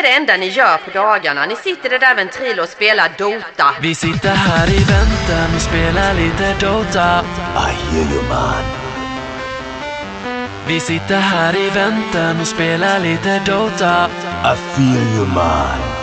är 0.00 0.02
det 0.02 0.16
enda 0.16 0.36
ni 0.36 0.46
gör 0.46 0.78
på 0.78 0.90
dagarna? 0.90 1.46
Ni 1.46 1.56
sitter 1.56 1.98
där 1.98 2.14
ventrilo 2.14 2.62
och 2.62 2.68
spelar 2.68 3.08
Dota. 3.18 3.74
Vi 3.80 3.94
sitter 3.94 4.34
här 4.34 4.68
i 4.70 4.84
väntan 4.84 5.54
och 5.56 5.62
spelar 5.62 6.14
lite 6.14 6.54
Dota. 6.66 7.24
I 7.56 7.72
hear 7.72 8.12
you 8.12 8.22
man. 8.28 8.64
Vi 10.66 10.80
sitter 10.80 11.20
här 11.20 11.56
i 11.56 11.70
väntan 11.70 12.40
och 12.40 12.46
spelar 12.46 12.98
lite 12.98 13.38
Dota. 13.38 14.10
I 14.44 14.56
feel 14.74 15.16
you 15.16 15.26
man. 15.26 15.99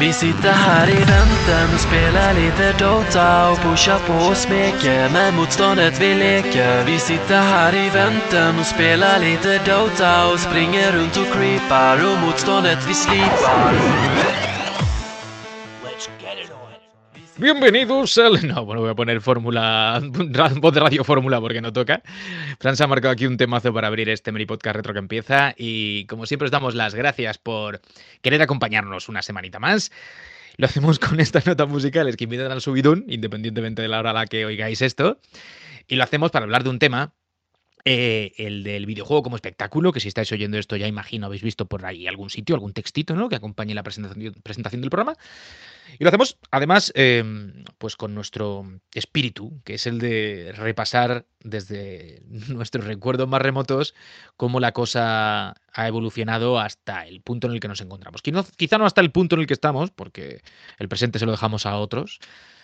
Vi 0.00 0.12
sitter 0.12 0.52
här 0.52 0.90
i 0.90 1.04
väntan 1.04 1.74
och 1.74 1.80
spelar 1.80 2.34
lite 2.34 2.72
Dota 2.72 3.50
och 3.50 3.58
pushar 3.58 3.98
på 3.98 4.12
och 4.12 4.36
smeker 4.36 5.08
med 5.08 5.34
motståndet 5.34 6.00
vi 6.00 6.14
leker. 6.14 6.84
Vi 6.84 6.98
sitter 6.98 7.42
här 7.42 7.74
i 7.74 7.90
väntan 7.90 8.58
och 8.58 8.66
spelar 8.66 9.18
lite 9.18 9.58
Dota 9.58 10.32
och 10.32 10.40
springer 10.40 10.92
runt 10.92 11.16
och 11.16 11.32
creepar 11.32 11.96
och 12.12 12.18
motståndet 12.18 12.78
vi 12.88 12.94
slipar. 12.94 14.57
Bienvenidos 17.38 18.18
al... 18.18 18.44
No, 18.48 18.64
bueno, 18.64 18.80
voy 18.80 18.90
a 18.90 18.94
poner 18.96 19.20
fórmula, 19.20 20.02
voz 20.60 20.74
de 20.74 20.80
radio 20.80 21.04
fórmula 21.04 21.40
porque 21.40 21.60
no 21.60 21.72
toca. 21.72 22.02
Fran 22.58 22.76
se 22.76 22.82
ha 22.82 22.88
marcado 22.88 23.12
aquí 23.12 23.26
un 23.26 23.36
temazo 23.36 23.72
para 23.72 23.86
abrir 23.86 24.08
este 24.08 24.32
mini 24.32 24.44
podcast 24.44 24.74
retro 24.74 24.92
que 24.92 24.98
empieza 24.98 25.54
y 25.56 26.04
como 26.06 26.26
siempre 26.26 26.46
os 26.46 26.50
damos 26.50 26.74
las 26.74 26.96
gracias 26.96 27.38
por 27.38 27.80
querer 28.22 28.42
acompañarnos 28.42 29.08
una 29.08 29.22
semanita 29.22 29.60
más. 29.60 29.92
Lo 30.56 30.66
hacemos 30.66 30.98
con 30.98 31.20
estas 31.20 31.46
notas 31.46 31.68
musicales 31.68 32.16
que 32.16 32.24
invitan 32.24 32.50
al 32.50 32.60
subidón, 32.60 33.04
independientemente 33.06 33.82
de 33.82 33.88
la 33.88 34.00
hora 34.00 34.10
a 34.10 34.14
la 34.14 34.26
que 34.26 34.44
oigáis 34.44 34.82
esto. 34.82 35.20
Y 35.86 35.94
lo 35.94 36.02
hacemos 36.02 36.32
para 36.32 36.42
hablar 36.42 36.64
de 36.64 36.70
un 36.70 36.80
tema 36.80 37.14
eh, 37.84 38.32
el 38.36 38.64
del 38.64 38.84
videojuego 38.84 39.22
como 39.22 39.36
espectáculo, 39.36 39.92
que 39.92 40.00
si 40.00 40.08
estáis 40.08 40.30
oyendo 40.32 40.58
esto 40.58 40.76
ya 40.76 40.88
imagino 40.88 41.26
habéis 41.26 41.42
visto 41.42 41.66
por 41.66 41.86
ahí 41.86 42.08
algún 42.08 42.30
sitio, 42.30 42.56
algún 42.56 42.72
textito, 42.72 43.14
¿no? 43.14 43.28
Que 43.28 43.36
acompañe 43.36 43.74
la 43.74 43.84
presentación, 43.84 44.34
presentación 44.42 44.80
del 44.80 44.90
programa. 44.90 45.16
Y 45.98 46.04
lo 46.04 46.08
hacemos 46.08 46.38
además 46.50 46.92
eh, 46.94 47.24
pues 47.78 47.96
con 47.96 48.14
nuestro 48.14 48.64
espíritu, 48.92 49.60
que 49.64 49.74
es 49.74 49.86
el 49.86 49.98
de 49.98 50.52
repasar 50.56 51.26
desde 51.40 52.22
nuestros 52.48 52.84
recuerdos 52.84 53.28
más 53.28 53.42
remotos 53.42 53.94
cómo 54.36 54.60
la 54.60 54.72
cosa 54.72 55.54
ha 55.72 55.88
evolucionado 55.88 56.58
hasta 56.58 57.06
el 57.06 57.20
punto 57.20 57.46
en 57.46 57.54
el 57.54 57.60
que 57.60 57.68
nos 57.68 57.80
encontramos. 57.80 58.22
Quizá 58.22 58.78
no 58.78 58.86
hasta 58.86 59.00
el 59.00 59.12
punto 59.12 59.36
en 59.36 59.42
el 59.42 59.46
que 59.46 59.54
estamos, 59.54 59.90
porque 59.90 60.42
el 60.78 60.88
presente 60.88 61.18
se 61.18 61.26
lo 61.26 61.32
dejamos 61.32 61.66
a 61.66 61.76
otros, 61.76 62.20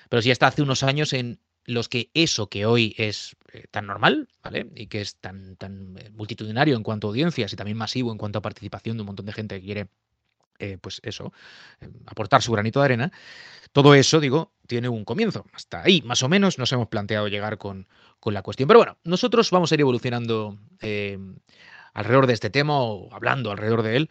pero 0.09 0.23
sí 0.23 0.31
hasta 0.31 0.47
hace 0.47 0.63
unos 0.63 0.83
años 0.83 1.13
en 1.13 1.41
los 1.67 1.89
que 1.89 2.11
eso 2.15 2.49
que 2.49 2.67
hoy 2.67 2.95
es 2.99 3.37
eh, 3.53 3.65
tan 3.71 3.87
normal, 3.87 4.29
¿vale? 4.43 4.71
Y 4.75 4.87
que 4.87 5.01
es 5.01 5.17
tan, 5.17 5.57
tan 5.57 5.97
eh, 5.99 6.11
multitudinario 6.11 6.77
en 6.77 6.83
cuanto 6.83 7.07
a 7.07 7.11
audiencias 7.11 7.53
y 7.53 7.57
también 7.57 7.79
masivo 7.79 8.13
en 8.13 8.19
cuanto 8.19 8.39
a 8.39 8.43
participación 8.43 8.97
de 8.97 9.03
un 9.03 9.07
montón 9.07 9.27
de 9.27 9.33
gente 9.33 9.59
que 9.61 9.65
quiere, 9.65 9.89
eh, 10.59 10.79
pues 10.81 11.01
eso, 11.05 11.33
aportar 12.07 12.43
su 12.43 12.53
granito 12.53 12.81
de 12.81 12.85
arena. 12.85 13.13
Todo 13.73 13.95
eso, 13.95 14.21
digo, 14.21 14.53
tiene 14.67 14.89
un 14.89 15.05
comienzo. 15.05 15.45
Hasta 15.53 15.83
ahí, 15.83 16.03
más 16.03 16.23
o 16.23 16.29
menos, 16.29 16.59
nos 16.59 16.71
hemos 16.73 16.89
planteado 16.89 17.29
llegar 17.29 17.59
con, 17.59 17.89
con 18.21 18.35
la 18.35 18.43
cuestión. 18.43 18.69
Pero 18.69 18.81
bueno, 18.81 18.99
nosotros 19.05 19.51
vamos 19.51 19.73
a 19.73 19.75
ir 19.75 19.81
evolucionando 19.81 20.59
alrededor 21.93 22.27
de 22.27 22.35
este 22.35 22.51
tema 22.51 22.81
o 22.81 23.13
hablando 23.13 23.51
alrededor 23.51 23.83
de 23.83 23.97
él 23.97 24.11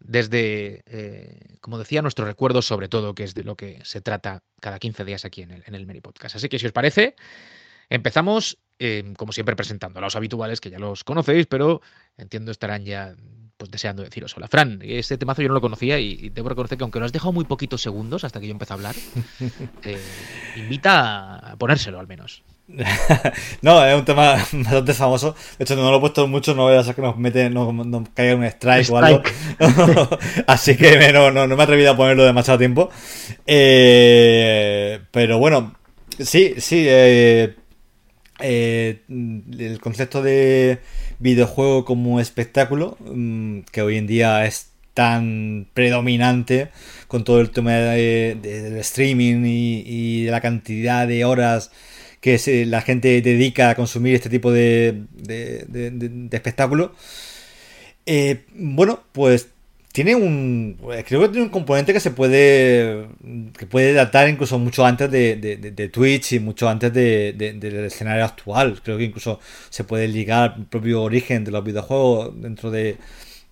desde, 0.00 0.82
eh, 0.86 1.56
como 1.60 1.78
decía, 1.78 2.02
nuestros 2.02 2.26
recuerdos 2.26 2.66
sobre 2.66 2.88
todo, 2.88 3.14
que 3.14 3.24
es 3.24 3.34
de 3.34 3.44
lo 3.44 3.56
que 3.56 3.80
se 3.84 4.00
trata 4.00 4.42
cada 4.60 4.78
15 4.78 5.04
días 5.04 5.24
aquí 5.24 5.42
en 5.42 5.52
el, 5.52 5.62
en 5.66 5.74
el 5.74 6.02
Podcast. 6.02 6.36
Así 6.36 6.48
que 6.48 6.58
si 6.58 6.66
os 6.66 6.72
parece, 6.72 7.14
empezamos, 7.90 8.58
eh, 8.78 9.12
como 9.16 9.32
siempre, 9.32 9.54
presentando 9.56 9.98
a 9.98 10.02
los 10.02 10.16
habituales, 10.16 10.60
que 10.60 10.70
ya 10.70 10.78
los 10.78 11.04
conocéis, 11.04 11.46
pero 11.46 11.82
entiendo 12.16 12.50
estarán 12.50 12.84
ya 12.84 13.14
pues 13.60 13.70
deseando 13.70 14.02
deciros 14.02 14.34
hola. 14.36 14.48
Fran, 14.48 14.80
este 14.82 15.18
temazo 15.18 15.42
yo 15.42 15.48
no 15.48 15.54
lo 15.54 15.60
conocía 15.60 15.98
y, 15.98 16.30
debo 16.30 16.48
reconocer 16.48 16.78
que 16.78 16.84
aunque 16.84 16.98
lo 16.98 17.04
has 17.04 17.12
dejado 17.12 17.32
muy 17.32 17.44
poquitos 17.44 17.82
segundos 17.82 18.24
hasta 18.24 18.40
que 18.40 18.46
yo 18.46 18.52
empecé 18.52 18.72
a 18.72 18.76
hablar, 18.76 18.96
eh, 19.84 20.00
invita 20.56 21.36
a 21.36 21.56
ponérselo 21.56 22.00
al 22.00 22.06
menos. 22.06 22.42
no, 23.62 23.84
es 23.84 23.94
un 23.94 24.04
tema 24.06 24.32
bastante 24.52 24.94
famoso. 24.94 25.36
De 25.58 25.64
hecho, 25.64 25.76
no 25.76 25.90
lo 25.90 25.98
he 25.98 26.00
puesto 26.00 26.26
mucho, 26.26 26.54
no 26.54 26.62
voy 26.62 26.76
a 26.76 26.80
hacer 26.80 26.94
que 26.94 27.02
nos, 27.02 27.18
mete, 27.18 27.50
nos, 27.50 28.08
caiga 28.14 28.34
un 28.34 28.44
strike, 28.44 28.90
o 28.90 28.96
algo. 28.96 29.22
Así 30.46 30.76
que 30.78 31.12
no, 31.12 31.30
no, 31.30 31.46
me 31.46 31.54
he 31.54 31.62
atrevido 31.62 31.90
a 31.90 31.96
ponerlo 31.96 32.24
demasiado 32.24 32.58
tiempo. 32.58 32.88
Eh, 33.46 35.00
pero 35.10 35.38
bueno, 35.38 35.74
sí, 36.18 36.54
sí. 36.56 36.86
Eh, 36.88 37.56
eh, 38.42 39.00
el 39.08 39.80
concepto 39.80 40.22
de 40.22 40.80
videojuego 41.18 41.84
como 41.84 42.20
espectáculo, 42.20 42.96
mm, 43.00 43.60
que 43.72 43.82
hoy 43.82 43.96
en 43.96 44.06
día 44.06 44.44
es 44.46 44.70
tan 44.94 45.68
predominante 45.72 46.70
con 47.08 47.24
todo 47.24 47.40
el 47.40 47.50
tema 47.50 47.72
del 47.72 48.76
streaming 48.78 49.42
y 49.44 50.24
de 50.24 50.30
la 50.30 50.40
cantidad 50.40 51.06
de 51.06 51.24
horas 51.24 51.70
que 52.20 52.66
la 52.66 52.82
gente 52.82 53.20
dedica 53.22 53.70
a 53.70 53.74
consumir 53.74 54.14
este 54.14 54.28
tipo 54.28 54.52
de, 54.52 55.04
de, 55.16 56.28
espectáculo. 56.30 56.94
Eh, 58.06 58.44
bueno, 58.54 59.02
pues 59.12 59.48
tiene 59.92 60.14
un. 60.14 60.78
Creo 61.06 61.22
que 61.22 61.28
tiene 61.28 61.42
un 61.42 61.48
componente 61.48 61.92
que 61.92 62.00
se 62.00 62.12
puede. 62.12 63.08
que 63.58 63.66
puede 63.66 63.92
datar 63.92 64.28
incluso 64.28 64.58
mucho 64.58 64.86
antes 64.86 65.10
de, 65.10 65.90
Twitch 65.92 66.34
y 66.34 66.40
mucho 66.40 66.68
antes 66.68 66.92
del 66.92 67.84
escenario 67.84 68.24
actual. 68.24 68.80
Creo 68.84 68.98
que 68.98 69.04
incluso 69.04 69.40
se 69.68 69.84
puede 69.84 70.06
ligar 70.08 70.54
al 70.56 70.66
propio 70.66 71.02
origen 71.02 71.44
de 71.44 71.50
los 71.50 71.64
videojuegos 71.64 72.40
dentro 72.40 72.70
de, 72.70 72.98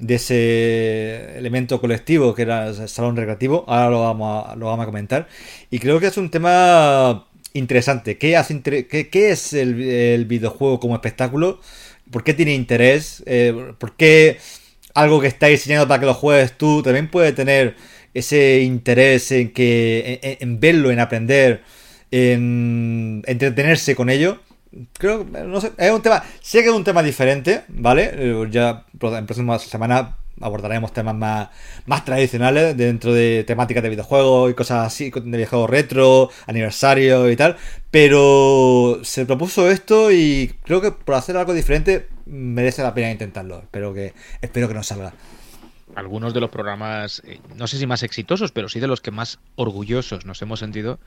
ese 0.06 1.37
elemento 1.38 1.81
colectivo 1.81 2.34
que 2.34 2.43
era 2.43 2.69
el 2.69 2.88
salón 2.88 3.16
recreativo. 3.16 3.65
Ahora 3.66 3.91
lo 3.91 4.00
vamos 4.03 4.47
a, 4.48 4.56
lo 4.56 4.66
vamos 4.66 4.84
a 4.84 4.87
comentar. 4.87 5.28
Y 5.71 5.81
creo 5.81 5.98
que 5.98 6.06
es 6.06 6.16
un 6.16 6.31
tema 6.31 7.27
interesante. 7.53 8.16
¿Qué, 8.16 8.37
hace 8.37 8.62
qué, 8.62 9.31
es 9.31 9.53
el, 9.54 10.25
videojuego 10.27 10.78
como 10.78 10.94
espectáculo? 10.94 11.60
¿Por 12.12 12.22
qué 12.22 12.32
tiene 12.32 12.54
interés? 12.54 13.25
Eh, 13.27 13.72
¿Por 13.78 13.97
qué 13.97 14.38
algo 15.00 15.20
que 15.20 15.28
está 15.28 15.47
diseñado 15.47 15.86
para 15.86 16.00
que 16.00 16.06
lo 16.06 16.14
juegues 16.14 16.53
tú 16.59 16.82
también 16.82 17.09
puede 17.09 17.32
tener 17.32 17.76
ese 18.14 18.60
interés 18.62 19.31
en, 19.32 19.53
que, 19.53 20.38
en, 20.41 20.60
verlo, 20.60 20.91
en 20.91 21.00
aprender, 21.00 21.62
en 22.10 23.22
entretenerse 23.26 23.94
con 23.94 24.10
ello? 24.10 24.41
Creo, 24.98 25.25
no 25.25 25.60
sé, 25.60 25.72
es 25.78 25.91
un 25.91 26.03
tema, 26.03 26.22
sé 26.41 26.62
que 26.62 26.69
es 26.69 26.75
un 26.75 26.84
tema 26.84 27.03
diferente, 27.03 27.62
¿vale? 27.69 28.10
Eh, 28.12 28.48
ya 28.50 28.84
en 29.00 29.26
próxima 29.26 29.59
semana 29.59 30.16
abordaremos 30.41 30.93
temas 30.93 31.15
más, 31.15 31.49
más 31.87 32.04
tradicionales 32.04 32.76
dentro 32.76 33.12
de 33.12 33.44
temáticas 33.44 33.82
de 33.82 33.91
videojuegos 33.91 34.50
y 34.50 34.54
cosas 34.54 34.87
así, 34.87 35.10
de 35.10 35.21
videojuegos 35.21 35.71
retro, 35.71 36.31
aniversario 36.47 37.31
y 37.31 37.37
tal. 37.37 37.56
Pero 37.91 39.00
se 39.03 39.27
propuso 39.27 39.71
esto 39.71 40.10
y 40.12 40.54
creo 40.65 40.81
que 40.81 40.93
por 40.93 41.15
hacer 41.15 41.37
algo 41.37 41.54
diferente 41.54 42.09
merece 42.27 42.82
la 42.82 42.94
pena 42.94 43.10
intentarlo. 43.10 43.60
Espero 43.60 43.94
que, 43.94 44.15
espero 44.41 44.69
que 44.69 44.75
nos 44.75 44.87
salga. 44.87 45.12
Algunos 45.94 46.34
de 46.34 46.41
los 46.41 46.50
programas, 46.50 47.22
eh, 47.27 47.41
no 47.56 47.66
sé 47.66 47.78
si 47.78 47.87
más 47.87 48.03
exitosos, 48.03 48.53
pero 48.53 48.69
sí 48.69 48.78
de 48.78 48.87
los 48.87 49.00
que 49.00 49.10
más 49.10 49.38
orgullosos 49.56 50.27
nos 50.27 50.41
hemos 50.43 50.60
sentido 50.60 50.98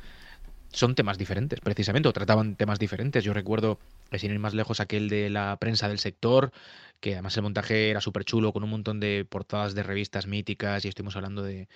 son 0.74 0.96
temas 0.96 1.18
diferentes, 1.18 1.60
precisamente, 1.60 2.10
o 2.10 2.14
trataban 2.14 2.56
temas 2.56 2.80
diferentes. 2.80 3.24
Yo 3.24 3.34
recuerdo, 3.34 3.80
sin 4.14 4.32
ir 4.32 4.40
más 4.40 4.54
lejos, 4.54 4.80
aquel 4.80 5.10
de 5.10 5.30
la 5.30 5.58
prensa 5.58 5.88
del 5.88 6.00
sector, 6.00 6.52
que 7.02 7.14
además 7.14 7.36
el 7.38 7.44
montaje 7.44 7.90
era 7.90 8.02
súper 8.02 8.24
chulo, 8.26 8.54
con 8.54 8.64
un 8.64 8.70
montón 8.70 9.00
de 9.02 9.26
portadas 9.30 9.76
de 9.76 9.84
revistas 9.84 10.28
míticas, 10.28 10.86
y 10.86 10.88
estuvimos 10.88 11.16
hablando 11.18 11.44
de, 11.44 11.68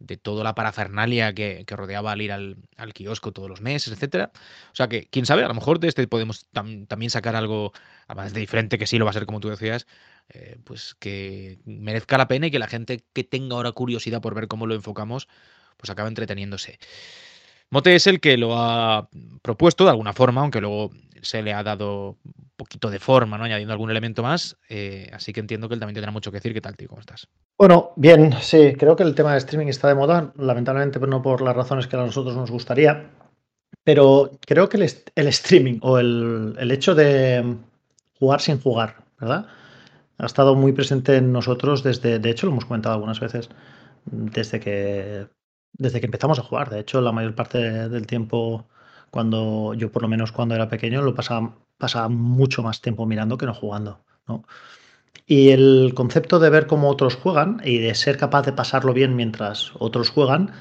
de 0.00 0.16
toda 0.16 0.42
la 0.42 0.54
parafernalia 0.54 1.32
que, 1.34 1.64
rodeaba 1.68 2.12
al 2.12 2.22
ir 2.22 2.32
al, 2.32 2.56
kiosco 2.94 3.32
todos 3.32 3.48
los 3.48 3.60
meses, 3.60 3.92
etcétera. 3.92 4.32
O 4.72 4.74
sea 4.74 4.88
que, 4.88 5.06
quién 5.10 5.26
sabe, 5.26 5.44
a 5.44 5.48
lo 5.48 5.54
mejor 5.54 5.78
de 5.78 5.88
este 5.88 6.08
podemos 6.08 6.48
también 6.50 7.10
sacar 7.10 7.36
algo, 7.36 7.72
además 8.08 8.32
de 8.32 8.40
diferente, 8.40 8.78
que 8.78 8.86
sí 8.86 8.98
lo 8.98 9.04
va 9.04 9.12
a 9.12 9.14
ser 9.14 9.26
como 9.26 9.40
tú 9.40 9.50
decías, 9.50 9.86
eh, 10.30 10.56
pues 10.64 10.96
que 10.98 11.58
merezca 11.64 12.18
la 12.18 12.28
pena 12.28 12.46
y 12.46 12.50
que 12.50 12.58
la 12.58 12.66
gente 12.66 13.04
que 13.12 13.24
tenga 13.24 13.56
ahora 13.56 13.72
curiosidad 13.72 14.22
por 14.22 14.34
ver 14.34 14.48
cómo 14.48 14.66
lo 14.66 14.74
enfocamos, 14.74 15.28
pues 15.76 15.90
acaba 15.90 16.08
entreteniéndose. 16.08 16.78
Mote 17.68 17.94
es 17.94 18.06
el 18.06 18.20
que 18.20 18.36
lo 18.36 18.58
ha 18.58 19.08
propuesto 19.42 19.84
de 19.84 19.90
alguna 19.90 20.12
forma, 20.12 20.40
aunque 20.40 20.60
luego 20.60 20.90
se 21.22 21.42
le 21.42 21.52
ha 21.52 21.62
dado 21.62 22.18
un 22.24 22.50
poquito 22.56 22.90
de 22.90 22.98
forma, 22.98 23.38
¿no? 23.38 23.44
añadiendo 23.44 23.72
algún 23.72 23.90
elemento 23.90 24.22
más. 24.22 24.56
Eh, 24.68 25.10
así 25.12 25.32
que 25.32 25.40
entiendo 25.40 25.68
que 25.68 25.74
él 25.74 25.80
también 25.80 25.94
tendrá 25.94 26.10
mucho 26.10 26.30
que 26.30 26.38
decir. 26.38 26.52
¿Qué 26.52 26.60
tal, 26.60 26.76
tío? 26.76 26.88
¿Cómo 26.88 27.00
estás? 27.00 27.28
Bueno, 27.58 27.92
bien, 27.96 28.32
sí, 28.40 28.74
creo 28.78 28.96
que 28.96 29.02
el 29.02 29.14
tema 29.14 29.32
de 29.32 29.38
streaming 29.38 29.68
está 29.68 29.88
de 29.88 29.94
moda, 29.94 30.32
lamentablemente 30.36 30.98
pues 30.98 31.10
no 31.10 31.22
por 31.22 31.42
las 31.42 31.56
razones 31.56 31.86
que 31.86 31.96
a 31.96 32.00
nosotros 32.00 32.34
nos 32.34 32.50
gustaría, 32.50 33.10
pero 33.84 34.30
creo 34.46 34.68
que 34.68 34.76
el, 34.76 35.26
streaming 35.28 35.78
o 35.82 35.98
el, 35.98 36.56
el 36.58 36.70
hecho 36.70 36.94
de 36.94 37.56
jugar 38.18 38.40
sin 38.40 38.60
jugar, 38.60 38.96
¿verdad? 39.18 39.46
Ha 40.18 40.26
estado 40.26 40.54
muy 40.54 40.72
presente 40.72 41.16
en 41.16 41.32
nosotros 41.32 41.82
desde, 41.82 42.18
de 42.18 42.30
hecho 42.30 42.46
lo 42.46 42.52
hemos 42.52 42.66
comentado 42.66 42.94
algunas 42.94 43.20
veces, 43.20 43.48
desde 44.04 44.60
que 44.60 45.26
desde 45.72 46.00
que 46.00 46.06
empezamos 46.06 46.38
a 46.38 46.42
jugar. 46.42 46.70
De 46.70 46.80
hecho, 46.80 47.00
la 47.00 47.12
mayor 47.12 47.34
parte 47.34 47.88
del 47.88 48.06
tiempo, 48.06 48.68
cuando 49.10 49.74
yo 49.74 49.90
por 49.92 50.02
lo 50.02 50.08
menos 50.08 50.32
cuando 50.32 50.54
era 50.54 50.68
pequeño, 50.68 51.02
lo 51.02 51.14
pasaba, 51.14 51.56
pasaba 51.78 52.08
mucho 52.08 52.62
más 52.62 52.80
tiempo 52.80 53.06
mirando 53.06 53.38
que 53.38 53.46
no 53.46 53.54
jugando. 53.54 54.04
¿no? 54.26 54.44
Y 55.26 55.50
el 55.50 55.92
concepto 55.94 56.38
de 56.38 56.50
ver 56.50 56.66
cómo 56.66 56.88
otros 56.88 57.16
juegan 57.16 57.60
y 57.64 57.78
de 57.78 57.94
ser 57.94 58.16
capaz 58.16 58.42
de 58.42 58.52
pasarlo 58.52 58.92
bien 58.92 59.16
mientras 59.16 59.72
otros 59.78 60.10
juegan 60.10 60.52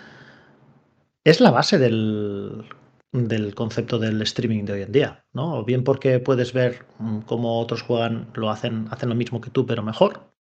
es 1.24 1.42
la 1.42 1.51
base 1.51 1.78
del, 1.78 2.66
del 3.12 3.56
concepto 3.56 4.00
del 4.00 4.22
streaming 4.22 4.66
de 4.66 4.74
hoy 4.74 4.81
en 4.84 4.92
día, 4.92 5.25
¿no? 5.34 5.60
O 5.60 5.66
bien 5.66 5.84
porque 5.84 6.19
puedes 6.19 6.54
ver 6.54 6.86
mm, 7.00 7.22
cómo 7.22 7.60
otros 7.60 7.81
juegan, 7.81 8.30
lo 8.36 8.50
hacen, 8.50 8.88
hacen 8.92 9.10
lo 9.10 9.16
mismo 9.16 9.42
que 9.42 9.50
tú, 9.50 9.66
pero 9.66 9.84
mejor. 9.84 10.31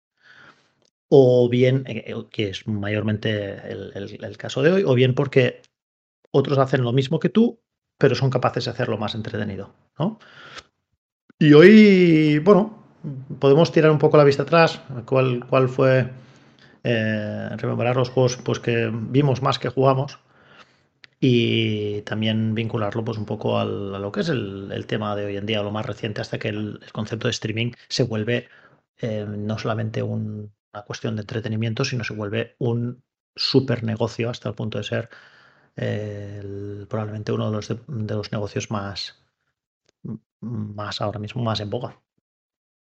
O 1.08 1.49
bien, 1.49 1.84
eh, 1.87 2.05
eh, 2.06 2.14
que 2.31 2.50
es 2.50 2.66
mayormente 2.66 3.55
el, 3.70 4.19
el 4.22 4.37
caso 4.37 4.62
de 4.62 4.72
hoy, 4.72 4.84
o 4.87 4.94
bien 4.94 5.14
porque 5.14 5.62
otros 6.31 6.58
hacen 6.58 6.82
lo 6.82 6.93
mismo 6.93 7.19
que 7.19 7.31
tú, 7.31 7.60
pero 7.98 8.14
son 8.14 8.30
capaces 8.30 8.64
de 8.64 8.70
hacerlo 8.70 8.96
más 8.96 9.14
entretenido, 9.14 9.74
¿no? 9.98 10.18
Y 11.38 11.52
hoy, 11.52 12.38
bueno, 12.40 12.78
podemos 13.38 13.70
tirar 13.70 13.90
un 13.90 13.98
poco 13.98 14.16
la 14.16 14.24
vista 14.24 14.42
atrás, 14.42 14.80
cuál, 15.04 15.44
cuál 15.48 15.68
fue 15.68 16.10
eh, 16.84 17.50
los 17.94 18.10
juegos 18.10 18.36
pues, 18.38 18.60
que 18.60 18.90
vimos 18.92 19.42
más 19.42 19.58
que 19.58 19.68
jugamos 19.68 20.18
y 21.20 22.02
también 22.02 22.54
vincularlo 22.54 23.04
pues 23.04 23.18
un 23.18 23.24
poco 23.24 23.58
al, 23.58 23.94
a 23.94 23.98
lo 23.98 24.12
que 24.12 24.20
es 24.20 24.28
el, 24.28 24.84
tema 24.86 25.16
de 25.16 25.26
hoy 25.26 25.36
en 25.36 25.46
día, 25.46 25.62
lo 25.62 25.72
más 25.72 25.86
reciente, 25.86 26.20
hasta 26.20 26.38
que 26.38 26.48
el, 26.48 26.80
concepto 26.92 27.26
de 27.28 27.32
streaming 27.32 27.72
se 27.88 28.04
vuelve 28.04 28.48
eh, 28.98 29.26
no 29.28 29.58
solamente 29.58 30.02
un, 30.02 30.52
una 30.72 30.82
cuestión 30.84 31.16
de 31.16 31.22
entretenimiento, 31.22 31.84
sino 31.84 32.04
se 32.04 32.14
vuelve 32.14 32.54
un 32.58 33.02
super 33.34 33.84
negocio 33.84 34.30
hasta 34.30 34.48
el 34.48 34.54
punto 34.54 34.78
de 34.78 34.84
ser 34.84 35.08
el, 35.78 36.86
probablemente 36.88 37.32
uno 37.32 37.46
de 37.50 37.56
los, 37.56 37.69
de, 37.69 37.78
de 37.86 38.14
los 38.14 38.32
negocios 38.32 38.70
más, 38.70 39.25
más 40.40 41.00
ahora 41.00 41.19
mismo, 41.19 41.42
más 41.42 41.60
en 41.60 41.70
boga. 41.70 42.00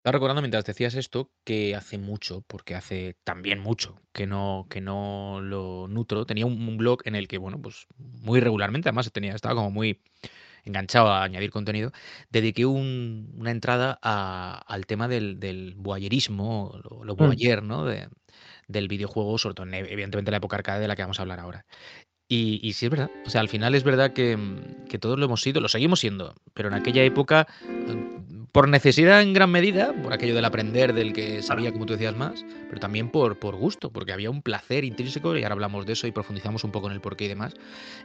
Estaba 0.01 0.13
recordando 0.15 0.41
mientras 0.41 0.65
decías 0.65 0.95
esto 0.95 1.31
que 1.45 1.77
hace 1.77 1.99
mucho, 1.99 2.43
porque 2.47 2.75
hace 2.75 3.19
también 3.23 3.59
mucho 3.59 4.01
que 4.15 4.27
no, 4.27 4.67
que 4.71 4.81
no 4.81 5.41
lo 5.43 5.89
nutro. 5.89 6.25
Tenía 6.25 6.47
un, 6.47 6.67
un 6.67 6.79
blog 6.79 7.01
en 7.05 7.15
el 7.17 7.29
que, 7.29 7.37
bueno, 7.37 7.61
pues 7.61 7.87
muy 7.99 8.41
regularmente, 8.41 8.89
además 8.89 9.13
tenía, 9.13 9.35
estaba 9.35 9.57
como 9.57 9.71
muy 9.71 10.01
enganchado 10.65 11.09
a 11.09 11.23
añadir 11.23 11.51
contenido, 11.51 11.93
dediqué 12.31 12.67
un, 12.67 13.35
una 13.37 13.51
entrada 13.51 13.99
a, 14.03 14.63
al 14.67 14.87
tema 14.87 15.09
del, 15.09 15.39
del 15.41 15.77
lo, 15.77 17.05
lo 17.05 17.17
voyer, 17.17 17.63
¿no? 17.63 17.85
De, 17.85 18.09
del 18.69 18.89
videojuego, 18.89 19.37
sobre 19.39 19.55
todo, 19.55 19.67
en, 19.67 19.75
evidentemente, 19.75 20.31
la 20.31 20.39
época 20.39 20.57
arcade 20.57 20.81
de 20.81 20.89
la 20.89 20.97
que 20.97 21.03
vamos 21.03 21.19
a 21.19 21.23
hablar 21.23 21.41
ahora. 21.41 21.67
Y, 22.33 22.61
y, 22.63 22.75
sí 22.75 22.87
es 22.87 22.91
verdad, 22.91 23.11
o 23.27 23.29
sea, 23.29 23.41
al 23.41 23.49
final 23.49 23.75
es 23.75 23.83
verdad 23.83 24.13
que, 24.13 24.39
que 24.89 25.01
todos 25.01 25.19
lo 25.19 25.25
hemos 25.25 25.43
sido, 25.43 25.61
lo 25.61 25.69
seguimos 25.69 25.99
siendo, 25.99 26.37
pero 26.55 26.69
en 26.69 26.75
aquella 26.75 27.03
época 27.03 27.49
por 28.53 28.69
necesidad 28.69 29.23
en 29.23 29.33
gran 29.33 29.51
medida, 29.51 29.93
por 30.03 30.13
aquello 30.13 30.35
del 30.35 30.45
aprender, 30.45 30.93
del 30.93 31.13
que 31.13 31.43
sabía, 31.43 31.73
como 31.73 31.87
tú 31.87 31.93
decías, 31.93 32.17
más, 32.17 32.45
pero 32.69 32.81
también 32.81 33.11
por, 33.11 33.39
por 33.39 33.57
gusto, 33.57 33.91
porque 33.91 34.13
había 34.13 34.31
un 34.31 34.43
placer 34.43 34.85
intrínseco, 34.85 35.37
y 35.37 35.43
ahora 35.43 35.55
hablamos 35.55 35.87
de 35.87 35.93
eso 35.93 36.07
y 36.07 36.13
profundizamos 36.13 36.65
un 36.65 36.73
poco 36.73 36.89
en 36.89 36.95
el 36.95 37.01
porqué 37.01 37.27
y 37.27 37.29
demás, 37.29 37.55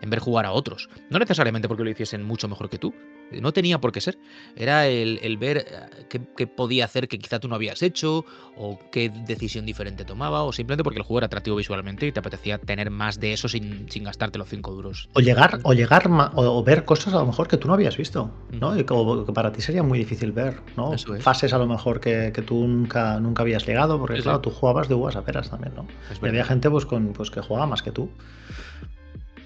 en 0.02 0.10
ver 0.10 0.20
jugar 0.20 0.46
a 0.46 0.52
otros. 0.52 0.90
No 1.10 1.20
necesariamente 1.20 1.68
porque 1.68 1.84
lo 1.84 1.90
hiciesen 1.90 2.24
mucho 2.24 2.48
mejor 2.48 2.70
que 2.70 2.78
tú, 2.78 2.94
no 3.32 3.52
tenía 3.54 3.80
por 3.80 3.92
qué 3.92 4.02
ser. 4.02 4.18
Era 4.56 4.88
el, 4.88 5.20
el 5.22 5.38
ver 5.38 5.58
eh, 5.58 6.06
qué, 6.10 6.22
qué, 6.36 6.48
podía 6.48 6.86
hacer 6.86 7.08
que 7.08 7.18
quizá 7.20 7.40
tú 7.40 7.48
no 7.48 7.56
habías 7.56 7.82
hecho, 7.82 8.26
o 8.58 8.80
qué 8.92 9.10
decisión 9.10 9.66
diferente 9.66 10.06
tomaba, 10.06 10.44
o 10.44 10.52
simplemente 10.52 10.84
porque 10.84 11.00
el 11.00 11.04
juego 11.04 11.20
era 11.20 11.28
atractivo 11.28 11.58
visualmente 11.58 12.08
y 12.08 12.12
te 12.12 12.20
apetecía 12.20 12.58
tener 12.58 12.90
más 12.90 13.20
de 13.20 13.34
eso 13.34 13.48
sin, 13.48 13.90
sin 13.90 14.04
gastarte 14.04 14.38
los 14.38 14.50
5 14.50 14.72
duros. 14.72 15.10
O 15.14 15.20
llegar, 15.20 15.60
o 15.64 15.74
llegar 15.74 16.10
o, 16.36 16.64
ver 16.64 16.86
cosas 16.86 17.14
a 17.14 17.20
lo 17.20 17.26
mejor 17.26 17.48
que 17.48 17.58
tú 17.58 17.68
no 17.68 17.74
habías 17.74 17.98
visto, 17.98 18.32
¿no? 18.52 18.78
Y 18.78 18.84
que 18.84 19.34
para 19.34 19.52
ti 19.52 19.62
sería 19.62 19.84
muy 19.84 20.00
difícil 20.00 20.32
ver, 20.32 20.62
¿no? 20.78 20.94
Es. 20.94 21.06
Fases 21.20 21.54
a 21.54 21.58
lo 21.58 21.68
mejor 21.68 22.00
que, 22.00 22.32
que, 22.34 22.42
tú 22.42 22.68
nunca, 22.68 23.20
nunca 23.20 23.44
habías 23.44 23.66
llegado, 23.66 24.00
porque 24.00 24.22
claro, 24.22 24.42
tú 24.42 24.50
jugabas 24.52 24.88
de 24.88 24.96
uvas 24.96 25.16
a 25.16 25.24
peras 25.24 25.50
también, 25.50 25.74
¿no? 25.76 25.88
y 26.22 26.28
había 26.28 26.46
gente 26.46 26.70
pues, 26.70 26.86
con, 26.86 27.14
pues 27.14 27.32
que 27.32 27.42
jugaba 27.42 27.68
más 27.68 27.82
que 27.82 27.92
tú. 27.92 28.10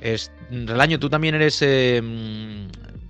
Es, 0.02 0.32
Relaño, 0.50 0.98
tú 1.00 1.10
también 1.10 1.36
eres 1.36 1.62
eh, 1.62 2.02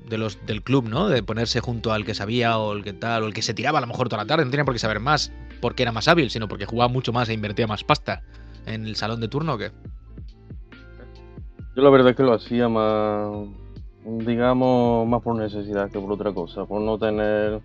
de 0.10 0.18
los 0.18 0.46
del 0.46 0.64
club, 0.64 0.90
¿no? 0.90 1.08
De 1.08 1.24
ponerse 1.24 1.60
junto 1.62 1.94
al 1.94 2.06
que 2.06 2.14
sabía 2.14 2.58
o 2.58 2.74
el 2.74 2.84
que 2.84 2.94
tal, 2.94 3.24
o 3.24 3.28
el 3.28 3.34
que 3.34 3.42
se 3.42 3.54
tiraba 3.54 3.78
a 3.78 3.82
lo 3.82 3.88
mejor 3.88 4.10
toda 4.10 4.24
la 4.24 4.28
tarde, 4.28 4.46
no 4.46 4.52
tenía 4.52 4.66
por 4.66 4.74
qué 4.74 4.80
saber 4.80 5.00
más 5.00 5.32
porque 5.62 5.84
era 5.84 5.92
más 5.92 6.08
hábil, 6.08 6.30
sino 6.30 6.48
porque 6.48 6.66
jugaba 6.66 6.92
mucho 6.92 7.14
más 7.14 7.30
e 7.30 7.34
invertía 7.34 7.68
más 7.68 7.84
pasta 7.84 8.24
en 8.66 8.86
el 8.86 8.96
salón 8.96 9.20
de 9.20 9.28
turno 9.28 9.54
o 9.54 9.58
qué. 9.58 9.72
Yo 11.76 11.84
la 11.84 11.90
verdad 11.90 12.12
es 12.12 12.16
que 12.16 12.24
lo 12.24 12.34
hacía 12.34 12.68
más, 12.68 13.48
digamos, 14.04 15.08
más 15.08 15.22
por 15.22 15.36
necesidad 15.36 15.90
que 15.92 16.00
por 16.00 16.12
otra 16.12 16.34
cosa, 16.34 16.66
por 16.66 16.82
no 16.82 16.98
tener 16.98 17.62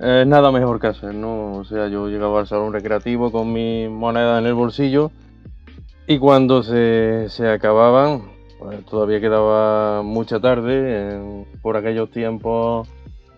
eh, 0.00 0.24
nada 0.26 0.52
mejor 0.52 0.80
que 0.80 0.88
hacer, 0.88 1.14
¿no? 1.14 1.52
O 1.52 1.64
sea, 1.64 1.88
yo 1.88 2.08
llegaba 2.08 2.40
al 2.40 2.46
salón 2.46 2.72
recreativo 2.72 3.32
con 3.32 3.52
mi 3.52 3.88
moneda 3.88 4.38
en 4.38 4.46
el 4.46 4.54
bolsillo 4.54 5.10
y 6.06 6.18
cuando 6.18 6.62
se, 6.62 7.26
se 7.28 7.48
acababan, 7.48 8.37
pues 8.58 8.84
todavía 8.86 9.20
quedaba 9.20 10.02
mucha 10.02 10.40
tarde, 10.40 11.44
por 11.62 11.76
aquellos 11.76 12.10
tiempos, 12.10 12.88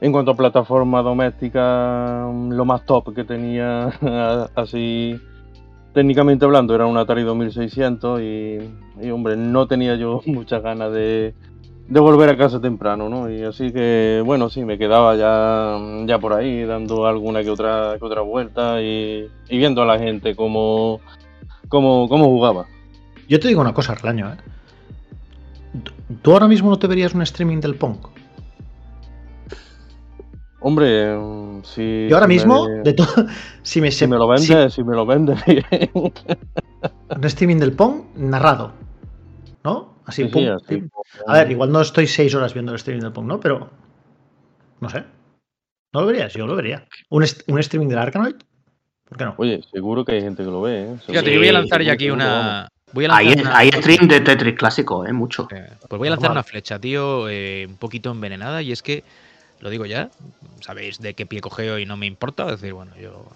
en 0.01 0.13
cuanto 0.13 0.31
a 0.31 0.37
plataforma 0.37 1.03
doméstica, 1.03 2.27
lo 2.33 2.65
más 2.65 2.87
top 2.87 3.15
que 3.15 3.25
tenía, 3.25 3.93
así 4.55 5.21
técnicamente 5.93 6.45
hablando, 6.45 6.75
era 6.75 6.87
un 6.87 6.97
Atari 6.97 7.23
2600 7.23 8.21
y, 8.21 8.59
y 9.03 9.11
hombre, 9.11 9.37
no 9.37 9.67
tenía 9.67 9.97
yo 9.97 10.23
muchas 10.27 10.63
ganas 10.63 10.93
de, 10.93 11.35
volver 11.89 12.31
a 12.31 12.37
casa 12.37 12.61
temprano, 12.61 13.09
¿no? 13.09 13.31
Y 13.31 13.43
así 13.43 13.73
que, 13.73 14.23
bueno, 14.25 14.49
sí, 14.49 14.65
me 14.65 14.79
quedaba 14.79 15.17
ya, 15.17 15.77
ya 16.07 16.19
por 16.19 16.33
ahí, 16.33 16.65
dando 16.65 17.07
alguna 17.07 17.43
que 17.43 17.51
otra, 17.51 17.97
que 17.99 18.05
otra 18.05 18.23
vuelta 18.23 18.81
y, 18.81 19.29
y 19.49 19.59
viendo 19.59 19.83
a 19.83 19.87
la 19.87 19.99
gente 19.99 20.37
cómo, 20.37 21.01
cómo, 21.69 22.09
cómo 22.09 22.27
jugaba. 22.27 22.67
Yo 23.29 23.41
te 23.41 23.49
digo 23.49 23.61
una 23.61 23.75
cosa, 23.75 23.93
Arlaño, 23.93 24.33
¿eh? 24.33 24.37
¿Tú 26.23 26.33
ahora 26.33 26.49
mismo 26.49 26.71
no 26.71 26.79
te 26.79 26.87
verías 26.87 27.15
un 27.15 27.23
streaming 27.23 27.61
del 27.61 27.77
Pong? 27.77 27.99
Hombre, 30.61 31.17
si. 31.63 32.09
Yo 32.09 32.17
ahora 32.17 32.27
si 32.27 32.33
mismo, 32.33 32.69
me, 32.69 32.83
de 32.83 32.93
todo. 32.93 33.27
Si 33.63 33.81
me, 33.81 33.91
si 33.91 34.07
me 34.07 34.17
lo 34.17 34.27
vende, 34.27 34.71
si, 34.71 34.77
si 34.77 34.85
me 34.85 34.95
lo 34.95 35.07
vende 35.07 35.35
un 35.95 37.25
streaming 37.25 37.57
del 37.57 37.73
Pong 37.73 38.05
narrado. 38.17 38.73
¿No? 39.65 39.95
Así, 40.07 40.25
sí, 40.25 40.29
pum, 40.29 40.49
así, 40.49 40.83
A 41.27 41.35
ver, 41.35 41.51
igual 41.51 41.71
no 41.71 41.81
estoy 41.81 42.07
seis 42.07 42.35
horas 42.35 42.53
viendo 42.55 42.73
el 42.73 42.77
streaming 42.77 43.03
del 43.03 43.13
Pong, 43.13 43.27
¿no? 43.27 43.39
Pero. 43.39 43.71
No 44.81 44.89
sé. 44.89 45.05
¿No 45.93 46.01
lo 46.01 46.07
verías? 46.07 46.33
Yo 46.33 46.47
lo 46.47 46.57
vería. 46.57 46.87
¿Un, 47.11 47.25
un 47.49 47.59
streaming 47.59 47.89
del 47.89 47.99
Arkanoid? 47.99 48.37
¿Por 49.09 49.19
qué 49.19 49.25
no? 49.25 49.35
Oye, 49.39 49.61
seguro 49.73 50.05
que 50.05 50.13
hay 50.13 50.23
gente 50.23 50.45
que 50.45 50.51
lo 50.51 50.63
ve, 50.63 50.83
¿eh? 50.83 50.97
Fíjate, 51.07 51.33
yo 51.33 51.41
voy 51.41 51.49
a 51.49 51.53
lanzar 51.53 51.83
ya 51.83 51.93
aquí 51.93 52.11
una. 52.11 52.69
Voy 52.93 53.05
a 53.05 53.17
hay, 53.17 53.33
una... 53.33 53.57
hay, 53.57 53.71
stream 53.71 54.09
de 54.09 54.21
Tetris 54.21 54.57
clásico, 54.57 55.07
¿eh? 55.07 55.13
Mucho. 55.13 55.49
Eh, 55.51 55.69
pues 55.89 55.99
voy 55.99 56.09
a 56.09 56.13
lanzar 56.13 56.31
una 56.31 56.43
flecha, 56.43 56.79
tío, 56.79 57.29
eh, 57.29 57.67
un 57.69 57.77
poquito 57.77 58.11
envenenada, 58.11 58.63
y 58.63 58.73
es 58.73 58.83
que, 58.83 59.05
lo 59.61 59.71
digo 59.71 59.87
ya, 59.87 60.11
sabéis 60.61 60.99
de 60.99 61.15
qué 61.15 61.27
pie 61.27 61.41
cogeo 61.41 61.79
y 61.79 61.87
no 61.87 61.97
me 61.97 62.07
importa, 62.07 62.45
es 62.47 62.61
decir, 62.61 62.73
bueno, 62.73 62.93
yo 63.01 63.27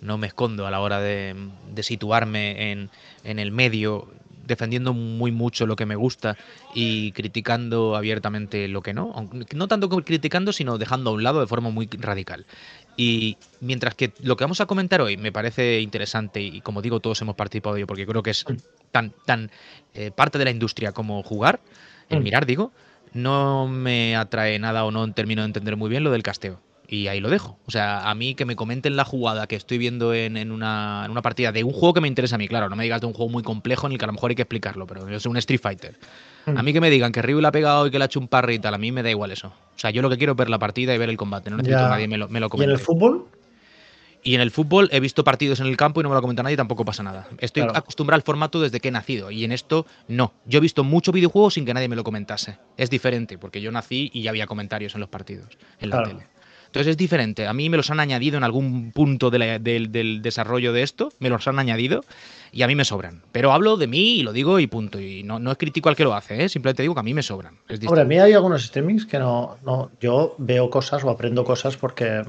no 0.00 0.18
me 0.18 0.26
escondo 0.26 0.66
a 0.66 0.70
la 0.70 0.80
hora 0.80 1.00
de, 1.00 1.34
de 1.72 1.82
situarme 1.82 2.72
en, 2.72 2.90
en 3.24 3.38
el 3.38 3.52
medio 3.52 4.08
defendiendo 4.50 4.92
muy 4.92 5.30
mucho 5.30 5.64
lo 5.64 5.76
que 5.76 5.86
me 5.86 5.94
gusta 5.94 6.36
y 6.74 7.12
criticando 7.12 7.96
abiertamente 7.96 8.68
lo 8.68 8.82
que 8.82 8.92
no. 8.92 9.28
No 9.54 9.68
tanto 9.68 9.88
criticando, 9.88 10.52
sino 10.52 10.76
dejando 10.76 11.10
a 11.10 11.12
un 11.14 11.22
lado 11.22 11.40
de 11.40 11.46
forma 11.46 11.70
muy 11.70 11.88
radical. 11.92 12.44
Y 12.96 13.36
mientras 13.60 13.94
que 13.94 14.12
lo 14.22 14.36
que 14.36 14.44
vamos 14.44 14.60
a 14.60 14.66
comentar 14.66 15.00
hoy 15.00 15.16
me 15.16 15.32
parece 15.32 15.80
interesante 15.80 16.40
y 16.40 16.60
como 16.60 16.82
digo, 16.82 17.00
todos 17.00 17.20
hemos 17.22 17.34
participado 17.34 17.74
de 17.74 17.80
ello 17.80 17.86
porque 17.86 18.06
creo 18.06 18.22
que 18.22 18.30
es 18.30 18.44
tan, 18.90 19.12
tan 19.24 19.50
eh, 19.94 20.10
parte 20.10 20.38
de 20.38 20.44
la 20.44 20.50
industria 20.50 20.92
como 20.92 21.22
jugar, 21.22 21.60
el 22.08 22.20
mirar, 22.20 22.44
digo, 22.44 22.72
no 23.12 23.68
me 23.68 24.16
atrae 24.16 24.58
nada 24.58 24.84
o 24.84 24.90
no 24.90 25.10
termino 25.12 25.42
de 25.42 25.46
entender 25.46 25.76
muy 25.76 25.88
bien 25.88 26.04
lo 26.04 26.10
del 26.10 26.22
casteo 26.22 26.60
y 26.90 27.06
ahí 27.06 27.20
lo 27.20 27.30
dejo. 27.30 27.56
O 27.66 27.70
sea, 27.70 28.10
a 28.10 28.14
mí 28.16 28.34
que 28.34 28.44
me 28.44 28.56
comenten 28.56 28.96
la 28.96 29.04
jugada 29.04 29.46
que 29.46 29.54
estoy 29.54 29.78
viendo 29.78 30.12
en, 30.12 30.36
en, 30.36 30.50
una, 30.50 31.02
en, 31.04 31.12
una, 31.12 31.22
partida 31.22 31.52
de 31.52 31.62
un 31.62 31.72
juego 31.72 31.94
que 31.94 32.00
me 32.00 32.08
interesa 32.08 32.34
a 32.34 32.38
mí, 32.38 32.48
claro, 32.48 32.68
no 32.68 32.74
me 32.74 32.82
digas 32.82 33.00
de 33.00 33.06
un 33.06 33.12
juego 33.12 33.30
muy 33.30 33.44
complejo 33.44 33.86
en 33.86 33.92
el 33.92 33.98
que 33.98 34.04
a 34.04 34.08
lo 34.08 34.12
mejor 34.12 34.30
hay 34.30 34.34
que 34.34 34.42
explicarlo, 34.42 34.88
pero 34.88 35.08
yo 35.08 35.20
soy 35.20 35.30
un 35.30 35.36
Street 35.36 35.60
Fighter. 35.60 35.96
Mm. 36.46 36.58
A 36.58 36.62
mí 36.64 36.72
que 36.72 36.80
me 36.80 36.90
digan 36.90 37.12
que 37.12 37.22
Ryu 37.22 37.40
le 37.40 37.46
ha 37.46 37.52
pegado 37.52 37.86
y 37.86 37.92
que 37.92 37.98
le 37.98 38.04
ha 38.04 38.06
hecho 38.06 38.18
un 38.18 38.26
parry 38.26 38.54
y 38.54 38.58
tal, 38.58 38.74
a 38.74 38.78
mí 38.78 38.90
me 38.90 39.04
da 39.04 39.10
igual 39.10 39.30
eso. 39.30 39.48
O 39.48 39.78
sea, 39.78 39.90
yo 39.90 40.02
lo 40.02 40.10
que 40.10 40.18
quiero 40.18 40.32
es 40.32 40.36
ver 40.36 40.50
la 40.50 40.58
partida 40.58 40.92
y 40.92 40.98
ver 40.98 41.08
el 41.08 41.16
combate, 41.16 41.48
no 41.48 41.58
necesito 41.58 41.78
ya. 41.78 41.84
que 41.84 41.90
nadie 41.90 42.08
me 42.08 42.18
lo, 42.18 42.28
me 42.28 42.40
lo 42.40 42.48
comente. 42.48 42.72
¿Y 42.72 42.74
en 42.74 42.80
el 42.80 42.84
fútbol? 42.84 43.26
Y 44.22 44.34
en 44.34 44.40
el 44.40 44.50
fútbol 44.50 44.88
he 44.92 44.98
visto 44.98 45.22
partidos 45.22 45.60
en 45.60 45.66
el 45.68 45.76
campo 45.76 46.00
y 46.00 46.02
no 46.02 46.08
me 46.08 46.16
lo 46.16 46.20
comenta 46.20 46.42
nadie 46.42 46.54
y 46.54 46.56
tampoco 46.56 46.84
pasa 46.84 47.02
nada. 47.02 47.28
Estoy 47.38 47.62
claro. 47.62 47.78
acostumbrado 47.78 48.16
al 48.16 48.22
formato 48.22 48.60
desde 48.60 48.80
que 48.80 48.88
he 48.88 48.90
nacido 48.90 49.30
y 49.30 49.44
en 49.44 49.52
esto 49.52 49.86
no. 50.08 50.34
Yo 50.44 50.58
he 50.58 50.60
visto 50.60 50.84
muchos 50.84 51.14
videojuegos 51.14 51.54
sin 51.54 51.64
que 51.64 51.72
nadie 51.72 51.88
me 51.88 51.96
lo 51.96 52.04
comentase. 52.04 52.58
Es 52.76 52.90
diferente 52.90 53.38
porque 53.38 53.62
yo 53.62 53.72
nací 53.72 54.10
y 54.12 54.22
ya 54.22 54.30
había 54.30 54.46
comentarios 54.46 54.94
en 54.94 55.00
los 55.00 55.08
partidos, 55.08 55.56
en 55.78 55.88
la 55.88 55.96
claro. 55.96 56.08
tele. 56.18 56.39
Entonces 56.70 56.92
es 56.92 56.96
diferente. 56.96 57.48
A 57.48 57.52
mí 57.52 57.68
me 57.68 57.76
los 57.76 57.90
han 57.90 57.98
añadido 57.98 58.36
en 58.36 58.44
algún 58.44 58.92
punto 58.92 59.28
de 59.30 59.38
la, 59.40 59.58
de, 59.58 59.88
del 59.88 60.22
desarrollo 60.22 60.72
de 60.72 60.84
esto, 60.84 61.12
me 61.18 61.28
los 61.28 61.48
han 61.48 61.58
añadido 61.58 62.04
y 62.52 62.62
a 62.62 62.68
mí 62.68 62.76
me 62.76 62.84
sobran. 62.84 63.22
Pero 63.32 63.52
hablo 63.52 63.76
de 63.76 63.88
mí 63.88 64.18
y 64.18 64.22
lo 64.22 64.32
digo 64.32 64.60
y 64.60 64.68
punto. 64.68 65.00
Y 65.00 65.24
no, 65.24 65.40
no 65.40 65.50
es 65.50 65.58
crítico 65.58 65.88
al 65.88 65.96
que 65.96 66.04
lo 66.04 66.14
hace, 66.14 66.44
¿eh? 66.44 66.48
simplemente 66.48 66.82
digo 66.82 66.94
que 66.94 67.00
a 67.00 67.02
mí 67.02 67.12
me 67.12 67.24
sobran. 67.24 67.58
Hombre, 67.86 68.02
a 68.02 68.04
mí 68.04 68.20
hay 68.20 68.34
algunos 68.34 68.64
streamings 68.64 69.04
que 69.04 69.18
no, 69.18 69.58
no. 69.64 69.90
Yo 70.00 70.36
veo 70.38 70.70
cosas 70.70 71.02
o 71.02 71.10
aprendo 71.10 71.44
cosas 71.44 71.76
porque 71.76 72.22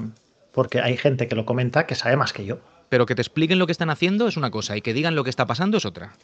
porque 0.50 0.80
hay 0.80 0.96
gente 0.96 1.28
que 1.28 1.36
lo 1.36 1.46
comenta 1.46 1.86
que 1.86 1.94
sabe 1.94 2.16
más 2.16 2.32
que 2.32 2.44
yo. 2.44 2.58
Pero 2.88 3.06
que 3.06 3.14
te 3.14 3.22
expliquen 3.22 3.60
lo 3.60 3.66
que 3.66 3.72
están 3.72 3.90
haciendo 3.90 4.26
es 4.26 4.36
una 4.36 4.50
cosa 4.50 4.76
y 4.76 4.82
que 4.82 4.92
digan 4.92 5.14
lo 5.14 5.22
que 5.22 5.30
está 5.30 5.46
pasando 5.46 5.78
es 5.78 5.86
otra. 5.86 6.14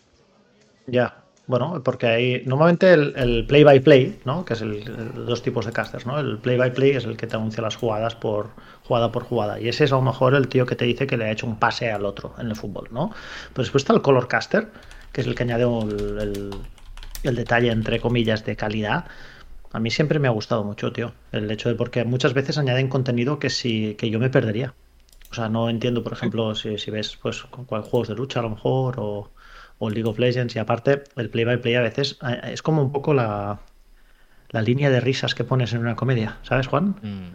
Ya, 0.87 1.23
bueno, 1.49 1.83
porque 1.83 2.07
hay 2.07 2.43
normalmente 2.47 2.93
el, 2.93 3.45
play 3.49 3.65
by 3.65 3.81
play, 3.81 4.21
¿no? 4.25 4.45
Que 4.45 4.53
es 4.55 4.61
el, 4.63 4.77
el- 4.87 5.27
dos 5.27 5.43
tipos 5.43 5.67
de 5.67 5.73
casters, 5.73 6.07
¿no? 6.07 6.19
El 6.21 6.39
play 6.39 6.57
by 6.59 6.73
play 6.73 6.91
es 6.93 7.05
el 7.05 7.17
que 7.17 7.27
te 7.27 7.37
anuncia 7.37 7.63
las 7.63 7.75
jugadas 7.77 8.15
por 8.15 8.51
jugada 8.85 9.11
por 9.11 9.25
jugada 9.25 9.59
y 9.61 9.69
ese 9.69 9.85
es 9.85 9.93
a 9.93 9.97
lo 9.97 10.03
mejor 10.03 10.35
el 10.35 10.49
tío 10.49 10.65
que 10.67 10.77
te 10.77 10.85
dice 10.85 11.07
que 11.07 11.17
le 11.17 11.25
ha 11.25 11.31
hecho 11.33 11.47
un 11.47 11.59
pase 11.59 11.91
al 11.91 12.05
otro 12.07 12.35
en 12.39 12.49
el 12.49 12.57
fútbol, 12.57 12.89
¿no? 12.93 13.11
Pero 13.55 13.65
después 13.65 13.83
está 13.83 13.93
el 13.95 14.03
color 14.03 14.29
caster, 14.29 14.69
que 15.13 15.23
es 15.23 15.27
el 15.27 15.35
que 15.35 15.43
añade 15.43 15.65
el, 15.65 16.19
el- 16.21 16.51
el 17.25 17.35
detalle 17.35 17.71
entre 17.73 18.01
comillas 18.01 18.45
de 18.45 18.55
calidad. 18.57 19.07
A 19.73 19.81
mí 19.81 19.91
siempre 19.91 20.19
me 20.19 20.29
ha 20.29 20.33
gustado 20.33 20.65
mucho, 20.65 20.93
tío, 20.93 21.13
el 21.33 21.51
hecho 21.51 21.69
de 21.69 21.75
porque 21.75 22.05
muchas 22.05 22.35
veces 22.35 22.59
añaden 22.59 22.89
contenido 22.89 23.39
que 23.39 23.51
sí 23.51 23.97
que 23.99 24.11
yo 24.11 24.19
me 24.19 24.31
perdería. 24.31 24.75
O 25.31 25.35
sea, 25.35 25.49
no 25.49 25.69
entiendo, 25.69 26.03
por 26.03 26.13
ejemplo, 26.15 26.55
si, 26.55 26.79
si 26.79 26.91
ves 26.91 27.17
pues 27.21 27.43
con 27.45 27.65
cuál- 27.67 27.83
juegos 27.83 28.09
de 28.09 28.15
lucha 28.15 28.41
a 28.41 28.45
lo 28.45 28.51
mejor 28.51 28.97
o, 28.99 29.31
o 29.79 29.91
League 29.91 30.09
of 30.09 30.19
Legends 30.19 30.55
y 30.57 30.59
aparte 30.59 31.05
el 31.17 31.31
play 31.31 31.45
by 31.45 31.61
play 31.61 31.75
a 31.77 31.81
veces 31.81 32.19
eh, 32.29 32.53
es 32.53 32.63
como 32.63 32.83
un 32.83 32.91
poco 32.93 33.15
la, 33.15 33.61
la 34.51 34.63
línea 34.63 34.91
de 34.91 35.01
risas 35.01 35.35
que 35.35 35.45
pones 35.45 35.73
en 35.73 35.81
una 35.81 35.95
comedia, 35.97 36.39
¿sabes, 36.43 36.67
Juan? 36.67 36.97
Mm. 37.03 37.29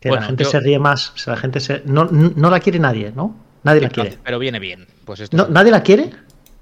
Que 0.00 0.08
Bueno, 0.10 0.20
la 0.22 0.26
gente 0.28 0.44
yo- 0.44 0.50
se 0.50 0.60
ríe 0.60 0.78
más, 0.78 1.10
o 1.14 1.16
sea, 1.18 1.34
la 1.34 1.40
gente 1.40 1.60
se 1.60 1.82
no, 1.86 2.04
no 2.04 2.50
la 2.50 2.60
quiere 2.60 2.78
nadie, 2.78 3.12
¿no? 3.14 3.36
Nadie 3.62 3.80
la 3.80 3.88
quiere. 3.88 4.18
Pero 4.22 4.38
viene 4.38 4.58
bien. 4.58 4.86
Pues 5.06 5.20
esto 5.20 5.36
No, 5.36 5.44
es- 5.44 5.50
nadie 5.50 5.72
la 5.72 5.82
quiere, 5.82 6.10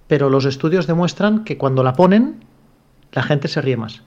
pero 0.06 0.30
los 0.30 0.44
estudios 0.44 0.86
demuestran 0.86 1.42
que 1.44 1.58
cuando 1.58 1.82
la 1.82 1.94
ponen 1.94 2.44
la 3.12 3.22
gente 3.24 3.48
se 3.48 3.60
ríe 3.60 3.76
más. 3.76 4.02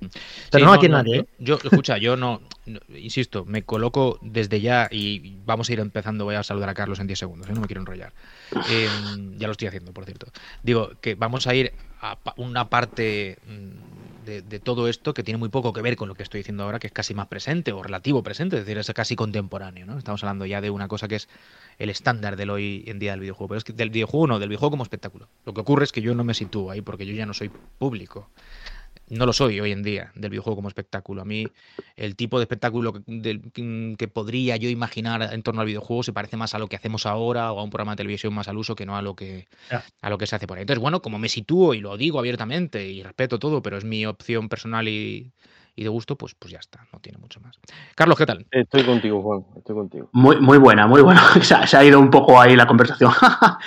Pero 0.00 0.10
Sí, 0.52 0.72
no, 0.72 0.78
quiere 0.78 0.92
nadie, 0.94 1.16
yo- 1.16 1.22
¿eh? 1.22 1.26
Yo, 1.38 1.58
escucha, 1.62 1.98
yo 1.98 2.16
no, 2.16 2.40
no- 2.66 2.80
insisto, 2.96 3.44
me 3.44 3.62
coloco 3.62 4.18
desde 4.22 4.60
ya 4.60 4.88
y 4.90 5.36
vamos 5.44 5.68
a 5.68 5.72
ir 5.72 5.80
empezando. 5.80 6.24
Voy 6.24 6.36
a 6.36 6.42
saludar 6.42 6.68
a 6.68 6.74
Carlos 6.74 7.00
en 7.00 7.06
10 7.06 7.18
segundos, 7.18 7.48
¿eh? 7.48 7.52
no 7.52 7.60
me 7.60 7.66
quiero 7.66 7.80
enrollar. 7.80 8.12
Eh, 8.64 8.90
ya 9.38 9.46
lo 9.46 9.52
estoy 9.52 9.68
haciendo, 9.68 9.92
por 9.92 10.04
cierto. 10.04 10.26
Digo 10.62 10.92
que 11.00 11.14
vamos 11.14 11.46
a 11.46 11.54
ir 11.54 11.72
a 12.00 12.16
una 12.36 12.68
parte 12.70 13.38
mm, 13.46 14.24
de, 14.24 14.42
de 14.42 14.60
todo 14.60 14.86
esto 14.88 15.14
que 15.14 15.24
tiene 15.24 15.38
muy 15.38 15.48
poco 15.48 15.72
que 15.72 15.82
ver 15.82 15.96
con 15.96 16.06
lo 16.08 16.14
que 16.14 16.22
estoy 16.22 16.38
diciendo 16.40 16.62
ahora, 16.62 16.78
que 16.78 16.86
es 16.86 16.92
casi 16.92 17.12
más 17.14 17.26
presente 17.26 17.72
o 17.72 17.82
relativo 17.82 18.22
presente, 18.22 18.56
es 18.56 18.64
decir, 18.64 18.78
es 18.78 18.92
casi 18.94 19.16
contemporáneo. 19.16 19.84
¿no? 19.86 19.98
Estamos 19.98 20.22
hablando 20.22 20.46
ya 20.46 20.60
de 20.60 20.70
una 20.70 20.86
cosa 20.86 21.08
que 21.08 21.16
es 21.16 21.28
el 21.78 21.90
estándar 21.90 22.36
del 22.36 22.50
hoy 22.50 22.84
en 22.86 22.98
día 23.00 23.12
del 23.12 23.20
videojuego. 23.20 23.48
Pero 23.48 23.58
es 23.58 23.64
que 23.64 23.72
del 23.72 23.90
videojuego 23.90 24.26
no, 24.28 24.38
del 24.38 24.48
videojuego 24.48 24.70
como 24.72 24.82
espectáculo. 24.84 25.28
Lo 25.44 25.54
que 25.54 25.60
ocurre 25.60 25.84
es 25.84 25.92
que 25.92 26.02
yo 26.02 26.14
no 26.14 26.22
me 26.22 26.34
sitúo 26.34 26.70
ahí 26.70 26.82
porque 26.82 27.04
yo 27.06 27.14
ya 27.14 27.26
no 27.26 27.34
soy 27.34 27.50
público 27.78 28.30
no 29.10 29.26
lo 29.26 29.32
soy 29.32 29.60
hoy 29.60 29.72
en 29.72 29.82
día 29.82 30.12
del 30.14 30.30
videojuego 30.30 30.56
como 30.56 30.68
espectáculo. 30.68 31.22
A 31.22 31.24
mí 31.24 31.46
el 31.96 32.16
tipo 32.16 32.38
de 32.38 32.44
espectáculo 32.44 32.92
que, 32.92 34.08
podría 34.08 34.56
yo 34.56 34.68
imaginar 34.68 35.32
en 35.32 35.42
torno 35.42 35.60
al 35.60 35.66
videojuego 35.66 36.02
se 36.02 36.12
parece 36.12 36.36
más 36.36 36.54
a 36.54 36.58
lo 36.58 36.68
que 36.68 36.76
hacemos 36.76 37.06
ahora 37.06 37.52
o 37.52 37.60
a 37.60 37.62
un 37.62 37.70
programa 37.70 37.92
de 37.92 37.98
televisión 37.98 38.34
más 38.34 38.48
al 38.48 38.58
uso 38.58 38.74
que 38.74 38.86
no 38.86 38.96
a 38.96 39.02
lo 39.02 39.14
que 39.14 39.46
a 40.00 40.10
lo 40.10 40.18
que 40.18 40.26
se 40.26 40.36
hace 40.36 40.46
por 40.46 40.58
ahí. 40.58 40.62
Entonces, 40.62 40.82
bueno, 40.82 41.02
como 41.02 41.18
me 41.18 41.28
sitúo 41.28 41.74
y 41.74 41.80
lo 41.80 41.96
digo 41.96 42.18
abiertamente 42.18 42.88
y 42.88 43.02
respeto 43.02 43.38
todo, 43.38 43.62
pero 43.62 43.78
es 43.78 43.84
mi 43.84 44.06
opción 44.06 44.48
personal 44.48 44.88
y, 44.88 45.32
y 45.78 45.84
de 45.84 45.88
gusto, 45.90 46.16
pues, 46.16 46.34
pues 46.34 46.50
ya 46.52 46.58
está, 46.58 46.84
no 46.92 46.98
tiene 46.98 47.18
mucho 47.18 47.38
más. 47.40 47.56
Carlos, 47.94 48.18
¿qué 48.18 48.26
tal? 48.26 48.44
Estoy 48.50 48.82
contigo, 48.82 49.22
Juan, 49.22 49.44
estoy 49.56 49.76
contigo. 49.76 50.08
Muy, 50.10 50.40
muy 50.40 50.58
buena, 50.58 50.88
muy 50.88 51.02
buena. 51.02 51.22
Se 51.42 51.54
ha, 51.54 51.66
se 51.68 51.76
ha 51.76 51.84
ido 51.84 52.00
un 52.00 52.10
poco 52.10 52.40
ahí 52.40 52.56
la 52.56 52.66
conversación. 52.66 53.12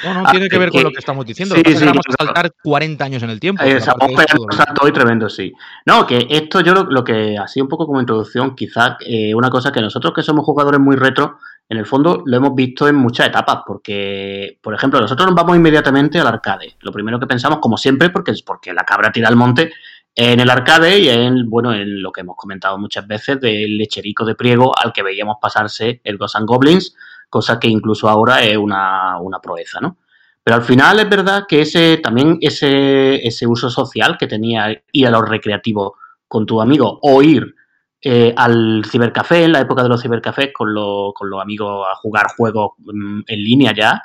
No, 0.04 0.14
no 0.14 0.28
Ah, 0.28 0.32
tiene 0.32 0.50
que 0.50 0.58
ver 0.60 0.72
con 0.72 0.84
lo 0.84 0.90
que 0.92 1.00
estamos 1.00 1.26
diciendo. 1.26 1.56
sí, 1.56 1.64
que 1.64 1.74
vamos 1.86 2.04
a 2.20 2.26
saltar 2.26 2.54
40 2.64 3.06
años 3.06 3.24
en 3.24 3.30
el 3.30 3.40
tiempo. 3.40 3.64
Eh, 3.64 3.78
estamos 3.78 4.10
pegando 4.10 4.44
un 4.44 4.52
salto 4.52 4.84
hoy 4.84 4.92
tremendo, 4.92 5.30
sí. 5.30 5.54
No, 5.86 6.06
que 6.06 6.28
esto 6.30 6.60
yo 6.60 6.74
lo, 6.74 6.84
lo 6.84 7.02
que 7.02 7.38
así 7.38 7.62
un 7.62 7.70
poco 7.70 7.88
como 7.88 8.02
introducción, 8.02 8.56
quizás 8.56 8.98
eh, 9.06 9.34
una 9.34 9.50
cosa 9.50 9.72
que 9.72 9.80
nosotros 9.80 10.14
que 10.14 10.22
somos 10.22 10.44
jugadores 10.44 10.82
muy 10.82 10.98
retro, 10.98 11.38
en 11.70 11.78
el 11.78 11.86
fondo 11.86 12.24
lo 12.26 12.36
hemos 12.36 12.54
visto 12.54 12.90
en 12.90 12.96
muchas 12.96 13.28
etapas, 13.28 13.60
porque, 13.66 14.60
por 14.62 14.74
ejemplo, 14.74 15.00
nosotros 15.00 15.26
nos 15.28 15.36
vamos 15.36 15.56
inmediatamente 15.56 16.20
al 16.20 16.28
arcade. 16.28 16.76
Lo 16.82 16.92
primero 16.92 17.18
que 17.22 17.28
pensamos, 17.28 17.60
como 17.60 17.78
siempre, 17.78 18.10
porque 18.10 18.32
es 18.32 18.42
porque 18.42 18.74
la 18.74 18.84
cabra 18.84 19.14
tira 19.14 19.30
al 19.30 19.38
monte, 19.38 19.72
en 20.16 20.40
el 20.40 20.50
arcade 20.50 21.00
y 21.00 21.10
en, 21.10 21.50
bueno, 21.50 21.74
en 21.74 22.02
lo 22.02 22.12
que 22.12 22.22
hemos 22.22 22.36
comentado 22.36 22.78
muchas 22.78 23.08
veces 23.08 23.40
del 23.40 23.78
lecherico 23.78 24.26
de 24.26 24.36
priego 24.36 24.72
al 24.78 24.92
que 24.94 25.04
veíamos 25.04 25.38
pasarse 25.42 26.02
el 26.04 26.18
Ghosts 26.18 26.40
Goblins, 26.46 26.96
cosa 27.30 27.60
que 27.60 27.68
incluso 27.68 28.10
ahora 28.10 28.44
es 28.44 28.58
una, 28.58 29.18
una 29.20 29.40
proeza, 29.40 29.80
¿no? 29.80 29.98
Pero 30.44 30.56
al 30.58 30.64
final 30.64 31.00
es 31.00 31.10
verdad 31.10 31.46
que 31.48 31.62
ese 31.62 31.98
también 31.98 32.38
ese, 32.42 33.26
ese 33.26 33.46
uso 33.48 33.70
social 33.70 34.18
que 34.18 34.28
tenía 34.28 34.84
ir 34.92 35.08
a 35.08 35.12
los 35.12 35.28
recreativos 35.30 35.92
con 36.28 36.46
tu 36.46 36.60
amigo 36.62 37.00
o 37.04 37.22
ir 37.22 37.56
eh, 38.02 38.34
al 38.36 38.84
cibercafé 38.90 39.44
en 39.44 39.52
la 39.52 39.60
época 39.62 39.84
de 39.84 39.90
los 39.90 40.02
cibercafés 40.02 40.50
con, 40.52 40.74
los- 40.74 41.14
con 41.14 41.30
los 41.30 41.40
amigos 41.40 41.86
a 41.92 41.96
jugar 41.96 42.26
juegos 42.36 42.72
mm, 42.80 43.22
en 43.28 43.44
línea 43.44 43.74
ya. 43.76 44.02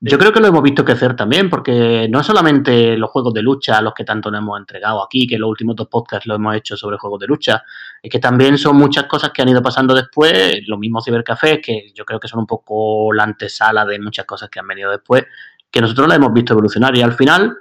Yo 0.00 0.16
creo 0.16 0.32
que 0.32 0.38
lo 0.38 0.46
hemos 0.46 0.62
visto 0.62 0.84
crecer 0.84 1.16
también, 1.16 1.50
porque 1.50 2.06
no 2.08 2.22
solamente 2.22 2.96
los 2.96 3.10
juegos 3.10 3.34
de 3.34 3.42
lucha, 3.42 3.82
los 3.82 3.94
que 3.94 4.04
tanto 4.04 4.30
nos 4.30 4.38
hemos 4.40 4.56
entregado 4.60 5.02
aquí, 5.02 5.26
que 5.26 5.38
los 5.38 5.50
últimos 5.50 5.74
dos 5.74 5.88
podcasts 5.88 6.24
lo 6.28 6.36
hemos 6.36 6.54
hecho 6.54 6.76
sobre 6.76 6.98
juegos 6.98 7.18
de 7.18 7.26
lucha, 7.26 7.64
es 8.00 8.08
que 8.08 8.20
también 8.20 8.58
son 8.58 8.76
muchas 8.76 9.04
cosas 9.06 9.32
que 9.32 9.42
han 9.42 9.48
ido 9.48 9.60
pasando 9.60 9.94
después, 9.94 10.60
los 10.68 10.78
mismos 10.78 11.04
cibercafés, 11.04 11.58
que 11.60 11.90
yo 11.92 12.04
creo 12.04 12.20
que 12.20 12.28
son 12.28 12.38
un 12.40 12.46
poco 12.46 13.12
la 13.12 13.24
antesala 13.24 13.84
de 13.84 13.98
muchas 13.98 14.24
cosas 14.24 14.48
que 14.48 14.60
han 14.60 14.68
venido 14.68 14.88
después, 14.92 15.24
que 15.68 15.80
nosotros 15.80 16.06
la 16.06 16.14
hemos 16.14 16.32
visto 16.32 16.52
evolucionar 16.52 16.96
y 16.96 17.02
al 17.02 17.14
final, 17.14 17.56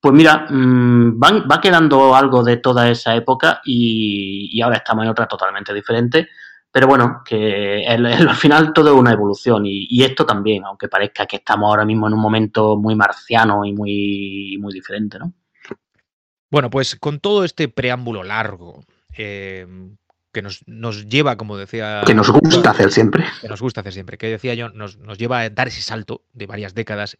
pues 0.00 0.14
mira, 0.14 0.46
mm, 0.50 1.18
van- 1.18 1.46
va 1.50 1.60
quedando 1.60 2.14
algo 2.14 2.44
de 2.44 2.58
toda 2.58 2.88
esa 2.90 3.14
época 3.16 3.60
y, 3.64 4.50
y 4.52 4.60
ahora 4.62 4.76
estamos 4.78 5.04
en 5.04 5.10
otra 5.10 5.26
totalmente 5.26 5.74
diferente. 5.74 6.28
Pero 6.72 6.86
bueno, 6.86 7.22
que 7.24 7.84
el- 7.84 8.06
el- 8.06 8.28
al 8.28 8.36
final 8.36 8.72
todo 8.72 8.92
es 8.94 8.98
una 8.98 9.12
evolución 9.12 9.66
y, 9.66 9.86
y 9.90 10.04
esto 10.04 10.24
también, 10.24 10.64
aunque 10.64 10.88
parezca 10.88 11.26
que 11.26 11.36
estamos 11.36 11.68
ahora 11.68 11.84
mismo 11.84 12.06
en 12.08 12.14
un 12.14 12.20
momento 12.20 12.76
muy 12.76 12.94
marciano 12.96 13.64
y 13.66 13.72
muy, 13.74 14.56
muy 14.58 14.72
diferente, 14.72 15.18
¿no? 15.18 15.32
Bueno, 16.50 16.70
pues 16.70 16.96
con 16.96 17.20
todo 17.20 17.44
este 17.44 17.68
preámbulo 17.68 18.22
largo 18.22 18.84
eh, 19.16 19.66
que 20.32 20.42
nos, 20.42 20.66
nos 20.66 21.06
lleva, 21.06 21.36
como 21.36 21.56
decía... 21.56 22.02
Que 22.06 22.14
nos 22.14 22.30
gusta 22.30 22.70
hacer 22.70 22.90
siempre. 22.90 23.24
que 23.40 23.48
nos 23.48 23.60
gusta 23.60 23.80
hacer 23.80 23.92
siempre, 23.92 24.16
que 24.18 24.28
decía 24.28 24.54
yo, 24.54 24.68
nos, 24.70 24.98
nos 24.98 25.18
lleva 25.18 25.40
a 25.40 25.50
dar 25.50 25.68
ese 25.68 25.82
salto 25.82 26.22
de 26.32 26.46
varias 26.46 26.74
décadas. 26.74 27.18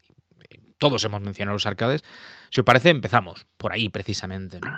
Todos 0.79 1.05
hemos 1.05 1.21
mencionado 1.21 1.55
los 1.55 1.67
arcades. 1.67 2.03
Si 2.53 2.61
os 2.61 2.67
parece, 2.67 2.91
empezamos 2.91 3.47
por 3.57 3.73
ahí 3.73 3.89
precisamente. 3.89 4.61
¿no? 4.61 4.77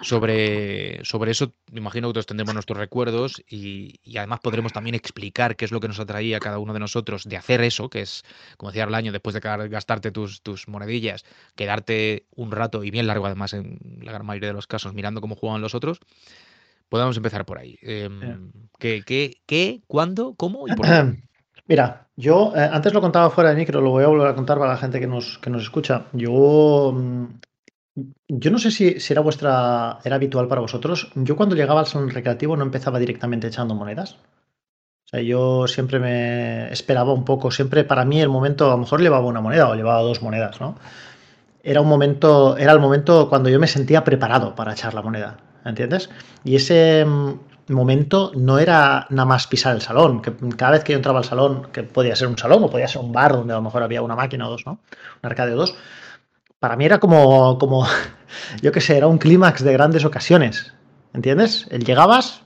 Sobre, 0.00 1.04
sobre 1.04 1.32
eso, 1.32 1.52
me 1.72 1.80
imagino 1.80 2.06
que 2.08 2.14
todos 2.14 2.26
tendremos 2.26 2.54
nuestros 2.54 2.78
recuerdos 2.78 3.42
y, 3.50 3.98
y 4.04 4.16
además 4.18 4.38
podremos 4.38 4.72
también 4.72 4.94
explicar 4.94 5.56
qué 5.56 5.64
es 5.64 5.72
lo 5.72 5.80
que 5.80 5.88
nos 5.88 5.98
atraía 5.98 6.36
a 6.36 6.40
cada 6.40 6.60
uno 6.60 6.72
de 6.72 6.78
nosotros 6.78 7.24
de 7.24 7.36
hacer 7.36 7.62
eso, 7.62 7.90
que 7.90 8.02
es, 8.02 8.22
como 8.56 8.70
decía 8.70 8.84
Arlaño, 8.84 9.10
después 9.10 9.34
de 9.34 9.40
gastarte 9.40 10.12
tus, 10.12 10.40
tus 10.42 10.68
monedillas, 10.68 11.24
quedarte 11.56 12.26
un 12.36 12.52
rato 12.52 12.84
y 12.84 12.92
bien 12.92 13.08
largo 13.08 13.26
además 13.26 13.54
en 13.54 13.80
la 14.02 14.12
gran 14.12 14.24
mayoría 14.24 14.50
de 14.50 14.54
los 14.54 14.68
casos 14.68 14.94
mirando 14.94 15.20
cómo 15.20 15.34
juegan 15.34 15.60
los 15.62 15.74
otros. 15.74 15.98
Podemos 16.88 17.16
empezar 17.16 17.44
por 17.44 17.58
ahí. 17.58 17.76
Em, 17.82 18.52
¿qué, 18.78 19.02
qué, 19.04 19.42
qué, 19.46 19.82
cuándo, 19.88 20.34
cómo 20.36 20.68
y 20.68 20.76
por 20.76 20.86
qué? 20.86 21.22
Mira, 21.68 22.08
yo 22.16 22.52
eh, 22.54 22.68
antes 22.72 22.92
lo 22.94 23.00
contaba 23.00 23.30
fuera 23.30 23.50
de 23.50 23.56
micro, 23.56 23.80
lo 23.80 23.90
voy 23.90 24.04
a 24.04 24.08
volver 24.08 24.28
a 24.28 24.34
contar 24.34 24.58
para 24.58 24.72
la 24.72 24.78
gente 24.78 25.00
que 25.00 25.06
nos, 25.06 25.38
que 25.38 25.50
nos 25.50 25.62
escucha. 25.62 26.06
Yo, 26.12 26.92
mm, 26.94 27.24
yo 28.28 28.50
no 28.50 28.58
sé 28.58 28.70
si, 28.70 29.00
si 29.00 29.12
era 29.12 29.22
vuestra, 29.22 29.98
era 30.04 30.16
habitual 30.16 30.48
para 30.48 30.60
vosotros. 30.60 31.10
Yo 31.14 31.36
cuando 31.36 31.56
llegaba 31.56 31.80
al 31.80 31.86
salón 31.86 32.10
recreativo 32.10 32.56
no 32.56 32.64
empezaba 32.64 32.98
directamente 32.98 33.48
echando 33.48 33.74
monedas. 33.74 34.16
O 35.06 35.08
sea, 35.08 35.20
yo 35.22 35.68
siempre 35.68 36.00
me 36.00 36.72
esperaba 36.72 37.12
un 37.12 37.24
poco, 37.24 37.50
siempre 37.52 37.84
para 37.84 38.04
mí 38.04 38.20
el 38.20 38.28
momento, 38.28 38.66
a 38.66 38.70
lo 38.70 38.78
mejor 38.78 39.00
llevaba 39.00 39.26
una 39.26 39.40
moneda 39.40 39.68
o 39.68 39.74
llevaba 39.76 40.02
dos 40.02 40.20
monedas, 40.20 40.60
¿no? 40.60 40.76
Era 41.62 41.80
un 41.80 41.88
momento, 41.88 42.56
era 42.56 42.72
el 42.72 42.80
momento 42.80 43.28
cuando 43.28 43.48
yo 43.48 43.60
me 43.60 43.68
sentía 43.68 44.04
preparado 44.04 44.54
para 44.54 44.72
echar 44.72 44.94
la 44.94 45.02
moneda, 45.02 45.38
¿entiendes? 45.64 46.10
Y 46.44 46.56
ese 46.56 47.04
mm, 47.04 47.34
momento 47.74 48.32
no 48.34 48.58
era 48.58 49.06
nada 49.10 49.26
más 49.26 49.46
pisar 49.46 49.74
el 49.74 49.82
salón, 49.82 50.22
que 50.22 50.32
cada 50.56 50.72
vez 50.72 50.84
que 50.84 50.92
yo 50.92 50.96
entraba 50.96 51.18
al 51.18 51.24
salón, 51.24 51.68
que 51.72 51.82
podía 51.82 52.14
ser 52.14 52.28
un 52.28 52.38
salón 52.38 52.62
o 52.62 52.70
podía 52.70 52.88
ser 52.88 53.02
un 53.02 53.12
bar 53.12 53.32
donde 53.32 53.52
a 53.52 53.56
lo 53.56 53.62
mejor 53.62 53.82
había 53.82 54.02
una 54.02 54.14
máquina 54.14 54.46
o 54.46 54.50
dos, 54.50 54.66
¿no? 54.66 54.72
Un 55.22 55.30
arcade 55.30 55.52
o 55.54 55.56
dos, 55.56 55.74
para 56.60 56.76
mí 56.76 56.84
era 56.84 56.98
como, 56.98 57.58
como 57.58 57.86
yo 58.62 58.72
qué 58.72 58.80
sé, 58.80 58.96
era 58.96 59.06
un 59.06 59.18
clímax 59.18 59.62
de 59.62 59.72
grandes 59.72 60.04
ocasiones, 60.04 60.74
¿entiendes? 61.12 61.66
El 61.70 61.84
llegabas, 61.84 62.42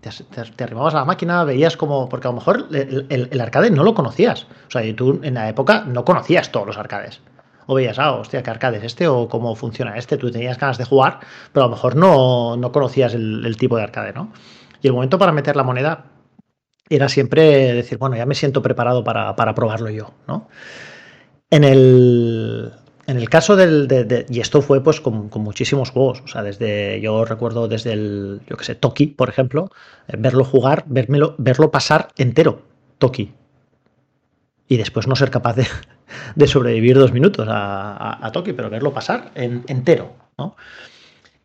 te, 0.00 0.10
te, 0.10 0.42
te 0.42 0.64
arrimabas 0.64 0.94
a 0.94 0.98
la 0.98 1.04
máquina, 1.04 1.44
veías 1.44 1.76
como, 1.76 2.08
porque 2.08 2.28
a 2.28 2.30
lo 2.30 2.36
mejor 2.36 2.68
el, 2.70 3.40
arcade 3.40 3.70
no 3.70 3.84
lo 3.84 3.94
conocías, 3.94 4.46
o 4.68 4.70
sea, 4.70 4.96
tú 4.96 5.20
en 5.22 5.34
la 5.34 5.48
época 5.48 5.84
no 5.86 6.04
conocías 6.04 6.50
todos 6.50 6.66
los 6.66 6.78
arcades. 6.78 7.20
O 7.66 7.74
veías, 7.74 7.98
ah, 8.00 8.12
hostia, 8.12 8.42
¿qué 8.42 8.50
arcade 8.50 8.78
es 8.78 8.84
este? 8.84 9.06
O 9.06 9.28
cómo 9.28 9.54
funciona 9.54 9.96
este. 9.96 10.16
Tú 10.16 10.32
tenías 10.32 10.58
ganas 10.58 10.78
de 10.78 10.84
jugar, 10.84 11.20
pero 11.52 11.66
a 11.66 11.68
lo 11.68 11.76
mejor 11.76 11.94
no, 11.94 12.56
no 12.56 12.72
conocías 12.72 13.14
el, 13.14 13.46
el 13.46 13.56
tipo 13.56 13.76
de 13.76 13.84
arcade, 13.84 14.12
¿no? 14.12 14.32
Y 14.82 14.88
el 14.88 14.92
momento 14.94 15.18
para 15.18 15.32
meter 15.32 15.56
la 15.56 15.62
moneda 15.62 16.06
era 16.90 17.08
siempre 17.08 17.72
decir, 17.74 17.98
bueno, 17.98 18.16
ya 18.16 18.26
me 18.26 18.34
siento 18.34 18.62
preparado 18.62 19.04
para, 19.04 19.36
para 19.36 19.54
probarlo 19.54 19.90
yo, 19.90 20.12
¿no? 20.28 20.48
En 21.50 21.64
el, 21.64 22.72
en 23.06 23.16
el 23.18 23.28
caso 23.28 23.56
del. 23.56 23.86
de- 23.88 24.26
y 24.28 24.40
esto 24.40 24.62
fue 24.62 24.82
pues 24.82 25.00
con, 25.00 25.28
con 25.28 25.42
muchísimos 25.42 25.90
juegos. 25.90 26.22
O 26.24 26.28
sea, 26.28 26.42
desde. 26.42 27.00
Yo 27.00 27.24
recuerdo 27.24 27.68
desde 27.68 27.92
el. 27.92 28.40
Yo 28.48 28.56
qué 28.56 28.64
sé, 28.64 28.74
Toki, 28.74 29.06
por 29.08 29.28
ejemplo. 29.28 29.70
eh, 30.08 30.16
verlo 30.18 30.44
jugar, 30.44 30.84
verlo 30.86 31.70
pasar 31.70 32.08
entero. 32.16 32.62
Toki. 32.98 33.32
Y 34.68 34.76
después 34.78 35.06
no 35.06 35.16
ser 35.16 35.30
capaz 35.30 35.56
de, 35.56 35.66
sobrevivir 36.46 36.96
dos 36.96 37.12
minutos 37.12 37.46
a, 37.50 38.30
Toki, 38.32 38.52
pero 38.52 38.70
verlo 38.70 38.92
pasar 38.92 39.30
en, 39.34 39.64
entero. 39.68 40.14
¿no? 40.38 40.56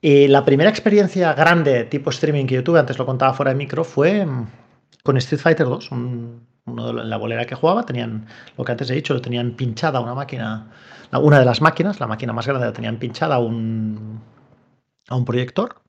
Y 0.01 0.27
la 0.27 0.45
primera 0.45 0.69
experiencia 0.69 1.33
grande 1.33 1.85
tipo 1.85 2.09
streaming 2.11 2.45
que 2.45 2.55
yo 2.55 2.63
tuve, 2.63 2.79
antes 2.79 2.97
lo 2.97 3.05
contaba 3.05 3.33
fuera 3.33 3.51
de 3.51 3.57
micro, 3.57 3.83
fue 3.83 4.25
mm, 4.25 4.47
con 5.03 5.17
Street 5.17 5.41
Fighter 5.41 5.65
2. 5.67 5.91
Un, 5.91 6.47
la 6.75 7.17
bolera 7.17 7.45
que 7.45 7.55
jugaba, 7.55 7.85
tenían, 7.85 8.27
lo 8.57 8.65
que 8.65 8.71
antes 8.73 8.89
he 8.89 8.93
dicho, 8.93 9.19
tenían 9.21 9.51
pinchada 9.51 10.01
una 10.01 10.13
máquina, 10.13 10.69
una 11.13 11.39
de 11.39 11.45
las 11.45 11.61
máquinas, 11.61 11.99
la 11.99 12.07
máquina 12.07 12.33
más 12.33 12.45
grande, 12.45 12.65
la 12.65 12.73
tenían 12.73 12.97
pinchada 12.97 13.35
a 13.35 13.39
un, 13.39 14.21
a 15.07 15.15
un 15.15 15.25
proyector 15.25 15.81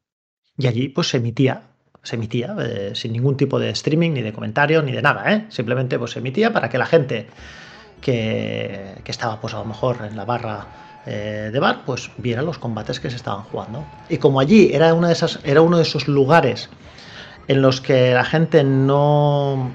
y 0.56 0.66
allí 0.66 0.88
pues 0.88 1.08
se 1.08 1.16
emitía, 1.16 1.62
se 2.02 2.16
emitía 2.16 2.54
eh, 2.60 2.92
sin 2.94 3.12
ningún 3.12 3.36
tipo 3.36 3.58
de 3.58 3.70
streaming, 3.70 4.12
ni 4.12 4.22
de 4.22 4.32
comentario, 4.32 4.82
ni 4.82 4.92
de 4.92 5.02
nada, 5.02 5.32
¿eh? 5.32 5.46
simplemente 5.48 5.98
pues 5.98 6.12
se 6.12 6.20
emitía 6.20 6.52
para 6.52 6.68
que 6.68 6.78
la 6.78 6.86
gente 6.86 7.26
que, 8.00 9.00
que 9.02 9.10
estaba 9.10 9.40
pues 9.40 9.54
a 9.54 9.58
lo 9.58 9.64
mejor 9.64 10.04
en 10.08 10.16
la 10.16 10.24
barra 10.24 10.66
eh, 11.07 11.50
de 11.52 11.59
bar, 11.59 11.83
pues 11.87 12.11
viera 12.19 12.43
los 12.43 12.59
combates 12.59 13.00
que 13.00 13.11
se 13.11 13.17
estaban 13.17 13.43
jugando. 13.45 13.85
Y 14.09 14.19
como 14.19 14.40
allí 14.40 14.71
era, 14.73 14.93
una 14.95 15.09
de 15.09 15.14
esas, 15.14 15.40
era 15.45 15.62
uno 15.62 15.76
de 15.76 15.83
esos 15.83 16.09
lugares 16.09 16.69
en 17.47 17.62
los 17.62 17.81
que 17.81 18.12
la 18.12 18.25
gente 18.25 18.62
no 18.64 19.71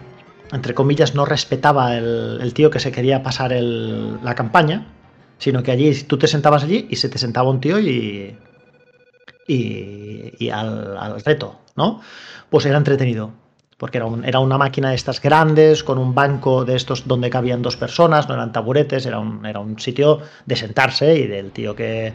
entre 0.54 0.76
comillas, 0.76 1.16
no 1.16 1.26
respetaba 1.26 1.98
el, 1.98 2.54
tío 2.54 2.70
que 2.70 2.80
se 2.80 2.92
quería 2.92 3.24
pasar 3.24 3.52
la 3.52 4.36
campaña, 4.36 4.86
sino 5.40 5.64
que 5.64 5.72
allí 5.72 6.04
tú 6.04 6.18
te 6.20 6.28
sentabas 6.28 6.64
allí 6.64 6.88
y 6.92 6.98
se 6.98 7.10
te 7.10 7.18
sentaba 7.18 7.50
un 7.50 7.60
tío 7.60 7.80
y, 7.80 8.38
y, 9.48 10.50
al, 10.52 11.22
reto, 11.26 11.60
¿no? 11.76 12.02
Pues 12.52 12.68
era 12.68 12.78
entretenido, 12.78 13.32
porque 13.78 13.98
era, 13.98 14.08
era, 14.26 14.40
una 14.40 14.58
máquina 14.58 14.90
de 14.90 14.96
estas 14.96 15.22
grandes, 15.22 15.84
con 15.84 15.98
un 15.98 16.14
banco 16.14 16.66
de 16.66 16.76
estos 16.76 17.08
donde 17.08 17.30
cabían 17.30 17.62
dos 17.62 17.78
personas, 17.78 18.28
no 18.28 18.36
eran 18.36 18.52
taburetes, 18.52 19.06
era 19.06 19.20
un, 19.20 19.46
era 19.46 19.60
un 19.60 19.80
sitio 19.80 20.20
de 20.46 20.56
sentarse 20.56 21.16
y 21.18 21.28
del 21.28 21.52
tío 21.52 21.76
que... 21.76 22.14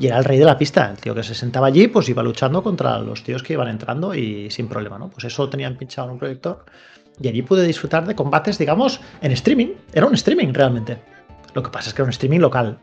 Era 0.00 0.16
el 0.16 0.24
rey 0.24 0.38
de 0.38 0.46
la 0.46 0.56
pista, 0.56 0.90
el 0.90 0.96
tío 0.96 1.14
que 1.14 1.22
se 1.22 1.34
sentaba 1.34 1.66
allí, 1.66 1.86
pues 1.88 2.08
iba 2.08 2.22
luchando 2.22 2.62
contra 2.62 2.98
los 3.00 3.22
tíos 3.22 3.42
que 3.42 3.52
iban 3.52 3.68
entrando 3.68 4.14
y 4.14 4.50
sin 4.50 4.66
problema, 4.66 4.98
¿no? 4.98 5.10
Pues 5.10 5.24
eso 5.24 5.50
tenían 5.50 5.76
pinchado 5.76 6.08
en 6.08 6.12
un 6.14 6.18
proyector 6.18 6.64
y 7.20 7.28
allí 7.28 7.42
pude 7.42 7.66
disfrutar 7.66 8.06
de 8.06 8.14
combates, 8.14 8.56
digamos, 8.56 9.00
en 9.20 9.32
streaming. 9.32 9.74
Era 9.92 10.06
un 10.06 10.14
streaming 10.14 10.54
realmente. 10.54 10.98
Lo 11.54 11.62
que 11.62 11.70
pasa 11.70 11.88
es 11.90 11.94
que 11.94 12.02
era 12.02 12.06
un 12.06 12.10
streaming 12.10 12.40
local. 12.40 12.78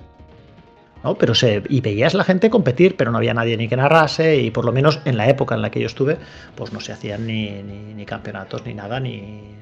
¿No? 1.08 1.16
Pero 1.16 1.34
se, 1.34 1.64
y 1.70 1.82
veías 1.82 2.14
la 2.14 2.24
gente 2.24 2.50
competir, 2.50 2.96
pero 2.98 3.12
no 3.12 3.18
había 3.18 3.34
nadie 3.34 3.56
ni 3.58 3.68
que 3.68 3.78
narrase, 3.78 4.38
y 4.38 4.52
por 4.52 4.66
lo 4.66 4.74
menos 4.74 5.00
en 5.06 5.18
la 5.18 5.30
época 5.30 5.56
en 5.56 5.62
la 5.62 5.72
que 5.72 5.80
yo 5.80 5.88
estuve, 5.88 6.18
pues 6.56 6.74
no 6.74 6.80
se 6.82 6.92
hacían 6.92 7.26
ni, 7.26 7.64
ni, 7.64 8.06
campeonatos 8.06 8.66
ni 8.66 8.74
nada, 8.74 9.00
ni. 9.00 9.56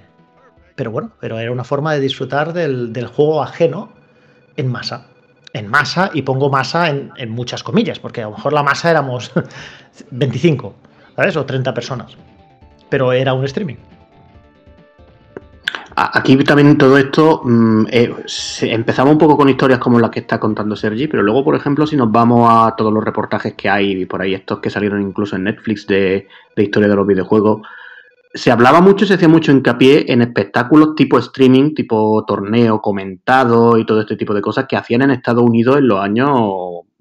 Pero 0.75 0.92
bueno, 0.92 1.12
pero 1.20 1.40
era 1.40 1.52
una 1.52 1.64
forma 1.64 1.94
de 1.94 2.00
disfrutar 2.00 2.54
del, 2.54 2.92
del 2.94 3.08
juego 3.08 3.44
ajeno 3.44 3.94
en 4.58 4.68
masa. 4.68 5.08
En 5.54 5.68
masa, 5.68 6.10
y 6.14 6.24
pongo 6.24 6.50
masa 6.50 6.90
en, 6.90 7.12
en, 7.16 7.30
muchas 7.30 7.64
comillas, 7.64 8.00
porque 8.00 8.22
a 8.22 8.25
lo 8.25 8.32
mejor 8.32 8.52
la 8.52 8.64
masa 8.64 8.90
éramos 8.90 9.32
25, 10.12 10.75
¿sabes? 11.16 11.38
O 11.38 11.46
30 11.46 11.74
personas. 11.74 12.18
Pero 12.90 13.14
era 13.14 13.34
un 13.34 13.46
streaming. 13.46 13.78
Aquí 15.98 16.36
también 16.44 16.78
todo 16.78 16.98
esto 16.98 17.42
mmm, 17.46 17.86
eh, 17.90 18.14
empezamos 18.64 19.14
un 19.14 19.18
poco 19.18 19.38
con 19.38 19.48
historias 19.48 19.80
como 19.80 20.00
las 20.00 20.10
que 20.10 20.20
está 20.20 20.40
contando 20.40 20.75
Sergi, 20.75 21.08
pero 21.08 21.24
luego, 21.24 21.44
por 21.44 21.56
ejemplo, 21.56 21.88
si 21.88 21.96
nos 21.96 22.12
vamos 22.12 22.50
a 22.52 22.75
todos 22.75 22.92
los 22.92 23.04
reportajes 23.04 23.54
que 23.54 23.70
hay 23.70 24.06
por 24.06 24.22
ahí, 24.22 24.34
estos 24.34 24.60
que 24.60 24.70
salieron 24.70 25.02
incluso 25.02 25.38
en 25.38 25.46
Netflix 25.46 25.88
de, 25.88 26.28
de 26.56 26.64
historia 26.64 26.90
de 26.90 26.96
los 26.98 27.08
videojuegos, 27.08 27.62
se 28.34 28.52
hablaba 28.52 28.82
mucho, 28.82 29.06
se 29.06 29.14
hacía 29.14 29.30
mucho 29.30 29.54
hincapié 29.54 30.12
en 30.12 30.22
espectáculos 30.22 30.96
tipo 30.96 31.18
streaming, 31.18 31.74
tipo 31.74 32.25
torneo 32.28 32.82
comentado 32.82 33.78
y 33.78 33.86
todo 33.86 34.02
este 34.02 34.18
tipo 34.18 34.34
de 34.34 34.42
cosas 34.42 34.66
que 34.68 34.75
hacían 34.75 35.04
en 35.04 35.12
Estados 35.12 35.44
Unidos 35.44 35.78
en 35.78 35.88
los 35.88 36.01
años 36.01 36.29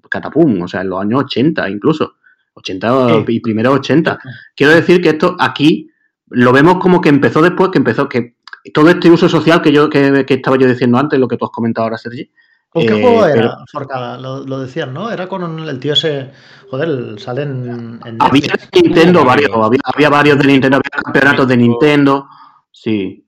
catapum, 0.09 0.61
o 0.61 0.67
sea, 0.69 0.81
en 0.81 0.89
los 0.89 1.01
años 1.01 1.23
80 1.25 1.69
incluso, 1.69 2.15
80 2.53 3.09
sí. 3.09 3.23
y 3.27 3.39
primero 3.41 3.73
80. 3.73 4.17
Quiero 4.55 4.73
decir 4.73 5.01
que 5.01 5.09
esto 5.09 5.35
aquí 5.37 5.89
lo 6.29 6.53
vemos 6.53 6.77
como 6.77 7.01
que 7.01 7.09
empezó 7.09 7.41
después, 7.41 7.69
que 7.71 7.79
empezó, 7.79 8.07
que 8.07 8.34
todo 8.73 8.89
este 8.89 9.09
uso 9.09 9.29
social 9.29 9.61
que 9.61 9.71
yo 9.71 9.89
que, 9.89 10.25
que, 10.25 10.35
estaba 10.35 10.57
yo 10.57 10.67
diciendo 10.67 10.97
antes, 10.97 11.19
lo 11.19 11.27
que 11.27 11.37
tú 11.37 11.45
has 11.45 11.51
comentado 11.51 11.85
ahora, 11.85 11.97
Sergi. 11.97 12.29
¿Con 12.69 12.85
qué 12.85 12.97
eh, 12.97 13.01
juego 13.01 13.25
era, 13.25 13.35
pero... 13.35 13.53
Forcada? 13.71 14.17
Lo, 14.17 14.45
lo, 14.45 14.59
decían, 14.59 14.93
¿no? 14.93 15.09
Era 15.09 15.27
con 15.27 15.59
el 15.59 15.79
tío 15.79 15.93
ese. 15.93 16.31
Joder, 16.69 17.19
salen 17.19 17.99
en. 18.05 18.17
Había 18.19 18.53
Nintendo, 18.73 19.23
varios. 19.23 19.49
Había, 19.53 19.79
había, 19.83 20.09
varios 20.09 20.37
de 20.39 20.47
Nintendo, 20.47 20.77
había 20.77 21.03
campeonatos 21.03 21.47
de 21.47 21.57
Nintendo. 21.57 22.27
Sí. 22.71 23.21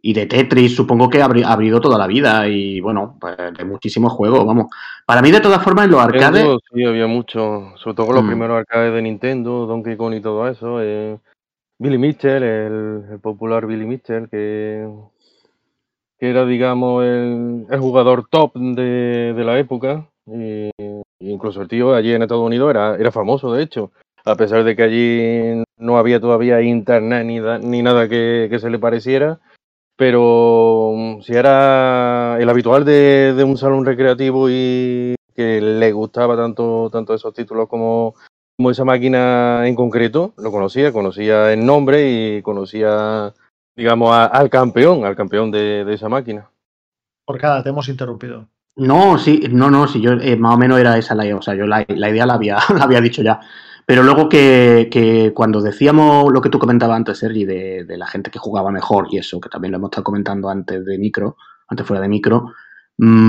Y 0.00 0.12
de 0.12 0.26
Tetris, 0.26 0.74
supongo 0.74 1.08
que 1.08 1.20
ha 1.20 1.26
abrido 1.26 1.80
toda 1.80 1.98
la 1.98 2.06
vida. 2.06 2.46
Y 2.48 2.80
bueno, 2.80 3.18
pues 3.20 3.36
de 3.36 3.64
muchísimos 3.64 4.12
juegos, 4.12 4.46
vamos. 4.46 4.66
Para 5.04 5.20
mí, 5.20 5.30
de 5.30 5.40
todas 5.40 5.62
formas, 5.62 5.84
en 5.86 5.90
los 5.90 6.00
arcades. 6.00 6.46
Sí, 6.72 6.84
había 6.84 7.06
mucho. 7.06 7.72
Sobre 7.76 7.96
todo 7.96 8.06
con 8.06 8.14
los 8.14 8.24
mm. 8.24 8.28
primeros 8.28 8.58
arcades 8.58 8.92
de 8.92 9.02
Nintendo, 9.02 9.66
Donkey 9.66 9.96
Kong 9.96 10.14
y 10.14 10.20
todo 10.20 10.48
eso. 10.48 10.80
Eh 10.80 11.18
Billy 11.78 11.98
Mitchell, 11.98 12.42
el, 12.42 13.20
popular 13.20 13.66
Billy 13.66 13.84
Mitchell, 13.84 14.28
que, 14.28 14.88
que 16.18 16.30
era, 16.30 16.46
digamos, 16.46 17.04
el, 17.04 17.66
el 17.68 17.80
jugador 17.80 18.28
top 18.28 18.54
de, 18.54 19.34
de, 19.34 19.44
la 19.44 19.58
época. 19.58 20.08
Y, 20.26 20.70
incluso 21.18 21.62
el 21.62 21.68
tío 21.68 21.94
allí 21.94 22.12
en 22.12 22.22
Estados 22.22 22.46
Unidos 22.46 22.70
era, 22.70 22.96
era 22.96 23.10
famoso, 23.10 23.52
de 23.52 23.62
hecho. 23.62 23.92
A 24.24 24.36
pesar 24.36 24.64
de 24.64 24.74
que 24.74 24.82
allí 24.82 25.62
no 25.76 25.98
había 25.98 26.20
todavía 26.20 26.62
internet 26.62 27.26
ni, 27.26 27.40
da, 27.40 27.58
ni 27.58 27.82
nada 27.82 28.08
que, 28.08 28.48
que, 28.50 28.58
se 28.58 28.70
le 28.70 28.78
pareciera. 28.78 29.40
Pero 29.96 30.92
mm, 30.96 31.20
si 31.22 31.34
era 31.34 32.38
el 32.40 32.48
habitual 32.48 32.84
de, 32.84 33.34
de 33.34 33.44
un 33.44 33.56
salón 33.56 33.84
recreativo 33.84 34.48
y 34.48 35.14
que 35.34 35.60
le 35.60 35.92
gustaba 35.92 36.36
tanto, 36.36 36.88
tanto 36.90 37.14
esos 37.14 37.34
títulos 37.34 37.68
como 37.68 38.14
como 38.56 38.70
esa 38.70 38.84
máquina 38.84 39.66
en 39.66 39.74
concreto, 39.74 40.32
lo 40.38 40.50
conocía, 40.52 40.92
conocía 40.92 41.52
el 41.52 41.64
nombre 41.66 42.10
y 42.10 42.42
conocía, 42.42 43.32
digamos, 43.76 44.10
a, 44.12 44.26
al 44.26 44.48
campeón, 44.48 45.04
al 45.04 45.16
campeón 45.16 45.50
de, 45.50 45.84
de, 45.84 45.94
esa 45.94 46.08
máquina. 46.08 46.48
Por 47.26 47.38
cada, 47.38 47.62
te 47.62 47.70
hemos 47.70 47.88
interrumpido. 47.88 48.48
No, 48.76 49.18
sí, 49.18 49.44
no, 49.50 49.70
no, 49.70 49.86
sí, 49.86 50.00
yo 50.00 50.12
eh, 50.12 50.36
más 50.36 50.54
o 50.54 50.58
menos 50.58 50.78
era 50.78 50.98
esa 50.98 51.14
la 51.14 51.24
idea, 51.24 51.36
o 51.36 51.42
sea, 51.42 51.54
yo 51.54 51.66
la, 51.66 51.84
la 51.88 52.10
idea 52.10 52.26
la 52.26 52.34
había, 52.34 52.58
la 52.76 52.84
había 52.84 53.00
dicho 53.00 53.22
ya. 53.22 53.40
Pero 53.86 54.02
luego 54.02 54.28
que, 54.28 54.88
que, 54.90 55.32
cuando 55.34 55.60
decíamos 55.60 56.32
lo 56.32 56.40
que 56.40 56.48
tú 56.48 56.58
comentabas 56.58 56.96
antes, 56.96 57.18
Sergi, 57.18 57.44
de, 57.44 57.84
de, 57.84 57.98
la 57.98 58.06
gente 58.06 58.30
que 58.30 58.38
jugaba 58.38 58.70
mejor 58.70 59.08
y 59.10 59.18
eso, 59.18 59.40
que 59.40 59.50
también 59.50 59.72
lo 59.72 59.78
hemos 59.78 59.88
estado 59.88 60.04
comentando 60.04 60.48
antes 60.48 60.84
de 60.84 60.96
micro, 60.96 61.36
antes 61.68 61.86
fuera 61.86 62.00
de 62.00 62.08
micro, 62.08 62.54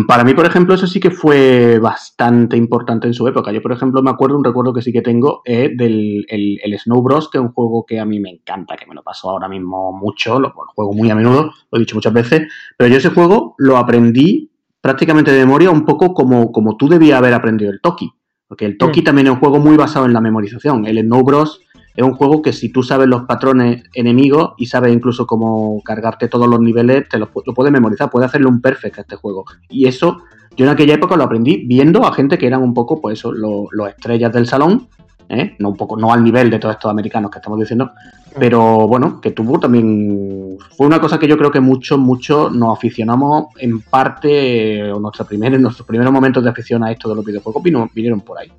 para 0.07 0.23
mí, 0.23 0.35
por 0.35 0.45
ejemplo, 0.45 0.75
eso 0.75 0.85
sí 0.85 0.99
que 0.99 1.09
fue 1.09 1.79
bastante 1.79 2.55
importante 2.55 3.07
en 3.07 3.15
su 3.15 3.27
época. 3.27 3.51
Yo, 3.51 3.61
por 3.63 3.71
ejemplo, 3.71 4.03
me 4.03 4.11
acuerdo, 4.11 4.37
un 4.37 4.43
recuerdo 4.43 4.73
que 4.73 4.83
sí 4.83 4.93
que 4.93 5.01
tengo 5.01 5.41
eh, 5.43 5.71
del 5.75 6.25
el, 6.29 6.59
el 6.63 6.79
Snow 6.79 7.01
Bros, 7.01 7.29
que 7.29 7.39
es 7.39 7.43
un 7.43 7.51
juego 7.51 7.83
que 7.83 7.99
a 7.99 8.05
mí 8.05 8.19
me 8.19 8.29
encanta, 8.29 8.75
que 8.75 8.85
me 8.85 8.93
lo 8.93 9.01
paso 9.01 9.29
ahora 9.29 9.47
mismo 9.47 9.91
mucho, 9.91 10.39
lo, 10.39 10.49
lo, 10.49 10.71
juego 10.75 10.93
muy 10.93 11.09
a 11.09 11.15
menudo, 11.15 11.51
lo 11.71 11.77
he 11.77 11.79
dicho 11.79 11.95
muchas 11.95 12.13
veces, 12.13 12.43
pero 12.77 12.89
yo 12.89 12.97
ese 12.97 13.09
juego 13.09 13.55
lo 13.57 13.77
aprendí 13.77 14.51
prácticamente 14.81 15.31
de 15.31 15.39
memoria 15.39 15.71
un 15.71 15.83
poco 15.83 16.13
como, 16.13 16.51
como 16.51 16.77
tú 16.77 16.87
debías 16.87 17.17
haber 17.17 17.33
aprendido 17.33 17.71
el 17.71 17.81
Toki, 17.81 18.11
porque 18.47 18.65
el 18.65 18.77
Toki 18.77 19.01
mm. 19.01 19.03
también 19.03 19.27
es 19.27 19.33
un 19.33 19.39
juego 19.39 19.57
muy 19.57 19.77
basado 19.77 20.05
en 20.05 20.13
la 20.13 20.21
memorización. 20.21 20.85
El 20.85 20.99
Snow 20.99 21.23
Bros 21.23 21.64
es 21.95 22.03
un 22.03 22.13
juego 22.13 22.41
que 22.41 22.53
si 22.53 22.69
tú 22.69 22.83
sabes 22.83 23.07
los 23.07 23.23
patrones 23.23 23.83
enemigos 23.93 24.53
y 24.57 24.65
sabes 24.65 24.93
incluso 24.93 25.25
cómo 25.25 25.81
cargarte 25.83 26.27
todos 26.27 26.47
los 26.47 26.59
niveles, 26.59 27.07
te 27.07 27.17
lo, 27.17 27.29
lo 27.45 27.53
puedes 27.53 27.71
memorizar, 27.71 28.09
puedes 28.09 28.29
hacerle 28.29 28.47
un 28.47 28.61
perfect 28.61 28.97
a 28.97 29.01
este 29.01 29.15
juego. 29.15 29.45
Y 29.69 29.87
eso, 29.87 30.23
yo 30.57 30.65
en 30.65 30.71
aquella 30.71 30.95
época 30.95 31.15
lo 31.15 31.23
aprendí 31.23 31.65
viendo 31.65 32.05
a 32.05 32.13
gente 32.13 32.37
que 32.37 32.47
eran 32.47 32.61
un 32.61 32.73
poco, 32.73 32.99
pues 32.99 33.19
eso, 33.19 33.31
los 33.31 33.67
lo 33.71 33.87
estrellas 33.87 34.33
del 34.33 34.47
salón, 34.47 34.87
¿eh? 35.29 35.55
no 35.59 35.69
un 35.69 35.77
poco, 35.77 35.95
no 35.97 36.11
al 36.11 36.23
nivel 36.23 36.49
de 36.49 36.59
todos 36.59 36.75
estos 36.75 36.91
americanos 36.91 37.31
que 37.31 37.39
estamos 37.39 37.59
diciendo, 37.59 37.91
pero 38.37 38.87
bueno, 38.87 39.21
que 39.21 39.31
tuvo 39.31 39.59
también, 39.59 40.57
fue 40.75 40.87
una 40.87 40.99
cosa 40.99 41.17
que 41.17 41.27
yo 41.27 41.37
creo 41.37 41.51
que 41.51 41.61
muchos, 41.61 41.97
muchos 41.97 42.53
nos 42.53 42.77
aficionamos 42.77 43.45
en 43.57 43.81
parte, 43.81 44.91
o 44.91 44.99
nuestra 44.99 45.25
primera, 45.25 45.55
en 45.55 45.61
nuestros 45.61 45.87
primeros 45.87 46.11
momentos 46.11 46.43
de 46.43 46.49
afición 46.49 46.83
a 46.83 46.91
esto 46.91 47.09
de 47.09 47.15
los 47.15 47.25
videojuegos 47.25 47.63
vino, 47.63 47.89
vinieron 47.93 48.21
por 48.21 48.37
ahí. 48.37 48.51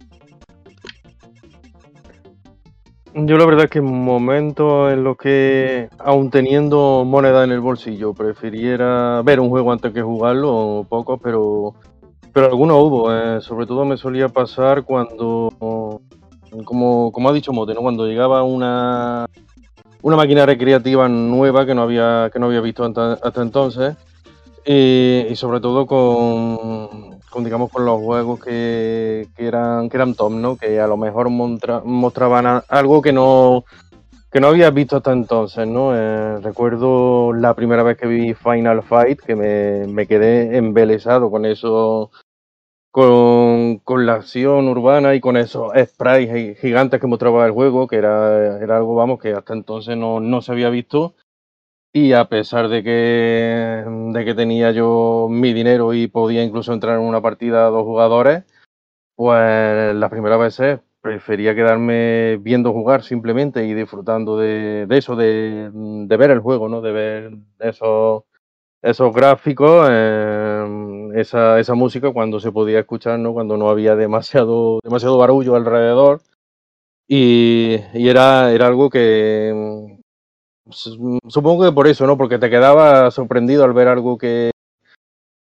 Yo 3.14 3.38
la 3.38 3.46
verdad 3.46 3.68
que 3.68 3.78
en 3.78 3.84
momentos 3.86 4.92
en 4.92 5.02
los 5.02 5.16
que, 5.16 5.88
aún 5.98 6.30
teniendo 6.30 7.04
moneda 7.06 7.44
en 7.44 7.52
el 7.52 7.60
bolsillo, 7.60 8.12
prefiriera 8.12 9.22
ver 9.22 9.40
un 9.40 9.48
juego 9.48 9.72
antes 9.72 9.92
que 9.92 10.02
jugarlo, 10.02 10.84
pocos, 10.88 11.18
pero, 11.22 11.74
pero 12.32 12.46
algunos 12.46 12.82
hubo. 12.82 13.14
Eh. 13.14 13.40
Sobre 13.40 13.66
todo 13.66 13.84
me 13.86 13.96
solía 13.96 14.28
pasar 14.28 14.84
cuando, 14.84 15.48
como, 16.64 17.10
como 17.10 17.28
ha 17.28 17.32
dicho 17.32 17.52
Mote, 17.52 17.72
¿no? 17.72 17.80
cuando 17.80 18.06
llegaba 18.06 18.42
una, 18.42 19.26
una 20.02 20.16
máquina 20.16 20.44
recreativa 20.44 21.08
nueva 21.08 21.64
que 21.64 21.74
no 21.74 21.82
había, 21.82 22.30
que 22.32 22.38
no 22.38 22.46
había 22.46 22.60
visto 22.60 22.84
hasta, 22.84 23.42
entonces. 23.42 23.96
Y, 24.66 25.34
sobre 25.36 25.60
todo 25.60 25.86
con, 25.86 27.15
digamos 27.44 27.70
con 27.70 27.84
los 27.84 28.00
juegos 28.00 28.40
que, 28.40 29.28
que, 29.36 29.46
eran 29.46 29.88
que 29.88 29.96
eran 29.96 30.14
top, 30.14 30.32
¿no? 30.32 30.56
Que 30.56 30.80
a 30.80 30.86
lo 30.86 30.96
mejor 30.96 31.30
mostraban 31.30 32.62
algo 32.68 33.02
que 33.02 33.12
no 33.12 33.64
que 34.36 34.40
no 34.40 34.48
había 34.48 34.70
visto 34.70 34.96
hasta 34.96 35.12
entonces, 35.12 35.66
¿no? 35.66 35.96
Eh, 35.96 36.38
recuerdo 36.40 37.32
la 37.32 37.54
primera 37.54 37.82
vez 37.82 37.96
que 37.96 38.06
vi 38.06 38.34
Final 38.34 38.82
Fight, 38.82 39.20
que 39.20 39.34
me, 39.34 39.86
me 39.86 40.06
quedé 40.06 40.58
embelesado 40.58 41.30
con 41.30 41.46
eso, 41.46 42.10
con, 42.90 43.78
con, 43.78 44.04
la 44.04 44.14
acción 44.14 44.68
urbana 44.68 45.14
y 45.14 45.20
con 45.20 45.36
esos 45.36 45.72
sprites 45.74 46.58
gigantes 46.60 47.00
que 47.00 47.06
mostraba 47.06 47.46
el 47.46 47.52
juego, 47.52 47.86
que 47.86 47.96
era, 47.96 48.58
era 48.60 48.76
algo, 48.76 48.94
vamos, 48.94 49.20
que 49.20 49.32
hasta 49.32 49.54
entonces 49.54 49.96
no, 49.96 50.20
no 50.20 50.42
se 50.42 50.52
había 50.52 50.70
visto. 50.70 51.14
Y 51.96 52.12
a 52.12 52.26
pesar 52.26 52.68
de 52.68 52.82
que, 52.82 53.82
de 53.88 54.24
que 54.26 54.34
tenía 54.34 54.70
yo 54.70 55.28
mi 55.30 55.54
dinero 55.54 55.94
y 55.94 56.08
podía 56.08 56.44
incluso 56.44 56.74
entrar 56.74 56.98
en 56.98 57.06
una 57.06 57.22
partida 57.22 57.66
a 57.66 57.70
dos 57.70 57.84
jugadores, 57.84 58.44
pues 59.14 59.94
las 59.94 60.10
primeras 60.10 60.38
veces 60.38 60.80
prefería 61.00 61.54
quedarme 61.54 62.36
viendo 62.42 62.74
jugar 62.74 63.02
simplemente 63.02 63.64
y 63.64 63.72
disfrutando 63.72 64.36
de, 64.36 64.84
de 64.86 64.98
eso, 64.98 65.16
de, 65.16 65.70
de, 65.72 66.16
ver 66.18 66.30
el 66.32 66.40
juego, 66.40 66.68
¿no? 66.68 66.82
De 66.82 66.92
ver 66.92 67.32
esos, 67.60 68.24
esos 68.82 69.14
gráficos, 69.14 69.88
eh, 69.90 71.08
esa, 71.14 71.58
esa 71.58 71.72
música 71.72 72.12
cuando 72.12 72.40
se 72.40 72.52
podía 72.52 72.80
escuchar, 72.80 73.18
¿no? 73.18 73.32
Cuando 73.32 73.56
no 73.56 73.70
había 73.70 73.96
demasiado, 73.96 74.80
demasiado 74.84 75.16
barullo 75.16 75.56
alrededor. 75.56 76.20
Y, 77.08 77.76
y 77.94 78.08
era, 78.10 78.52
era 78.52 78.66
algo 78.66 78.90
que 78.90 79.95
supongo 80.70 81.64
que 81.64 81.72
por 81.72 81.86
eso, 81.86 82.06
¿no? 82.06 82.16
Porque 82.16 82.38
te 82.38 82.50
quedaba 82.50 83.10
sorprendido 83.10 83.64
al 83.64 83.72
ver 83.72 83.88
algo 83.88 84.18
que, 84.18 84.50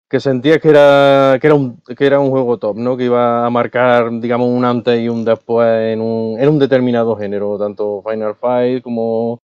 que 0.09 0.19
sentías 0.19 0.59
que 0.59 0.69
era, 0.69 1.37
que, 1.39 1.47
era 1.47 1.55
un, 1.55 1.81
que 1.81 2.05
era 2.05 2.19
un 2.19 2.29
juego 2.29 2.57
top, 2.57 2.77
¿no? 2.77 2.97
Que 2.97 3.05
iba 3.05 3.45
a 3.45 3.49
marcar, 3.49 4.09
digamos, 4.19 4.47
un 4.49 4.65
antes 4.65 4.99
y 4.99 5.09
un 5.09 5.23
después 5.23 5.93
en 5.93 6.01
un, 6.01 6.39
en 6.39 6.49
un 6.49 6.59
determinado 6.59 7.15
género, 7.15 7.57
tanto 7.57 8.03
Final 8.07 8.35
Fight 8.35 8.81
como, 8.81 9.39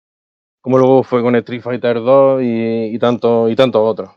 como 0.60 0.78
luego 0.78 1.02
fue 1.02 1.22
con 1.22 1.34
Street 1.36 1.62
Fighter 1.62 2.00
2 2.00 2.42
y, 2.42 2.94
y 2.94 2.98
tanto, 2.98 3.48
y 3.48 3.56
tantos 3.56 3.82
otros. 3.82 4.10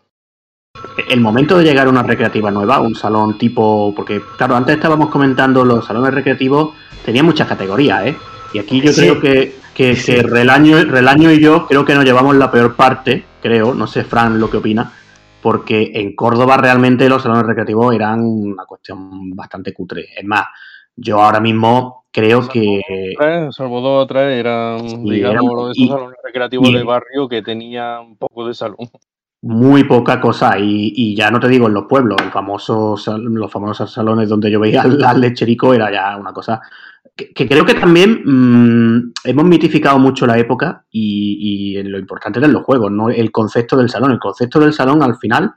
El 1.09 1.21
momento 1.21 1.57
de 1.57 1.63
llegar 1.63 1.87
a 1.87 1.89
una 1.89 2.03
recreativa 2.03 2.51
nueva, 2.51 2.79
un 2.81 2.95
salón 2.95 3.37
tipo. 3.37 3.93
Porque, 3.95 4.21
claro, 4.37 4.55
antes 4.55 4.75
estábamos 4.75 5.09
comentando 5.09 5.63
los 5.63 5.85
salones 5.85 6.13
recreativos, 6.13 6.73
tenían 7.03 7.25
muchas 7.25 7.47
categorías, 7.47 8.07
¿eh? 8.07 8.17
Y 8.53 8.59
aquí 8.59 8.81
yo 8.81 8.91
sí. 8.91 9.01
creo 9.01 9.19
que, 9.19 9.55
que, 9.75 9.93
que 10.03 10.23
Relaño, 10.23 10.83
Relaño 10.85 11.31
y 11.31 11.39
yo 11.39 11.67
creo 11.67 11.85
que 11.85 11.93
nos 11.93 12.05
llevamos 12.05 12.35
la 12.35 12.49
peor 12.49 12.75
parte, 12.75 13.23
creo, 13.41 13.73
no 13.75 13.85
sé, 13.85 14.03
Fran, 14.03 14.39
lo 14.39 14.49
que 14.49 14.57
opina, 14.57 14.91
porque 15.41 15.91
en 15.93 16.15
Córdoba 16.15 16.57
realmente 16.57 17.07
los 17.09 17.21
salones 17.21 17.45
recreativos 17.45 17.93
eran 17.93 18.21
una 18.21 18.65
cuestión 18.65 19.29
bastante 19.35 19.73
cutre. 19.73 20.05
Es 20.17 20.25
más, 20.25 20.45
yo 20.95 21.21
ahora 21.21 21.39
mismo 21.39 22.05
creo 22.11 22.47
que. 22.47 22.81
Tres, 23.19 23.53
salvo 23.55 23.81
dos 23.81 24.03
o 24.05 24.07
tres 24.07 24.39
eran, 24.39 24.79
Sí, 24.89 24.97
digamos, 25.11 25.43
eran- 25.43 25.63
esos 25.71 25.77
y- 25.77 25.87
salones 25.89 26.17
recreativos 26.23 26.69
y- 26.69 26.73
de 26.73 26.83
barrio 26.83 27.27
que 27.27 27.41
tenían 27.41 27.99
un 28.01 28.17
poco 28.17 28.47
de 28.47 28.53
salón. 28.53 28.77
muy 29.41 29.83
poca 29.83 30.19
cosa 30.19 30.57
y, 30.57 30.91
y 30.95 31.15
ya 31.15 31.29
no 31.29 31.39
te 31.39 31.47
digo 31.47 31.67
en 31.67 31.73
los 31.75 31.85
pueblos, 31.85 32.17
el 32.23 32.31
famoso, 32.31 32.95
los 33.17 33.51
famosos 33.51 33.91
salones 33.93 34.27
donde 34.29 34.49
yo 34.49 34.59
veía 34.59 34.81
al 35.15 35.21
lecherico 35.21 35.71
era 35.73 35.91
ya 35.91 36.17
una 36.17 36.33
cosa 36.33 36.59
que, 37.15 37.33
que 37.33 37.47
creo 37.47 37.65
que 37.65 37.73
también 37.75 38.21
mm, 38.25 39.13
hemos 39.23 39.45
mitificado 39.45 39.97
mucho 39.99 40.25
la 40.27 40.37
época 40.37 40.85
y, 40.91 41.77
y 41.79 41.83
lo 41.83 41.97
importante 41.99 42.39
eran 42.39 42.53
los 42.53 42.63
juegos, 42.63 42.91
no 42.91 43.09
el 43.09 43.31
concepto 43.31 43.77
del 43.77 43.89
salón. 43.89 44.11
El 44.11 44.19
concepto 44.19 44.59
del 44.59 44.73
salón 44.73 45.01
al 45.01 45.15
final 45.17 45.53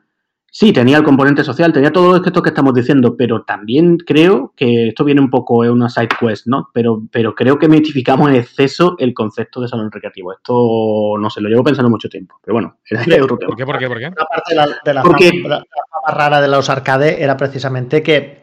sí 0.51 0.73
tenía 0.73 0.97
el 0.97 1.05
componente 1.05 1.45
social, 1.45 1.73
tenía 1.73 1.93
todo 1.93 2.17
esto 2.25 2.43
que 2.43 2.49
estamos 2.49 2.73
diciendo, 2.75 3.17
pero 3.17 3.43
también 3.43 3.99
creo 3.99 4.55
que 4.57 4.89
esto 4.89 5.05
viene 5.05 5.21
un 5.21 5.29
poco 5.31 5.63
es 5.63 5.71
una 5.71 5.89
side 5.91 6.09
quest, 6.19 6.47
¿no? 6.47 6.71
Pero, 6.73 7.03
pero 7.13 7.35
creo 7.35 7.59
que 7.59 7.69
mitificamos 7.69 8.31
en 8.31 8.37
exceso 8.37 8.97
el 8.99 9.13
concepto 9.13 9.61
de 9.61 9.69
salón 9.69 9.91
recreativo. 9.93 10.33
Esto 10.33 11.15
no 11.21 11.29
sé, 11.29 11.41
lo 11.43 11.49
llevo 11.49 11.65
pensando 11.65 11.91
mucho 11.91 12.09
tiempo, 12.09 12.37
pero 12.43 12.55
bueno, 12.55 12.79
era 12.89 13.03
otro 13.23 13.37
tema. 13.37 13.49
¿Por 13.51 13.57
qué? 13.59 13.67
¿Por 13.67 13.79
qué? 13.79 13.89
¿Por 13.89 13.99
qué? 13.99 14.07
Una 14.07 14.25
parte 14.25 14.51
de 14.51 14.55
la, 14.57 14.67
de 14.85 14.95
la 14.95 15.03
Porque- 15.03 15.29
fama, 15.29 15.43
de 15.43 15.49
la- 15.49 15.59
de 15.59 15.65
la 15.77 16.01
fama 16.03 16.19
rara 16.19 16.41
de 16.41 16.49
los 16.49 16.71
arcade 16.71 17.23
era 17.23 17.37
precisamente 17.37 18.03
que 18.03 18.41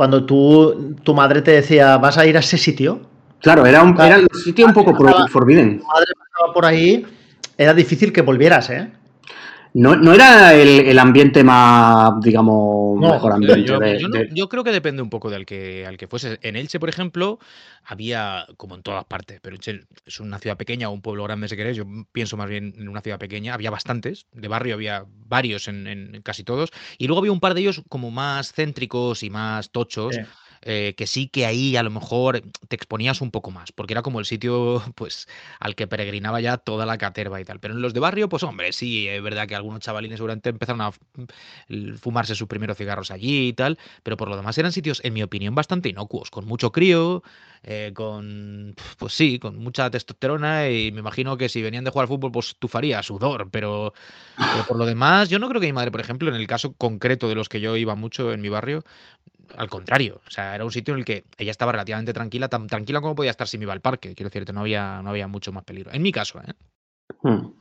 cuando 0.00 0.24
tú, 0.24 0.94
tu 1.02 1.12
madre 1.12 1.42
te 1.42 1.50
decía, 1.50 1.98
vas 1.98 2.16
a 2.16 2.24
ir 2.24 2.34
a 2.34 2.40
ese 2.40 2.56
sitio, 2.56 3.02
Claro, 3.42 3.66
era 3.66 3.82
un, 3.82 3.92
Claro. 3.92 4.14
era 4.16 4.26
un 4.32 4.40
sitio 4.40 4.64
un 4.64 4.72
poco 4.72 4.96
pro- 4.96 5.26
forbidden. 5.28 5.78
tu 5.78 5.84
madre 5.86 6.06
pasaba 6.18 6.54
por 6.54 6.64
ahí, 6.64 7.04
era 7.58 7.74
difícil 7.74 8.10
que 8.10 8.22
volvieras, 8.22 8.70
¿eh? 8.70 8.90
No, 9.72 9.94
no 9.94 10.12
era 10.12 10.52
el, 10.54 10.80
el 10.80 10.98
ambiente 10.98 11.44
más, 11.44 12.20
digamos, 12.20 13.00
No, 13.00 13.10
mejor 13.12 13.30
Yo, 13.30 13.34
ambiente. 13.36 13.64
yo- 13.64 13.78
de- 13.78 14.00
yo 14.00 14.08
no- 14.08 14.18
de- 14.18 14.28
yo 14.32 14.48
creo 14.48 14.64
que 14.64 14.72
depende 14.72 15.00
un 15.00 15.10
poco 15.10 15.30
del 15.30 15.46
que, 15.46 15.86
al 15.86 15.96
que 15.96 16.08
fuese. 16.08 16.38
En 16.42 16.56
Elche, 16.56 16.80
por 16.80 16.88
ejemplo, 16.88 17.38
había, 17.84 18.46
como 18.56 18.74
en 18.74 18.82
todas 18.82 19.04
partes, 19.04 19.38
pero 19.40 19.54
Elche 19.54 19.82
es 20.04 20.18
una 20.20 20.38
ciudad 20.38 20.56
pequeña 20.56 20.88
o 20.88 20.92
un 20.92 21.02
pueblo 21.02 21.22
grande, 21.24 21.48
si 21.48 21.56
queréis. 21.56 21.76
Yo 21.76 21.84
pienso 22.12 22.36
más 22.36 22.48
bien 22.48 22.74
en 22.76 22.88
una 22.88 23.00
ciudad 23.00 23.18
pequeña. 23.18 23.54
Había 23.54 23.70
bastantes, 23.70 24.26
de 24.32 24.48
barrio 24.48 24.74
había 24.74 25.04
varios 25.28 25.68
en, 25.68 25.86
en 25.86 26.20
casi 26.22 26.42
todos. 26.42 26.70
Y 26.98 27.06
luego 27.06 27.20
había 27.20 27.32
un 27.32 27.40
par 27.40 27.54
de 27.54 27.60
ellos 27.60 27.82
como 27.88 28.10
más 28.10 28.52
céntricos 28.52 29.22
y 29.22 29.30
más 29.30 29.70
tochos. 29.70 30.16
Sí. 30.16 30.22
Eh, 30.62 30.94
que 30.96 31.06
sí 31.06 31.28
que 31.28 31.46
ahí 31.46 31.76
a 31.76 31.82
lo 31.82 31.90
mejor 31.90 32.42
te 32.68 32.76
exponías 32.76 33.20
un 33.20 33.30
poco 33.30 33.50
más, 33.50 33.72
porque 33.72 33.94
era 33.94 34.02
como 34.02 34.18
el 34.20 34.26
sitio 34.26 34.82
pues 34.94 35.28
al 35.58 35.74
que 35.74 35.86
peregrinaba 35.86 36.40
ya 36.40 36.58
toda 36.58 36.86
la 36.86 36.98
caterva 36.98 37.40
y 37.40 37.44
tal. 37.44 37.60
Pero 37.60 37.74
en 37.74 37.82
los 37.82 37.94
de 37.94 38.00
barrio, 38.00 38.28
pues 38.28 38.42
hombre, 38.42 38.72
sí, 38.72 39.08
es 39.08 39.22
verdad 39.22 39.46
que 39.48 39.54
algunos 39.54 39.80
chavalines 39.80 40.18
seguramente 40.18 40.50
empezaron 40.50 40.80
a 40.82 40.92
fumarse 42.00 42.34
sus 42.34 42.48
primeros 42.48 42.76
cigarros 42.76 43.10
allí 43.10 43.48
y 43.48 43.52
tal, 43.52 43.78
pero 44.02 44.16
por 44.16 44.28
lo 44.28 44.36
demás 44.36 44.56
eran 44.58 44.72
sitios, 44.72 45.00
en 45.04 45.14
mi 45.14 45.22
opinión, 45.22 45.54
bastante 45.54 45.88
inocuos, 45.88 46.30
con 46.30 46.44
mucho 46.46 46.72
crío, 46.72 47.22
eh, 47.62 47.92
con, 47.94 48.74
pues 48.98 49.12
sí, 49.14 49.38
con 49.38 49.56
mucha 49.58 49.90
testosterona 49.90 50.68
y 50.68 50.92
me 50.92 51.00
imagino 51.00 51.36
que 51.36 51.48
si 51.48 51.62
venían 51.62 51.84
de 51.84 51.90
jugar 51.90 52.04
al 52.04 52.08
fútbol, 52.08 52.32
pues 52.32 52.56
tufaría 52.58 53.02
sudor, 53.02 53.50
pero, 53.50 53.92
pero 54.36 54.64
por 54.66 54.76
lo 54.76 54.86
demás, 54.86 55.28
yo 55.28 55.38
no 55.38 55.48
creo 55.48 55.60
que 55.60 55.66
mi 55.66 55.72
madre, 55.72 55.90
por 55.90 56.00
ejemplo, 56.00 56.28
en 56.28 56.36
el 56.36 56.46
caso 56.46 56.72
concreto 56.74 57.28
de 57.28 57.34
los 57.34 57.48
que 57.48 57.60
yo 57.60 57.76
iba 57.76 57.94
mucho 57.94 58.32
en 58.32 58.40
mi 58.40 58.48
barrio, 58.48 58.84
al 59.56 59.68
contrario, 59.68 60.20
o 60.26 60.30
sea, 60.30 60.54
era 60.54 60.64
un 60.64 60.72
sitio 60.72 60.94
en 60.94 61.00
el 61.00 61.04
que 61.04 61.24
ella 61.38 61.50
estaba 61.50 61.72
relativamente 61.72 62.12
tranquila, 62.12 62.48
tan 62.48 62.66
tranquila 62.66 63.00
como 63.00 63.14
podía 63.14 63.30
estar 63.30 63.48
si 63.48 63.58
me 63.58 63.64
iba 63.64 63.72
al 63.72 63.80
parque, 63.80 64.14
quiero 64.14 64.28
decirte, 64.30 64.52
no 64.52 64.60
había, 64.60 65.00
no 65.02 65.10
había 65.10 65.28
mucho 65.28 65.52
más 65.52 65.64
peligro. 65.64 65.90
En 65.92 66.02
mi 66.02 66.12
caso, 66.12 66.40
¿eh? 66.40 66.52
Hmm. 67.22 67.52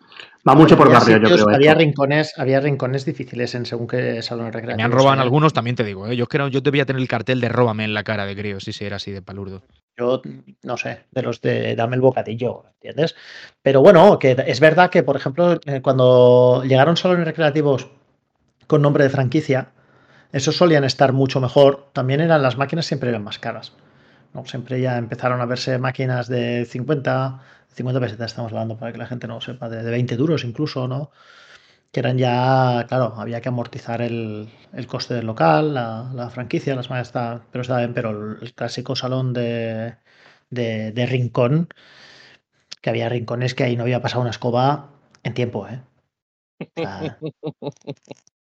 Va 0.48 0.56
mucho 0.56 0.78
por 0.78 0.88
Había 0.88 1.00
barrio, 1.00 1.18
yo 1.18 1.30
creo. 1.30 1.50
Había 1.50 1.72
esto. 1.72 1.80
rincones, 1.80 2.34
había 2.38 2.60
rincones 2.60 3.04
difíciles 3.06 3.56
en 3.56 3.66
según 3.66 3.88
qué 3.88 4.22
salones 4.22 4.52
Que 4.52 4.58
recreativos. 4.60 4.78
me 4.78 4.84
han 4.84 4.92
robado 4.92 5.14
en 5.16 5.20
¿eh? 5.20 5.24
algunos, 5.24 5.54
también 5.54 5.76
te 5.76 5.84
digo, 5.84 6.08
¿eh? 6.08 6.16
Yo 6.16 6.28
creo, 6.28 6.48
yo 6.48 6.62
debía 6.62 6.86
tener 6.86 7.02
el 7.02 7.08
cartel 7.08 7.42
de 7.42 7.50
róbame 7.50 7.84
en 7.84 7.94
la 7.94 8.04
cara 8.04 8.26
de 8.26 8.36
crío, 8.36 8.60
sí, 8.60 8.72
era 8.86 8.98
así 8.98 9.12
de 9.12 9.22
palurdo. 9.22 9.64
Yo, 9.98 10.22
no 10.64 10.78
sé, 10.78 11.06
de 11.12 11.22
los 11.24 11.42
de 11.42 11.76
dame 11.76 11.96
el 11.96 12.02
bocadillo, 12.02 12.66
¿entiendes? 12.76 13.16
Pero 13.62 13.82
bueno, 13.82 14.18
que 14.18 14.38
es 14.48 14.60
verdad 14.60 14.90
que, 14.90 15.04
por 15.04 15.18
ejemplo, 15.18 15.60
eh, 15.66 15.82
cuando 15.82 16.64
llegaron 16.64 16.96
salones 16.96 17.26
recreativos 17.26 17.90
con 18.68 18.82
nombre 18.82 19.04
de 19.04 19.10
franquicia, 19.10 19.72
esos 20.32 20.58
solían 20.58 20.84
estar 20.84 21.14
mucho 21.14 21.42
mejor. 21.42 21.90
También 21.94 22.22
eran 22.22 22.42
las 22.42 22.58
máquinas, 22.58 22.86
siempre 22.86 23.10
eran 23.10 23.24
más 23.24 23.40
caras. 23.40 23.74
¿no? 24.34 24.46
Siempre 24.46 24.82
ya 24.82 24.98
empezaron 24.98 25.42
a 25.42 25.46
verse 25.46 25.78
máquinas 25.80 26.28
de 26.28 26.66
50, 26.66 27.42
50 27.70 28.00
pesetas, 28.00 28.32
estamos 28.32 28.52
hablando 28.52 28.78
para 28.78 28.92
que 28.92 28.98
la 28.98 29.08
gente 29.08 29.28
no 29.28 29.36
lo 29.36 29.42
sepa, 29.42 29.70
de, 29.70 29.84
de 29.84 29.92
20 29.92 30.16
duros 30.18 30.44
incluso, 30.44 30.88
¿no? 30.88 31.12
Que 31.92 32.02
eran 32.02 32.18
ya, 32.18 32.86
claro, 32.88 33.16
había 33.18 33.42
que 33.42 33.50
amortizar 33.50 34.02
el, 34.02 34.50
el 34.74 34.88
coste 34.88 35.16
del 35.16 35.26
local, 35.26 35.74
la, 35.74 36.12
la 36.14 36.30
franquicia, 36.30 36.76
las 36.76 36.90
estaban, 36.92 37.44
pero 37.52 37.62
estaba 37.64 37.80
bien, 37.80 37.94
pero 37.94 38.12
el, 38.42 38.54
clásico 38.54 38.96
salón 38.96 39.34
de, 39.34 39.96
de, 40.52 40.92
de 40.92 41.06
rincón, 41.08 41.70
que 42.82 42.90
había 42.90 43.10
rincones 43.10 43.56
que 43.56 43.64
ahí 43.64 43.76
no 43.76 43.84
había 43.84 44.02
pasado 44.02 44.22
una 44.22 44.30
escoba 44.32 44.92
en 45.24 45.34
tiempo, 45.34 45.68
¿eh? 45.68 45.82
O 46.60 46.66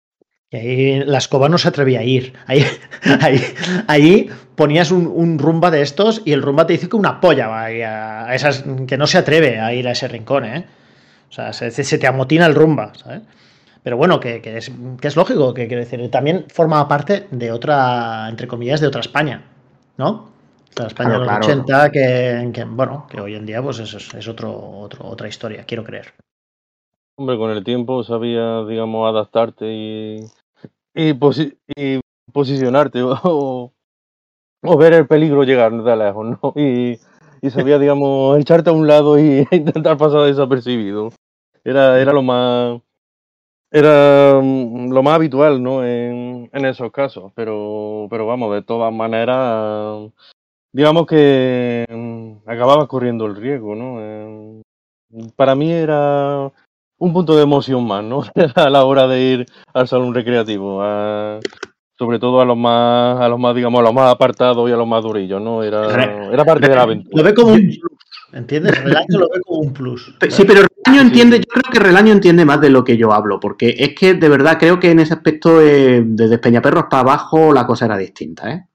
y 0.52 0.58
ahí 0.58 1.00
la 1.06 1.18
escoba 1.18 1.48
no 1.50 1.58
se 1.58 1.70
atrevía 1.70 2.02
a 2.02 2.04
ir. 2.04 2.34
Ahí, 2.46 2.66
ahí, 3.22 3.42
ahí 3.88 4.30
ponías 4.56 4.92
un, 4.92 5.08
un 5.08 5.40
rumba 5.40 5.72
de 5.72 5.82
estos 5.82 6.22
y 6.26 6.34
el 6.34 6.42
rumba 6.42 6.68
te 6.68 6.74
dice 6.74 6.90
que 6.90 6.98
una 6.98 7.22
polla 7.22 7.48
va 7.48 7.62
a, 7.66 8.26
a 8.30 8.36
esas 8.36 8.64
que 8.88 8.98
no 8.98 9.08
se 9.08 9.18
atreve 9.18 9.60
a 9.60 9.74
ir 9.74 9.88
a 9.88 9.92
ese 9.92 10.08
rincón, 10.10 10.46
¿eh? 10.46 10.66
O 11.30 11.34
sea, 11.34 11.54
se, 11.54 11.72
se 11.72 11.98
te 11.98 12.08
amotina 12.08 12.46
el 12.46 12.56
rumba, 12.56 12.94
¿sabes? 12.96 13.22
Pero 13.84 13.98
bueno, 13.98 14.20
que, 14.20 14.42
que 14.42 14.58
es, 14.58 14.72
que 15.00 15.08
es 15.08 15.16
lógico, 15.16 15.54
que 15.54 15.68
quiero 15.68 15.84
decir, 15.84 16.12
también 16.12 16.46
formaba 16.50 16.88
parte 16.88 17.28
de 17.32 17.52
otra, 17.52 18.28
entre 18.30 18.48
comillas, 18.48 18.82
de 18.82 18.88
otra 18.88 19.02
España, 19.02 19.44
¿no? 19.98 20.32
De 20.76 20.84
la 20.84 20.88
España 20.88 21.16
Claro, 21.16 21.20
de 21.20 21.26
los 21.26 21.40
claro. 21.40 21.46
80, 21.48 21.92
que, 21.92 22.52
que, 22.54 22.64
bueno, 22.66 23.08
que 23.10 23.22
hoy 23.22 23.36
en 23.36 23.46
día 23.46 23.62
pues 23.64 23.80
es, 23.80 24.14
es 24.14 24.28
otro, 24.28 24.52
otro, 24.80 25.08
otra 25.08 25.28
historia, 25.28 25.64
quiero 25.66 25.84
creer. 25.84 26.14
Hombre, 27.16 27.38
con 27.38 27.52
el 27.52 27.64
tiempo 27.64 28.04
sabías, 28.04 28.68
digamos, 28.68 29.10
adaptarte 29.10 29.66
y, 29.66 30.20
y, 30.94 31.14
posi- 31.14 31.58
y 31.76 32.00
posicionarte 32.32 33.02
o, 33.04 33.72
o 34.64 34.78
ver 34.78 34.94
el 34.94 35.08
peligro 35.08 35.44
llegar 35.44 35.72
de 35.72 35.96
lejos, 35.96 36.40
¿no? 36.42 36.54
Y, 36.56 37.00
y 37.42 37.50
sabías, 37.50 37.80
digamos, 37.82 38.40
echarte 38.40 38.70
a 38.70 38.74
un 38.74 38.88
lado 38.88 39.20
y 39.20 39.48
intentar 39.52 39.98
pasar 39.98 40.22
desapercibido. 40.24 41.12
Era, 41.64 42.00
era 42.02 42.14
lo 42.14 42.24
más 42.24 42.82
era 43.72 44.40
mm, 44.42 44.92
lo 44.92 45.04
más 45.04 45.16
habitual, 45.16 45.62
¿no? 45.64 45.84
En, 45.86 46.50
en 46.52 46.66
esos 46.66 46.92
casos. 46.92 47.32
Pero, 47.36 48.08
pero 48.10 48.26
vamos, 48.28 48.54
de 48.54 48.62
todas 48.64 48.94
maneras, 48.94 50.12
digamos 50.74 51.06
que 51.08 51.86
mm, 51.90 52.50
acababas 52.50 52.88
corriendo 52.88 53.26
el 53.26 53.36
riesgo, 53.36 53.76
¿no? 53.76 53.98
Eh, 54.00 54.62
para 55.36 55.56
mí 55.56 55.72
era 55.72 56.52
un 57.02 57.14
punto 57.14 57.36
de 57.36 57.44
emoción 57.44 57.86
más, 57.86 58.04
¿no? 58.04 58.24
a 58.56 58.70
la 58.70 58.86
hora 58.86 59.08
de 59.08 59.20
ir 59.22 59.46
al 59.74 59.88
salón 59.88 60.14
recreativo, 60.14 60.82
a- 60.84 61.40
sobre 61.98 62.20
todo 62.20 62.42
a 62.42 62.46
los 62.46 62.58
más, 62.58 63.20
a 63.20 63.28
los 63.28 63.40
más, 63.40 63.56
digamos, 63.56 63.80
a 63.80 63.84
los 63.84 63.94
más 63.94 64.12
apartados 64.12 64.70
y 64.70 64.74
a 64.74 64.76
los 64.76 64.88
más 64.88 65.04
durillos, 65.04 65.42
¿no? 65.42 65.64
Era, 65.64 66.32
era 66.32 66.46
parte 66.46 66.68
de 66.68 66.76
la 66.76 66.84
aventura. 66.84 67.16
Lo 67.16 67.24
ve 67.24 67.34
como 67.34 67.54
un 67.54 67.60
plus, 67.62 68.00
¿entiendes? 68.34 68.84
Relaño 68.84 69.20
lo 69.20 69.30
ve 69.30 69.40
como 69.46 69.60
un 69.62 69.74
plus. 69.74 70.16
Sí, 70.30 70.44
pero 70.46 70.62
Relaño 70.86 71.02
entiende, 71.02 71.38
yo 71.40 71.46
creo 71.48 71.72
que 71.72 71.80
Relaño 71.80 72.12
entiende 72.12 72.44
más 72.46 72.60
de 72.62 72.70
lo 72.72 72.84
que 72.84 72.98
yo 72.98 73.12
hablo, 73.14 73.40
porque 73.40 73.76
es 73.78 73.94
que 73.96 74.14
de 74.16 74.30
verdad 74.30 74.58
creo 74.60 74.80
que 74.80 74.90
en 74.92 75.00
ese 75.00 75.14
aspecto, 75.14 75.62
eh, 75.62 76.02
desde 76.06 76.38
Peñaperros 76.40 76.86
para 76.90 77.02
abajo, 77.02 77.52
la 77.54 77.66
cosa 77.68 77.86
era 77.86 77.98
distinta, 77.98 78.52
¿eh? 78.52 78.66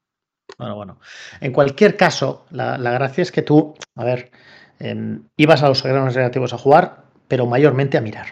Bueno, 0.58 0.76
bueno. 0.76 0.98
En 1.40 1.52
cualquier 1.52 1.96
caso, 1.96 2.46
la, 2.50 2.78
la 2.78 2.92
gracia 2.92 3.22
es 3.22 3.32
que 3.32 3.42
tú, 3.42 3.74
a 3.96 4.04
ver, 4.04 4.30
em, 4.78 5.22
ibas 5.36 5.62
a 5.64 5.68
los 5.68 5.78
salones 5.80 6.14
recreativos 6.14 6.52
a 6.54 6.58
jugar, 6.58 7.05
pero 7.28 7.46
mayormente 7.46 7.98
a 7.98 8.00
mirar. 8.00 8.26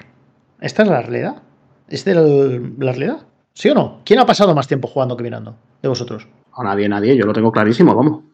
¿Esta 0.60 0.82
es 0.82 0.88
la 0.88 1.02
realidad? 1.02 1.42
¿Es 1.88 2.04
de 2.04 2.14
la 2.14 2.92
realidad? 2.92 3.26
¿Sí 3.52 3.68
o 3.68 3.74
no? 3.74 4.00
¿Quién 4.04 4.18
ha 4.18 4.26
pasado 4.26 4.54
más 4.54 4.66
tiempo 4.66 4.88
jugando 4.88 5.16
que 5.16 5.22
mirando? 5.22 5.56
De 5.82 5.88
vosotros. 5.88 6.26
No, 6.56 6.64
nadie, 6.64 6.88
nadie, 6.88 7.16
yo 7.16 7.26
lo 7.26 7.32
tengo 7.32 7.52
clarísimo, 7.52 7.94
vamos. 7.94 8.24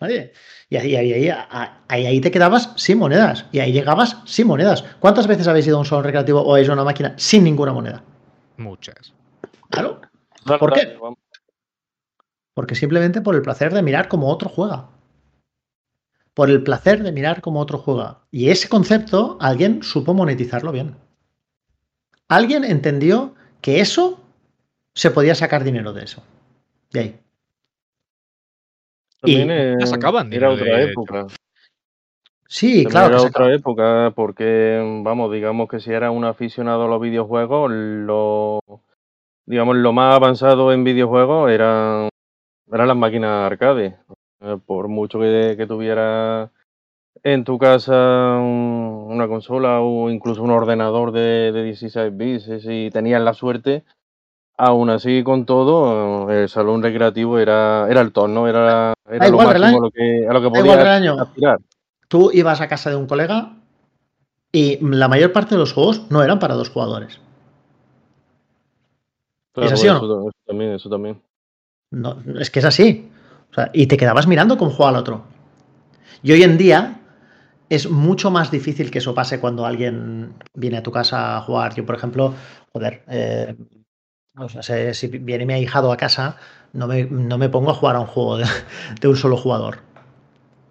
Nadie. 0.00 0.32
Y 0.68 0.76
ahí, 0.76 0.96
ahí, 0.96 1.12
ahí, 1.12 1.30
ahí, 1.88 2.06
ahí 2.06 2.20
te 2.20 2.30
quedabas 2.30 2.72
sin 2.76 2.98
monedas. 2.98 3.46
Y 3.52 3.60
ahí 3.60 3.72
llegabas 3.72 4.18
sin 4.24 4.46
monedas. 4.46 4.84
¿Cuántas 4.98 5.26
veces 5.26 5.48
habéis 5.48 5.66
ido 5.66 5.76
a 5.76 5.80
un 5.80 5.86
salón 5.86 6.04
recreativo 6.04 6.40
o 6.42 6.52
habéis 6.52 6.66
ido 6.66 6.72
a 6.72 6.76
una 6.76 6.84
máquina 6.84 7.14
sin 7.16 7.44
ninguna 7.44 7.72
moneda? 7.72 8.02
Muchas. 8.56 9.14
Claro. 9.70 10.00
¿Por 10.58 10.72
qué? 10.72 10.98
Porque 12.54 12.74
simplemente 12.74 13.20
por 13.20 13.34
el 13.34 13.42
placer 13.42 13.72
de 13.72 13.82
mirar 13.82 14.08
como 14.08 14.28
otro 14.28 14.48
juega. 14.48 14.88
Por 16.36 16.50
el 16.50 16.62
placer 16.62 17.02
de 17.02 17.12
mirar 17.12 17.40
como 17.40 17.60
otro 17.60 17.78
juega. 17.78 18.18
Y 18.30 18.50
ese 18.50 18.68
concepto 18.68 19.38
alguien 19.40 19.82
supo 19.82 20.12
monetizarlo 20.12 20.70
bien. 20.70 20.94
Alguien 22.28 22.62
entendió 22.62 23.34
que 23.62 23.80
eso 23.80 24.20
se 24.94 25.10
podía 25.10 25.34
sacar 25.34 25.64
dinero 25.64 25.94
de 25.94 26.04
eso. 26.04 26.22
De 26.92 27.00
ahí. 27.00 27.20
También 29.22 29.48
Y 29.48 29.52
eh, 29.52 29.76
ya 29.80 29.86
sacaban 29.86 30.30
era 30.30 30.50
dinero 30.50 30.52
otra 30.52 30.76
de- 30.76 30.90
época. 30.90 31.26
Sí, 32.48 32.84
También 32.84 32.90
claro. 32.90 33.14
era 33.14 33.22
otra 33.22 33.54
época 33.54 34.12
porque, 34.14 35.00
vamos, 35.02 35.32
digamos 35.32 35.70
que 35.70 35.80
si 35.80 35.90
era 35.90 36.10
un 36.10 36.24
aficionado 36.26 36.84
a 36.84 36.88
los 36.88 37.00
videojuegos, 37.00 37.70
lo, 37.72 38.60
digamos, 39.46 39.76
lo 39.76 39.92
más 39.94 40.14
avanzado 40.14 40.70
en 40.72 40.84
videojuegos 40.84 41.50
eran, 41.50 42.10
eran 42.70 42.88
las 42.88 42.96
máquinas 42.96 43.50
arcade. 43.50 43.96
Eh, 44.40 44.58
Por 44.64 44.88
mucho 44.88 45.18
que, 45.18 45.54
que 45.56 45.66
tuviera 45.66 46.50
en 47.22 47.44
tu 47.44 47.58
casa 47.58 48.36
un- 48.38 49.06
una 49.08 49.26
consola 49.28 49.80
o 49.80 50.10
incluso 50.10 50.42
un 50.42 50.50
ordenador 50.50 51.12
de, 51.12 51.52
de 51.52 51.62
16 51.64 52.16
bits, 52.16 52.62
si 52.62 52.90
tenías 52.92 53.22
la 53.22 53.32
suerte, 53.34 53.84
aún 54.56 54.90
así 54.90 55.22
con 55.22 55.46
todo, 55.46 56.30
el 56.30 56.48
salón 56.48 56.82
recreativo 56.82 57.38
era, 57.38 57.86
era 57.90 58.00
el 58.02 58.12
top, 58.12 58.28
¿no? 58.28 58.46
Era, 58.48 58.92
era 59.08 59.24
lo 59.28 59.32
igual, 59.32 59.46
máximo 59.48 59.80
lo 59.80 59.90
que, 59.90 60.26
a 60.28 60.32
lo 60.32 60.42
que 60.42 60.50
podías 60.50 60.76
aspirar. 61.18 61.58
Tú 62.08 62.30
ibas 62.32 62.60
a 62.60 62.68
casa 62.68 62.90
de 62.90 62.96
un 62.96 63.06
colega 63.06 63.54
y 64.52 64.78
la 64.86 65.08
mayor 65.08 65.32
parte 65.32 65.54
de 65.54 65.58
los 65.58 65.72
juegos 65.72 66.10
no 66.10 66.22
eran 66.22 66.38
para 66.38 66.54
dos 66.54 66.70
jugadores. 66.70 67.20
Claro, 69.52 69.72
así 69.72 69.88
o 69.88 69.94
no? 69.94 69.98
eso, 69.98 70.20
eso 70.28 70.38
también, 70.46 70.70
eso 70.72 70.90
también. 70.90 71.22
No, 71.90 72.18
es 72.38 72.50
que 72.50 72.58
es 72.58 72.64
así. 72.64 73.08
O 73.50 73.54
sea, 73.54 73.70
y 73.72 73.86
te 73.86 73.96
quedabas 73.96 74.26
mirando 74.26 74.58
cómo 74.58 74.70
juega 74.70 74.90
el 74.92 74.96
otro. 74.98 75.24
Y 76.22 76.32
hoy 76.32 76.42
en 76.42 76.58
día 76.58 77.00
es 77.68 77.90
mucho 77.90 78.30
más 78.30 78.50
difícil 78.50 78.90
que 78.90 78.98
eso 78.98 79.14
pase 79.14 79.40
cuando 79.40 79.66
alguien 79.66 80.34
viene 80.54 80.78
a 80.78 80.82
tu 80.82 80.92
casa 80.92 81.36
a 81.38 81.42
jugar. 81.42 81.74
Yo, 81.74 81.86
por 81.86 81.96
ejemplo, 81.96 82.34
joder, 82.72 83.04
eh, 83.08 83.56
o 84.38 84.48
sea, 84.48 84.94
si 84.94 85.08
viene 85.08 85.46
mi 85.46 85.54
ahijado 85.54 85.92
a 85.92 85.96
casa, 85.96 86.36
no 86.72 86.86
me, 86.86 87.04
no 87.04 87.38
me 87.38 87.48
pongo 87.48 87.70
a 87.70 87.74
jugar 87.74 87.96
a 87.96 88.00
un 88.00 88.06
juego 88.06 88.38
de, 88.38 88.46
de 89.00 89.08
un 89.08 89.16
solo 89.16 89.36
jugador. 89.36 89.80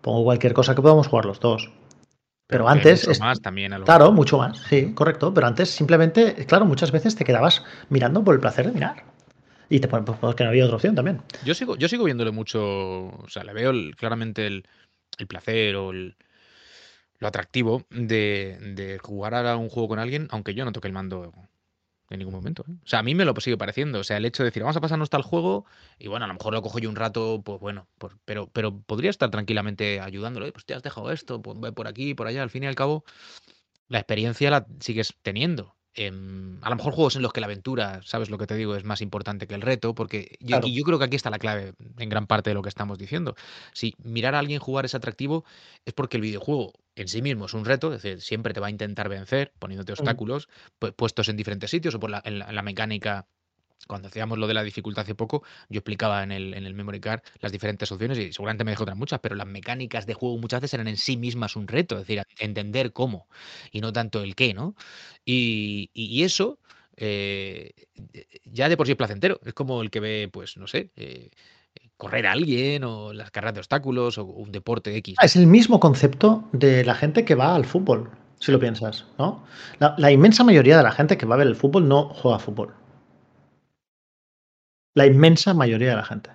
Pongo 0.02 0.24
cualquier 0.24 0.54
cosa 0.54 0.76
que 0.76 0.82
podamos 0.82 1.08
jugar 1.08 1.26
los 1.26 1.40
dos. 1.40 1.72
Pero 2.48 2.70
antes, 2.70 3.02
mucho 3.02 3.12
es- 3.12 3.20
más 3.20 3.42
también 3.42 3.74
a 3.74 3.80
lo 3.80 3.86
claro, 3.86 4.12
mucho 4.12 4.38
más, 4.38 4.60
sí, 4.70 4.94
correcto. 4.94 5.34
Pero 5.34 5.48
antes 5.48 5.70
simplemente, 5.72 6.46
claro, 6.48 6.66
muchas 6.66 6.92
veces 6.92 7.16
te 7.16 7.26
quedabas 7.26 7.64
mirando 7.90 8.24
por 8.24 8.36
el 8.36 8.42
placer 8.42 8.68
de 8.68 8.74
mirar. 8.74 9.04
Y 9.69 9.80
te 9.80 9.88
ponen, 9.88 10.06
pues, 10.06 10.17
porque 10.19 10.43
no 10.43 10.49
había 10.49 10.65
otra 10.65 10.75
opción 10.75 10.95
también. 10.95 11.21
Yo 11.43 11.54
sigo, 11.56 11.75
yo 11.75 11.88
sigo 11.88 12.04
viéndole 12.04 12.32
mucho, 12.32 12.62
o 13.08 13.25
sea, 13.30 13.43
le 13.43 13.54
veo 13.54 13.71
el- 13.71 13.95
claramente 13.95 14.45
el, 14.47 14.67
el 15.17 15.28
placer 15.28 15.75
o 15.75 15.91
el- 15.91 16.15
lo 17.19 17.28
atractivo 17.28 17.84
de, 17.89 18.58
de 18.75 18.99
jugar 18.99 19.34
a 19.36 19.56
un 19.56 19.69
juego 19.69 19.88
con 19.89 19.99
alguien, 19.99 20.28
aunque 20.32 20.54
yo 20.54 20.65
no 20.65 20.71
toque 20.71 20.88
el 20.88 20.93
mando 20.93 21.32
en 22.10 22.19
ningún 22.19 22.34
momento. 22.36 22.63
¿eh? 22.67 22.73
O 22.84 22.88
sea, 22.88 22.99
a 22.99 23.04
mí 23.04 23.15
me 23.15 23.25
lo 23.25 23.34
sigue 23.39 23.58
pareciendo. 23.58 23.99
O 23.99 24.04
sea, 24.04 24.17
el 24.17 24.25
hecho 24.25 24.43
de 24.43 24.49
decir, 24.49 24.62
vamos 24.63 24.75
a 24.78 24.82
pasarnos 24.82 25.10
tal 25.10 25.21
juego 25.23 25.65
y 25.97 26.08
bueno, 26.08 26.25
a 26.25 26.28
lo 26.28 26.34
mejor 26.36 26.54
lo 26.54 26.62
cojo 26.62 26.78
yo 26.80 26.89
un 26.89 26.95
rato, 26.95 27.41
pues 27.43 27.60
bueno, 27.60 27.88
pero, 28.25 28.47
pero 28.47 28.78
podría 28.82 29.10
estar 29.10 29.32
tranquilamente 29.32 30.01
ayudándolo. 30.01 30.45
"Eh, 30.45 30.51
Pues 30.51 30.65
te 30.65 30.73
has 30.75 30.84
dejado 30.84 31.12
esto, 31.12 31.41
pues 31.41 31.60
ve 31.60 31.71
por 31.71 31.88
aquí, 31.88 32.13
por 32.13 32.28
allá. 32.28 32.43
Al 32.43 32.49
fin 32.51 32.63
y 32.63 32.67
al 32.67 32.75
cabo, 32.75 33.06
la 33.88 33.99
experiencia 33.99 34.51
la 34.51 34.67
sigues 34.82 35.13
teniendo. 35.23 35.73
Em, 35.96 36.58
a 36.62 36.70
lo 36.70 36.76
mejor 36.76 36.94
juegos 36.94 37.16
en 37.16 37.22
los 37.22 37.32
que 37.32 37.40
la 37.40 37.46
aventura, 37.48 38.02
sabes 38.04 38.30
lo 38.30 38.38
que 38.38 38.48
te 38.48 38.56
digo, 38.56 38.76
es 38.76 38.84
más 38.84 39.02
importante 39.02 39.48
que 39.48 39.56
el 39.56 39.62
reto, 39.62 39.96
porque 39.96 40.36
yo, 40.42 40.48
Claro. 40.48 40.68
y 40.68 40.76
yo 40.76 40.84
creo 40.84 41.00
que 41.00 41.06
aquí 41.06 41.16
está 41.16 41.30
la 41.30 41.40
clave 41.40 41.74
en 41.98 42.10
gran 42.10 42.28
parte 42.28 42.50
de 42.50 42.54
lo 42.54 42.62
que 42.62 42.70
estamos 42.70 42.98
diciendo. 42.98 43.36
Si 43.74 43.96
mirar 44.04 44.36
a 44.36 44.40
alguien 44.40 44.60
jugar 44.60 44.84
es 44.86 44.94
atractivo, 44.96 45.46
es 45.86 45.94
porque 45.94 46.18
el 46.18 46.22
videojuego 46.22 46.74
en 46.96 47.08
sí 47.08 47.22
mismo 47.22 47.46
es 47.46 47.54
un 47.54 47.66
reto, 47.66 47.94
es 47.94 48.02
decir, 48.02 48.22
siempre 48.22 48.54
te 48.54 48.60
va 48.60 48.68
a 48.68 48.72
intentar 48.72 49.08
vencer 49.10 49.54
poniéndote 49.60 49.94
obstáculos 49.94 50.50
pu- 50.80 50.94
puestos 50.94 51.30
en 51.30 51.38
diferentes 51.38 51.70
sitios 51.70 51.96
o 51.96 52.00
por 52.00 52.10
la, 52.10 52.22
en 52.26 52.40
la, 52.40 52.46
en 52.50 52.56
la 52.56 52.62
mecánica. 52.62 53.26
Cuando 53.88 54.08
hacíamos 54.08 54.38
lo 54.40 54.48
de 54.48 54.54
la 54.56 54.64
dificultad 54.64 55.04
hace 55.04 55.14
poco, 55.16 55.44
yo 55.70 55.80
explicaba 55.80 56.24
en 56.24 56.32
el, 56.32 56.54
en 56.56 56.66
el 56.66 56.74
memory 56.74 57.00
card 57.00 57.22
las 57.40 57.52
diferentes 57.52 57.92
opciones 57.92 58.18
y 58.18 58.34
seguramente 58.34 58.64
me 58.64 58.72
dejó 58.72 58.84
otras 58.84 58.98
muchas, 58.98 59.20
pero 59.20 59.36
las 59.36 59.46
mecánicas 59.48 60.06
de 60.08 60.16
juego 60.16 60.38
muchas 60.40 60.62
veces 60.62 60.74
eran 60.76 60.88
en 60.88 60.98
sí 60.98 61.18
mismas 61.18 61.56
un 61.56 61.68
reto, 61.68 61.96
es 61.96 62.02
decir, 62.08 62.24
entender 62.40 62.94
cómo 62.94 63.28
y 63.72 63.82
no 63.82 63.94
tanto 63.94 64.22
el 64.24 64.36
qué, 64.36 64.54
¿no? 64.56 64.76
Y, 65.24 65.92
y- 65.94 66.24
eso 66.24 66.58
eh, 66.98 67.74
ya 68.46 68.70
de 68.70 68.78
por 68.78 68.88
sí 68.88 68.94
es 68.94 68.98
placentero. 68.98 69.40
Es 69.46 69.54
como 69.54 69.82
el 69.82 69.92
que 69.92 70.00
ve, 70.00 70.30
pues, 70.32 70.58
no 70.58 70.68
sé, 70.68 70.92
eh, 70.96 71.30
correr 71.98 72.28
a 72.28 72.32
alguien 72.34 72.84
o 72.84 73.14
las 73.14 73.32
carreras 73.32 73.56
de 73.56 73.60
obstáculos 73.62 74.18
o 74.18 74.26
un 74.26 74.52
deporte 74.52 74.96
X. 74.98 75.16
Es 75.22 75.36
el 75.36 75.48
mismo 75.48 75.80
concepto 75.80 76.44
de 76.52 76.84
la 76.86 76.96
gente 76.96 77.26
que 77.26 77.36
va 77.36 77.56
al 77.56 77.66
fútbol, 77.66 78.10
si 78.40 78.52
lo 78.52 78.60
piensas, 78.60 79.06
¿no? 79.18 79.44
La, 79.80 79.96
la 79.98 80.12
inmensa 80.12 80.44
mayoría 80.44 80.78
de 80.78 80.84
la 80.84 80.92
gente 80.92 81.18
que 81.18 81.26
va 81.26 81.36
a 81.36 81.38
ver 81.40 81.48
el 81.48 81.56
fútbol 81.56 81.88
no 81.88 82.10
juega 82.10 82.38
a 82.38 82.40
fútbol. 82.40 82.74
La 84.96 85.06
inmensa 85.06 85.54
mayoría 85.54 85.90
de 85.90 85.96
la 85.96 86.04
gente. 86.04 86.32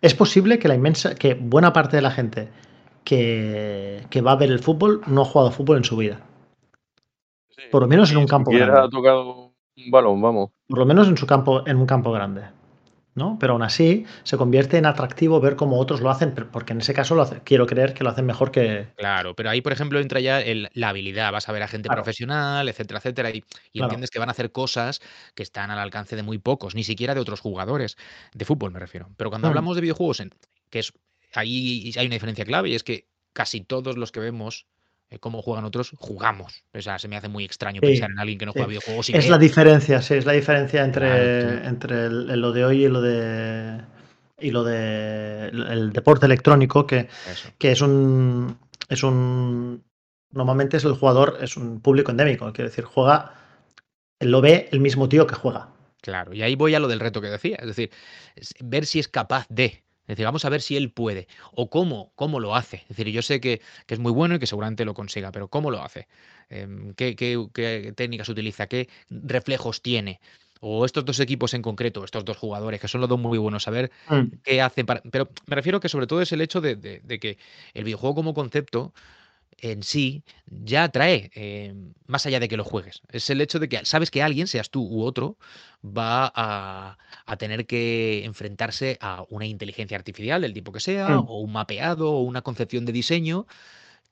Es 0.00 0.14
posible 0.14 0.58
que 0.58 0.68
la 0.68 0.74
inmensa, 0.74 1.14
que 1.14 1.34
buena 1.34 1.72
parte 1.72 1.96
de 1.96 2.02
la 2.02 2.10
gente 2.10 2.48
que, 3.04 4.06
que 4.08 4.22
va 4.22 4.32
a 4.32 4.36
ver 4.36 4.50
el 4.50 4.60
fútbol 4.60 5.02
no 5.06 5.22
ha 5.22 5.24
jugado 5.26 5.50
fútbol 5.50 5.76
en 5.76 5.84
su 5.84 5.96
vida. 5.96 6.20
Por 7.70 7.82
lo 7.82 7.88
menos 7.88 8.10
en 8.10 8.18
un 8.18 8.26
campo 8.26 8.50
grande. 8.50 8.78
ha 8.78 8.88
tocado 8.88 9.52
un 9.76 9.90
balón, 9.90 10.20
vamos. 10.22 10.50
Por 10.68 10.78
lo 10.78 10.86
menos 10.86 11.08
en 11.08 11.16
su 11.16 11.26
campo, 11.26 11.66
en 11.66 11.76
un 11.76 11.86
campo 11.86 12.12
grande. 12.12 12.42
¿No? 13.14 13.38
Pero 13.40 13.54
aún 13.54 13.62
así 13.62 14.04
se 14.22 14.36
convierte 14.36 14.78
en 14.78 14.86
atractivo 14.86 15.40
ver 15.40 15.56
cómo 15.56 15.78
otros 15.78 16.00
lo 16.00 16.10
hacen, 16.10 16.34
porque 16.52 16.72
en 16.72 16.80
ese 16.80 16.94
caso 16.94 17.14
lo 17.14 17.22
hace- 17.22 17.40
quiero 17.44 17.66
creer 17.66 17.94
que 17.94 18.04
lo 18.04 18.10
hacen 18.10 18.26
mejor 18.26 18.50
que. 18.50 18.88
Claro, 18.96 19.34
pero 19.34 19.50
ahí, 19.50 19.60
por 19.60 19.72
ejemplo, 19.72 19.98
entra 20.00 20.20
ya 20.20 20.40
el- 20.40 20.68
la 20.74 20.90
habilidad. 20.90 21.32
Vas 21.32 21.48
a 21.48 21.52
ver 21.52 21.62
a 21.62 21.68
gente 21.68 21.88
Claro. 21.88 22.02
profesional, 22.02 22.68
etcétera, 22.68 22.98
etcétera, 22.98 23.30
y, 23.30 23.38
y 23.38 23.42
Claro. 23.78 23.86
entiendes 23.86 24.10
que 24.10 24.18
van 24.18 24.28
a 24.28 24.32
hacer 24.32 24.52
cosas 24.52 25.00
que 25.34 25.42
están 25.42 25.70
al 25.70 25.78
alcance 25.78 26.16
de 26.16 26.22
muy 26.22 26.38
pocos, 26.38 26.74
ni 26.74 26.84
siquiera 26.84 27.14
de 27.14 27.20
otros 27.20 27.40
jugadores, 27.40 27.96
de 28.34 28.44
fútbol 28.44 28.70
me 28.72 28.78
refiero. 28.78 29.08
Pero 29.16 29.30
cuando 29.30 29.48
hablamos 29.48 29.74
de 29.76 29.82
videojuegos, 29.82 30.20
en- 30.20 30.30
que 30.70 30.78
es 30.80 30.92
ahí 31.34 31.92
hay 31.96 32.06
una 32.06 32.14
diferencia 32.14 32.44
clave 32.44 32.70
y 32.70 32.74
es 32.74 32.82
que 32.84 33.06
casi 33.32 33.60
todos 33.60 33.96
los 33.96 34.12
que 34.12 34.20
vemos 34.20 34.66
cómo 35.18 35.42
juegan 35.42 35.64
otros, 35.64 35.92
jugamos. 35.98 36.62
O 36.72 36.80
sea, 36.80 36.98
se 36.98 37.08
me 37.08 37.16
hace 37.16 37.28
muy 37.28 37.44
extraño 37.44 37.80
Sí, 37.82 37.88
pensar 37.88 38.10
en 38.10 38.18
alguien 38.18 38.38
que 38.38 38.46
no 38.46 38.52
sí. 38.52 38.58
juega 38.58 38.68
videojuegos 38.68 39.08
y 39.10 39.16
Es 39.16 39.24
que- 39.24 39.30
la 39.30 39.38
diferencia, 39.38 40.00
sí, 40.02 40.14
es 40.14 40.24
la 40.26 40.32
diferencia 40.32 40.84
entre, 40.84 41.00
Claro, 41.40 41.66
entre 41.68 42.06
el- 42.06 42.30
el- 42.30 42.40
lo 42.40 42.52
de 42.52 42.64
hoy 42.64 42.84
y 42.84 42.88
lo 42.88 43.00
de. 43.00 43.80
y 44.38 44.50
lo 44.52 44.62
de. 44.64 45.48
el 45.48 45.92
deporte 45.92 46.26
electrónico, 46.26 46.86
que, 46.86 47.08
que 47.58 47.72
es 47.72 47.80
un. 47.80 48.56
es 48.88 49.02
un. 49.02 49.82
Normalmente 50.32 50.76
es 50.76 50.84
el 50.84 50.92
jugador, 50.92 51.38
es 51.40 51.56
un 51.56 51.80
público 51.80 52.12
endémico, 52.12 52.52
quiero 52.52 52.70
decir, 52.70 52.84
juega. 52.84 53.34
Lo 54.20 54.40
ve 54.40 54.68
el 54.70 54.80
mismo 54.80 55.08
tío 55.08 55.26
que 55.26 55.34
juega. 55.34 55.68
Claro, 56.02 56.32
y 56.32 56.42
ahí 56.42 56.54
voy 56.54 56.74
a 56.74 56.80
lo 56.80 56.88
del 56.88 57.00
reto 57.00 57.20
que 57.20 57.28
decía, 57.28 57.56
es 57.60 57.66
decir, 57.66 57.90
ver 58.60 58.86
si 58.86 58.98
es 59.00 59.08
capaz 59.08 59.46
de, 59.48 59.82
es 60.02 60.06
decir, 60.16 60.24
vamos 60.24 60.44
a 60.44 60.48
ver 60.48 60.60
si 60.62 60.76
él 60.76 60.90
puede 60.92 61.28
o 61.52 61.70
cómo, 61.70 62.12
cómo 62.16 62.40
lo 62.40 62.56
hace. 62.56 62.78
Es 62.82 62.88
decir, 62.96 63.08
yo 63.08 63.22
sé 63.22 63.40
que, 63.40 63.60
que 63.86 63.94
es 63.94 64.00
muy 64.00 64.12
bueno 64.12 64.34
y 64.34 64.38
que 64.38 64.46
seguramente 64.46 64.84
lo 64.84 64.94
consiga, 64.94 65.30
pero 65.32 65.48
¿cómo 65.48 65.70
lo 65.70 65.82
hace? 65.82 66.08
Em, 66.48 66.94
¿qué, 66.94 67.14
qué- 67.16 67.46
qué 67.54 67.92
técnicas 67.96 68.28
utiliza? 68.28 68.66
¿Qué 68.66 68.88
reflejos 69.10 69.82
tiene? 69.82 70.20
o 70.62 70.84
estos 70.84 71.06
dos 71.06 71.18
equipos 71.20 71.54
en 71.54 71.62
concreto, 71.62 72.04
estos 72.04 72.22
dos 72.22 72.36
jugadores, 72.36 72.80
que 72.80 72.88
son 72.88 73.00
los 73.00 73.08
dos 73.08 73.18
muy 73.18 73.38
buenos, 73.38 73.62
saber 73.62 73.90
Mm. 74.10 74.26
qué 74.42 74.60
hacen 74.60 74.84
para... 74.84 75.00
Pero 75.10 75.30
me 75.46 75.56
refiero 75.56 75.80
que 75.80 75.88
sobre 75.88 76.06
todo 76.06 76.20
es 76.20 76.32
el 76.32 76.42
hecho 76.42 76.60
de, 76.60 76.76
de- 76.76 77.00
de 77.02 77.18
que 77.18 77.38
el 77.72 77.84
videojuego 77.84 78.14
como 78.16 78.34
concepto 78.34 78.92
en 79.62 79.82
sí 79.82 80.22
ya 80.46 80.84
atrae, 80.84 81.30
eh, 81.34 81.74
más 82.06 82.26
allá 82.26 82.40
de 82.40 82.48
que 82.48 82.56
lo 82.56 82.64
juegues. 82.64 83.02
Es 83.12 83.30
el 83.30 83.40
hecho 83.40 83.58
de 83.58 83.68
que 83.68 83.84
sabes 83.84 84.10
que 84.10 84.22
alguien, 84.22 84.46
seas 84.46 84.70
tú 84.70 84.82
u 84.86 85.02
otro, 85.02 85.36
va 85.84 86.30
a, 86.34 86.98
a 87.26 87.36
tener 87.36 87.66
que 87.66 88.24
enfrentarse 88.24 88.98
a 89.00 89.24
una 89.30 89.46
inteligencia 89.46 89.96
artificial 89.96 90.40
del 90.42 90.52
tipo 90.52 90.72
que 90.72 90.80
sea, 90.80 91.08
Mm. 91.10 91.26
o 91.28 91.40
un 91.40 91.52
mapeado, 91.52 92.10
o 92.12 92.22
una 92.22 92.42
concepción 92.42 92.84
de 92.84 92.92
diseño 92.92 93.46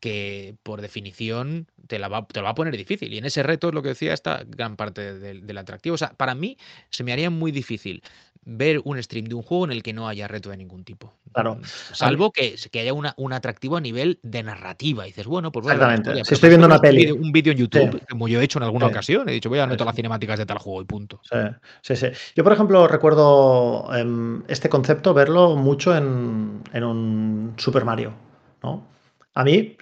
que 0.00 0.56
por 0.62 0.80
definición 0.80 1.66
te, 1.86 1.98
la 1.98 2.08
va, 2.08 2.26
te 2.26 2.40
lo 2.40 2.44
va 2.44 2.50
a 2.50 2.54
poner 2.54 2.76
difícil. 2.76 3.12
Y 3.12 3.18
en 3.18 3.24
ese 3.24 3.42
reto 3.42 3.68
es 3.68 3.74
lo 3.74 3.82
que 3.82 3.88
decía 3.90 4.12
esta 4.12 4.42
gran 4.46 4.76
parte 4.76 5.14
del, 5.18 5.46
del 5.46 5.58
atractivo. 5.58 5.94
O 5.94 5.98
sea, 5.98 6.10
para 6.16 6.34
mí 6.34 6.56
se 6.90 7.04
me 7.04 7.12
haría 7.12 7.30
muy 7.30 7.50
difícil 7.52 8.02
ver 8.50 8.80
un 8.84 9.02
stream 9.02 9.26
de 9.26 9.34
un 9.34 9.42
juego 9.42 9.66
en 9.66 9.72
el 9.72 9.82
que 9.82 9.92
no 9.92 10.08
haya 10.08 10.26
reto 10.26 10.48
de 10.48 10.56
ningún 10.56 10.82
tipo. 10.82 11.12
Claro. 11.32 11.56
Mm, 11.56 11.64
Salvo 11.92 12.30
que, 12.32 12.54
que 12.70 12.80
haya 12.80 12.94
una, 12.94 13.12
un 13.18 13.34
atractivo 13.34 13.76
a 13.76 13.80
nivel 13.80 14.20
de 14.22 14.42
narrativa. 14.42 15.04
Y 15.06 15.10
dices, 15.10 15.26
bueno, 15.26 15.52
pues 15.52 15.66
la 15.66 15.74
Exactamente. 15.74 16.24
Si 16.24 16.34
estoy 16.34 16.48
viendo 16.48 16.66
una 16.66 16.78
peli. 16.78 17.02
Un 17.02 17.02
vídeo, 17.02 17.16
un 17.26 17.32
vídeo 17.32 17.52
en 17.52 17.58
YouTube, 17.58 17.98
Sí. 17.98 18.06
como 18.08 18.26
yo 18.28 18.40
he 18.40 18.44
hecho 18.44 18.58
en 18.58 18.62
alguna 18.62 18.86
Sí. 18.86 18.90
ocasión. 18.92 19.28
He 19.28 19.32
dicho, 19.32 19.50
voy 19.50 19.58
a 19.58 19.66
meter 19.66 19.80
Sí, 19.80 19.84
las 19.86 19.96
cinemáticas 19.96 20.38
de 20.38 20.46
tal 20.46 20.58
juego 20.58 20.80
y 20.80 20.84
punto. 20.86 21.20
Sí, 21.30 21.36
sí, 21.82 21.96
sí. 21.96 22.06
Yo, 22.36 22.44
por 22.44 22.52
ejemplo, 22.54 22.88
recuerdo 22.88 23.94
em, 23.94 24.42
este 24.48 24.68
concepto 24.70 25.12
verlo 25.12 25.54
mucho 25.56 25.94
en, 25.94 26.62
en 26.72 26.84
un 26.84 27.54
Super 27.58 27.84
Mario, 27.84 28.14
¿no? 28.62 28.86
A 29.38 29.44
mí 29.44 29.76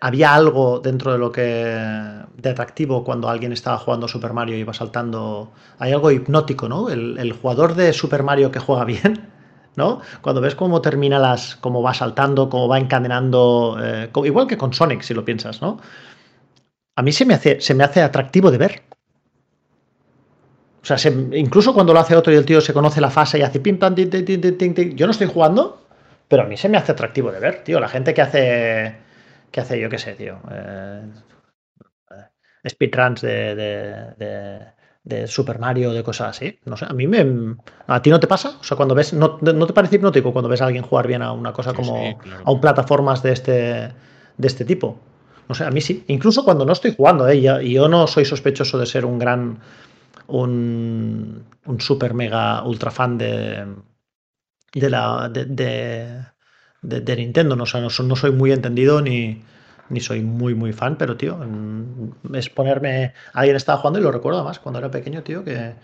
había 0.00 0.32
algo 0.32 0.78
dentro 0.78 1.10
de 1.12 1.18
lo 1.18 1.32
que 1.32 1.42
de 1.42 2.48
atractivo 2.48 3.02
cuando 3.02 3.28
alguien 3.28 3.52
estaba 3.52 3.76
jugando 3.76 4.06
Super 4.06 4.32
Mario 4.32 4.56
y 4.56 4.60
iba 4.60 4.72
saltando. 4.72 5.50
Hay 5.80 5.90
algo 5.90 6.12
hipnótico, 6.12 6.68
¿no? 6.68 6.88
El, 6.90 7.32
jugador 7.32 7.74
de 7.74 7.92
Super 7.92 8.22
Mario 8.22 8.52
que 8.52 8.60
juega 8.60 8.84
bien, 8.84 9.28
¿no? 9.76 10.00
Cuando 10.22 10.40
ves 10.40 10.54
cómo 10.54 10.80
termina 10.80 11.18
las, 11.18 11.56
cómo 11.56 11.82
va 11.82 11.92
saltando, 11.92 12.48
cómo 12.48 12.68
va 12.68 12.78
encadenando, 12.78 13.78
eh, 13.82 14.10
igual 14.26 14.46
que 14.46 14.56
con 14.56 14.72
Sonic, 14.72 15.02
si 15.02 15.12
lo 15.12 15.24
piensas, 15.24 15.60
¿no? 15.60 15.80
A 16.94 17.02
mí 17.02 17.10
se 17.10 17.24
me 17.24 17.34
hace, 17.34 17.60
se 17.60 17.74
me 17.74 17.82
hace 17.82 18.00
atractivo 18.00 18.52
de 18.52 18.58
ver. 18.58 18.82
O 20.82 20.86
sea, 20.86 20.96
se- 20.98 21.28
incluso 21.34 21.74
cuando 21.74 21.92
lo 21.92 22.00
hace 22.00 22.16
otro 22.16 22.32
y 22.32 22.36
el 22.36 22.44
tío 22.46 22.60
se 22.60 22.72
conoce 22.72 23.00
la 23.00 23.10
fase 23.10 23.38
y 23.38 23.42
hace 23.42 23.60
pim 23.60 23.78
pam, 23.78 23.94
tin, 23.94 24.96
yo 24.96 25.06
no 25.06 25.12
estoy 25.12 25.26
jugando, 25.26 25.82
pero 26.30 26.44
a 26.44 26.46
mí 26.46 26.56
se 26.56 26.70
me 26.70 26.78
hace 26.78 26.92
atractivo 26.92 27.30
de 27.32 27.40
ver, 27.40 27.64
tío. 27.64 27.80
La 27.80 27.88
gente 27.88 28.14
que 28.14 28.22
hace, 28.22 28.96
que 29.50 29.60
hace, 29.60 29.78
yo 29.80 29.90
qué 29.90 29.98
sé, 29.98 30.14
tío, 30.14 30.38
eh, 30.50 31.02
speedruns 32.68 33.20
de, 33.20 33.54
de, 33.54 34.14
de- 34.18 34.80
de 35.02 35.26
Super 35.26 35.58
Mario, 35.58 35.92
de 35.94 36.02
cosas 36.02 36.36
así. 36.36 36.58
No 36.66 36.76
sé, 36.76 36.84
a 36.88 36.92
mí 36.92 37.06
me. 37.06 37.56
¿A 37.86 38.02
ti 38.02 38.10
no 38.10 38.20
te 38.20 38.26
pasa? 38.26 38.58
O 38.60 38.64
sea, 38.64 38.76
cuando 38.76 38.94
ves. 38.94 39.12
¿No, 39.14 39.38
no 39.40 39.66
te 39.66 39.72
parece 39.72 39.96
hipnótico 39.96 40.32
cuando 40.32 40.48
ves 40.48 40.60
a 40.60 40.66
alguien 40.66 40.84
jugar 40.84 41.06
bien 41.06 41.22
a 41.22 41.32
una 41.32 41.52
cosa 41.54 41.70
Sí, 41.70 41.76
como. 41.76 41.94
sí, 41.96 42.14
claro. 42.22 42.42
a 42.44 42.50
un 42.52 42.60
plataformas 42.60 43.22
de 43.22 43.32
este, 43.32 43.52
de 43.52 44.46
este 44.46 44.64
tipo? 44.66 45.00
No 45.48 45.54
sé, 45.54 45.64
a 45.64 45.70
mí 45.70 45.80
sí. 45.80 46.04
Incluso 46.08 46.44
cuando 46.44 46.66
no 46.66 46.72
estoy 46.74 46.94
jugando, 46.94 47.26
¿eh? 47.28 47.40
Yo- 47.40 47.60
y 47.62 47.72
yo 47.72 47.88
no 47.88 48.06
soy 48.06 48.24
sospechoso 48.26 48.78
de 48.78 48.86
ser 48.86 49.04
un 49.06 49.18
gran 49.18 49.58
un, 50.28 51.44
un 51.66 51.80
super 51.80 52.14
mega 52.14 52.62
ultra 52.64 52.90
fan 52.90 53.16
de, 53.18 53.64
de 54.74 54.90
la 54.90 55.28
de, 55.28 55.46
de, 56.82 57.16
Nintendo. 57.16 57.56
No, 57.56 57.64
no, 57.64 57.90
so- 57.90 58.02
no 58.02 58.16
soy 58.16 58.32
muy 58.32 58.52
entendido 58.52 59.00
ni, 59.02 59.42
ni 59.88 60.00
soy 60.00 60.22
muy 60.22 60.54
muy 60.54 60.72
fan, 60.72 60.96
pero 60.98 61.16
tío, 61.16 61.38
es 62.34 62.50
ponerme. 62.50 63.12
Alguien 63.32 63.56
estaba 63.56 63.78
jugando 63.78 63.98
y 64.00 64.02
lo 64.02 64.12
recuerdo 64.12 64.44
más 64.44 64.58
cuando 64.58 64.78
era 64.78 64.90
pequeño, 64.90 65.22
tío, 65.22 65.44
que, 65.44 65.74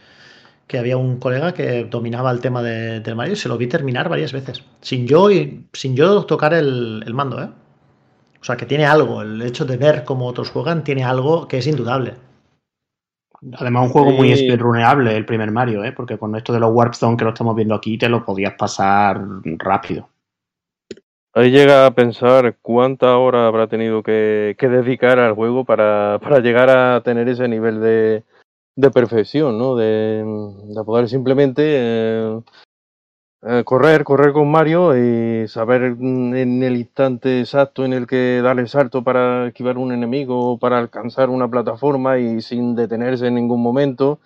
que 0.68 0.78
había 0.78 0.96
un 0.96 1.18
colega 1.18 1.54
que 1.54 1.84
dominaba 1.84 2.30
el 2.32 2.40
tema 2.40 2.62
de, 2.62 3.00
del 3.00 3.16
Mario 3.16 3.34
y 3.34 3.36
se 3.36 3.48
lo 3.48 3.58
vi 3.58 3.68
terminar 3.68 4.08
varias 4.08 4.32
veces. 4.32 4.64
Sin 4.82 5.06
yo, 5.06 5.30
y- 5.30 5.68
sin 5.72 5.96
yo 5.96 6.24
tocar 6.26 6.54
el, 6.54 7.02
el 7.06 7.14
mando, 7.14 7.42
¿eh? 7.42 7.50
O 8.40 8.44
sea, 8.44 8.56
que 8.56 8.66
tiene 8.66 8.86
algo. 8.86 9.22
El 9.22 9.42
hecho 9.42 9.64
de 9.66 9.76
ver 9.76 10.04
cómo 10.04 10.26
otros 10.26 10.50
juegan 10.50 10.84
tiene 10.84 11.04
algo 11.04 11.48
que 11.48 11.58
es 11.58 11.66
indudable. 11.66 12.14
Además, 13.58 13.86
un 13.86 13.92
juego 13.92 14.12
muy 14.12 14.34
speedruneable 14.36 15.16
el 15.16 15.26
primer 15.26 15.50
Mario, 15.50 15.84
¿eh? 15.84 15.92
porque 15.92 16.18
con 16.18 16.34
esto 16.36 16.52
de 16.52 16.60
los 16.60 16.72
Warp 16.72 16.94
Zone 16.94 17.16
que 17.16 17.24
lo 17.24 17.30
estamos 17.30 17.54
viendo 17.54 17.74
aquí, 17.74 17.98
te 17.98 18.08
lo 18.08 18.24
podías 18.24 18.54
pasar 18.54 19.20
rápido. 19.58 20.08
Ahí 21.34 21.50
llega 21.50 21.84
a 21.84 21.90
pensar 21.90 22.56
cuánta 22.62 23.18
hora 23.18 23.46
habrá 23.46 23.66
tenido 23.66 24.02
que, 24.02 24.56
que 24.58 24.68
dedicar 24.68 25.18
al 25.18 25.34
juego 25.34 25.64
para, 25.66 26.18
para 26.22 26.40
llegar 26.40 26.70
a 26.70 27.02
tener 27.02 27.28
ese 27.28 27.46
nivel 27.46 27.80
de, 27.82 28.24
de 28.74 28.90
perfección, 28.90 29.58
¿no? 29.58 29.76
De, 29.76 30.24
de 30.24 30.84
poder 30.84 31.08
simplemente 31.08 31.62
eh, 31.66 32.40
correr, 33.64 34.04
correr 34.04 34.32
con 34.32 34.50
Mario 34.50 34.96
y 34.96 35.46
saber 35.48 35.82
en 35.82 36.62
el 36.62 36.76
instante 36.76 37.40
exacto 37.40 37.84
en 37.84 37.92
el 37.92 38.06
que 38.06 38.40
dar 38.42 38.58
el 38.58 38.68
salto 38.68 39.04
para 39.04 39.48
esquivar 39.48 39.78
un 39.78 39.92
enemigo 39.92 40.52
o 40.52 40.58
para 40.58 40.78
alcanzar 40.78 41.30
una 41.30 41.48
plataforma 41.48 42.18
y 42.18 42.40
sin 42.40 42.74
detenerse 42.74 43.28
en 43.28 43.34
ningún 43.36 43.62
momento. 43.62 44.18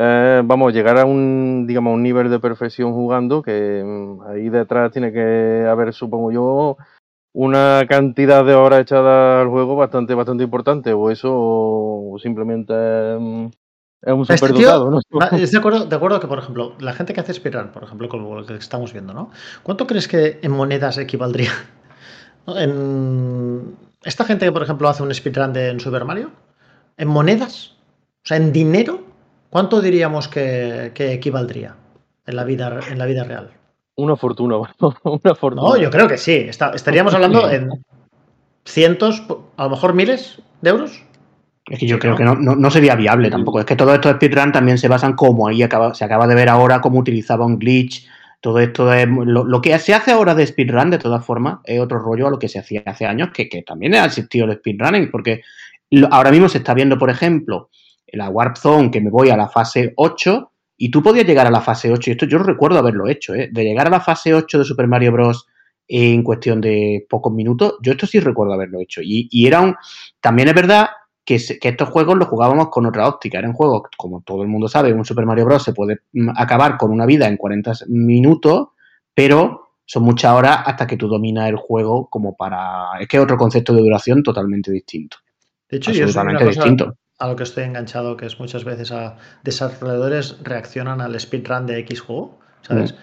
Eh, 0.00 0.42
vamos, 0.44 0.72
llegar 0.72 0.96
a 0.96 1.04
un, 1.04 1.66
digamos, 1.66 1.92
un 1.92 2.04
nivel 2.04 2.30
de 2.30 2.38
perfección 2.38 2.92
jugando 2.92 3.42
que 3.42 3.82
mm, 3.84 4.22
ahí 4.28 4.48
detrás 4.48 4.92
tiene 4.92 5.12
que 5.12 5.66
haber, 5.68 5.92
supongo 5.92 6.30
yo, 6.30 6.76
una 7.32 7.84
cantidad 7.88 8.44
de 8.44 8.54
horas 8.54 8.82
echadas 8.82 9.42
al 9.42 9.48
juego 9.48 9.74
bastante, 9.74 10.14
bastante 10.14 10.44
importante, 10.44 10.92
o 10.92 11.10
eso, 11.10 11.30
o 11.32 12.16
simplemente 12.22 12.74
mm, 12.74 13.48
es 14.02 14.12
un 14.12 14.22
Este 15.22 15.42
es 15.42 15.52
de 15.52 15.58
acuerdo, 15.58 15.84
de 15.86 15.96
acuerdo 15.96 16.20
que, 16.20 16.26
por 16.26 16.38
ejemplo, 16.38 16.74
la 16.78 16.92
gente 16.92 17.12
que 17.12 17.20
hace 17.20 17.34
speedrun, 17.34 17.68
por 17.68 17.82
ejemplo, 17.82 18.08
con 18.08 18.22
lo 18.22 18.46
que 18.46 18.54
estamos 18.54 18.92
viendo, 18.92 19.12
¿no? 19.12 19.30
¿Cuánto 19.62 19.86
crees 19.86 20.06
que 20.08 20.38
en 20.42 20.52
monedas 20.52 20.98
equivaldría? 20.98 21.50
¿No? 22.46 22.58
En 22.58 23.76
esta 24.04 24.24
gente 24.24 24.46
que, 24.46 24.52
por 24.52 24.62
ejemplo, 24.62 24.88
hace 24.88 25.02
un 25.02 25.12
speedrun 25.12 25.52
de 25.52 25.70
en 25.70 25.80
Super 25.80 26.04
Mario, 26.04 26.30
en 26.96 27.08
monedas, 27.08 27.74
o 28.24 28.26
sea, 28.28 28.36
en 28.36 28.52
dinero, 28.52 29.02
¿cuánto 29.50 29.80
diríamos 29.80 30.28
que, 30.28 30.92
que 30.94 31.12
equivaldría 31.12 31.74
en 32.26 32.36
la 32.36 32.44
vida, 32.44 32.80
en 32.90 32.98
la 32.98 33.06
vida 33.06 33.24
real? 33.24 33.50
Una 33.96 34.14
fortuna, 34.16 34.56
una 35.02 35.34
fortuna. 35.34 35.62
No, 35.70 35.76
yo 35.76 35.90
creo 35.90 36.06
que 36.06 36.18
sí. 36.18 36.34
Está- 36.34 36.70
estaríamos 36.70 37.14
hablando 37.14 37.50
en 37.50 37.68
cientos, 38.64 39.22
a 39.56 39.64
lo 39.64 39.70
mejor 39.70 39.94
miles 39.94 40.40
de 40.60 40.70
euros. 40.70 41.02
Es 41.70 41.78
que 41.78 41.86
yo 41.86 41.98
creo 41.98 42.16
que 42.16 42.24
no, 42.24 42.34
no, 42.34 42.56
no 42.56 42.70
sería 42.70 42.94
viable 42.94 43.30
tampoco. 43.30 43.60
Es 43.60 43.66
que 43.66 43.76
todos 43.76 43.94
estos 43.94 44.12
speedrun 44.12 44.52
también 44.52 44.78
se 44.78 44.88
basan 44.88 45.12
como 45.14 45.48
ahí 45.48 45.62
acaba, 45.62 45.94
se 45.94 46.04
acaba 46.04 46.26
de 46.26 46.34
ver 46.34 46.48
ahora 46.48 46.80
cómo 46.80 46.98
utilizaba 46.98 47.44
un 47.44 47.58
glitch. 47.58 48.06
Todo 48.40 48.60
esto 48.60 48.86
de 48.86 49.06
lo, 49.06 49.44
lo 49.44 49.60
que 49.60 49.76
se 49.78 49.92
hace 49.94 50.12
ahora 50.12 50.34
de 50.34 50.46
speedrun, 50.46 50.90
de 50.90 50.98
todas 50.98 51.24
formas, 51.24 51.58
es 51.64 51.80
otro 51.80 51.98
rollo 51.98 52.28
a 52.28 52.30
lo 52.30 52.38
que 52.38 52.48
se 52.48 52.58
hacía 52.60 52.82
hace 52.86 53.04
años, 53.04 53.30
que, 53.34 53.48
que 53.48 53.62
también 53.62 53.94
ha 53.96 54.04
existido 54.04 54.46
el 54.46 54.56
speedrunning, 54.56 55.10
porque 55.10 55.42
lo- 55.90 56.08
ahora 56.12 56.30
mismo 56.30 56.48
se 56.48 56.58
está 56.58 56.72
viendo, 56.72 56.96
por 56.98 57.10
ejemplo, 57.10 57.68
la 58.12 58.28
Warp 58.30 58.56
Zone, 58.56 58.90
que 58.90 59.00
me 59.00 59.10
voy 59.10 59.30
a 59.30 59.36
la 59.36 59.48
fase 59.48 59.92
8, 59.96 60.52
y 60.76 60.90
tú 60.90 61.02
podías 61.02 61.26
llegar 61.26 61.48
a 61.48 61.50
la 61.50 61.60
fase 61.60 61.90
8, 61.92 62.10
y 62.10 62.12
esto 62.12 62.26
yo 62.26 62.38
recuerdo 62.38 62.78
haberlo 62.78 63.08
hecho, 63.08 63.34
¿eh? 63.34 63.48
de 63.52 63.64
llegar 63.64 63.88
a 63.88 63.90
la 63.90 64.00
fase 64.00 64.32
8 64.32 64.60
de 64.60 64.64
Super 64.64 64.86
Mario 64.86 65.10
Bros. 65.12 65.46
en 65.88 66.22
cuestión 66.22 66.60
de 66.60 67.04
pocos 67.10 67.32
minutos, 67.32 67.74
yo 67.82 67.92
esto 67.92 68.06
sí 68.06 68.20
recuerdo 68.20 68.52
haberlo 68.54 68.78
hecho. 68.80 69.00
Y, 69.02 69.28
y 69.32 69.46
era 69.48 69.60
un. 69.62 69.74
También 70.20 70.48
es 70.48 70.54
verdad 70.54 70.88
que, 71.28 71.38
se- 71.38 71.58
que 71.58 71.68
estos 71.68 71.88
juegos 71.90 72.16
los 72.18 72.28
jugábamos 72.28 72.68
con 72.70 72.86
otra 72.86 73.06
óptica. 73.08 73.38
Eran 73.38 73.52
juegos, 73.52 73.82
como 73.96 74.22
todo 74.22 74.42
el 74.42 74.48
mundo 74.48 74.68
sabe, 74.68 74.92
un 74.92 75.04
Super 75.04 75.26
Mario 75.26 75.44
Bros. 75.46 75.62
se 75.62 75.74
puede 75.74 75.98
mm, 76.12 76.30
acabar 76.36 76.76
con 76.78 76.90
una 76.90 77.06
vida 77.06 77.28
en 77.28 77.36
40 77.36 77.72
minutos, 77.88 78.68
pero 79.14 79.62
son 79.84 80.02
muchas 80.04 80.32
horas 80.32 80.60
hasta 80.66 80.86
que 80.86 80.96
tú 80.96 81.08
dominas 81.08 81.48
el 81.48 81.56
juego 81.56 82.08
como 82.10 82.36
para... 82.36 82.98
Es 83.00 83.08
que 83.08 83.16
es 83.18 83.22
otro 83.22 83.36
concepto 83.36 83.74
de 83.74 83.80
duración 83.82 84.22
totalmente 84.22 84.70
distinto. 84.72 85.18
De 85.70 85.76
hecho, 85.78 85.92
yo 85.92 86.04
Absolutamente 86.04 86.44
cosa 86.44 86.60
distinto. 86.60 86.94
a 87.18 87.28
lo 87.28 87.36
que 87.36 87.42
estoy 87.44 87.64
enganchado, 87.64 88.16
que 88.16 88.26
es 88.26 88.38
muchas 88.40 88.64
veces 88.64 88.92
a 88.92 89.16
desarrolladores 89.42 90.38
reaccionan 90.42 91.00
al 91.00 91.18
speedrun 91.18 91.66
de 91.66 91.78
X 91.80 92.00
juego, 92.00 92.38
¿sabes? 92.62 92.94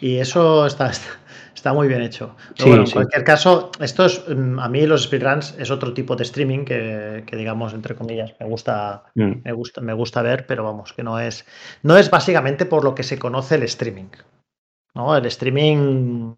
Y 0.00 0.16
eso 0.18 0.66
está, 0.66 0.88
está, 0.90 1.08
está 1.54 1.72
muy 1.72 1.88
bien 1.88 2.02
hecho. 2.02 2.36
Pero 2.56 2.64
Sí, 2.64 2.68
bueno, 2.68 2.82
en 2.82 2.86
sí. 2.86 2.92
cualquier 2.94 3.24
caso, 3.24 3.70
esto 3.80 4.04
es, 4.06 4.22
mm, 4.28 4.58
a 4.58 4.68
mí 4.68 4.86
los 4.86 5.04
speedruns 5.04 5.54
es 5.58 5.70
otro 5.70 5.92
tipo 5.94 6.16
de 6.16 6.24
streaming 6.24 6.64
que, 6.64 7.24
que, 7.26 7.36
digamos, 7.36 7.72
entre 7.74 7.94
comillas, 7.94 8.34
me 8.40 8.46
gusta, 8.46 9.04
Mm. 9.14 9.42
me 9.44 9.52
gusta, 9.52 9.80
me 9.80 9.92
gusta 9.92 10.22
ver, 10.22 10.46
pero 10.46 10.64
vamos, 10.64 10.92
que 10.92 11.02
no 11.02 11.18
es, 11.18 11.46
no 11.82 11.96
es 11.96 12.10
básicamente 12.10 12.66
por 12.66 12.84
lo 12.84 12.94
que 12.94 13.02
se 13.02 13.18
conoce 13.18 13.54
el 13.56 13.62
streaming. 13.64 14.10
¿no? 14.94 15.16
El 15.16 15.26
streaming. 15.26 16.34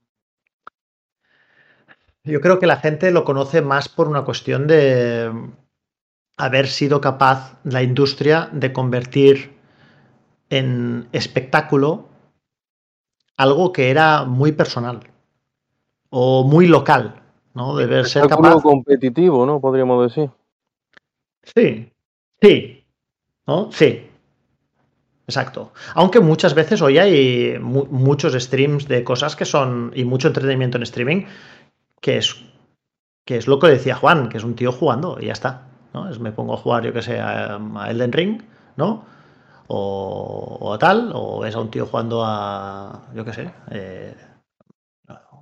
Yo 2.25 2.41
creo 2.41 2.59
que 2.59 2.67
la 2.67 2.79
gente 2.79 3.11
lo 3.13 3.25
conoce 3.25 3.63
más 3.63 3.89
por 3.89 4.09
una 4.09 4.25
cuestión 4.25 4.67
de 4.67 5.31
haber 6.37 6.67
sido 6.67 7.01
capaz 7.01 7.59
la 7.65 7.83
industria 7.83 8.49
de 8.53 8.73
convertir 8.73 9.57
en 10.51 11.09
espectáculo 11.13 12.09
algo 13.37 13.73
que 13.73 13.91
era 13.91 14.25
muy 14.25 14.53
personal 14.53 15.01
o 16.11 16.45
muy 16.45 16.67
local, 16.67 17.23
¿no? 17.55 17.77
De 17.77 17.87
ver 17.87 18.07
ser 18.07 18.23
Espectáculo 18.23 18.51
capaz. 18.51 18.63
competitivo, 18.63 19.45
¿no? 19.47 19.61
Podríamos 19.61 20.03
decir. 20.09 20.31
Sí, 21.43 21.93
sí, 22.41 22.85
¿no? 23.47 23.71
Sí. 23.73 24.09
Exacto. 25.29 25.73
Aunque 25.95 26.21
muchas 26.21 26.55
veces 26.55 26.81
hoy 26.83 26.99
hay 26.99 27.59
mu- 27.61 27.87
muchos 27.87 28.33
streams 28.35 28.87
de 28.87 29.03
cosas 29.03 29.35
que 29.35 29.45
son. 29.45 29.93
y 29.95 30.05
mucho 30.05 30.29
entretenimiento 30.29 30.77
en 30.77 30.85
streaming, 30.85 31.25
que 32.01 32.19
es. 32.19 32.37
que 33.25 33.37
es 33.37 33.49
lo 33.49 33.59
que 33.59 33.67
decía 33.69 33.97
Juan, 33.97 34.29
que 34.29 34.37
es 34.39 34.45
un 34.45 34.55
tío 34.55 34.71
jugando 34.73 35.19
y 35.21 35.27
ya 35.27 35.33
está. 35.33 35.63
¿no? 35.93 36.09
Es, 36.09 36.21
me 36.21 36.31
pongo 36.33 36.55
a 36.55 36.59
jugar, 36.59 36.85
yo 36.85 36.93
que 36.93 37.03
sé, 37.03 37.19
a, 37.19 37.57
a 37.57 37.91
Elden 37.91 38.13
Ring, 38.13 38.43
¿no? 38.77 39.05
O, 39.69 40.73
a 40.75 40.79
tal, 40.79 41.13
o 41.15 41.45
es 41.47 41.55
a 41.55 41.61
un 41.61 41.71
tío 41.71 41.87
jugando 41.87 42.23
a. 42.25 43.03
yo 43.15 43.25
que 43.25 43.33
sé. 43.33 43.53
eh, 43.71 44.15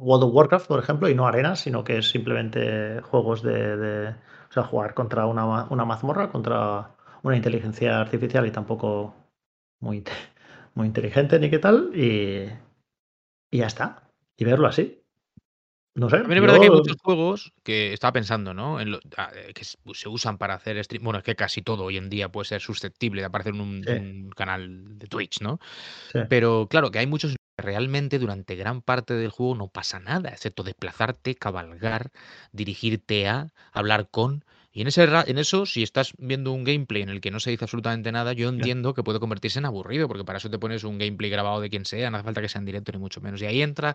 World 0.00 0.24
of 0.24 0.34
Warcraft, 0.34 0.66
por 0.66 0.78
ejemplo, 0.80 1.08
y 1.08 1.14
no 1.14 1.26
arenas, 1.26 1.60
sino 1.60 1.84
que 1.84 1.98
es 1.98 2.08
simplemente 2.10 3.00
juegos 3.02 3.42
de. 3.42 3.76
de- 3.76 4.08
o 4.50 4.52
sea, 4.54 4.64
jugar 4.64 4.94
contra 4.94 5.26
una, 5.26 5.64
una 5.70 5.84
mazmorra, 5.84 6.30
contra 6.30 6.90
una 7.22 7.36
inteligencia 7.36 8.00
artificial 8.00 8.46
y 8.46 8.50
tampoco 8.52 9.14
muy, 9.80 10.04
muy 10.74 10.86
inteligente 10.88 11.38
ni 11.40 11.50
qué 11.50 11.58
tal, 11.60 11.92
y, 11.94 12.48
y 13.50 13.58
ya 13.58 13.66
está. 13.66 14.10
Y 14.36 14.44
verlo 14.44 14.66
así. 14.68 15.03
No 15.96 16.10
sé. 16.10 16.16
También 16.18 16.38
es 16.38 16.42
verdad 16.42 16.58
que 16.58 16.64
hay 16.64 16.70
muchos 16.72 16.96
juegos 17.02 17.52
que 17.62 17.92
estaba 17.92 18.12
pensando, 18.14 18.52
¿no? 18.52 18.80
En 18.80 18.90
lo- 18.90 18.98
ah, 19.16 19.30
eh, 19.32 19.52
que 19.54 19.62
s- 19.62 19.76
se 19.92 20.08
usan 20.08 20.38
para 20.38 20.54
hacer 20.54 20.82
stream. 20.84 21.04
Bueno, 21.04 21.18
es 21.18 21.24
que 21.24 21.36
casi 21.36 21.62
todo 21.62 21.84
hoy 21.84 21.96
en 21.98 22.10
día 22.10 22.30
puede 22.30 22.46
ser 22.46 22.60
susceptible 22.60 23.22
de 23.22 23.26
aparecer 23.26 23.54
en 23.54 23.60
un, 23.60 23.84
Sí. 23.84 23.90
un 23.92 24.30
canal 24.30 24.98
de 24.98 25.06
Twitch, 25.06 25.40
¿no? 25.40 25.60
Sí. 26.12 26.20
Pero 26.28 26.66
claro, 26.68 26.90
que 26.90 26.98
hay 26.98 27.06
muchos 27.06 27.32
que 27.32 27.62
realmente 27.62 28.18
durante 28.18 28.56
gran 28.56 28.82
parte 28.82 29.14
del 29.14 29.30
juego 29.30 29.54
no 29.54 29.68
pasa 29.68 30.00
nada, 30.00 30.30
excepto 30.30 30.64
desplazarte, 30.64 31.36
cabalgar, 31.36 32.10
dirigirte 32.52 33.28
a, 33.28 33.52
hablar 33.72 34.08
con. 34.10 34.44
Y 34.76 34.82
en 34.82 34.88
ese 34.88 35.04
en 35.04 35.38
eso, 35.38 35.66
si 35.66 35.84
estás 35.84 36.12
viendo 36.18 36.50
un 36.50 36.64
gameplay 36.64 37.02
en 37.02 37.08
el 37.08 37.20
que 37.20 37.30
no 37.30 37.38
se 37.38 37.50
dice 37.50 37.64
absolutamente 37.64 38.10
nada, 38.10 38.32
yo 38.32 38.48
entiendo 38.48 38.92
que 38.92 39.04
puede 39.04 39.20
convertirse 39.20 39.60
en 39.60 39.66
aburrido, 39.66 40.08
porque 40.08 40.24
para 40.24 40.38
eso 40.38 40.50
te 40.50 40.58
pones 40.58 40.82
un 40.82 40.98
gameplay 40.98 41.30
grabado 41.30 41.60
de 41.60 41.70
quien 41.70 41.84
sea, 41.84 42.10
no 42.10 42.16
hace 42.16 42.24
falta 42.24 42.40
que 42.40 42.48
sea 42.48 42.58
en 42.58 42.64
directo 42.64 42.90
ni 42.90 42.98
mucho 42.98 43.20
menos. 43.20 43.40
Y 43.40 43.46
ahí 43.46 43.62
entra 43.62 43.94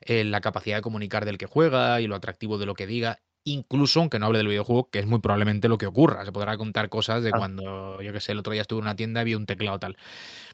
eh, 0.00 0.24
la 0.24 0.40
capacidad 0.40 0.78
de 0.78 0.82
comunicar 0.82 1.24
del 1.26 1.38
que 1.38 1.46
juega 1.46 2.00
y 2.00 2.08
lo 2.08 2.16
atractivo 2.16 2.58
de 2.58 2.66
lo 2.66 2.74
que 2.74 2.88
diga, 2.88 3.20
incluso 3.44 4.00
aunque 4.00 4.18
no 4.18 4.26
hable 4.26 4.38
del 4.38 4.48
videojuego, 4.48 4.90
que 4.90 4.98
es 4.98 5.06
muy 5.06 5.20
probablemente 5.20 5.68
lo 5.68 5.78
que 5.78 5.86
ocurra. 5.86 6.24
Se 6.24 6.32
podrá 6.32 6.56
contar 6.56 6.88
cosas 6.88 7.22
de 7.22 7.30
cuando, 7.30 8.02
yo 8.02 8.12
que 8.12 8.20
sé, 8.20 8.32
el 8.32 8.40
otro 8.40 8.52
día 8.52 8.62
estuve 8.62 8.80
en 8.80 8.86
una 8.86 8.96
tienda 8.96 9.22
y 9.22 9.26
vi 9.26 9.34
un 9.36 9.46
teclado 9.46 9.78
tal. 9.78 9.96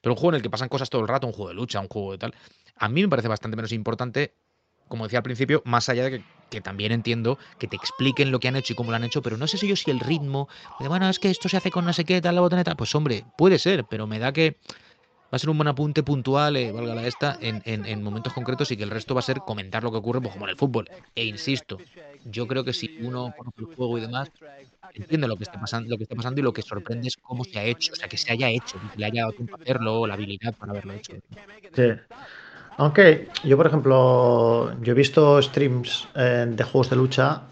Pero 0.02 0.12
un 0.12 0.16
juego 0.18 0.32
en 0.32 0.36
el 0.36 0.42
que 0.42 0.50
pasan 0.50 0.68
cosas 0.68 0.90
todo 0.90 1.00
el 1.00 1.08
rato, 1.08 1.26
un 1.26 1.32
juego 1.32 1.48
de 1.48 1.54
lucha, 1.54 1.80
un 1.80 1.88
juego 1.88 2.12
de 2.12 2.18
tal, 2.18 2.34
a 2.76 2.88
mí 2.90 3.00
me 3.00 3.08
parece 3.08 3.28
bastante 3.28 3.56
menos 3.56 3.72
importante, 3.72 4.34
como 4.92 5.04
decía 5.06 5.20
al 5.20 5.24
principio, 5.24 5.62
más 5.64 5.88
allá 5.88 6.04
de 6.04 6.24
que, 6.50 6.60
también 6.60 6.92
entiendo 6.92 7.38
que 7.58 7.66
te 7.68 7.76
expliquen 7.76 8.30
lo 8.30 8.38
que 8.40 8.48
han 8.48 8.56
hecho 8.56 8.74
y 8.74 8.76
cómo 8.76 8.90
lo 8.90 8.96
han 8.96 9.04
hecho, 9.04 9.22
pero 9.22 9.38
no 9.38 9.46
sé 9.48 9.56
si 9.58 9.66
yo 9.68 9.76
si 9.76 9.90
el 9.90 10.00
ritmo, 10.00 10.48
de, 10.78 10.88
bueno, 10.88 11.08
es 11.08 11.18
que 11.18 11.30
esto 11.30 11.48
se 11.48 11.56
hace 11.56 11.70
con 11.70 11.84
no 11.86 11.92
sé 11.94 12.04
qué, 12.04 12.20
tal, 12.20 12.34
la 12.34 12.42
botoneta, 12.42 12.76
pues 12.76 12.94
hombre, 12.94 13.26
puede 13.36 13.58
ser, 13.58 13.86
pero 13.86 14.06
me 14.06 14.18
da 14.18 14.32
que 14.32 14.58
va 15.32 15.36
a 15.36 15.38
ser 15.38 15.50
un 15.50 15.58
buen 15.58 15.68
apunte 15.68 16.02
puntual, 16.02 16.56
eh, 16.56 16.72
valga 16.72 16.94
la 16.94 17.06
esta, 17.06 17.36
en, 17.40 17.62
en- 17.64 17.86
en 17.86 18.02
momentos 18.02 18.32
concretos 18.34 18.70
y 18.70 18.76
que 18.76 18.84
el 18.84 18.90
resto 18.90 19.14
va 19.14 19.20
a 19.20 19.22
ser 19.22 19.42
comentar 19.44 19.82
lo 19.84 19.90
que 19.92 19.98
ocurre, 19.98 20.20
pues 20.22 20.32
como 20.32 20.46
en 20.46 20.50
el 20.50 20.56
fútbol. 20.58 20.88
E 21.14 21.24
insisto, 21.26 21.84
yo 22.24 22.46
creo 22.48 22.64
que 22.64 22.72
si 22.74 22.88
uno 22.96 23.32
conoce 23.32 23.60
el 23.62 23.66
juego 23.74 23.98
y 23.98 24.02
demás, 24.02 24.28
entiende 24.94 25.28
lo 25.28 25.36
que 25.38 25.44
está 25.44 25.58
pasando, 25.58 25.90
lo 25.90 25.98
que 25.98 26.04
está 26.04 26.16
pasando 26.16 26.40
y 26.40 26.44
lo 26.44 26.52
que 26.54 26.62
sorprende 26.62 27.08
es 27.08 27.16
cómo 27.22 27.44
se 27.44 27.58
ha 27.58 27.64
hecho, 27.64 27.92
o 27.94 27.96
sea, 27.96 28.08
que 28.08 28.18
se 28.18 28.32
haya 28.32 28.50
hecho, 28.50 28.78
que 28.80 28.98
le 28.98 29.06
haya 29.06 29.22
dado 29.22 29.32
tiempo 29.34 29.56
a 29.56 29.60
hacerlo, 29.64 30.06
la 30.06 30.14
habilidad 30.14 30.54
para 30.58 30.72
haberlo 30.72 30.94
hecho. 30.94 31.14
Sí. 31.74 31.82
Aunque 32.78 33.30
yo, 33.44 33.56
por 33.56 33.66
ejemplo, 33.66 34.72
yo 34.80 34.92
he 34.92 34.94
visto 34.94 35.40
streams 35.42 36.08
eh, 36.14 36.46
de 36.48 36.64
juegos 36.64 36.90
de 36.90 36.96
lucha 36.96 37.42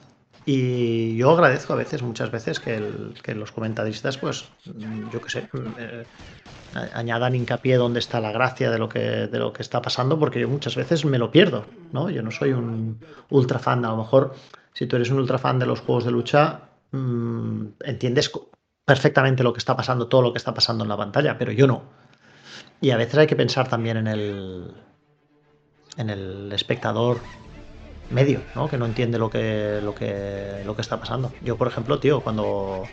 y 0.45 1.17
yo 1.17 1.31
agradezco 1.31 1.75
a 1.75 1.77
veces, 1.77 2.03
muchas 2.03 2.31
veces, 2.31 2.59
que, 2.61 2.81
los 3.35 3.53
comentaristas, 3.53 4.19
pues, 4.19 4.49
yo 4.65 5.21
qué 5.21 5.31
sé, 5.31 5.49
eh, 5.79 6.07
añadan 6.95 7.35
hincapié 7.35 7.77
donde 7.77 8.01
está 8.01 8.21
la 8.21 8.33
gracia 8.33 8.71
de 8.71 8.79
lo 8.79 8.89
que 8.89 9.01
de 9.01 9.39
lo 9.39 9.53
que 9.53 9.63
está 9.63 9.83
pasando, 9.83 10.19
porque 10.19 10.41
yo 10.41 10.49
muchas 10.49 10.77
veces 10.77 11.05
me 11.05 11.19
lo 11.19 11.31
pierdo, 11.31 11.67
¿no? 11.93 12.11
Yo 12.11 12.23
no 12.23 12.31
soy 12.31 12.53
un 12.53 12.99
ultra 13.29 13.59
fan, 13.59 13.85
a 13.85 13.91
lo 13.91 13.99
mejor 13.99 14.35
si 14.73 14.87
tú 14.87 14.97
eres 14.97 15.11
un 15.11 15.19
ultra 15.19 15.39
fan 15.39 15.59
de 15.59 15.67
los 15.67 15.81
juegos 15.81 16.05
de 16.05 16.13
lucha, 16.13 16.61
mm, 16.93 17.67
entiendes 17.85 18.33
perfectamente 18.85 19.43
lo 19.43 19.53
que 19.53 19.59
está 19.59 19.77
pasando, 19.77 20.09
todo 20.09 20.23
lo 20.23 20.33
que 20.33 20.39
está 20.39 20.55
pasando 20.55 20.85
en 20.85 20.89
la 20.89 20.97
pantalla, 20.97 21.37
pero 21.39 21.53
yo 21.53 21.67
no. 21.67 21.83
Y 22.81 22.91
a 22.91 22.97
veces 22.97 23.19
hay 23.19 23.27
que 23.27 23.37
pensar 23.37 23.69
también 23.69 23.99
en 23.99 24.07
el 24.07 24.75
en 25.97 26.11
el 26.11 26.51
espectador 26.53 27.19
medio, 28.11 28.41
¿no? 28.55 28.69
Que 28.69 28.77
no 28.79 28.87
entiende 28.87 29.19
lo 29.19 29.31
que, 29.31 29.81
lo 29.83 29.95
que, 29.95 30.63
lo 30.65 30.75
que 30.75 30.83
está 30.83 30.99
pasando. 30.99 31.33
Yo, 31.43 31.57
por 31.57 31.69
ejemplo, 31.69 31.99
tío, 31.99 32.21
cuando 32.21 32.85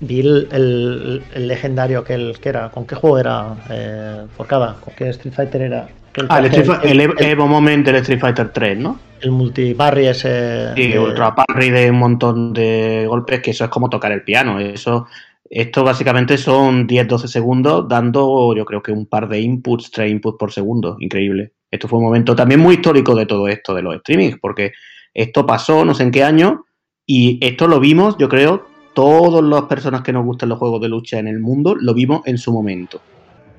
vi 0.00 0.20
el, 0.20 0.48
el- 0.52 1.22
el 1.34 1.48
legendario 1.48 2.00
aquel 2.00 2.36
que 2.40 2.48
era, 2.50 2.70
¿con 2.70 2.86
qué 2.86 2.94
juego 2.94 3.18
era? 3.18 3.56
Eh, 3.70 4.26
Forcada, 4.36 4.76
¿con 4.84 4.94
qué 4.94 5.08
Street 5.10 5.34
Fighter 5.34 5.62
era? 5.62 5.88
El, 6.14 6.26
Ah, 6.30 6.38
el, 6.38 7.00
Evo- 7.00 7.46
Moment 7.46 7.84
del 7.84 7.96
Street 7.96 8.20
Fighter 8.20 8.50
3, 8.50 8.78
¿no? 8.78 8.98
el 9.20 9.30
multibarry 9.30 10.06
ese. 10.06 10.74
Sí, 10.74 10.88
de- 10.88 10.98
ultra 10.98 11.34
parry 11.34 11.70
de 11.70 11.90
un 11.90 11.98
montón 11.98 12.52
de 12.52 13.06
golpes, 13.08 13.40
que 13.40 13.50
eso 13.50 13.64
es 13.64 13.70
como 13.70 13.88
tocar 13.90 14.12
el 14.12 14.22
piano. 14.22 14.60
Eso, 14.60 15.06
esto 15.50 15.84
básicamente 15.84 16.36
son 16.38 16.86
10-12 16.86 17.26
segundos 17.26 17.88
dando, 17.88 18.54
yo 18.54 18.64
creo 18.64 18.82
que 18.82 18.92
un 18.92 19.06
par 19.06 19.28
de 19.28 19.40
inputs, 19.40 19.90
tres 19.90 20.10
inputs 20.10 20.36
por 20.38 20.52
segundo. 20.52 20.96
Increíble. 21.00 21.52
Esto 21.76 21.88
fue 21.88 21.98
un 21.98 22.06
momento 22.06 22.34
también 22.34 22.60
muy 22.60 22.76
histórico 22.76 23.14
de 23.14 23.26
todo 23.26 23.48
esto, 23.48 23.74
de 23.74 23.82
los 23.82 23.96
streamings, 23.98 24.38
porque 24.40 24.72
esto 25.14 25.44
pasó 25.46 25.84
no 25.84 25.94
sé 25.94 26.02
en 26.04 26.10
qué 26.10 26.24
año 26.24 26.64
y 27.06 27.38
esto 27.40 27.68
lo 27.68 27.78
vimos, 27.80 28.16
yo 28.18 28.28
creo, 28.28 28.66
todas 28.94 29.42
las 29.44 29.62
personas 29.64 30.02
que 30.02 30.12
nos 30.12 30.24
gustan 30.24 30.48
los 30.48 30.58
juegos 30.58 30.80
de 30.80 30.88
lucha 30.88 31.18
en 31.18 31.28
el 31.28 31.38
mundo, 31.38 31.74
lo 31.78 31.92
vimos 31.94 32.22
en 32.24 32.38
su 32.38 32.52
momento. 32.52 33.00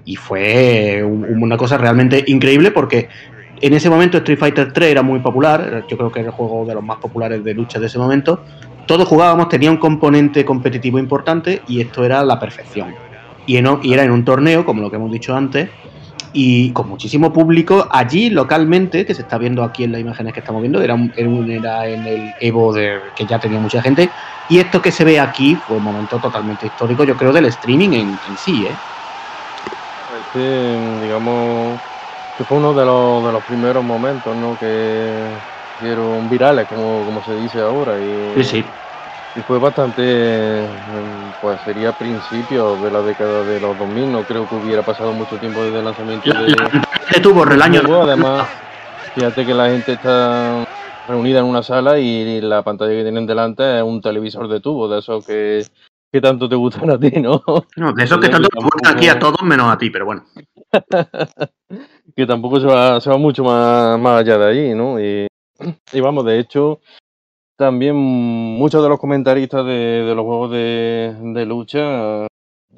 Y 0.04 0.16
fue 0.16 1.04
un- 1.04 1.26
una 1.44 1.58
cosa 1.58 1.78
realmente 1.78 2.24
increíble 2.28 2.72
porque 2.72 3.08
en 3.62 3.74
ese 3.74 3.90
momento 3.90 4.18
Street 4.18 4.40
Fighter 4.40 4.74
3 4.74 4.90
era 4.92 5.02
muy 5.04 5.20
popular, 5.20 5.86
yo 5.88 5.98
creo 5.98 6.12
que 6.12 6.20
era 6.22 6.30
el 6.30 6.36
juego 6.36 6.66
de 6.66 6.74
los 6.76 6.84
más 6.84 6.98
populares 7.02 7.44
de 7.44 7.54
lucha 7.54 7.80
de 7.80 7.86
ese 7.88 7.98
momento. 8.00 8.44
Todos 8.86 9.08
jugábamos, 9.08 9.50
tenía 9.50 9.70
un 9.72 9.78
componente 9.78 10.44
competitivo 10.46 10.98
importante 11.00 11.62
y 11.68 11.82
esto 11.82 12.04
era 12.04 12.24
la 12.24 12.40
perfección. 12.40 12.98
Y, 13.46 13.58
en- 13.58 13.80
y 13.84 13.94
era 13.94 14.04
en 14.04 14.12
un 14.12 14.26
torneo, 14.26 14.66
como 14.66 14.82
lo 14.82 14.90
que 14.90 14.96
hemos 14.98 15.12
dicho 15.12 15.36
antes, 15.36 15.70
y 16.34 16.72
con 16.74 16.90
muchísimo 16.90 17.32
público 17.34 17.88
allí 17.92 18.30
localmente, 18.30 19.06
que 19.06 19.16
se 19.16 19.22
está 19.24 19.38
viendo 19.38 19.64
aquí 19.64 19.84
en 19.84 19.92
las 19.92 20.02
imágenes 20.02 20.34
que 20.34 20.40
estamos 20.40 20.62
viendo, 20.62 20.82
era, 20.82 20.94
un- 20.96 21.12
era 21.50 21.88
en 21.88 22.06
el 22.06 22.34
Evo 22.40 22.74
de, 22.74 23.00
que 23.16 23.26
ya 23.26 23.40
tenía 23.40 23.60
mucha 23.60 23.82
gente. 23.82 24.12
Y 24.48 24.60
esto 24.60 24.82
que 24.82 24.92
se 24.92 25.04
ve 25.04 25.20
aquí 25.20 25.56
fue 25.56 25.78
un 25.78 25.84
momento 25.84 26.20
totalmente 26.20 26.68
histórico, 26.68 27.04
yo 27.04 27.16
creo, 27.16 27.32
del 27.34 27.46
streaming 27.46 27.92
en, 27.94 28.20
en 28.26 28.38
sí, 28.38 28.66
¿eh? 28.66 28.80
Este, 30.22 31.00
digamos, 31.02 31.82
que 32.36 32.46
fue 32.46 32.58
uno 32.58 32.74
de 32.74 32.86
los, 32.86 33.26
de 33.26 33.32
los 33.32 33.44
primeros 33.44 33.84
momentos, 33.84 34.36
¿no? 34.36 34.58
Que 34.58 35.40
fueron 35.78 36.30
virales, 36.30 36.68
como, 36.68 37.06
como 37.06 37.22
se 37.22 37.36
dice 37.36 37.60
ahora. 37.60 38.02
Y, 38.02 38.36
Sí, 38.36 38.44
sí. 38.44 38.66
Y 39.38 39.42
fue 39.42 39.60
bastante, 39.60 40.02
eh, 40.04 40.68
pues 41.42 41.60
sería 41.62 41.92
principios 41.92 42.82
de 42.82 42.90
la 42.90 43.02
década 43.02 43.44
de 43.44 43.60
los 43.60 43.78
2000, 43.78 44.12
no 44.12 44.24
creo 44.24 44.50
que 44.50 44.56
hubiera 44.56 44.82
pasado 44.82 45.14
mucho 45.14 45.38
tiempo 45.38 45.62
desde 45.62 45.78
el 45.78 45.86
lanzamiento 45.86 46.34
La, 46.34 46.42
de, 46.42 46.56
de 47.14 47.20
tubo 47.22 47.44
el 47.44 47.62
año 47.62 47.82
juego, 47.82 48.04
además, 48.04 48.48
fíjate 49.14 49.46
que 49.46 49.54
la 49.54 49.70
gente 49.70 49.94
está 49.94 50.66
reunida 51.08 51.40
en 51.40 51.46
una 51.46 51.62
sala 51.62 52.00
y 52.00 52.42
la 52.42 52.64
pantalla 52.64 52.92
que 52.92 53.04
tienen 53.04 53.28
delante 53.28 53.78
es 53.78 53.84
un 53.84 54.02
televisor 54.02 54.48
de 54.48 54.60
tubo, 54.60 54.88
de 54.88 55.00
esos 55.00 55.24
que, 55.26 55.64
que 56.12 56.20
tanto 56.20 56.50
te 56.50 56.56
gustan 56.56 56.90
a 56.90 57.00
ti, 57.00 57.12
¿no? 57.22 57.44
No, 57.76 57.94
de 57.94 58.04
esos 58.04 58.18
que 58.20 58.30
tanto 58.30 58.50
nos 58.56 58.64
gustan 58.64 58.96
aquí 58.98 59.08
a 59.08 59.20
todos 59.20 59.44
menos 59.44 59.72
a 59.72 59.78
ti, 59.78 59.92
pero 59.92 60.06
bueno. 60.06 60.26
que 62.16 62.26
tampoco 62.26 62.60
se 62.60 62.66
va, 62.66 63.00
se 63.00 63.10
va 63.12 63.18
mucho 63.18 63.44
más, 63.44 64.00
más 64.00 64.22
allá 64.22 64.40
de 64.40 64.50
allí, 64.50 64.74
¿no? 64.74 65.00
Y, 65.00 65.28
y 65.94 66.02
vamos, 66.02 66.26
de 66.26 66.40
hecho, 66.40 66.82
también 67.58 67.96
muchos 67.96 68.84
de 68.84 68.90
los 68.90 69.00
comentaristas 69.00 69.66
de, 69.66 70.04
de 70.04 70.16
los 70.16 70.26
juegos 70.26 70.52
de, 70.52 71.16
de 71.20 71.46
lucha 71.46 71.80
eh, 72.24 72.28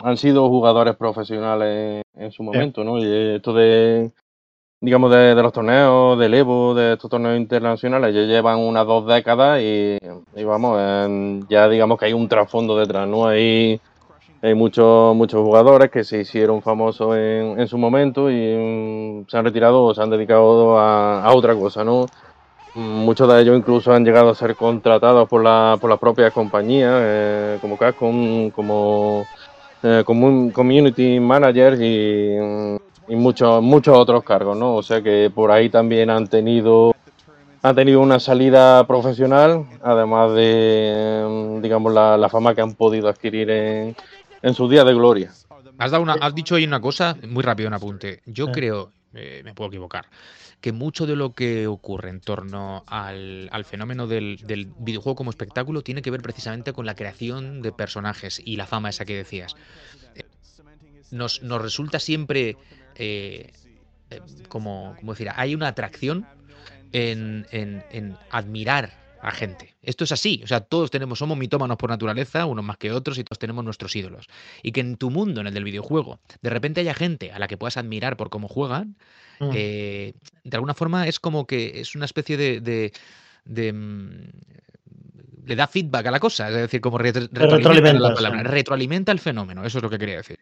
han 0.01 0.17
sido 0.17 0.47
jugadores 0.49 0.95
profesionales 0.95 2.03
en 2.15 2.32
su 2.32 2.43
momento, 2.43 2.84
¿no? 2.84 2.97
Y 2.99 3.36
esto 3.36 3.53
de, 3.53 4.11
digamos, 4.82 5.11
de, 5.11 5.36
de 5.36 5.43
los 5.43 5.51
torneos, 5.53 6.17
del 6.17 6.34
Evo, 6.34 6.73
de 6.73 6.93
estos 6.93 7.09
torneos 7.09 7.38
internacionales, 7.38 8.15
ya 8.15 8.21
llevan 8.21 8.59
unas 8.59 8.88
dos 8.88 9.05
décadas 9.05 9.61
y, 9.61 9.97
y 10.36 10.43
vamos, 10.45 10.80
ya 11.49 11.67
digamos 11.67 11.99
que 11.99 12.05
hay 12.05 12.13
un 12.13 12.30
trasfondo 12.30 12.77
detrás, 12.77 13.07
¿no? 13.07 13.27
Hay, 13.27 13.82
hay 14.41 14.53
muchos, 14.55 15.15
muchos 15.15 15.41
jugadores 15.41 15.91
que 15.91 16.05
se 16.05 16.21
hicieron 16.21 16.61
famosos 16.61 17.17
en, 17.17 17.59
en 17.59 17.67
su 17.67 17.77
momento 17.77 18.32
y 18.32 19.25
se 19.27 19.38
han 19.38 19.43
retirado 19.43 19.84
o 19.84 19.93
se 19.93 20.01
han 20.01 20.09
dedicado 20.09 20.80
a, 20.80 21.23
a 21.23 21.34
otra 21.36 21.55
cosa, 21.55 21.84
¿no? 21.84 22.05
Muchos 22.80 23.27
de 23.27 23.41
ellos 23.41 23.57
incluso 23.57 23.91
han 23.93 24.05
llegado 24.05 24.30
a 24.30 24.36
ser 24.36 24.55
contratados 24.55 25.27
por, 25.27 25.43
la, 25.43 25.77
por 25.80 25.89
las 25.89 25.99
propias 25.99 26.32
compañías, 26.32 26.93
eh, 26.95 27.57
como 27.61 27.77
Capcom, 27.77 28.49
como 28.51 29.25
eh, 29.84 30.03
como 30.05 30.51
community 30.51 31.19
managers 31.19 31.80
y, 31.80 32.36
y 33.07 33.15
muchos, 33.15 33.61
muchos 33.61 33.97
otros 33.97 34.23
cargos, 34.23 34.57
¿no? 34.57 34.75
O 34.75 34.84
sea 34.84 35.01
que 35.01 35.32
por 35.34 35.51
ahí 35.51 35.69
también 35.69 36.09
han 36.09 36.27
tenido 36.27 36.93
han 37.61 37.75
tenido 37.75 37.99
una 37.99 38.19
salida 38.19 38.86
profesional, 38.88 39.65
además 39.82 40.34
de, 40.34 41.25
mm, 41.27 41.61
digamos, 41.61 41.93
la, 41.93 42.17
la 42.17 42.30
fama 42.30 42.55
que 42.55 42.61
han 42.61 42.73
podido 42.73 43.09
adquirir 43.09 43.49
en, 43.49 43.95
en 44.41 44.53
sus 44.53 44.69
días 44.69 44.86
de 44.86 44.93
gloria. 44.93 45.32
Has, 45.77 45.91
dado 45.91 46.03
una, 46.03 46.13
has 46.13 46.34
dicho 46.34 46.55
ahí 46.55 46.65
una 46.65 46.80
cosa, 46.80 47.17
muy 47.27 47.43
rápido 47.43 47.67
un 47.67 47.73
apunte. 47.73 48.21
Yo 48.25 48.51
creo, 48.51 48.91
eh, 49.13 49.41
me 49.43 49.53
puedo 49.53 49.69
equivocar, 49.69 50.05
que 50.62 50.72
mucho 50.74 51.05
de 51.07 51.16
lo 51.16 51.34
que 51.34 51.68
ocurre 51.68 52.10
en 52.10 52.20
torno 52.22 52.84
al, 52.88 53.49
fenómeno 53.66 54.07
del, 54.07 54.38
videojuego 54.78 55.16
como 55.16 55.30
espectáculo 55.30 55.84
tiene 55.84 56.01
que 56.01 56.12
ver 56.12 56.22
precisamente 56.22 56.74
con 56.74 56.86
la 56.86 56.95
creación 56.95 57.62
de 57.62 57.72
personajes 57.72 58.41
y 58.43 58.57
la 58.57 58.68
fama 58.68 58.89
esa 58.89 59.05
que 59.05 59.16
decías. 59.16 59.55
Eh, 60.16 60.24
Nos, 61.12 61.41
nos 61.43 61.62
resulta 61.62 61.99
siempre 61.99 62.57
eh, 62.95 63.53
eh, 64.10 64.22
como, 64.49 64.97
decir, 65.01 65.30
hay 65.36 65.55
una 65.55 65.68
atracción 65.70 66.28
en- 66.91 67.47
en 67.51 68.18
admirar 68.30 68.99
a 69.22 69.32
gente. 69.32 69.76
Esto 69.82 70.03
es 70.05 70.11
así, 70.11 70.41
o 70.43 70.47
sea, 70.47 70.61
todos 70.61 70.91
tenemos, 70.91 71.20
somos 71.20 71.38
mitómanos 71.38 71.78
por 71.78 71.89
naturaleza, 71.89 72.45
unos 72.45 72.63
más 72.63 72.78
que 72.78 72.91
otros, 72.91 73.17
y 73.17 73.24
todos 73.24 73.39
tenemos 73.39 73.63
nuestros 73.65 73.95
ídolos. 73.95 74.28
Y 74.63 74.72
que 74.72 74.80
en 74.82 74.95
tu 74.97 75.09
mundo, 75.09 75.41
en 75.41 75.47
el 75.47 75.53
del 75.53 75.63
videojuego, 75.63 76.20
de 76.41 76.49
repente 76.49 76.82
haya 76.82 76.93
gente 76.93 77.32
a 77.32 77.39
la 77.39 77.47
que 77.47 77.57
puedas 77.57 77.78
admirar 77.78 78.15
por 78.17 78.30
cómo 78.30 78.47
juegan, 78.47 78.95
Mm. 79.41 79.51
eh, 79.55 80.13
de 80.43 80.57
alguna 80.57 80.74
forma 80.74 81.07
es 81.07 81.17
como 81.20 81.47
que 81.47 81.80
es 81.80 81.95
una 81.95 82.05
especie 82.05 82.36
de... 82.38 82.59
de- 82.61 82.91
de, 83.45 83.74
mm, 83.74 84.28
le 85.45 85.55
da 85.55 85.65
feedback 85.67 86.05
a 86.05 86.11
la 86.11 86.20
cosa, 86.20 86.49
es 86.49 86.55
decir, 86.55 86.80
como 86.82 86.97
re- 86.99 87.11
retroalimenta, 87.11 87.55
retroalimenta, 87.55 87.99
la 88.09 88.13
palabra, 88.13 88.39
sí. 88.41 88.47
retroalimenta 88.47 89.11
el 89.11 89.20
fenómeno, 89.20 89.65
eso 89.65 89.80
es 89.80 89.84
lo 89.84 89.89
que 89.89 89.97
quería 89.97 90.17
decir. 90.17 90.38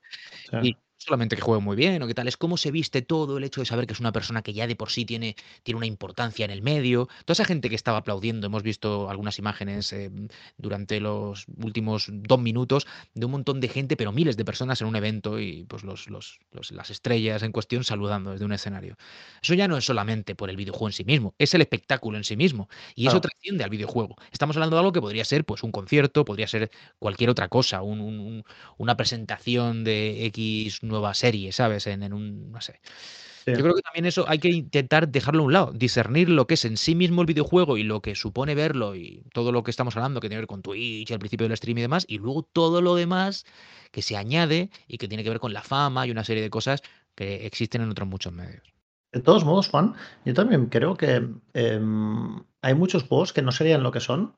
Sí. 0.50 0.58
Y 0.64 0.72
no 0.74 0.80
solamente 1.08 1.36
que 1.38 1.42
juegue 1.42 1.64
muy 1.64 1.76
bien 1.78 2.02
o 2.04 2.08
qué 2.08 2.14
tal, 2.14 2.28
es 2.28 2.36
cómo 2.38 2.58
se 2.58 2.70
viste 2.72 3.02
todo, 3.02 3.38
el 3.38 3.44
hecho 3.46 3.62
de 3.62 3.66
saber 3.66 3.88
que 3.88 3.94
es 3.94 4.00
una 4.00 4.12
persona 4.12 4.42
que 4.42 4.54
ya 4.54 4.68
de 4.68 4.76
por 4.76 4.90
sí 4.92 5.06
tiene, 5.06 5.36
tiene 5.64 5.78
una 5.78 5.86
importancia 5.88 6.44
en 6.46 6.52
el 6.52 6.62
medio. 6.62 7.08
Toda 7.26 7.34
esa 7.34 7.46
gente 7.46 7.70
que 7.70 7.76
estaba 7.76 8.00
aplaudiendo, 8.00 8.48
hemos 8.48 8.64
visto 8.64 9.10
algunas 9.10 9.40
imágenes 9.40 9.94
eh, 9.94 10.12
durante 10.58 11.00
los 11.00 11.46
últimos 11.64 12.08
dos 12.12 12.40
minutos 12.40 12.88
de 13.14 13.26
un 13.26 13.32
montón 13.32 13.60
de 13.62 13.70
gente, 13.70 13.96
pero 13.96 14.12
miles 14.12 14.36
de 14.38 14.46
personas 14.46 14.82
en 14.82 14.88
un 14.88 14.96
evento 14.96 15.40
y 15.40 15.64
pues 15.64 15.84
los, 15.84 16.10
los- 16.10 16.40
los- 16.52 16.72
las 16.72 16.90
estrellas 16.90 17.42
en 17.44 17.52
cuestión 17.52 17.84
saludando 17.84 18.32
desde 18.32 18.46
un 18.46 18.52
escenario. 18.52 18.98
Eso 19.42 19.54
ya 19.54 19.68
no 19.68 19.78
es 19.78 19.86
solamente 19.86 20.36
por 20.36 20.50
el 20.50 20.58
videojuego 20.58 20.88
en 20.90 20.94
sí 20.94 21.04
mismo, 21.06 21.36
es 21.38 21.54
el 21.54 21.62
espectáculo 21.62 22.18
en 22.18 22.24
sí 22.24 22.36
mismo. 22.36 22.68
Y 22.96 23.08
eso 23.08 23.22
trasciende 23.22 23.64
al 23.64 23.70
videojuego. 23.70 24.16
Estamos 24.32 24.56
hablando 24.58 24.76
de 24.76 24.80
algo 24.82 24.92
que 24.92 25.02
podría 25.02 25.26
ser 25.26 25.46
pues 25.46 25.64
un 25.64 25.72
concierto, 25.72 26.26
podría 26.26 26.48
ser 26.48 26.70
cualquier 27.00 27.30
otra 27.30 27.48
cosa, 27.48 27.82
un- 27.82 28.02
un- 28.02 28.20
un- 28.20 28.44
una 28.78 28.98
presentación 28.98 29.84
de 29.84 30.26
X 30.28 30.84
nueva 30.98 31.14
serie, 31.14 31.52
¿sabes? 31.52 31.88
En, 31.88 32.04
en 32.04 32.14
un, 32.14 32.52
no 32.52 32.62
sé. 32.62 32.80
Sí. 33.46 33.54
Yo 33.54 33.62
creo 33.62 33.76
que 33.76 33.82
también 33.82 34.06
eso 34.06 34.26
hay 34.28 34.40
que 34.40 34.50
intentar 34.50 35.08
dejarlo 35.08 35.44
a 35.44 35.46
un 35.46 35.54
lado, 35.54 35.72
discernir 35.74 36.28
lo 36.28 36.48
que 36.48 36.56
es 36.56 36.66
en 36.66 36.76
sí 36.76 36.96
mismo 36.96 37.22
el 37.22 37.28
videojuego 37.28 37.78
y 37.78 37.84
lo 37.84 38.02
que 38.02 38.14
supone 38.14 38.56
verlo 38.56 38.96
y 38.96 39.24
todo 39.34 39.54
lo 39.54 39.64
que 39.64 39.72
estamos 39.72 39.96
hablando 39.96 40.20
que 40.20 40.28
tiene 40.28 40.40
que 40.40 40.42
ver 40.42 40.48
con 40.48 40.62
Twitch, 40.62 41.12
al 41.12 41.20
principio 41.20 41.48
del 41.48 41.56
stream 41.56 41.78
y 41.78 41.82
demás, 41.82 42.06
y 42.10 42.18
luego 42.18 42.44
todo 42.44 42.82
lo 42.82 42.96
demás 42.96 43.46
que 43.92 44.02
se 44.02 44.18
añade 44.18 44.70
y 44.88 44.98
que 44.98 45.08
tiene 45.08 45.24
que 45.24 45.30
ver 45.30 45.40
con 45.40 45.54
la 45.54 45.62
fama 45.62 46.06
y 46.06 46.12
una 46.12 46.26
serie 46.26 46.44
de 46.44 46.50
cosas 46.50 46.82
que 47.16 47.46
existen 47.46 47.82
en 47.82 47.90
otros 47.90 48.10
muchos 48.10 48.34
medios. 48.34 48.64
De 49.14 49.22
todos 49.22 49.46
modos, 49.46 49.70
Juan, 49.70 49.96
yo 50.26 50.34
también 50.34 50.66
creo 50.66 50.98
que 50.98 51.30
em, 51.54 52.44
hay 52.62 52.76
muchos 52.76 53.04
juegos 53.04 53.32
que 53.32 53.42
no 53.42 53.54
serían 53.54 53.82
lo 53.82 53.92
que 53.92 54.02
son 54.02 54.36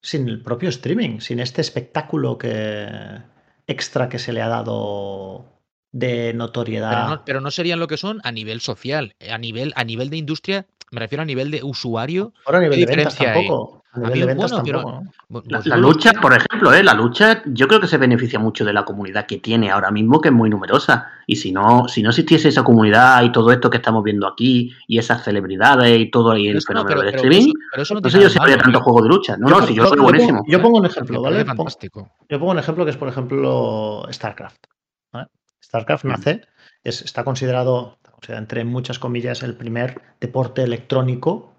sin 0.00 0.28
el 0.28 0.42
propio 0.42 0.68
streaming, 0.68 1.18
sin 1.20 1.40
este 1.40 1.60
espectáculo 1.60 2.38
que 2.38 2.86
extra 3.66 4.08
que 4.08 4.18
se 4.18 4.32
le 4.32 4.42
ha 4.42 4.48
dado 4.48 5.53
de 5.94 6.08
Pero 6.32 6.38
notoriedad. 6.38 7.08
no, 7.08 7.24
pero 7.24 7.40
no 7.40 7.50
serían 7.52 7.78
lo 7.78 7.86
que 7.86 7.96
son 7.96 8.20
a 8.24 8.32
nivel 8.32 8.60
social, 8.60 9.14
a 9.30 9.38
nivel, 9.38 9.72
a 9.76 9.84
nivel 9.84 10.10
de 10.10 10.16
industria, 10.16 10.66
me 10.90 10.98
refiero 11.00 11.22
a 11.22 11.24
nivel 11.24 11.50
de 11.52 11.62
usuario. 11.62 12.32
Ahora 12.46 12.58
a 12.58 12.62
nivel 12.62 12.80
¿Qué 12.80 12.86
de 12.86 12.96
ventas 12.96 13.16
tampoco. 13.16 13.82
A 13.92 13.96
A 13.96 14.00
nivel 14.00 14.12
mí, 14.14 14.20
de 14.22 14.26
ventas 14.26 14.50
bueno, 14.50 14.64
tampoco. 14.82 15.02
La, 15.46 15.58
pues 15.58 15.66
la 15.66 15.76
lucha, 15.76 16.12
por 16.20 16.32
ejemplo, 16.32 16.74
¿eh? 16.74 16.82
la 16.82 16.94
lucha 16.94 17.42
yo 17.46 17.68
creo 17.68 17.80
que 17.80 17.86
se 17.86 17.96
beneficia 17.96 18.40
mucho 18.40 18.64
de 18.64 18.72
la 18.72 18.84
comunidad 18.84 19.24
que 19.26 19.38
tiene 19.38 19.70
ahora 19.70 19.92
mismo, 19.92 20.20
que 20.20 20.30
es 20.30 20.34
muy 20.34 20.50
numerosa. 20.50 21.06
Y 21.28 21.36
si 21.36 21.52
no, 21.52 21.86
si 21.86 22.02
no 22.02 22.08
existiese 22.10 22.48
esa 22.48 22.64
comunidad 22.64 23.22
y 23.22 23.30
todo 23.30 23.52
esto 23.52 23.70
que 23.70 23.76
estamos 23.76 24.02
viendo 24.02 24.26
aquí, 24.26 24.72
y 24.88 24.98
esas 24.98 25.22
celebridades 25.22 25.96
y 26.00 26.10
todo 26.10 26.32
ahí 26.32 26.48
el 26.48 26.54
Pero 26.54 26.58
eso 26.58 26.72
no, 26.72 26.80
fenómeno 26.80 26.88
pero- 26.88 27.02
del 27.02 27.10
pero 27.12 27.22
streaming, 27.22 27.48
eso- 27.52 27.68
pero 27.70 27.82
eso 27.84 27.94
no 27.94 28.00
no 28.00 28.08
tiene 28.08 28.12
sé 28.28 28.28
yo 28.28 28.34
de 28.34 28.40
habría 28.40 28.56
tanto 28.58 28.78
tío. 28.78 28.84
juego 28.84 29.02
de 29.02 29.08
lucha. 29.10 29.36
No, 29.36 29.48
Yo 29.48 29.60
no, 29.60 29.66
si 29.68 29.74
yo 29.74 29.82
yo 29.84 29.88
soy 29.88 29.96
pongo- 29.98 30.02
buenísimo. 30.10 30.44
yo 30.48 30.60
pongo 30.62 30.78
un 30.78 30.86
ejemplo, 30.86 31.22
¿vale? 31.22 31.44
Fantástico. 31.44 32.10
Yo 32.28 32.38
pongo 32.40 32.50
un 32.50 32.58
ejemplo 32.58 32.84
que 32.84 32.90
es, 32.90 32.96
por 32.96 33.08
ejemplo, 33.08 34.08
StarCraft. 34.12 34.64
StarCraft 35.74 36.04
Mm. 36.04 36.08
nace, 36.08 36.42
es, 36.84 37.02
está 37.02 37.24
considerado, 37.24 37.96
está 37.96 38.12
considerado, 38.12 38.42
entre 38.42 38.64
muchas 38.64 38.98
comillas, 38.98 39.42
el 39.42 39.56
primer 39.56 40.00
deporte 40.20 40.62
electrónico 40.62 41.52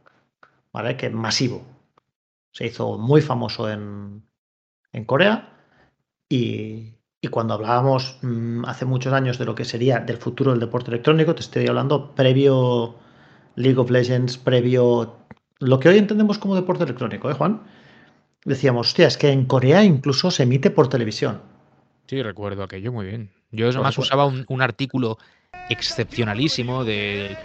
¿vale? 0.72 0.96
que 0.96 1.10
masivo. 1.10 1.64
Se 2.52 2.66
hizo 2.66 2.98
muy 2.98 3.22
famoso 3.22 3.70
en, 3.70 4.24
en 4.94 5.06
Corea 5.06 5.50
y, 6.30 6.94
y 7.20 7.28
cuando 7.28 7.54
hablábamos 7.56 8.18
mm, 8.22 8.66
hace 8.66 8.86
muchos 8.86 9.12
años 9.12 9.38
de 9.38 9.46
lo 9.46 9.56
que 9.56 9.66
sería 9.66 10.00
del 10.00 10.18
futuro 10.18 10.52
del 10.52 10.62
deporte 10.62 10.92
electrónico, 10.92 11.36
te 11.36 11.42
estoy 11.42 11.68
hablando 11.68 12.16
previo 12.16 12.96
League 13.56 13.80
of 13.80 13.90
Legends, 13.90 14.38
previo 14.38 15.18
lo 15.60 15.80
que 15.80 15.90
hoy 15.90 15.98
entendemos 15.98 16.38
como 16.38 16.56
deporte 16.56 16.84
electrónico, 16.84 17.30
¿eh, 17.30 17.34
Juan? 17.34 17.64
Decíamos, 18.46 18.88
hostia, 18.88 19.08
es 19.08 19.18
que 19.18 19.32
en 19.32 19.46
Corea 19.46 19.84
incluso 19.84 20.32
se 20.32 20.44
emite 20.44 20.70
por 20.70 20.88
televisión. 20.88 21.42
Sí, 22.08 22.22
recuerdo 22.22 22.64
aquello 22.64 22.92
muy 22.94 23.08
bien. 23.08 23.32
Yo 23.56 23.68
además 23.70 23.96
supuesto. 23.96 24.02
usaba 24.16 24.26
un, 24.26 24.46
un 24.48 24.62
artículo 24.62 25.18
excepcionalísimo 25.70 26.84
de, 26.84 27.36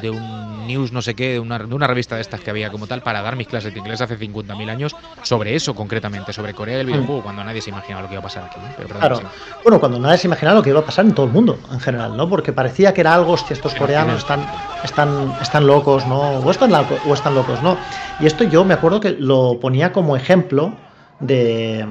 de 0.00 0.10
un 0.10 0.66
news 0.66 0.92
no 0.92 1.02
sé 1.02 1.14
qué, 1.14 1.32
de 1.34 1.40
una, 1.40 1.58
de 1.58 1.74
una 1.74 1.86
revista 1.86 2.16
de 2.16 2.20
estas 2.22 2.40
que 2.40 2.50
había 2.50 2.70
como 2.70 2.86
tal, 2.86 3.02
para 3.02 3.22
dar 3.22 3.36
mis 3.36 3.46
clases 3.46 3.72
de 3.72 3.78
inglés 3.78 4.00
hace 4.00 4.18
50.000 4.18 4.70
años, 4.70 4.96
sobre 5.22 5.54
eso 5.54 5.74
concretamente, 5.74 6.32
sobre 6.32 6.54
Corea 6.54 6.78
y 6.78 6.80
el 6.80 6.86
videojuego, 6.86 7.22
cuando 7.22 7.44
nadie 7.44 7.60
se 7.60 7.70
imaginaba 7.70 8.02
lo 8.02 8.08
que 8.08 8.14
iba 8.14 8.20
a 8.20 8.24
pasar 8.24 8.44
aquí. 8.44 8.58
¿no? 8.60 8.68
Pero, 8.76 8.88
perdón, 8.88 9.00
Claro. 9.00 9.16
sí. 9.16 9.22
Bueno, 9.62 9.80
cuando 9.80 9.98
nadie 9.98 10.18
se 10.18 10.26
imaginaba 10.26 10.56
lo 10.58 10.62
que 10.62 10.70
iba 10.70 10.80
a 10.80 10.84
pasar 10.84 11.04
en 11.04 11.14
todo 11.14 11.26
el 11.26 11.32
mundo, 11.32 11.58
en 11.70 11.80
general, 11.80 12.16
¿no? 12.16 12.28
Porque 12.28 12.52
parecía 12.52 12.92
que 12.94 13.00
era 13.02 13.14
algo, 13.14 13.32
hostia, 13.32 13.54
estos 13.54 13.74
coreanos 13.74 14.18
están, 14.18 14.44
están, 14.84 15.34
están 15.40 15.66
locos, 15.66 16.06
¿no? 16.06 16.20
O 16.38 16.50
están, 16.50 16.72
o 16.74 17.14
están 17.14 17.34
locos, 17.34 17.62
¿no? 17.62 17.76
Y 18.20 18.26
esto 18.26 18.44
yo 18.44 18.64
me 18.64 18.74
acuerdo 18.74 19.00
que 19.00 19.10
lo 19.12 19.58
ponía 19.60 19.92
como 19.92 20.16
ejemplo 20.16 20.74
de, 21.20 21.86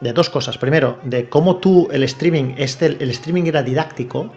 de 0.00 0.12
dos 0.12 0.30
cosas. 0.30 0.58
Primero, 0.58 0.98
de 1.04 1.28
cómo 1.28 1.56
tú, 1.56 1.88
el 1.90 2.02
streaming, 2.04 2.54
este, 2.56 2.86
el 2.86 3.10
streaming 3.10 3.44
era 3.44 3.62
didáctico, 3.62 4.32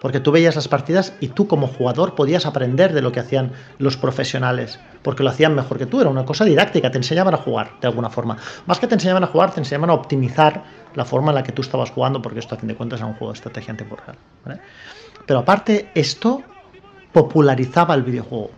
porque 0.00 0.18
tú 0.18 0.32
veías 0.32 0.56
las 0.56 0.66
partidas 0.66 1.12
y 1.20 1.28
tú 1.28 1.46
como 1.46 1.66
jugador 1.66 2.14
podías 2.14 2.46
aprender 2.46 2.94
de 2.94 3.02
lo 3.02 3.12
que 3.12 3.20
hacían 3.20 3.52
los 3.78 3.96
profesionales, 3.98 4.80
porque 5.02 5.22
lo 5.22 5.30
hacían 5.30 5.54
mejor 5.54 5.78
que 5.78 5.86
tú, 5.86 6.00
era 6.00 6.08
una 6.08 6.24
cosa 6.24 6.44
didáctica, 6.44 6.90
te 6.90 6.96
enseñaban 6.96 7.34
a 7.34 7.36
jugar 7.36 7.72
de 7.80 7.88
alguna 7.88 8.08
forma. 8.08 8.38
Más 8.66 8.80
que 8.80 8.86
te 8.86 8.94
enseñaban 8.94 9.24
a 9.24 9.26
jugar, 9.26 9.52
te 9.52 9.60
enseñaban 9.60 9.90
a 9.90 9.94
optimizar 9.94 10.64
la 10.94 11.04
forma 11.04 11.30
en 11.30 11.36
la 11.36 11.42
que 11.42 11.52
tú 11.52 11.62
estabas 11.62 11.90
jugando, 11.90 12.22
porque 12.22 12.40
esto 12.40 12.54
a 12.54 12.58
fin 12.58 12.68
de 12.68 12.74
cuentas 12.74 13.00
era 13.00 13.06
un 13.06 13.14
juego 13.14 13.32
de 13.32 13.36
estrategia 13.36 13.72
en 13.72 13.76
tiempo 13.76 13.96
real. 13.96 14.60
Pero 15.26 15.38
aparte, 15.38 15.90
esto 15.94 16.42
popularizaba 17.12 17.94
el 17.94 18.02
videojuego. 18.02 18.50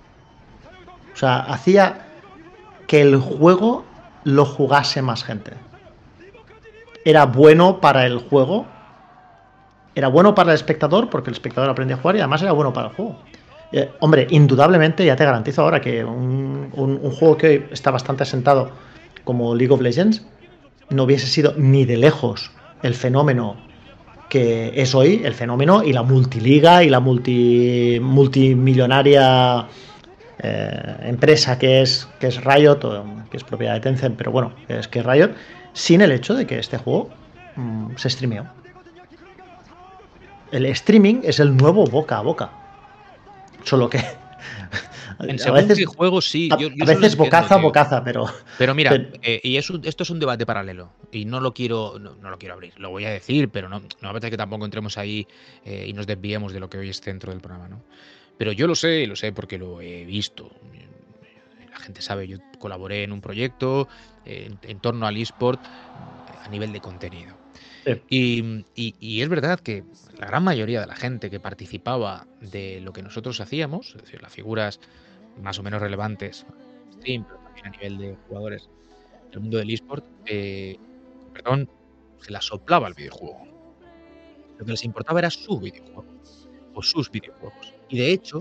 O 1.12 1.16
sea, 1.16 1.40
hacía 1.40 2.06
que 2.86 3.02
el 3.02 3.16
juego 3.16 3.84
lo 4.24 4.44
jugase 4.44 5.02
más 5.02 5.24
gente. 5.24 5.52
Era 7.04 7.26
bueno 7.26 7.80
para 7.80 8.06
el 8.06 8.18
juego, 8.18 8.66
era 9.94 10.08
bueno 10.08 10.34
para 10.34 10.52
el 10.52 10.54
espectador, 10.56 11.10
porque 11.10 11.30
el 11.30 11.34
espectador 11.34 11.68
aprendía 11.70 11.96
a 11.96 12.00
jugar 12.00 12.16
y 12.16 12.20
además 12.20 12.42
era 12.42 12.52
bueno 12.52 12.72
para 12.72 12.88
el 12.88 12.94
juego. 12.94 13.18
Eh, 13.70 13.96
hombre, 14.00 14.26
indudablemente, 14.30 15.04
ya 15.04 15.16
te 15.16 15.24
garantizo 15.24 15.62
ahora 15.62 15.80
que 15.80 16.04
un, 16.04 16.70
un- 16.72 17.10
juego 17.10 17.36
que 17.36 17.46
hoy 17.46 17.68
está 17.70 17.90
bastante 17.90 18.22
asentado 18.22 18.76
como 19.24 19.54
League 19.54 19.72
of 19.72 19.80
Legends 19.80 20.26
no 20.90 21.04
hubiese 21.04 21.26
sido 21.26 21.54
ni 21.56 21.84
de 21.84 21.96
lejos 21.96 22.52
el 22.82 22.94
fenómeno 22.94 23.56
que 24.28 24.72
es 24.82 24.94
hoy, 24.94 25.22
el 25.24 25.34
fenómeno 25.34 25.82
y 25.84 25.92
la 25.92 26.02
multiliga 26.02 26.84
y 26.84 26.90
la 26.90 27.00
multi, 27.00 27.98
multimillonaria 28.02 29.68
eh, 30.38 30.96
empresa 31.02 31.58
que 31.58 31.82
es, 31.82 32.14
que 32.18 32.28
es 32.28 32.42
Riot, 32.44 32.84
o, 32.84 33.04
que 33.30 33.36
es 33.36 33.44
propiedad 33.44 33.74
de 33.74 33.80
Tencent, 33.80 34.16
pero 34.16 34.32
bueno, 34.32 34.54
es 34.68 34.88
que 34.88 35.00
es 35.00 35.06
Riot, 35.06 35.32
sin 35.72 36.00
el 36.00 36.12
hecho 36.12 36.34
de 36.34 36.46
que 36.46 36.58
este 36.58 36.78
juego 36.78 37.10
mm, 37.56 37.96
se 37.96 38.10
streameó. 38.10 38.46
El 40.50 40.66
streaming 40.66 41.20
es 41.24 41.40
el 41.40 41.56
nuevo 41.56 41.84
boca 41.86 42.18
a 42.18 42.22
boca. 42.22 42.52
Solo 43.64 43.88
que 43.88 43.98
En 45.20 45.40
a 45.40 45.52
veces, 45.52 45.78
qué 45.78 45.84
juego 45.86 46.20
sí. 46.20 46.48
a, 46.52 46.58
yo- 46.58 46.68
yo 46.68 46.82
a 46.84 46.86
veces 46.86 47.16
bocaza, 47.16 47.54
tío. 47.56 47.62
bocaza, 47.62 48.02
pero 48.02 48.26
Pero 48.58 48.74
mira, 48.74 48.90
Pero- 48.90 49.10
eh, 49.22 49.40
y 49.44 49.56
es 49.56 49.70
un- 49.70 49.82
esto 49.84 50.02
es 50.02 50.10
un 50.10 50.18
debate 50.18 50.44
paralelo 50.46 50.90
y 51.12 51.24
no 51.26 51.38
lo 51.40 51.54
quiero 51.54 51.98
no, 52.00 52.16
no 52.16 52.30
lo 52.30 52.38
quiero 52.38 52.54
abrir, 52.54 52.72
lo 52.78 52.90
voy 52.90 53.04
a 53.04 53.10
decir, 53.10 53.48
pero 53.50 53.68
no, 53.68 53.78
no 53.80 53.86
me 54.00 54.08
apetece 54.08 54.32
que 54.32 54.36
tampoco 54.36 54.64
entremos 54.64 54.98
ahí 54.98 55.26
eh, 55.64 55.86
y 55.88 55.92
nos 55.92 56.06
desviemos 56.06 56.52
de 56.52 56.60
lo 56.60 56.68
que 56.68 56.78
hoy 56.78 56.88
es 56.88 57.00
centro 57.00 57.30
del 57.30 57.40
programa, 57.40 57.68
¿no? 57.68 57.82
Pero 58.36 58.50
yo 58.52 58.66
lo 58.66 58.74
sé, 58.74 59.06
lo 59.06 59.14
sé 59.14 59.32
porque 59.32 59.58
lo 59.58 59.80
he 59.80 60.04
visto. 60.04 60.50
La 61.70 61.78
gente 61.78 62.02
sabe, 62.02 62.26
yo 62.26 62.38
colaboré 62.58 63.04
en 63.04 63.12
un 63.12 63.20
proyecto 63.20 63.88
en, 64.24 64.58
en 64.62 64.80
torno 64.80 65.06
al 65.06 65.16
eSport 65.16 65.64
a 66.44 66.48
nivel 66.48 66.72
de 66.72 66.80
contenido. 66.80 67.36
Sí. 67.84 67.92
Y, 68.08 68.66
y- 68.74 68.94
y 69.00 69.22
es 69.22 69.28
verdad 69.28 69.58
que 69.60 69.84
la 70.18 70.26
gran 70.26 70.44
mayoría 70.44 70.80
de 70.80 70.86
la 70.86 70.94
gente 70.96 71.30
que 71.30 71.40
participaba 71.40 72.26
de 72.40 72.80
lo 72.80 72.92
que 72.92 73.02
nosotros 73.02 73.40
hacíamos, 73.40 73.94
es 73.96 74.02
decir, 74.02 74.22
las 74.22 74.32
figuras 74.32 74.80
más 75.36 75.58
o 75.58 75.62
menos 75.62 75.80
relevantes, 75.80 76.46
stream, 76.94 77.24
pero 77.24 77.38
también 77.40 77.66
a 77.66 77.70
nivel 77.70 77.98
de 77.98 78.16
jugadores 78.28 78.68
del 79.30 79.40
mundo 79.40 79.58
del 79.58 79.70
eSport, 79.70 80.04
eh, 80.26 80.76
perdón, 81.32 81.68
se 82.20 82.30
la 82.32 82.40
soplaba 82.40 82.88
el 82.88 82.94
videojuego. 82.94 83.46
Lo 84.58 84.64
que 84.64 84.70
les 84.72 84.84
importaba 84.84 85.18
era 85.20 85.30
su 85.30 85.58
videojuego 85.58 86.04
o 86.74 86.82
sus 86.82 87.10
videojuegos. 87.10 87.74
Y 87.88 87.98
de 87.98 88.12
hecho, 88.12 88.40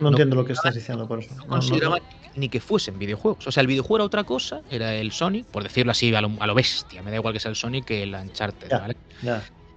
No, 0.00 0.08
entiendo 0.10 0.36
lo 0.36 0.44
que 0.44 0.52
estás 0.52 0.74
diciendo 0.74 1.06
por 1.08 1.18
eso. 1.20 1.34
no 1.34 1.46
consideraban 1.46 2.00
ni 2.36 2.48
que 2.48 2.60
fuesen 2.60 2.98
videojuegos. 2.98 3.46
O 3.48 3.52
sea, 3.52 3.60
el 3.62 3.66
videojuego 3.66 3.96
era 3.96 4.04
otra 4.04 4.24
cosa, 4.24 4.60
era 4.70 4.94
el 4.94 5.10
Sonic, 5.12 5.46
por 5.46 5.62
decirlo 5.64 5.90
así, 5.92 6.14
a 6.14 6.20
lo, 6.20 6.30
a 6.38 6.46
lo 6.46 6.54
bestia. 6.54 7.02
Me 7.02 7.10
da 7.10 7.16
igual 7.16 7.34
que 7.34 7.40
sea 7.40 7.48
el 7.50 7.56
Sonic 7.56 7.84
que 7.86 8.04
el 8.04 8.14
Uncharted. 8.14 8.70
¿vale? 8.70 8.96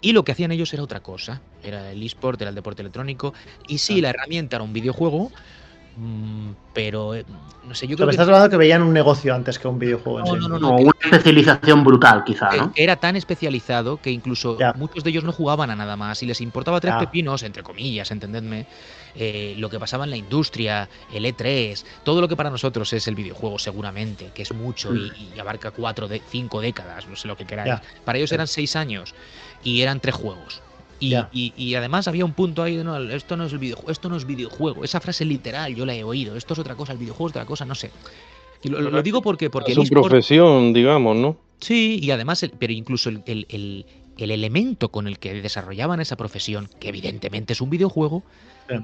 Y 0.02 0.14
lo 0.14 0.24
que 0.24 0.32
hacían 0.32 0.52
ellos 0.52 0.72
era 0.74 0.84
otra 0.84 1.00
cosa. 1.00 1.42
Era 1.64 1.92
el 1.92 2.02
eSport, 2.04 2.40
era 2.42 2.50
el 2.50 2.56
deporte 2.56 2.82
electrónico. 2.82 3.34
Y 3.68 3.80
sí, 3.80 4.00
Ah. 4.00 4.02
la 4.04 4.10
herramienta 4.12 4.58
era 4.58 4.64
un 4.64 4.74
videojuego, 4.74 5.32
pero 6.74 7.16
eh, 7.16 7.26
no 7.64 7.76
sé, 7.76 7.86
yo 7.88 7.96
creo 7.96 8.08
me 8.08 8.12
que 8.12 8.16
estás 8.16 8.28
hablando 8.28 8.50
que 8.50 8.58
veían 8.58 8.82
un 8.82 8.94
negocio 8.94 9.36
antes 9.36 9.60
que 9.60 9.68
un 9.68 9.78
videojuego 9.78 10.20
en 10.20 10.26
No, 10.26 10.36
no, 10.36 10.48
no, 10.48 10.60
no, 10.60 10.68
Como 10.68 10.78
que- 10.78 10.84
una 10.86 10.92
especialización 11.04 11.84
brutal, 11.84 12.24
quizá, 12.24 12.50
¿no? 12.56 12.72
era 12.76 12.96
tan 12.96 13.16
especializado 13.16 13.98
que 13.98 14.10
incluso 14.12 14.58
Ya. 14.58 14.74
muchos 14.74 15.04
de 15.04 15.10
ellos 15.10 15.24
no 15.24 15.34
jugaban 15.34 15.70
a 15.70 15.76
nada 15.76 15.98
más 15.98 16.24
y 16.24 16.26
les 16.26 16.39
importaba 16.42 16.80
tres 16.80 16.94
Ya. 16.94 17.00
pepinos, 17.00 17.44
entre 17.44 17.62
comillas, 17.64 18.10
entendedme, 18.12 18.66
eh, 19.16 19.54
lo 19.58 19.70
que 19.70 19.80
pasaba 19.80 20.06
en 20.06 20.12
la 20.12 20.18
industria, 20.18 20.89
el 21.14 21.26
E3, 21.26 21.84
todo 22.04 22.22
lo 22.22 22.28
que 22.28 22.36
para 22.38 22.50
nosotros 22.50 22.92
es 22.94 23.08
el 23.08 23.16
videojuego 23.16 23.60
seguramente, 23.60 24.32
que 24.34 24.44
es 24.44 24.54
mucho 24.54 24.96
y, 24.96 25.12
y 25.36 25.39
abarca 25.39 25.72
cuatro, 25.72 26.08
de, 26.08 26.22
cinco 26.30 26.62
décadas, 26.62 27.08
no 27.08 27.16
sé 27.16 27.28
lo 27.28 27.36
que 27.36 27.46
queráis. 27.46 27.74
Ya. 27.76 27.82
Para 28.06 28.18
ellos 28.18 28.32
eran 28.32 28.48
seis 28.48 28.76
años 28.76 29.14
y 29.64 29.82
eran 29.82 30.00
tres 30.00 30.16
juegos. 30.16 30.62
Y, 31.02 31.10
Ya. 31.10 31.30
y- 31.34 31.52
y 31.58 31.74
además 31.76 32.08
había 32.08 32.24
un 32.24 32.34
punto 32.34 32.62
ahí 32.64 32.78
de 32.78 32.84
no, 32.84 32.95
esto 32.97 33.36
no 33.36 33.45
es 33.45 33.52
el 33.52 33.58
videojuego, 33.60 33.91
esto 33.91 34.08
no 34.08 34.16
es 34.16 34.26
videojuego. 34.26 34.84
Esa 34.86 35.02
frase 35.02 35.26
literal 35.26 35.76
yo 35.76 35.86
la 35.86 35.95
he 35.95 36.04
oído. 36.04 36.36
Esto 36.38 36.54
es 36.54 36.60
otra 36.60 36.76
cosa, 36.76 36.93
el 36.93 36.99
videojuego 36.99 37.28
es 37.28 37.32
otra 37.32 37.45
cosa, 37.45 37.66
no 37.66 37.74
sé. 37.76 37.89
Y 38.64 38.70
lo, 38.70 38.80
lo 38.80 39.02
digo 39.02 39.22
porque, 39.24 39.49
porque 39.49 39.72
es 39.72 39.76
su 39.76 39.82
eSport- 39.84 40.02
profesión, 40.08 40.72
digamos, 40.74 41.18
¿no? 41.18 41.38
Sí, 41.60 41.99
y 42.02 42.12
además, 42.12 42.43
el- 42.43 42.52
pero 42.52 42.72
incluso 42.72 43.10
el, 43.10 43.24
el- 43.26 43.47
el- 43.49 43.86
el 44.18 44.30
elemento 44.32 44.89
con 44.89 45.08
el 45.08 45.18
que 45.18 45.34
desarrollaban 45.41 45.99
esa 46.02 46.16
profesión, 46.16 46.70
que 46.80 46.89
evidentemente 46.89 47.54
es 47.54 47.62
un 47.62 47.72
videojuego. 47.72 48.22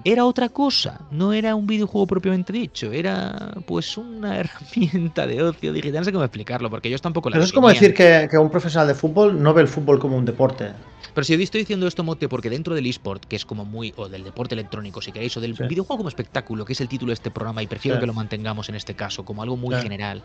Era 0.03 0.25
otra 0.25 0.49
cosa. 0.49 0.99
No 1.11 1.33
era 1.33 1.55
un 1.55 1.67
videojuego 1.67 2.07
propiamente 2.07 2.53
dicho, 2.53 2.91
era 2.91 3.53
pues 3.65 3.97
una 3.97 4.37
herramienta 4.39 5.27
de 5.27 5.41
ocio 5.43 5.73
digital. 5.73 6.01
No 6.01 6.05
sé 6.05 6.11
cómo 6.11 6.23
explicarlo, 6.23 6.69
porque 6.69 6.87
ellos 6.89 7.01
tampoco 7.01 7.29
la 7.29 7.35
Pero 7.35 7.45
es 7.45 7.51
como 7.53 7.69
decir 7.69 7.93
que, 7.93 8.27
que 8.29 8.37
un 8.37 8.49
profesional 8.49 8.87
de 8.87 8.95
fútbol 8.95 9.41
no 9.41 9.53
ve 9.53 9.61
el 9.61 9.67
fútbol 9.67 9.99
como 9.99 10.17
un 10.17 10.25
deporte. 10.25 10.71
Pero 11.13 11.23
si 11.25 11.35
yo 11.35 11.41
estoy 11.43 11.61
diciendo 11.61 11.87
esto, 11.87 12.03
Mote, 12.03 12.27
porque 12.29 12.49
dentro 12.49 12.75
del 12.75 12.85
eSport, 12.85 13.25
que 13.25 13.35
es 13.35 13.45
como 13.45 13.65
muy, 13.65 13.93
o 13.97 14.07
del 14.09 14.23
deporte 14.23 14.55
electrónico, 14.55 15.01
si 15.01 15.11
queréis, 15.11 15.35
o 15.37 15.41
del 15.41 15.55
Sí. 15.55 15.63
videojuego 15.63 15.97
como 15.97 16.09
espectáculo, 16.09 16.65
que 16.65 16.73
es 16.73 16.81
el 16.81 16.87
título 16.89 17.09
de 17.09 17.15
este 17.15 17.31
programa, 17.31 17.63
y 17.63 17.67
prefiero 17.67 17.97
Sí. 17.97 18.01
que 18.01 18.07
lo 18.07 18.13
mantengamos 18.13 18.69
en 18.69 18.75
este 18.75 18.93
caso 18.93 19.23
como 19.25 19.41
algo 19.41 19.57
muy 19.57 19.75
Sí. 19.75 19.81
general. 19.81 20.21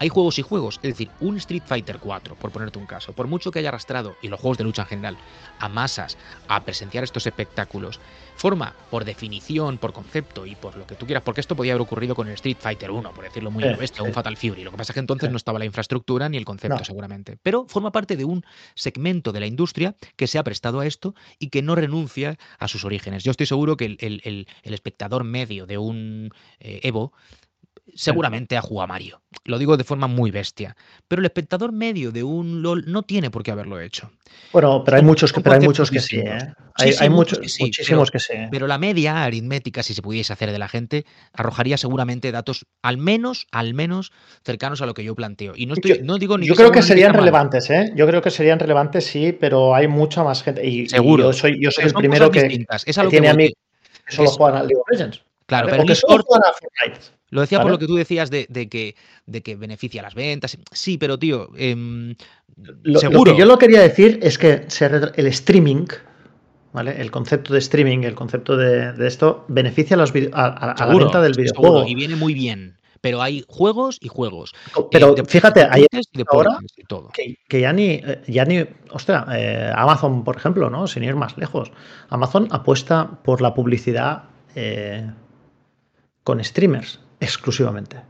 Hay 0.00 0.08
juegos 0.08 0.40
y 0.40 0.42
juegos, 0.42 0.80
es 0.82 0.90
decir, 0.90 1.08
un 1.20 1.36
Street 1.36 1.62
Fighter 1.64 1.98
4, 2.00 2.34
por 2.34 2.50
ponerte 2.50 2.80
un 2.80 2.86
caso, 2.86 3.12
por 3.12 3.28
mucho 3.28 3.52
que 3.52 3.60
haya 3.60 3.68
arrastrado, 3.68 4.16
y 4.22 4.28
los 4.28 4.40
juegos 4.40 4.58
de 4.58 4.64
lucha 4.64 4.82
en 4.82 4.88
general, 4.88 5.16
a 5.60 5.68
masas 5.68 6.16
a 6.48 6.64
presenciar 6.64 7.04
estos 7.04 7.28
espectáculos, 7.28 8.00
forma, 8.34 8.74
por 8.94 9.04
definición, 9.04 9.78
por 9.78 9.92
concepto 9.92 10.46
y 10.46 10.54
por 10.54 10.76
lo 10.76 10.86
que 10.86 10.94
tú 10.94 11.04
quieras, 11.04 11.24
porque 11.24 11.40
esto 11.40 11.56
podía 11.56 11.72
haber 11.72 11.82
ocurrido 11.82 12.14
con 12.14 12.28
el 12.28 12.34
Street 12.34 12.58
Fighter 12.60 12.92
1, 12.92 13.10
por 13.12 13.24
decirlo 13.24 13.50
muy 13.50 13.64
lo 13.64 13.76
bestia, 13.76 14.04
un 14.04 14.12
Fatal 14.12 14.36
Fury. 14.36 14.62
Lo 14.62 14.70
que 14.70 14.76
pasa 14.76 14.92
es 14.92 14.94
que 14.94 15.00
entonces 15.00 15.32
no 15.32 15.36
estaba 15.36 15.58
la 15.58 15.64
infraestructura 15.64 16.28
ni 16.28 16.36
el 16.36 16.44
concepto, 16.44 16.78
No. 16.78 16.84
seguramente. 16.84 17.36
Pero 17.42 17.66
forma 17.66 17.90
parte 17.90 18.16
de 18.16 18.24
un 18.24 18.44
segmento 18.76 19.32
de 19.32 19.40
la 19.40 19.46
industria 19.48 19.96
que 20.14 20.28
se 20.28 20.38
ha 20.38 20.44
prestado 20.44 20.78
a 20.78 20.86
esto 20.86 21.12
y 21.40 21.48
que 21.48 21.60
no 21.60 21.74
renuncia 21.74 22.38
a 22.60 22.68
sus 22.68 22.84
orígenes. 22.84 23.24
Yo 23.24 23.32
estoy 23.32 23.46
seguro 23.46 23.76
que 23.76 23.86
el, 23.86 23.96
el- 23.98 24.20
el- 24.22 24.46
el 24.62 24.74
espectador 24.74 25.24
medio 25.24 25.66
de 25.66 25.76
un 25.76 26.30
eh, 26.60 26.78
Evo 26.84 27.12
seguramente 27.94 28.56
ha 28.56 28.62
jugado 28.62 28.84
a 28.84 28.86
Mario. 28.86 29.20
Lo 29.44 29.58
digo 29.58 29.76
de 29.76 29.84
forma 29.84 30.06
muy 30.06 30.30
bestia. 30.30 30.76
Pero 31.06 31.20
el 31.20 31.26
espectador 31.26 31.72
medio 31.72 32.12
de 32.12 32.22
un 32.22 32.62
LOL 32.62 32.84
no 32.86 33.02
tiene 33.02 33.30
por 33.30 33.42
qué 33.42 33.50
haberlo 33.50 33.78
hecho. 33.80 34.10
Bueno, 34.52 34.82
pero 34.84 34.96
hay 34.96 35.02
muchos 35.02 35.32
que, 35.32 35.40
pero 35.40 35.56
hay 35.56 35.60
muchos 35.62 35.90
que 35.90 36.00
sí. 36.00 36.16
¿eh? 36.18 36.38
Hay, 36.76 36.92
sí, 36.92 36.98
hay 37.02 37.10
muchos 37.10 37.38
muchos, 37.38 37.38
que 37.40 37.48
sí, 37.48 37.62
muchísimos 37.64 38.10
pero- 38.10 38.12
que 38.12 38.18
sí. 38.20 38.32
Pero 38.50 38.66
la 38.66 38.78
media 38.78 39.22
aritmética, 39.24 39.82
si 39.82 39.92
se 39.94 40.02
pudiese 40.02 40.32
hacer 40.32 40.50
de 40.50 40.58
la 40.58 40.68
gente, 40.68 41.04
arrojaría 41.32 41.76
seguramente 41.76 42.32
datos 42.32 42.64
al 42.82 42.96
menos, 42.96 43.46
al 43.52 43.74
menos 43.74 44.12
cercanos 44.44 44.80
a 44.82 44.86
lo 44.86 44.94
que 44.94 45.04
yo 45.04 45.14
planteo. 45.14 45.52
Y 45.56 45.66
no 45.66 45.74
estoy, 45.74 45.98
Yo- 45.98 46.04
no 46.04 46.16
digo 46.18 46.38
ni 46.38 46.46
Yo 46.46 46.54
creo 46.54 46.72
que 46.72 46.82
serían 46.82 47.12
relevantes, 47.12 47.68
¿eh? 47.70 47.92
Yo 47.94 48.06
creo 48.06 48.22
que 48.22 48.30
serían 48.30 48.58
relevantes, 48.58 49.04
sí, 49.04 49.32
pero 49.38 49.74
hay 49.74 49.88
mucha 49.88 50.24
más 50.24 50.42
gente. 50.42 50.66
Y, 50.66 50.82
y 50.82 50.88
Seguro. 50.88 51.24
yo 51.24 51.32
soy, 51.32 51.62
yo 51.62 51.70
soy 51.70 51.84
el 51.84 51.92
primero 51.94 52.30
que, 52.30 52.42
distintas. 52.44 52.84
Es 52.86 52.96
que 52.96 53.00
a 53.02 53.08
tiene 53.08 53.36
que- 53.36 53.52
que 54.06 54.16
solo 54.16 54.30
juegan 54.30 54.58
al 54.60 54.66
League 54.68 54.80
of 54.80 54.86
Legends. 54.90 55.22
Claro, 55.46 55.66
pero 55.68 55.78
O 55.80 55.82
el 55.82 55.88
que 55.88 55.94
solo 55.94 56.14
eSport- 56.16 56.24
juegan 56.26 56.50
a 56.50 56.52
Fortnite. 56.52 57.06
Lo 57.30 57.40
decía 57.40 57.60
por 57.60 57.70
lo 57.70 57.78
que 57.78 57.86
tú 57.86 57.96
decías 57.96 58.30
de, 58.30 58.46
de 58.48 58.68
que, 58.68 58.94
de 59.26 59.42
que 59.42 59.56
beneficia 59.56 60.00
las 60.02 60.14
ventas. 60.14 60.56
Sí, 60.72 60.98
pero 60.98 61.18
tío, 61.18 61.50
em, 61.56 62.14
Lo, 62.56 62.74
lo 62.84 62.98
seguro. 63.00 63.32
que 63.32 63.38
yo 63.38 63.44
lo 63.44 63.58
quería 63.58 63.80
decir 63.80 64.20
es 64.22 64.38
que 64.38 64.66
el 65.16 65.26
streaming, 65.26 65.86
¿vale? 66.72 67.00
El 67.00 67.10
concepto 67.10 67.52
de 67.52 67.58
streaming, 67.58 68.04
el 68.04 68.14
concepto 68.14 68.56
de, 68.56 68.92
de 68.92 69.06
esto, 69.08 69.44
beneficia 69.48 69.96
a, 69.96 69.98
los 69.98 70.12
a, 70.12 70.44
a- 70.44 70.46
a 70.46 70.66
la 70.68 70.76
Seguro, 70.76 71.06
venta 71.06 71.20
del 71.20 71.34
seguro, 71.34 71.52
videojuego. 71.60 71.88
y 71.88 71.94
viene 71.94 72.16
muy 72.16 72.34
bien. 72.34 72.78
Pero 73.00 73.20
hay 73.20 73.44
juegos 73.48 73.98
y 74.00 74.08
juegos. 74.08 74.54
Pero 74.90 75.10
Eh, 75.10 75.14
de- 75.16 75.24
fíjate, 75.26 75.66
hay 75.70 75.86
ahora 76.30 76.56
y 76.76 76.84
todo. 76.84 77.10
que, 77.12 77.36
que 77.48 77.60
ya 77.60 77.72
ni, 77.72 77.90
eh, 78.02 78.22
ya 78.28 78.46
ni, 78.46 78.64
ostras, 78.92 79.26
eh, 79.34 79.70
Amazon, 79.74 80.24
por 80.24 80.36
ejemplo, 80.36 80.70
¿no? 80.70 80.86
Sin 80.86 81.02
ir 81.04 81.14
más 81.16 81.36
lejos. 81.36 81.70
Amazon 82.08 82.48
apuesta 82.50 83.10
por 83.22 83.42
la 83.42 83.52
publicidad 83.52 84.22
eh, 84.54 85.10
con 86.24 86.42
streamers 86.42 86.98
exclusivamente. 87.20 88.02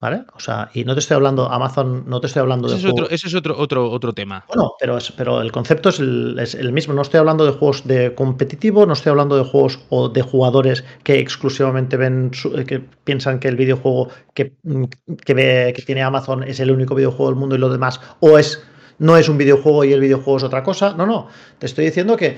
¿Vale? 0.00 0.24
O 0.34 0.40
sea, 0.40 0.68
y 0.74 0.82
no 0.82 0.94
te 0.94 0.98
estoy 0.98 1.14
hablando, 1.14 1.48
Amazon, 1.48 2.02
no 2.08 2.20
te 2.20 2.26
estoy 2.26 2.40
hablando 2.40 2.66
Ese 2.66 2.74
de 2.74 2.80
es 2.80 2.92
otro, 2.92 3.08
ese 3.08 3.28
es 3.28 3.34
otro, 3.36 3.56
otro, 3.56 3.88
otro 3.88 4.12
tema. 4.12 4.44
Bueno, 4.48 4.72
pero, 4.80 4.96
es- 4.98 5.12
pero 5.12 5.40
el 5.40 5.52
concepto 5.52 5.90
es 5.90 6.00
el, 6.00 6.36
es 6.40 6.56
el 6.56 6.72
mismo. 6.72 6.92
No 6.92 7.02
estoy 7.02 7.18
hablando 7.20 7.44
de 7.46 7.52
juegos 7.52 7.86
de 7.86 8.12
competitivo, 8.12 8.84
no 8.84 8.94
estoy 8.94 9.10
hablando 9.10 9.36
de 9.36 9.44
juegos 9.44 9.78
o 9.90 10.08
de 10.08 10.22
jugadores 10.22 10.82
que 11.04 11.20
exclusivamente 11.20 11.96
ven 11.96 12.30
su- 12.34 12.52
eh, 12.58 12.64
que 12.64 12.80
piensan 12.80 13.38
que 13.38 13.46
el 13.46 13.54
videojuego 13.54 14.08
que, 14.34 14.56
mm, 14.64 14.84
que, 15.24 15.34
ve, 15.34 15.72
que 15.76 15.82
tiene 15.82 16.02
Amazon 16.02 16.42
es 16.42 16.58
el 16.58 16.72
único 16.72 16.96
videojuego 16.96 17.26
del 17.30 17.38
mundo 17.38 17.54
y 17.54 17.58
lo 17.58 17.68
demás, 17.68 18.00
o 18.18 18.38
es 18.38 18.60
no 18.98 19.16
es 19.16 19.28
un 19.28 19.38
videojuego 19.38 19.84
y 19.84 19.92
el 19.92 20.00
videojuego 20.00 20.38
es 20.38 20.42
otra 20.42 20.64
cosa. 20.64 20.94
No, 20.94 21.06
no. 21.06 21.28
Te 21.60 21.66
estoy 21.66 21.84
diciendo 21.84 22.16
que 22.16 22.36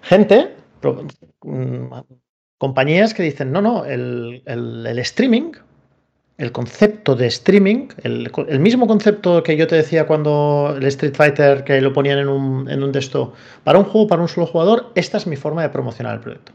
gente, 0.00 0.54
mm, 1.42 1.92
compañías 2.66 3.12
que 3.12 3.24
dicen, 3.24 3.50
no, 3.50 3.60
no, 3.60 3.84
el, 3.84 4.42
el- 4.46 4.86
el 4.86 4.98
streaming 5.00 5.50
el 6.38 6.50
concepto 6.50 7.14
de 7.14 7.26
streaming, 7.26 7.88
el, 8.02 8.30
el 8.48 8.58
mismo 8.58 8.86
concepto 8.86 9.42
que 9.42 9.56
yo 9.56 9.66
te 9.66 9.76
decía 9.76 10.06
cuando 10.06 10.74
el 10.76 10.84
Street 10.86 11.14
Fighter, 11.14 11.62
que 11.62 11.80
lo 11.80 11.92
ponían 11.92 12.18
en 12.18 12.28
un, 12.28 12.68
en 12.70 12.82
un 12.82 12.90
de 12.90 12.98
esto, 12.98 13.32
para 13.64 13.78
un 13.78 13.84
juego, 13.84 14.08
para 14.08 14.22
un 14.22 14.28
solo 14.28 14.46
jugador, 14.46 14.90
esta 14.96 15.18
es 15.18 15.26
mi 15.26 15.36
forma 15.36 15.62
de 15.62 15.68
promocionar 15.68 16.14
el 16.14 16.20
proyecto. 16.20 16.52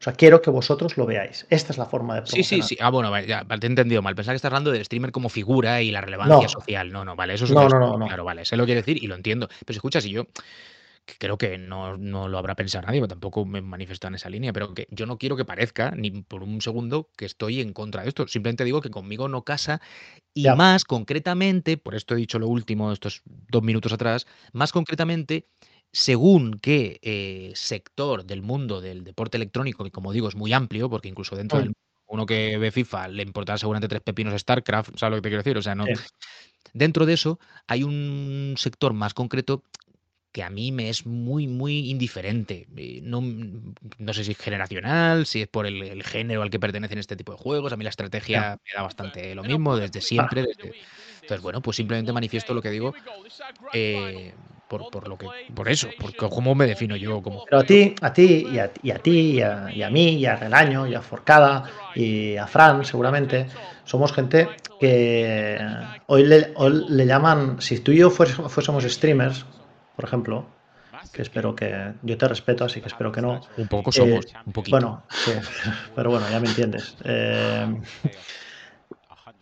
O 0.00 0.02
sea, 0.04 0.12
quiero 0.14 0.42
que 0.42 0.50
vosotros 0.50 0.98
lo 0.98 1.06
veáis. 1.06 1.46
Esta 1.48 1.72
es 1.72 1.78
la 1.78 1.86
forma 1.86 2.16
de 2.16 2.26
Sí, 2.26 2.42
sí, 2.42 2.56
promocionar. 2.56 2.68
sí. 2.68 2.76
Ah, 2.80 2.90
bueno, 2.90 3.10
vale, 3.10 3.26
ya, 3.26 3.44
te 3.44 3.66
he 3.66 3.70
entendido 3.70 4.02
mal. 4.02 4.14
Pensaba 4.14 4.32
que 4.34 4.36
estás 4.36 4.50
hablando 4.50 4.70
del 4.72 4.84
streamer 4.84 5.12
como 5.12 5.28
figura 5.30 5.80
y 5.80 5.90
la 5.90 6.00
relevancia 6.02 6.46
No. 6.46 6.48
social. 6.48 6.92
No, 6.92 7.04
no, 7.06 7.16
vale, 7.16 7.34
eso 7.34 7.44
es 7.46 7.50
No, 7.52 7.66
no, 7.68 7.78
no, 7.78 7.96
no. 7.96 8.06
Claro, 8.06 8.24
vale, 8.24 8.44
sé 8.44 8.56
lo 8.56 8.64
que 8.64 8.72
quiero 8.72 8.80
decir 8.84 9.02
y 9.02 9.06
lo 9.06 9.14
entiendo. 9.14 9.48
Pero 9.60 9.72
si 9.74 9.78
escuchas, 9.78 10.04
y 10.04 10.10
yo 10.10 10.24
que 11.06 11.14
creo 11.18 11.36
que 11.38 11.58
no, 11.58 11.96
no 11.98 12.28
lo 12.28 12.38
habrá 12.38 12.54
pensado 12.54 12.86
nadie, 12.86 13.00
porque 13.00 13.10
tampoco 13.14 13.44
me 13.44 13.60
manifestado 13.60 14.10
en 14.10 14.14
esa 14.16 14.30
línea, 14.30 14.52
pero 14.52 14.74
que 14.74 14.86
yo 14.90 15.06
no 15.06 15.18
quiero 15.18 15.36
que 15.36 15.44
parezca 15.44 15.90
ni 15.92 16.10
por 16.22 16.42
un 16.42 16.60
segundo 16.62 17.10
que 17.16 17.26
estoy 17.26 17.60
en 17.60 17.72
contra 17.72 18.02
de 18.02 18.08
esto. 18.08 18.26
Simplemente 18.28 18.64
digo 18.64 18.80
que 18.80 18.90
conmigo 18.90 19.28
no 19.28 19.44
casa 19.44 19.80
y 20.34 20.44
Ya. 20.44 20.54
más 20.54 20.84
concretamente, 20.84 21.76
por 21.78 21.94
esto 21.94 22.14
he 22.14 22.18
dicho 22.18 22.38
lo 22.38 22.48
último, 22.48 22.92
estos 22.92 23.22
dos 23.26 23.62
minutos 23.62 23.92
atrás, 23.92 24.26
más 24.52 24.72
concretamente, 24.72 25.48
según 25.92 26.58
qué 26.60 26.98
eh, 27.02 27.52
sector 27.54 28.24
del 28.24 28.42
mundo 28.42 28.80
del 28.80 29.04
deporte 29.04 29.36
electrónico, 29.36 29.84
que 29.84 29.90
como 29.92 30.12
digo 30.12 30.28
es 30.28 30.36
muy 30.36 30.52
amplio, 30.52 30.90
porque 30.90 31.08
incluso 31.08 31.36
dentro 31.36 31.58
Mm. 31.58 31.62
del 31.62 31.72
uno 32.06 32.26
que 32.26 32.58
ve 32.58 32.70
FIFA 32.70 33.08
le 33.08 33.22
importará 33.22 33.58
seguramente 33.58 33.88
tres 33.88 34.02
pepinos 34.02 34.38
StarCraft, 34.40 34.98
¿sabes 34.98 35.12
lo 35.12 35.16
que 35.18 35.22
te 35.22 35.28
quiero 35.30 35.42
decir? 35.42 35.58
O 35.58 35.62
sea, 35.62 35.74
no. 35.74 35.86
Sí. 35.86 35.92
Dentro 36.72 37.06
de 37.06 37.14
eso 37.14 37.38
hay 37.68 37.82
un 37.84 38.54
sector 38.58 38.92
más 38.94 39.14
concreto 39.14 39.62
que 40.34 40.42
a 40.44 40.50
mí 40.50 40.72
me 40.72 40.90
es 40.90 41.06
muy, 41.06 41.46
muy 41.48 41.90
indiferente. 41.90 42.68
Eh, 42.76 43.00
No, 43.04 43.20
no 43.22 44.12
sé 44.14 44.24
si 44.24 44.32
es 44.32 44.38
generacional, 44.38 45.26
si 45.26 45.42
es 45.42 45.48
por 45.48 45.66
el, 45.66 45.82
el 45.82 46.02
género 46.04 46.42
al 46.42 46.50
que 46.50 46.60
pertenecen 46.60 46.98
este 46.98 47.16
tipo 47.16 47.32
de 47.32 47.38
juegos. 47.38 47.72
A 47.72 47.76
mí 47.78 47.84
la 47.84 47.90
estrategia 47.90 48.58
me 48.64 48.72
da 48.76 48.82
bastante 48.82 49.34
lo 49.34 49.44
mismo 49.44 49.76
desde 49.76 50.00
siempre. 50.02 50.42
desde- 50.42 50.74
Entonces, 51.20 51.42
bueno, 51.42 51.62
pues 51.62 51.76
simplemente 51.76 52.12
manifiesto 52.12 52.54
lo 52.54 52.62
que 52.62 52.70
digo 52.70 52.96
eh, 53.72 54.36
por, 54.68 54.86
por 54.86 55.08
lo 55.08 55.18
que, 55.18 55.32
por 55.54 55.68
eso, 55.68 55.92
por 55.92 56.14
cómo 56.16 56.54
me 56.54 56.66
defino 56.66 56.96
yo 56.96 57.22
como 57.22 57.42
Pero 57.44 57.58
a 57.60 57.66
ti, 57.66 57.94
a 58.00 58.12
ti, 58.12 58.28
y 58.54 58.58
a, 58.58 58.72
y 58.82 58.90
a 58.90 58.98
ti, 59.02 59.18
y 59.38 59.40
a, 59.42 59.70
y 59.74 59.82
a 59.82 59.90
mí, 59.90 60.16
y 60.18 60.26
a 60.26 60.36
Relaño, 60.36 60.86
y 60.86 60.94
a 60.94 61.02
Forcada, 61.02 61.64
y 61.94 62.36
a 62.36 62.46
Fran, 62.46 62.84
seguramente, 62.84 63.46
somos 63.84 64.12
gente 64.12 64.56
que 64.78 65.58
hoy 66.06 66.24
le, 66.24 66.52
hoy 66.56 66.84
le 66.88 67.06
llaman, 67.06 67.60
si 67.60 67.80
tú 67.80 67.92
y 67.92 67.98
yo 67.98 68.10
fués- 68.10 68.48
fuésemos 68.48 68.84
streamers, 68.84 69.46
por 69.96 70.04
ejemplo, 70.04 70.44
que 71.12 71.22
espero 71.22 71.54
que, 71.54 71.92
yo 72.02 72.18
te 72.18 72.28
respeto, 72.28 72.64
así 72.64 72.80
que 72.80 72.88
espero 72.88 73.12
que 73.12 73.20
no, 73.22 73.40
un 73.56 73.68
poco 73.68 73.92
somos, 73.92 74.26
un 74.46 74.52
poquito. 74.52 74.76
Eh, 74.76 74.80
bueno, 74.80 75.02
sí, 75.08 75.30
pero 75.96 76.10
bueno, 76.10 76.26
ya 76.30 76.40
me 76.40 76.48
entiendes. 76.48 76.96
Eh, 77.04 77.66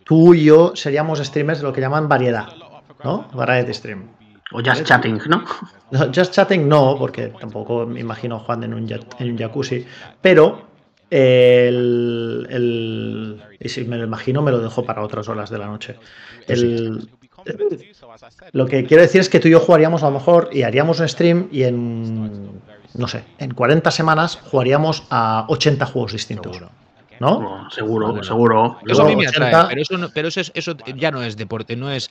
tú 0.04 0.34
y 0.34 0.44
yo 0.44 0.72
seríamos 0.74 1.18
streamers 1.20 1.60
de 1.60 1.64
lo 1.64 1.72
que 1.72 1.80
llaman 1.80 2.08
variedad, 2.08 2.48
¿no? 3.02 3.28
Variety 3.34 3.74
stream. 3.74 4.08
O 4.52 4.60
just 4.62 4.84
chatting, 4.84 5.18
¿no? 5.28 5.44
No, 5.90 6.06
Just 6.14 6.32
Chatting 6.32 6.68
no, 6.68 6.96
porque 6.98 7.28
tampoco 7.28 7.86
me 7.86 8.00
imagino 8.00 8.38
Juan 8.38 8.62
en 8.64 8.74
un, 8.74 8.90
en 8.90 9.30
un 9.30 9.38
jacuzzi, 9.38 9.84
pero 10.20 10.62
el, 11.10 12.46
el- 12.50 13.42
y 13.60 13.68
si 13.68 13.84
me 13.84 13.96
lo 13.98 14.04
imagino 14.04 14.40
me 14.42 14.50
lo 14.50 14.58
dejo 14.60 14.84
para 14.84 15.02
otras 15.02 15.28
horas 15.28 15.50
de 15.50 15.58
la 15.58 15.66
noche. 15.66 15.96
El- 16.48 17.08
lo 18.52 18.66
que 18.66 18.84
quiero 18.84 19.02
decir 19.02 19.20
es 19.20 19.28
que 19.28 19.40
tú 19.40 19.48
y 19.48 19.52
yo 19.52 19.60
jugaríamos 19.60 20.02
a 20.02 20.06
lo 20.06 20.12
mejor 20.12 20.50
y 20.52 20.62
haríamos 20.62 21.00
un 21.00 21.08
stream 21.08 21.48
y 21.50 21.62
en, 21.64 22.50
no 22.94 23.08
sé, 23.08 23.24
en 23.38 23.54
40 23.54 23.90
semanas 23.90 24.38
jugaríamos 24.50 25.04
a 25.10 25.44
80 25.48 25.86
juegos 25.86 26.12
distintos. 26.12 26.60
¿No? 27.20 27.68
Seguro, 27.70 28.20
seguro. 28.24 28.78
Eso 28.84 29.02
a 29.02 29.04
mí 29.04 29.12
Luego 29.14 29.20
me 29.20 29.26
atrae, 29.28 29.48
80. 29.50 29.68
pero 29.68 29.80
eso, 29.82 29.98
no- 29.98 30.08
pero 30.12 30.26
eso, 30.28 30.40
es- 30.40 30.50
eso 30.56 30.74
ya 30.96 31.12
no 31.12 31.22
es 31.22 31.36
deporte, 31.36 31.76
no 31.76 31.88
es, 31.92 32.10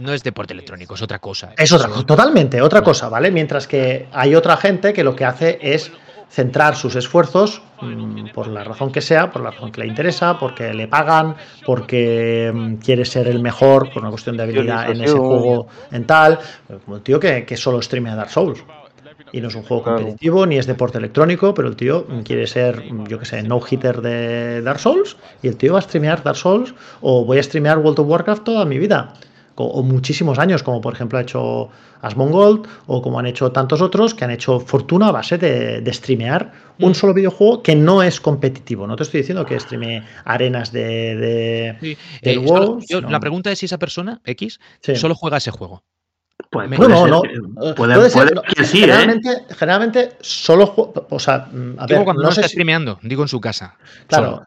no 0.00 0.12
es 0.12 0.22
deporte 0.22 0.52
electrónico, 0.52 0.94
es 0.94 1.02
otra 1.02 1.18
cosa. 1.18 1.52
Es 1.56 1.72
otra 1.72 1.88
cosa, 1.88 2.06
totalmente 2.06 2.60
otra 2.62 2.82
cosa, 2.82 3.08
¿vale? 3.08 3.32
Mientras 3.32 3.66
que 3.66 4.06
hay 4.12 4.36
otra 4.36 4.56
gente 4.56 4.92
que 4.92 5.02
lo 5.02 5.16
que 5.16 5.24
hace 5.24 5.58
es 5.60 5.90
centrar 6.30 6.76
sus 6.76 6.94
esfuerzos, 6.96 7.62
mm, 7.80 8.28
por 8.34 8.48
la 8.48 8.64
razón 8.64 8.92
que 8.92 9.00
sea, 9.00 9.30
por 9.30 9.42
la 9.42 9.50
razón 9.50 9.72
que 9.72 9.80
le 9.80 9.86
interesa, 9.86 10.38
porque 10.38 10.74
le 10.74 10.86
pagan, 10.88 11.34
porque 11.64 12.52
mm, 12.54 12.74
quiere 12.76 13.04
ser 13.04 13.28
el 13.28 13.40
mejor, 13.40 13.90
por 13.92 14.02
una 14.02 14.10
cuestión 14.10 14.36
de 14.36 14.42
habilidad 14.42 14.90
en 14.90 15.00
ese 15.02 15.16
juego, 15.16 15.68
en 15.90 16.04
tal, 16.04 16.38
como 16.84 16.96
el 16.96 17.02
tío 17.02 17.18
que, 17.18 17.44
que 17.44 17.56
solo 17.56 17.80
streamea 17.80 18.14
Dark 18.14 18.30
Souls. 18.30 18.62
Y 19.32 19.40
no 19.40 19.48
es 19.48 19.54
un 19.54 19.62
juego 19.62 19.82
competitivo, 19.82 20.46
ni 20.46 20.56
es 20.56 20.66
deporte 20.66 20.98
electrónico, 20.98 21.52
pero 21.52 21.68
el 21.68 21.76
tío 21.76 22.06
quiere 22.24 22.46
ser, 22.46 22.82
yo 23.08 23.18
que 23.18 23.26
sé, 23.26 23.42
no 23.42 23.60
hitter 23.68 24.00
de 24.00 24.62
Dark 24.62 24.78
Souls, 24.78 25.16
y 25.42 25.48
el 25.48 25.56
tío 25.56 25.74
va 25.74 25.80
a 25.80 25.82
streamear 25.82 26.22
Dark 26.22 26.36
Souls, 26.36 26.74
o 27.00 27.24
voy 27.24 27.38
a 27.38 27.42
streamear 27.42 27.78
World 27.78 28.00
of 28.00 28.08
Warcraft 28.08 28.44
toda 28.44 28.64
mi 28.64 28.78
vida, 28.78 29.14
o, 29.64 29.82
muchísimos 29.82 30.38
años, 30.38 30.62
como 30.62 30.80
por 30.80 30.92
ejemplo 30.94 31.18
ha 31.18 31.22
hecho 31.22 31.68
Asmongold, 32.02 32.66
o 32.86 33.02
como 33.02 33.18
han 33.18 33.26
hecho 33.26 33.50
tantos 33.52 33.80
otros 33.80 34.14
que 34.14 34.24
han 34.24 34.30
hecho 34.30 34.60
fortuna 34.60 35.08
a 35.08 35.12
base 35.12 35.38
de, 35.38 35.80
de 35.80 35.92
streamear 35.92 36.52
un 36.80 36.94
solo 36.94 37.12
videojuego 37.14 37.62
que 37.62 37.74
no 37.74 38.02
es 38.02 38.20
competitivo. 38.20 38.86
No 38.86 38.94
te 38.96 39.02
estoy 39.02 39.20
diciendo 39.20 39.44
que 39.44 39.58
streamee 39.58 40.02
arenas 40.24 40.70
de, 40.72 41.16
de- 41.16 41.76
Sí, 41.80 41.96
del 42.22 42.36
eh, 42.36 42.38
WoW, 42.38 42.80
yo- 42.88 43.00
no. 43.00 43.10
La 43.10 43.20
pregunta 43.20 43.50
es 43.50 43.58
si 43.58 43.66
esa 43.66 43.78
persona, 43.78 44.20
X, 44.24 44.60
Sí. 44.80 44.94
solo 44.96 45.14
juega 45.14 45.38
ese 45.38 45.50
juego. 45.50 45.82
Pues 46.50 46.68
Me- 46.70 46.76
puede 46.76 46.90
no, 46.90 47.00
ser 47.02 47.10
no. 47.10 47.20
Puede, 47.74 47.74
Puede 47.96 48.10
ser, 48.10 48.22
puede 48.22 48.34
no, 48.36 48.42
que 48.42 48.64
sí, 48.64 48.78
¿eh? 48.78 48.80
generalmente, 48.82 49.28
generalmente 49.58 50.08
solo 50.20 50.92
o 51.10 51.18
sea, 51.18 51.48
mm, 51.50 51.74
a 51.80 51.86
Digo 51.86 51.98
ver, 51.98 52.04
cuando 52.04 52.22
no 52.22 52.28
no, 52.28 52.34
sé 52.34 52.40
está 52.42 52.48
si- 52.48 52.52
streameando, 52.52 53.00
digo 53.02 53.22
en 53.22 53.28
su 53.28 53.40
casa. 53.40 53.76
claro, 54.06 54.36
mm, 54.42 54.44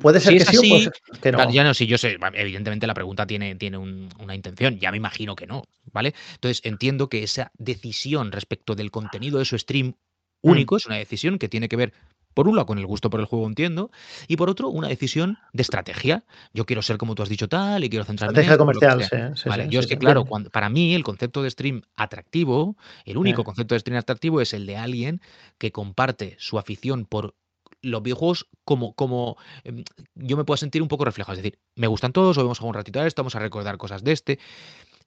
puede 0.00 0.20
ser 0.20 0.32
Si 0.32 0.38
que 0.38 0.44
sí 0.44 0.56
o 0.56 0.60
puede 0.60 0.82
así, 0.82 0.84
ser 0.84 0.92
que 1.20 1.32
no. 1.32 1.38
Claro, 1.38 1.50
ya 1.52 1.64
no, 1.64 1.74
sí, 1.74 1.86
yo 1.86 1.98
sé, 1.98 2.16
evidentemente 2.34 2.86
la 2.86 2.94
pregunta 2.94 3.26
tiene, 3.26 3.54
tiene 3.56 3.78
un- 3.78 4.08
una 4.18 4.34
intención, 4.34 4.78
ya 4.78 4.90
me 4.90 4.96
imagino 4.96 5.34
que 5.36 5.46
no, 5.46 5.64
¿vale? 5.92 6.14
Entonces 6.34 6.60
entiendo 6.64 7.08
que 7.08 7.22
esa 7.22 7.50
decisión 7.58 8.32
respecto 8.32 8.74
del 8.74 8.90
contenido 8.90 9.38
de 9.38 9.44
su 9.44 9.58
stream 9.58 9.94
Mm. 10.42 10.50
único 10.50 10.76
es 10.76 10.86
una 10.86 10.96
decisión 10.96 11.38
que 11.38 11.48
tiene 11.48 11.68
que 11.68 11.76
ver, 11.76 11.92
por 12.34 12.48
un 12.48 12.56
lado, 12.56 12.66
con 12.66 12.78
el 12.78 12.86
gusto 12.86 13.10
por 13.10 13.20
el 13.20 13.26
juego, 13.26 13.46
entiendo, 13.46 13.90
y 14.28 14.36
por 14.36 14.50
otro, 14.50 14.68
una 14.68 14.88
decisión 14.88 15.38
de 15.52 15.62
estrategia. 15.62 16.24
Yo 16.52 16.66
quiero 16.66 16.82
ser 16.82 16.98
como 16.98 17.14
tú 17.14 17.22
has 17.22 17.28
dicho 17.28 17.48
tal, 17.48 17.84
y 17.84 17.88
quiero 17.88 18.04
centrarme 18.04 18.40
en 18.40 18.46
Estrategia 18.48 18.56
lo 18.56 18.58
que 18.58 18.58
comercial, 18.58 19.02
sea. 19.02 19.34
sí, 19.34 19.42
sí, 19.44 19.48
Vale, 19.50 19.64
sí, 19.64 19.70
yo 19.70 19.80
es 19.80 19.86
que, 19.86 19.96
claro, 19.98 20.24
cuando, 20.24 20.50
para 20.50 20.68
mí 20.68 20.94
el 20.94 21.04
concepto 21.04 21.42
de 21.42 21.50
stream 21.50 21.82
atractivo, 21.96 22.76
el 23.04 23.16
único 23.16 23.42
Sí. 23.42 23.44
concepto 23.46 23.74
de 23.74 23.78
stream 23.80 23.98
atractivo 23.98 24.40
es 24.40 24.52
el 24.52 24.66
de 24.66 24.76
alguien 24.76 25.20
que 25.58 25.70
comparte 25.72 26.34
su 26.38 26.58
afición 26.58 27.06
por 27.06 27.36
los 27.84 28.02
videojuegos 28.02 28.48
como, 28.64 28.94
como 28.94 29.36
em, 29.62 29.84
yo 30.14 30.36
me 30.36 30.44
puedo 30.44 30.56
sentir 30.56 30.82
un 30.82 30.88
poco 30.88 31.04
reflejado. 31.04 31.34
Es 31.34 31.42
decir, 31.42 31.58
me 31.76 31.86
gustan 31.86 32.12
todos, 32.12 32.36
o 32.38 32.42
vamos 32.42 32.58
a 32.58 32.60
jugar 32.60 32.76
un 32.76 32.80
ratito 32.80 33.00
a 33.00 33.06
esto, 33.06 33.22
vamos 33.22 33.36
a 33.36 33.40
recordar 33.40 33.76
cosas 33.76 34.02
de 34.02 34.12
este. 34.12 34.38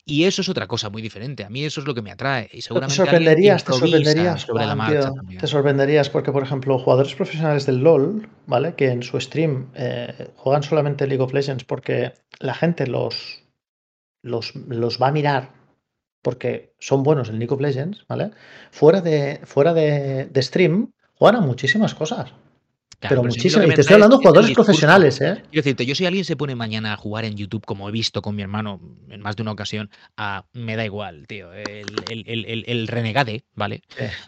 Y 0.09 0.23
eso 0.23 0.41
es 0.41 0.47
otra 0.47 0.67
cosa 0.67 0.89
muy 0.89 1.01
diferente. 1.01 1.43
A 1.43 1.49
mí 1.49 1.65
eso 1.65 1.81
es 1.81 1.87
lo 1.87 1.93
que 1.93 2.01
me 2.01 2.11
atrae. 2.11 2.45
Y 2.53 2.57
Te 2.57 2.61
seguramente 2.61 3.01
alguien 3.01 3.11
sorprenderías, 3.11 3.63
te 3.65 3.73
sorprenderías, 3.73 4.41
sobre 4.41 4.65
la 4.65 4.75
marcha 4.75 5.11
tío, 5.27 5.39
te 5.39 5.47
sorprenderías 5.47 6.09
porque, 6.09 6.31
por 6.31 6.43
ejemplo, 6.43 6.79
jugadores 6.79 7.13
profesionales 7.13 7.65
del 7.65 7.83
LOL, 7.83 8.29
¿vale? 8.45 8.75
Que 8.75 8.89
en 8.89 9.03
su 9.03 9.19
stream 9.19 9.69
eh, 9.75 10.31
juegan 10.37 10.63
solamente 10.63 11.07
League 11.07 11.21
of 11.21 11.33
Legends 11.33 11.65
porque 11.65 12.13
la 12.39 12.53
gente 12.53 12.87
los, 12.87 13.43
los, 14.21 14.55
los 14.55 15.01
va 15.01 15.09
a 15.09 15.11
mirar 15.11 15.51
porque 16.21 16.73
son 16.79 17.03
buenos 17.03 17.27
en 17.27 17.39
League 17.39 17.53
of 17.53 17.59
Legends, 17.59 18.05
¿vale? 18.07 18.31
Fuera 18.71 19.01
de, 19.01 19.41
fuera 19.43 19.73
de, 19.73 20.25
de 20.25 20.41
stream 20.41 20.93
juegan 21.15 21.43
a 21.43 21.45
muchísimas 21.45 21.93
cosas. 21.95 22.31
Claro, 22.99 23.21
pero 23.21 23.31
que 23.31 23.39
Y 23.39 23.75
te 23.75 23.81
estoy 23.81 23.93
hablando 23.93 24.17
de 24.17 24.21
jugadores 24.21 24.47
discurso. 24.47 24.65
profesionales, 24.65 25.21
¿eh? 25.21 25.35
Quiero 25.51 25.63
decirte, 25.63 25.85
yo 25.85 25.93
si 25.93 26.07
alguien 26.07 26.25
se 26.25 26.35
pone 26.35 26.55
mañana 26.55 26.93
a 26.93 26.97
jugar 26.97 27.25
en 27.25 27.35
YouTube, 27.35 27.63
como 27.63 27.87
he 27.87 27.91
visto 27.91 28.23
con 28.23 28.35
mi 28.35 28.41
hermano 28.41 28.81
en 29.09 29.21
más 29.21 29.35
de 29.35 29.43
una 29.43 29.51
ocasión, 29.51 29.91
a, 30.17 30.45
me 30.53 30.75
da 30.75 30.83
igual, 30.83 31.27
tío, 31.27 31.53
el, 31.53 31.85
el, 32.09 32.63
el, 32.65 32.87
renegade, 32.87 33.43
¿vale? 33.53 33.83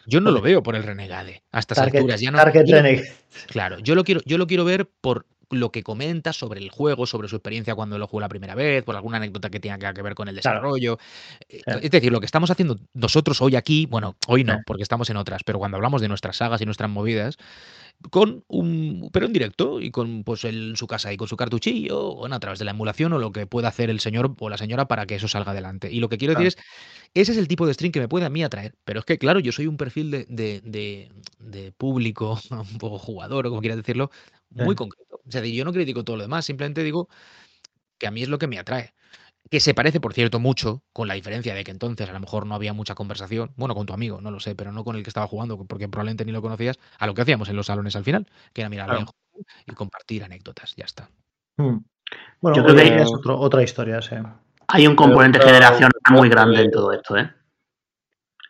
Yo 0.06 0.22
no 0.22 0.30
lo 0.30 0.42
veo 0.42 0.62
por 0.62 0.76
el 0.76 0.84
renegade 0.84 1.42
a 1.52 1.60
estas 1.60 1.78
Target, 1.78 1.98
alturas. 1.98 2.22
Ya 2.22 2.30
no, 2.30 2.38
Target 2.38 2.66
yo 2.68 2.76
Renegade. 2.76 3.12
Claro, 3.48 3.80
yo 3.80 3.96
lo 3.96 4.04
quiero, 4.04 4.22
yo 4.26 4.38
lo 4.38 4.46
quiero 4.46 4.66
ver 4.66 4.88
por 5.02 5.26
lo 5.50 5.72
que 5.72 5.82
comenta 5.82 6.32
sobre 6.32 6.60
el 6.60 6.70
juego, 6.70 7.08
sobre 7.08 7.28
su 7.28 7.38
experiencia 7.38 7.74
cuando 7.74 7.98
lo 7.98 8.08
jugó 8.08 8.22
la 8.22 8.30
primera 8.30 8.56
vez, 8.56 8.84
por 8.84 8.96
alguna 8.96 9.18
anécdota 9.18 9.50
que 9.50 9.60
tenga 9.60 9.94
que 9.94 10.02
ver 10.02 10.14
con 10.14 10.28
el 10.28 10.36
desarrollo. 10.36 11.00
Eh. 11.50 11.62
Es 11.82 11.90
decir, 11.92 12.12
lo 12.12 12.20
que 12.20 12.28
estamos 12.28 12.52
haciendo 12.52 12.80
nosotros 12.94 13.42
hoy 13.42 13.56
aquí, 13.56 13.88
bueno, 13.88 14.16
hoy 14.28 14.44
no, 14.44 14.60
porque 14.66 14.84
estamos 14.84 15.10
en 15.10 15.18
otras, 15.18 15.44
pero 15.44 15.58
cuando 15.58 15.78
hablamos 15.78 16.02
de 16.02 16.08
nuestras 16.08 16.38
sagas 16.38 16.62
y 16.62 16.66
nuestras 16.66 16.90
movidas, 16.90 17.38
con 18.12 18.44
un 18.48 19.10
pero 19.12 19.26
en 19.26 19.34
directo 19.34 19.82
y 19.82 19.92
con 19.92 20.24
pues 20.24 20.46
en 20.46 20.76
su 20.78 20.88
casa 20.88 21.12
y 21.12 21.18
con 21.18 21.28
su 21.28 21.36
cartuchillo 21.38 22.00
o 22.00 22.16
bueno, 22.16 22.36
a 22.36 22.40
través 22.40 22.58
de 22.60 22.66
la 22.66 22.72
emulación 22.72 23.12
o 23.14 23.20
lo 23.20 23.32
que 23.32 23.46
pueda 23.46 23.68
hacer 23.68 23.90
el 23.90 24.00
señor 24.00 24.36
o 24.40 24.50
la 24.50 24.58
señora 24.58 24.88
para 24.88 25.06
que 25.06 25.16
eso 25.16 25.28
salga 25.28 25.52
adelante. 25.52 25.92
Y 25.92 26.00
lo 26.00 26.08
que 26.10 26.18
quiero 26.18 26.34
Claro. 26.34 26.46
decir 26.46 26.58
es, 27.16 27.24
ese 27.24 27.32
es 27.34 27.38
el 27.38 27.48
tipo 27.48 27.68
de 27.68 27.74
stream 27.74 27.92
que 27.92 28.00
me 28.00 28.08
puede 28.10 28.26
a 28.26 28.30
mí 28.30 28.44
atraer. 28.44 28.76
Pero 28.86 29.00
es 29.00 29.06
que, 29.06 29.18
claro, 29.18 29.40
yo 29.40 29.52
soy 29.52 29.68
un 29.68 29.78
perfil 29.78 30.12
de, 30.12 30.26
de- 30.30 30.62
de- 30.64 31.12
de 31.40 31.72
público, 31.74 32.40
un 32.52 32.78
poco 32.80 33.00
jugador 33.00 33.48
o 33.48 33.50
como 33.50 33.62
quieras 33.62 33.78
decirlo, 33.78 34.12
muy 34.52 34.76
Sí. 34.76 34.76
concreto. 34.76 35.22
O 35.28 35.32
sea, 35.32 35.46
yo 35.46 35.66
no 35.66 35.74
critico 35.74 36.04
todo 36.04 36.18
lo 36.18 36.24
demás, 36.24 36.46
simplemente 36.46 36.84
digo 36.84 37.10
que 37.98 38.08
a 38.08 38.12
mí 38.12 38.22
es 38.24 38.30
lo 38.30 38.38
que 38.40 38.48
me 38.48 38.60
atrae. 38.60 38.94
Que 39.50 39.60
se 39.60 39.74
parece, 39.74 40.00
por 40.00 40.14
cierto, 40.14 40.40
mucho, 40.40 40.84
con 40.94 41.08
la 41.08 41.16
diferencia 41.16 41.56
de 41.56 41.64
que 41.64 41.72
entonces 41.72 42.08
a 42.08 42.14
lo 42.14 42.20
mejor 42.20 42.46
no 42.46 42.54
había 42.54 42.72
mucha 42.74 42.94
conversación, 42.94 43.52
bueno, 43.56 43.74
con 43.74 43.88
tu 43.88 43.94
amigo, 43.94 44.22
no 44.22 44.30
lo 44.30 44.40
sé, 44.40 44.54
pero 44.54 44.72
no 44.72 44.84
con 44.84 44.96
el 44.96 45.02
que 45.04 45.10
estaba 45.10 45.28
jugando, 45.28 45.58
porque 45.66 45.88
probablemente 45.90 46.24
ni 46.26 46.32
lo 46.32 46.42
conocías, 46.42 46.78
a 47.00 47.08
lo 47.08 47.16
que 47.16 47.24
hacíamos 47.24 47.50
en 47.50 47.56
los 47.56 47.66
salones 47.66 47.96
al 47.96 48.04
final, 48.04 48.28
que 48.54 48.62
era 48.62 48.70
mirar 48.70 48.84
a 48.84 48.88
Claro. 48.94 49.00
alguien 49.00 49.14
jugar 49.34 49.46
y 49.66 49.72
compartir 49.74 50.24
anécdotas, 50.24 50.76
ya 50.76 50.86
está. 50.86 51.10
Mm. 51.58 51.78
Bueno, 52.42 52.58
Yo 52.58 52.64
creo 52.64 52.76
hoy 52.76 52.82
que 52.84 52.94
hay- 52.94 53.02
es 53.02 53.12
otro- 53.14 53.40
otra 53.40 53.64
historia, 53.64 54.02
sí. 54.02 54.16
Hay 54.68 54.86
un 54.88 54.96
componente 54.96 55.40
Pero, 55.40 55.50
generacional 55.52 55.92
muy 56.12 56.30
creo 56.30 56.32
grande 56.42 56.62
en 56.62 56.72
todo 56.72 56.92
esto, 56.92 57.18
¿eh? 57.18 57.32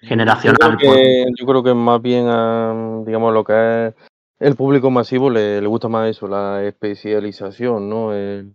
Yo 0.01 0.07
Generacional. 0.09 0.57
creo, 0.59 0.71
por- 0.71 0.95
que, 0.97 1.25
yo 1.39 1.45
creo 1.45 1.63
que 1.63 1.73
más 1.73 2.01
bien, 2.01 2.27
a, 2.27 3.03
digamos, 3.05 3.33
lo 3.33 3.43
que 3.45 3.87
es 3.87 3.93
el 4.39 4.55
público 4.55 4.91
masivo 4.91 5.29
le, 5.29 5.61
le 5.61 5.67
gusta 5.67 5.87
más 5.87 6.09
eso, 6.09 6.27
la 6.27 6.63
especialización, 6.65 7.89
¿no? 7.89 8.13
El, 8.13 8.53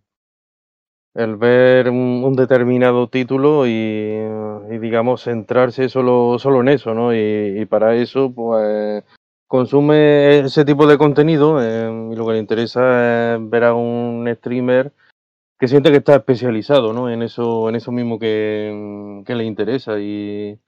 el 1.15 1.37
ver 1.37 1.89
un, 1.91 2.35
determinado 2.35 3.09
título 3.09 3.67
y, 3.67 3.71
y, 4.71 4.79
digamos, 4.79 5.23
centrarse 5.23 5.89
solo, 5.89 6.39
solo 6.39 6.61
en 6.61 6.69
eso, 6.69 6.95
¿no? 6.95 7.15
Y, 7.15 7.61
y 7.61 7.67
para 7.67 7.95
eso, 7.95 8.33
pues, 8.35 9.05
consume 9.47 10.41
ese 10.41 10.65
tipo 10.65 10.87
de 10.87 10.99
contenido 10.99 11.63
eh, 11.63 12.11
y 12.13 12.17
lo 12.17 12.27
que 12.27 12.33
le 12.33 12.39
interesa 12.41 13.35
es 13.35 13.51
ver 13.51 13.65
a 13.65 13.75
un 13.75 14.29
streamer 14.37 14.93
que 15.59 15.69
siente 15.69 15.91
que 15.91 15.99
está 15.99 16.17
especializado, 16.17 16.93
¿no? 16.93 17.09
En 17.09 17.23
eso, 17.23 17.69
en 17.69 17.77
eso 17.77 17.93
mismo 17.93 18.19
que, 18.19 19.23
que 19.25 19.35
le 19.37 19.45
interesa 19.45 20.01
y 20.01 20.59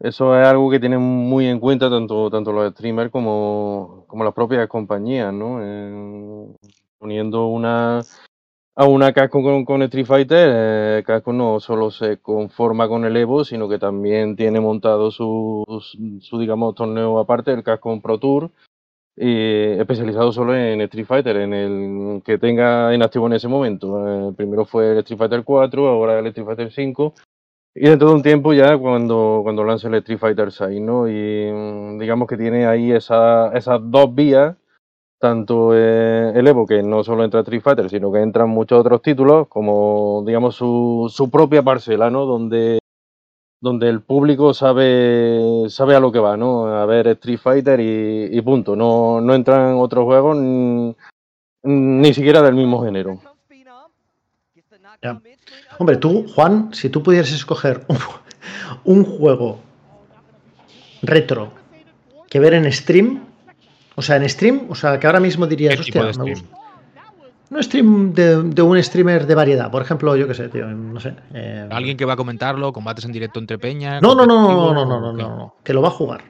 eso 0.00 0.38
es 0.38 0.46
algo 0.46 0.70
que 0.70 0.78
tienen 0.78 1.00
muy 1.00 1.46
en 1.46 1.58
cuenta 1.58 1.90
tanto, 1.90 2.30
tanto 2.30 2.52
los 2.52 2.72
streamers 2.72 3.10
como, 3.10 4.04
como 4.06 4.24
las 4.24 4.34
propias 4.34 4.68
compañías, 4.68 5.32
¿no? 5.32 5.60
Eh, 5.62 6.54
poniendo 6.98 7.46
una 7.46 8.02
a 8.78 8.86
una 8.86 9.12
Casco 9.12 9.42
con, 9.42 9.64
con 9.64 9.82
Street 9.82 10.06
Fighter, 10.06 10.50
eh, 10.52 11.02
Casco 11.04 11.32
no 11.32 11.58
solo 11.58 11.90
se 11.90 12.18
conforma 12.18 12.86
con 12.86 13.04
el 13.04 13.16
Evo, 13.16 13.44
sino 13.44 13.68
que 13.68 13.76
también 13.76 14.36
tiene 14.36 14.60
montado 14.60 15.10
su, 15.10 15.64
su, 15.80 16.20
su, 16.20 16.38
digamos, 16.38 16.76
torneo 16.76 17.18
aparte, 17.18 17.52
el 17.52 17.64
Casco 17.64 18.00
Pro 18.00 18.18
Tour, 18.20 18.52
especializado 19.16 20.30
solo 20.30 20.54
en 20.54 20.80
Street 20.82 21.06
Fighter, 21.06 21.38
en 21.38 21.54
el 21.54 22.22
que 22.24 22.38
tenga 22.38 22.94
en 22.94 23.02
activo 23.02 23.26
en 23.26 23.32
ese 23.32 23.48
momento. 23.48 24.28
Eh, 24.28 24.32
primero 24.36 24.64
fue 24.64 24.92
el 24.92 24.98
Street 24.98 25.18
Fighter 25.18 25.42
4, 25.42 25.88
ahora 25.88 26.20
el 26.20 26.28
Street 26.28 26.46
Fighter 26.46 26.70
5, 26.70 27.14
y 27.74 27.80
dentro 27.80 28.10
de 28.10 28.14
un 28.14 28.22
tiempo 28.22 28.52
ya 28.52 28.78
cuando, 28.78 29.40
cuando 29.42 29.64
lance 29.64 29.88
el 29.88 29.94
Street 29.94 30.20
Fighter 30.20 30.52
6, 30.52 30.80
¿no? 30.80 31.08
Y 31.08 31.50
mm, 31.52 31.98
digamos 31.98 32.28
que 32.28 32.36
tiene 32.36 32.64
ahí 32.66 32.92
esa, 32.92 33.50
esas 33.56 33.80
dos 33.82 34.14
vías, 34.14 34.56
tanto 35.18 35.70
eh, 35.74 36.32
el 36.34 36.46
Evo, 36.46 36.66
que 36.66 36.82
no 36.82 37.02
solo 37.02 37.24
entra 37.24 37.40
Street 37.40 37.62
Fighter, 37.62 37.90
sino 37.90 38.12
que 38.12 38.20
entran 38.20 38.48
muchos 38.48 38.80
otros 38.80 39.02
títulos, 39.02 39.48
como 39.48 40.22
digamos 40.26 40.54
su, 40.54 41.12
su 41.12 41.30
propia 41.30 41.62
parcela, 41.62 42.10
¿no? 42.10 42.24
Donde, 42.24 42.78
donde 43.60 43.88
el 43.88 44.00
público 44.00 44.54
sabe, 44.54 45.66
sabe 45.68 45.96
a 45.96 46.00
lo 46.00 46.12
que 46.12 46.20
va, 46.20 46.36
¿no? 46.36 46.66
A 46.66 46.86
ver 46.86 47.08
Street 47.08 47.38
Fighter 47.38 47.80
y, 47.80 48.28
y 48.30 48.40
punto. 48.42 48.76
No, 48.76 49.20
no 49.20 49.34
entran 49.34 49.74
otros 49.74 50.04
juegos 50.04 50.36
ni, 50.36 50.94
ni 51.62 52.14
siquiera 52.14 52.42
del 52.42 52.54
mismo 52.54 52.82
género. 52.84 53.20
Hombre, 55.78 55.96
tú, 55.96 56.26
Juan, 56.34 56.70
si 56.72 56.90
tú 56.90 57.02
pudieras 57.02 57.30
escoger 57.32 57.86
un 58.84 59.04
juego 59.04 59.58
retro 61.02 61.50
que 62.28 62.40
ver 62.40 62.54
en 62.54 62.72
stream. 62.72 63.27
O 63.98 64.02
sea, 64.02 64.14
en 64.16 64.28
stream, 64.28 64.66
o 64.68 64.74
sea, 64.76 64.98
que 65.00 65.06
ahora 65.08 65.18
mismo 65.18 65.44
dirías, 65.46 65.74
¿Qué 65.76 65.84
tipo 65.86 65.98
hostia, 65.98 66.04
me 66.06 66.12
stream? 66.34 66.48
gusta. 66.48 66.58
Un 67.50 67.62
stream 67.62 68.12
de, 68.14 68.42
de 68.42 68.62
un 68.62 68.80
streamer 68.82 69.26
de 69.26 69.34
variedad. 69.34 69.70
Por 69.70 69.82
ejemplo, 69.82 70.14
yo 70.14 70.28
qué 70.28 70.34
sé, 70.34 70.48
tío, 70.48 70.66
no 70.68 71.00
sé. 71.00 71.14
eh, 71.34 71.66
Alguien 71.70 71.96
que 71.96 72.04
va 72.04 72.12
a 72.12 72.16
comentarlo, 72.16 72.72
combates 72.72 73.04
en 73.06 73.12
directo 73.12 73.40
entre 73.40 73.58
peña. 73.58 74.00
No, 74.00 74.14
no, 74.14 74.24
no, 74.26 74.42
no, 74.42 74.72
no, 74.72 74.84
no, 74.86 75.00
no, 75.00 75.08
¿o 75.08 75.12
no, 75.12 75.36
no, 75.36 75.54
que 75.64 75.72
lo 75.72 75.82
va 75.82 75.88
a 75.88 75.92
jugar. 75.92 76.20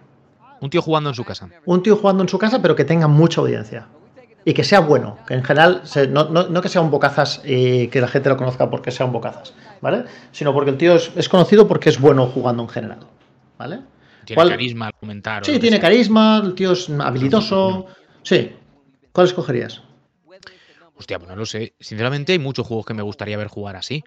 Un 0.60 0.70
tío 0.70 0.80
jugando 0.80 1.10
en 1.10 1.14
su 1.16 1.24
casa. 1.24 1.48
Un 1.66 1.82
tío 1.82 1.96
jugando 1.96 2.22
en 2.22 2.28
su 2.28 2.38
casa, 2.38 2.62
pero 2.62 2.74
que 2.74 2.84
tenga 2.84 3.06
mucha 3.08 3.40
audiencia. 3.40 3.86
Y 4.44 4.54
que 4.54 4.64
sea 4.64 4.80
bueno, 4.80 5.18
que 5.26 5.34
en 5.34 5.44
general, 5.44 5.82
se- 5.84 6.06
no, 6.08 6.24
no- 6.30 6.48
no 6.48 6.62
que 6.62 6.68
sea 6.70 6.80
un 6.80 6.90
bocazas 6.90 7.42
y 7.44 7.88
que 7.88 8.00
la 8.00 8.08
gente 8.08 8.28
lo 8.30 8.36
conozca 8.38 8.70
porque 8.70 8.90
sea 8.92 9.04
un 9.04 9.12
bocazas, 9.12 9.52
¿vale? 9.82 10.04
Sino 10.32 10.54
porque 10.54 10.70
el 10.70 10.78
tío 10.78 10.94
es, 10.94 11.10
es 11.16 11.28
conocido 11.28 11.68
porque 11.68 11.90
es 11.90 12.00
bueno 12.00 12.26
jugando 12.26 12.62
en 12.62 12.68
general, 12.70 13.00
¿vale? 13.58 13.80
Tiene 14.28 14.36
¿Cuál- 14.36 14.50
carisma 14.50 14.86
al 14.88 14.92
comentar. 14.94 15.44
Sí, 15.44 15.52
tiene 15.58 15.76
sea. 15.76 15.80
carisma, 15.80 16.42
el 16.44 16.54
tío 16.54 16.72
es 16.72 16.88
habilidoso. 16.90 17.86
Sí. 18.22 18.52
¿Cuál 19.12 19.26
escogerías? 19.26 19.82
Hostia, 20.96 21.18
pues 21.18 21.30
no 21.30 21.36
lo 21.36 21.46
sé. 21.46 21.74
Sinceramente, 21.80 22.32
hay 22.32 22.38
muchos 22.38 22.66
juegos 22.66 22.84
que 22.84 22.92
me 22.94 23.02
gustaría 23.02 23.36
ver 23.38 23.46
jugar 23.48 23.76
así. 23.76 24.04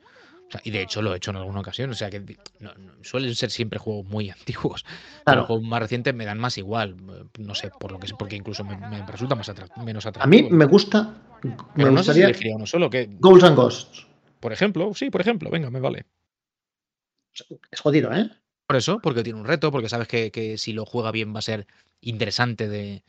O 0.48 0.52
sea, 0.52 0.62
y 0.64 0.72
de 0.72 0.82
hecho 0.82 1.02
lo 1.02 1.14
he 1.14 1.18
hecho 1.18 1.32
en 1.32 1.38
alguna 1.38 1.62
ocasión. 1.62 1.90
O 1.90 1.94
sea, 1.94 2.10
que 2.10 2.20
no- 2.60 2.74
no- 2.76 2.94
suelen 3.02 3.34
ser 3.34 3.50
siempre 3.50 3.80
juegos 3.80 4.06
muy 4.06 4.30
antiguos. 4.70 4.84
Pero 4.84 5.24
Claro. 5.24 5.40
los 5.40 5.48
juegos 5.48 5.66
más 5.66 5.80
recientes 5.80 6.14
me 6.14 6.26
dan 6.26 6.38
más 6.38 6.58
igual. 6.58 6.98
eh, 7.10 7.24
No 7.40 7.56
sé, 7.56 7.72
por 7.80 7.92
lo 7.94 8.00
que 8.00 8.08
sé, 8.08 8.14
porque 8.20 8.36
incluso 8.36 8.64
me, 8.64 8.78
me 8.78 9.06
resulta 9.08 9.34
más 9.36 9.52
menos 9.84 10.06
A 10.06 10.10
atractivo. 10.10 10.50
mí 10.50 10.50
me 10.56 10.66
gusta. 10.66 11.16
Me 11.76 11.86
no 11.86 11.92
sé 11.92 11.92
si 11.92 11.96
gustaría. 11.96 12.26
elegiría 12.26 12.56
uno 12.58 12.68
solo. 12.68 12.90
Que, 12.90 13.08
Ghouls 13.20 13.44
and 13.44 13.56
Ghosts. 13.56 14.06
por 14.40 14.54
ejemplo, 14.54 14.94
sí, 14.94 15.10
por 15.10 15.22
ejemplo, 15.22 15.50
venga, 15.50 15.72
me 15.72 15.80
vale. 15.80 16.06
Es 17.72 17.80
jodido, 17.80 18.12
¿eh? 18.14 18.30
Por 18.72 18.78
eso, 18.78 19.00
porque 19.02 19.24
tiene 19.24 19.40
un 19.40 19.46
reto, 19.46 19.72
porque 19.72 19.90
sabes 19.90 20.08
que, 20.08 20.32
que 20.32 20.58
si 20.58 20.72
lo 20.74 20.86
juega 20.86 21.12
bien 21.12 21.34
va 21.36 21.40
a 21.40 21.42
ser 21.52 21.68
interesante 22.02 22.68
de, 22.70 23.04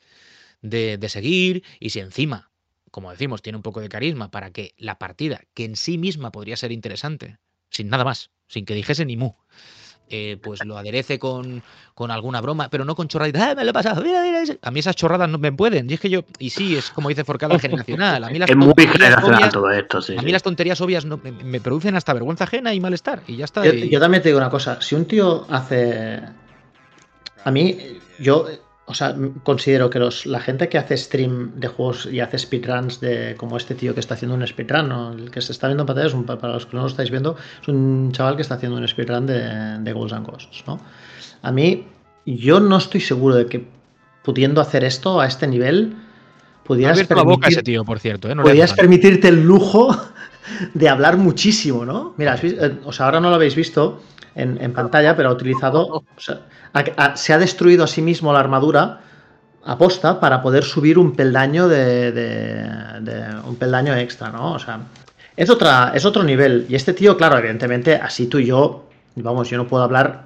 de- 0.62 0.98
de 0.98 1.08
seguir. 1.10 1.64
Y 1.80 1.90
si 1.90 2.00
encima, 2.00 2.50
como 2.90 3.10
decimos, 3.12 3.42
tiene 3.42 3.56
un 3.58 3.62
poco 3.62 3.80
de 3.80 3.88
carisma 3.90 4.30
para 4.30 4.52
que 4.52 4.74
la 4.78 4.98
partida, 4.98 5.42
que 5.54 5.64
en 5.66 5.76
sí 5.76 5.98
misma 5.98 6.32
podría 6.32 6.56
ser 6.56 6.72
interesante, 6.72 7.38
sin 7.70 7.88
nada 7.90 8.04
más, 8.04 8.30
sin 8.48 8.64
que 8.66 8.74
dijese 8.74 9.04
ni 9.06 9.16
mu, 9.16 9.34
eh, 10.08 10.36
pues 10.42 10.64
lo 10.64 10.76
aderece 10.76 11.18
con, 11.18 11.62
con 11.94 12.10
alguna 12.10 12.40
broma, 12.40 12.68
pero 12.68 12.84
no 12.84 12.94
con 12.94 13.08
chorraditas. 13.08 13.42
¡Ah, 13.42 13.54
me 13.54 13.64
lo 13.64 13.70
he 13.70 13.72
pasado! 13.72 14.02
Mira, 14.02 14.22
mira, 14.22 14.42
ese". 14.42 14.58
A 14.62 14.70
mí 14.70 14.80
esas 14.80 14.94
chorradas 14.96 15.28
no 15.28 15.38
me 15.38 15.52
pueden. 15.52 15.88
Y 15.90 15.94
es 15.94 16.00
que 16.00 16.10
yo, 16.10 16.22
y 16.38 16.50
sí, 16.50 16.76
es 16.76 16.90
como 16.90 17.08
dice 17.08 17.24
Forcada 17.24 17.58
generacional. 17.58 18.24
A 18.24 18.28
mí 18.30 18.38
las 18.38 18.50
Es 18.50 18.56
muy 18.56 18.66
tonterías 18.68 18.92
generacional 18.98 19.38
obvias- 19.40 19.52
todo 19.52 19.70
esto, 19.70 20.02
sí. 20.02 20.12
a 20.14 20.20
mí 20.20 20.26
sí. 20.26 20.32
las 20.32 20.42
tonterías 20.42 20.80
obvias 20.80 21.04
no- 21.04 21.18
me, 21.22 21.32
me 21.32 21.60
producen 21.60 21.96
hasta 21.96 22.12
vergüenza 22.12 22.44
ajena 22.44 22.74
y 22.74 22.80
malestar. 22.80 23.22
Y 23.26 23.36
ya 23.36 23.44
está. 23.46 23.64
Yo, 23.64 23.72
y- 23.72 23.88
yo 23.88 24.00
también 24.00 24.22
te 24.22 24.28
digo 24.28 24.38
una 24.38 24.50
cosa, 24.50 24.80
si 24.80 24.94
un 24.94 25.06
tío 25.06 25.46
hace... 25.50 26.20
A 27.44 27.50
mí, 27.50 27.76
yo, 28.20 28.46
o 28.92 28.94
sea, 28.94 29.16
considero 29.42 29.90
que 29.90 29.98
los, 29.98 30.24
la 30.26 30.38
gente 30.38 30.68
que 30.68 30.78
hace 30.78 30.96
stream 30.96 31.52
de 31.56 31.66
juegos 31.68 32.06
y 32.06 32.20
hace 32.20 32.38
speedruns 32.38 33.00
de 33.00 33.34
como 33.36 33.56
este 33.56 33.74
tío 33.74 33.94
que 33.94 34.00
está 34.00 34.14
haciendo 34.14 34.36
un 34.36 34.46
speedrun, 34.46 34.88
¿no? 34.88 35.12
el 35.12 35.30
que 35.30 35.40
se 35.40 35.50
está 35.52 35.66
viendo 35.66 35.82
en 35.82 35.86
pantalla, 35.88 36.06
es 36.06 36.14
un- 36.14 36.24
para 36.24 36.52
los 36.52 36.66
que 36.66 36.76
no 36.76 36.82
lo 36.82 36.88
estáis 36.88 37.10
viendo, 37.10 37.36
es 37.60 37.68
un 37.68 38.10
chaval 38.12 38.36
que 38.36 38.42
está 38.42 38.54
haciendo 38.54 38.76
un 38.78 38.86
speedrun 38.86 39.26
de, 39.26 39.78
de 39.80 39.92
Ghouls 39.92 40.12
and 40.12 40.26
Ghosts, 40.26 40.62
¿no? 40.66 40.78
A 41.42 41.50
mí, 41.50 41.86
yo 42.26 42.60
no 42.60 42.76
estoy 42.76 43.00
seguro 43.00 43.34
de 43.34 43.46
que 43.46 43.66
pudiendo 44.22 44.60
hacer 44.60 44.84
esto 44.84 45.20
a 45.20 45.26
este 45.26 45.46
nivel, 45.48 45.96
pudieras 46.64 46.92
abierto 46.98 47.14
la 47.16 47.22
boca 47.22 47.48
permitir- 47.48 47.52
ese 47.58 47.62
tío, 47.64 47.84
por 47.84 47.98
cierto. 47.98 48.28
¿eh? 48.30 48.34
No 48.36 48.42
podías 48.44 48.72
permitirte 48.74 49.28
el 49.28 49.42
lujo 49.42 49.88
de 50.74 50.88
hablar 50.88 51.16
muchísimo, 51.16 51.84
¿no? 51.84 52.14
Mira, 52.16 52.34
has 52.34 52.44
eh, 52.44 52.78
o 52.84 52.92
sea, 52.92 53.06
ahora 53.06 53.20
no 53.20 53.30
lo 53.30 53.34
habéis 53.36 53.56
visto 53.56 54.00
en, 54.34 54.58
en 54.62 54.72
pantalla, 54.72 55.16
pero 55.16 55.28
ha 55.28 55.32
utilizado, 55.32 55.86
o 55.88 56.04
sea, 56.18 56.40
se 57.16 57.32
ha 57.32 57.38
destruido 57.38 57.84
a 57.84 57.86
sí 57.86 58.02
mismo 58.02 58.32
la 58.32 58.40
armadura 58.40 59.00
aposta 59.64 60.18
para 60.20 60.42
poder 60.42 60.64
subir 60.64 60.98
un 60.98 61.14
peldaño 61.14 61.68
de, 61.68 62.10
de- 62.12 63.00
de- 63.00 63.36
un 63.46 63.56
peldaño 63.56 63.94
extra, 63.94 64.30
¿no? 64.30 64.52
O 64.54 64.58
sea, 64.58 64.80
es 65.36 65.48
otra, 65.50 65.92
es 65.94 66.04
otro 66.04 66.22
nivel. 66.24 66.66
Y 66.68 66.74
este 66.74 66.92
tío, 66.92 67.16
claro, 67.16 67.38
evidentemente, 67.38 67.94
así 67.94 68.26
tú 68.26 68.38
y 68.38 68.46
yo, 68.46 68.88
vamos, 69.16 69.48
yo 69.50 69.56
no 69.58 69.66
puedo 69.68 69.84
hablar, 69.84 70.24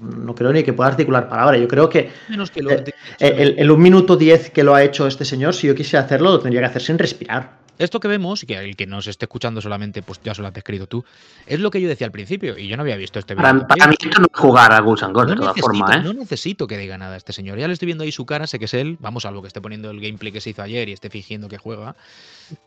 no 0.00 0.34
creo 0.34 0.52
ni 0.52 0.62
que 0.62 0.72
pueda 0.72 0.90
articular 0.90 1.28
palabra. 1.28 1.56
Yo 1.56 1.66
creo 1.66 1.88
que 1.88 2.10
Menos 2.28 2.50
que 2.50 2.62
lo 2.62 2.70
eh, 2.70 2.84
eh, 3.18 3.34
el, 3.38 3.54
el 3.58 3.70
un 3.70 3.80
minuto 3.80 4.16
10 4.16 4.50
que 4.50 4.62
lo 4.62 4.74
ha 4.74 4.82
hecho 4.82 5.06
este 5.06 5.24
señor, 5.24 5.54
si 5.54 5.66
yo 5.66 5.74
quisiera 5.74 6.04
hacerlo, 6.04 6.30
lo 6.32 6.38
tendría 6.40 6.60
que 6.60 6.66
hacer 6.66 6.82
sin 6.82 6.98
respirar. 6.98 7.63
Esto 7.78 7.98
que 7.98 8.08
vemos, 8.08 8.42
y 8.42 8.46
que 8.46 8.56
el 8.56 8.76
que 8.76 8.86
nos 8.86 9.06
esté 9.06 9.24
escuchando 9.24 9.60
solamente, 9.60 10.02
pues 10.02 10.20
ya 10.22 10.34
se 10.34 10.42
lo 10.42 10.48
has 10.48 10.54
descrito 10.54 10.86
tú, 10.86 11.04
es 11.46 11.58
lo 11.58 11.70
que 11.70 11.80
yo 11.80 11.88
decía 11.88 12.06
al 12.06 12.12
principio, 12.12 12.56
y 12.56 12.68
yo 12.68 12.76
no 12.76 12.82
había 12.82 12.96
visto 12.96 13.18
este 13.18 13.34
vídeo. 13.34 13.42
Para, 13.42 13.66
para 13.66 13.86
mí 13.88 13.96
esto 14.00 14.20
no 14.20 14.26
es 14.32 14.40
jugar 14.40 14.72
a 14.72 14.76
and 14.76 14.86
Ghosts, 14.86 15.08
no 15.08 15.24
de 15.24 15.36
todas 15.36 15.56
necesito, 15.56 15.66
formas, 15.66 15.96
¿eh? 15.96 16.00
no 16.00 16.12
necesito 16.12 16.66
que 16.66 16.78
diga 16.78 16.98
nada 16.98 17.14
a 17.14 17.16
este 17.16 17.32
señor. 17.32 17.58
Ya 17.58 17.66
le 17.66 17.72
estoy 17.72 17.86
viendo 17.86 18.04
ahí 18.04 18.12
su 18.12 18.26
cara, 18.26 18.46
sé 18.46 18.58
que 18.58 18.66
es 18.66 18.74
él. 18.74 18.96
Vamos, 19.00 19.24
algo 19.24 19.42
que 19.42 19.48
esté 19.48 19.60
poniendo 19.60 19.90
el 19.90 20.00
gameplay 20.00 20.32
que 20.32 20.40
se 20.40 20.50
hizo 20.50 20.62
ayer 20.62 20.88
y 20.88 20.92
esté 20.92 21.10
fingiendo 21.10 21.48
que 21.48 21.58
juega. 21.58 21.96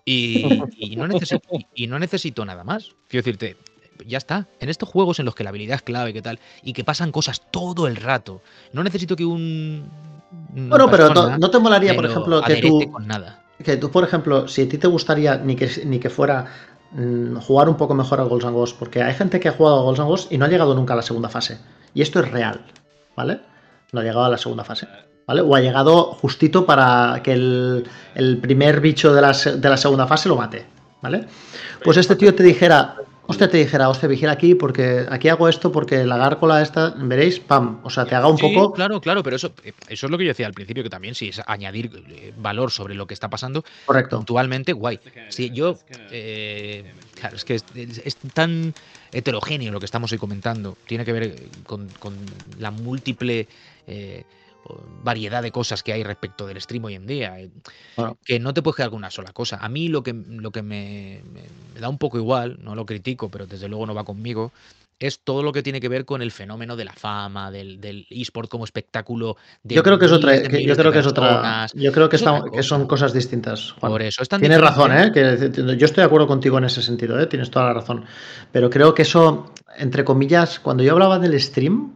Y, 0.04 0.62
y 0.78 0.96
no, 0.96 1.08
necesito, 1.08 1.48
y 1.74 1.88
no 1.88 2.00
necesito 2.00 2.44
nada 2.46 2.64
más. 2.64 2.96
Quiero 3.08 3.24
decirte, 3.24 3.58
ya 4.06 4.18
está. 4.18 4.48
En 4.60 4.70
estos 4.70 4.90
juegos 4.90 5.20
en 5.20 5.26
los 5.26 5.36
que 5.36 5.44
la 5.44 5.50
habilidad 5.50 5.76
es 5.76 5.82
clave, 5.84 6.14
que 6.14 6.22
tal, 6.22 6.40
y 6.64 6.74
que 6.74 6.84
pasan 6.84 7.12
cosas 7.12 7.42
todo 7.52 7.88
el 7.88 7.96
rato, 7.96 8.42
no 8.74 8.84
necesito 8.84 9.16
que 9.16 9.26
un. 9.26 9.90
Bueno, 10.52 10.90
pero 10.92 11.14
no, 11.14 11.38
no 11.38 11.50
te 11.50 11.60
molaría, 11.60 11.96
por 11.96 12.04
lo 12.04 12.10
ejemplo, 12.10 12.42
que 12.44 12.58
tú, 12.58 12.92
con 12.92 13.08
nada. 13.08 13.47
Que 13.64 13.78
tú, 13.78 13.92
por 13.92 14.04
ejemplo, 14.04 14.48
si 14.48 14.64
a 14.64 14.70
ti 14.70 14.78
te 14.78 14.88
gustaría 14.88 15.38
ni 15.38 15.56
que, 15.56 15.70
ni 15.86 16.00
que 16.00 16.10
fuera 16.10 16.46
mm, 16.92 17.38
jugar 17.38 17.70
un 17.70 17.78
poco 17.78 17.94
mejor 17.94 18.20
al 18.20 18.30
Golds 18.30 18.46
and 18.46 18.56
Ghosts, 18.56 18.78
porque 18.78 19.02
hay 19.02 19.14
gente 19.14 19.40
que 19.40 19.50
ha 19.50 19.54
jugado 19.54 19.80
a 19.80 19.82
Golds 19.84 20.00
and 20.00 20.10
Ghosts 20.10 20.32
y 20.32 20.38
no 20.38 20.46
ha 20.46 20.48
llegado 20.48 20.76
nunca 20.76 20.94
a 20.94 20.98
la 20.98 21.02
segunda 21.02 21.30
fase. 21.30 21.60
Y 21.94 22.02
esto 22.02 22.20
es 22.20 22.32
real, 22.32 22.62
¿vale? 23.16 23.40
No 23.92 24.02
ha 24.02 24.04
llegado 24.04 24.26
a 24.26 24.30
la 24.30 24.38
segunda 24.38 24.64
fase, 24.64 24.88
¿vale? 25.26 25.42
O 25.42 25.56
ha 25.56 25.62
llegado 25.62 26.14
justito 26.14 26.66
para 26.66 27.22
que 27.24 27.34
el, 27.34 27.88
el 28.16 28.38
primer 28.38 28.82
bicho 28.82 29.14
de 29.14 29.22
de 29.22 29.70
la 29.70 29.78
segunda 29.78 30.08
fase 30.08 30.30
lo 30.30 30.36
mate, 30.36 30.66
¿vale? 31.02 31.26
Pues 31.84 31.98
este 31.98 32.16
tío 32.16 32.36
te 32.36 32.44
dijera, 32.44 32.96
hostia, 33.28 33.50
te 33.50 33.58
dijera, 33.58 33.90
hostia, 33.90 34.08
vigila 34.10 34.32
aquí 34.32 34.56
porque 34.56 35.06
aquí 35.10 35.28
hago 35.30 35.48
esto 35.50 35.72
porque 35.72 36.06
la 36.06 36.18
gárgola 36.18 36.62
esta, 36.62 36.94
veréis, 36.98 37.40
pam, 37.40 37.82
o 37.84 37.90
sea, 37.90 38.06
te 38.08 38.16
haga 38.16 38.28
un 38.30 38.38
Sí, 38.38 38.44
poco... 38.54 38.72
claro, 38.74 39.02
claro, 39.02 39.24
pero 39.24 39.36
eso, 39.36 39.54
eso 39.88 40.06
es 40.08 40.12
lo 40.12 40.18
que 40.18 40.26
yo 40.26 40.30
decía 40.30 40.48
al 40.48 40.54
principio, 40.54 40.84
que 40.84 40.90
también 40.90 41.14
si 41.16 41.30
es 41.30 41.42
añadir 41.46 41.92
eh, 42.10 42.34
valor 42.36 42.72
sobre 42.72 42.96
lo 42.96 43.06
que 43.08 43.14
está 43.14 43.30
pasando, 43.30 43.64
Correcto. 43.86 44.18
puntualmente, 44.18 44.74
guay. 44.74 45.00
Si 45.30 45.52
yo, 45.52 45.78
eh, 46.10 46.94
claro, 47.14 47.36
es 47.36 47.44
que 47.46 47.56
es, 47.56 47.66
es- 47.74 48.00
es 48.06 48.18
tan 48.34 48.74
heterogéneo 49.12 49.72
lo 49.72 49.80
que 49.80 49.86
estamos 49.86 50.12
hoy 50.12 50.18
comentando, 50.18 50.80
tiene 50.86 51.06
que 51.06 51.14
ver 51.14 51.24
eh, 51.24 51.52
con, 51.66 51.94
con 52.00 52.44
la 52.58 52.72
múltiple 52.72 53.48
eh, 53.86 54.26
variedad 55.04 55.42
de 55.42 55.52
cosas 55.52 55.84
que 55.84 55.94
hay 55.94 56.04
respecto 56.04 56.46
del 56.48 56.60
stream 56.62 56.86
hoy 56.86 56.96
en 56.96 57.08
día, 57.08 57.40
eh, 57.40 57.50
Bueno. 57.96 58.18
que 58.26 58.40
no 58.40 58.54
te 58.54 58.62
puedes 58.62 58.76
quedar 58.78 58.90
con 58.90 58.98
una 58.98 59.12
sola 59.12 59.32
cosa. 59.34 59.58
A 59.62 59.70
mí 59.70 59.88
lo 59.88 60.04
que, 60.04 60.14
lo 60.14 60.52
que 60.52 60.62
me, 60.62 61.22
da 61.80 61.90
un 61.90 61.98
poco 61.98 62.18
igual, 62.18 62.58
no 62.62 62.76
lo 62.76 62.86
critico, 62.86 63.30
pero 63.30 63.46
desde 63.48 63.68
luego 63.68 63.86
no 63.86 63.94
va 63.96 64.04
conmigo, 64.04 64.52
es 65.00 65.20
todo 65.20 65.44
lo 65.44 65.54
que 65.54 65.62
tiene 65.62 65.80
que 65.80 65.90
ver 65.90 66.06
con 66.06 66.24
el 66.24 66.32
fenómeno 66.32 66.76
de 66.76 66.84
la 66.86 66.94
fama, 66.94 67.52
del, 67.52 67.80
del 67.80 68.08
eSport 68.10 68.50
como 68.50 68.64
espectáculo. 68.66 69.38
De 69.62 69.76
Yo 69.76 69.84
creo 69.84 70.00
que 70.00 70.06
es 70.08 70.12
otra, 70.12 70.42
que- 70.42 70.64
yo 70.66 70.76
creo 70.76 70.92
que 70.92 70.98
es 71.00 71.06
otra, 71.06 71.68
yo 71.76 71.92
creo 71.92 72.10
que, 72.10 72.16
Es 72.16 72.22
otra 72.24 72.38
estamos- 72.38 72.52
que 72.52 72.64
son 72.64 72.80
cosa. 72.82 72.88
cosas 72.88 73.14
distintas. 73.14 73.74
Juan. 73.74 73.92
Por 73.92 74.02
eso 74.02 74.24
es 74.24 74.30
tan 74.30 74.40
Tienes 74.40 74.60
razón, 74.60 74.92
¿eh? 74.98 75.12
Que 75.14 75.52
yo 75.78 75.86
estoy 75.86 76.02
de 76.02 76.06
acuerdo 76.06 76.26
contigo 76.26 76.58
en 76.58 76.64
ese 76.64 76.82
sentido, 76.82 77.20
¿eh? 77.20 77.28
Tienes 77.28 77.52
toda 77.52 77.66
la 77.68 77.74
razón. 77.76 78.06
Pero 78.52 78.72
creo 78.72 78.96
que 78.96 79.04
eso, 79.04 79.54
entre 79.78 80.04
comillas, 80.04 80.60
cuando 80.60 80.82
yo 80.82 80.94
hablaba 80.94 81.20
del 81.20 81.40
stream, 81.40 81.94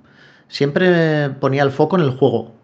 siempre 0.47 1.29
ponía 1.31 1.63
el 1.63 1.71
foco 1.71 1.95
en 1.97 2.03
el 2.03 2.11
juego. 2.11 2.55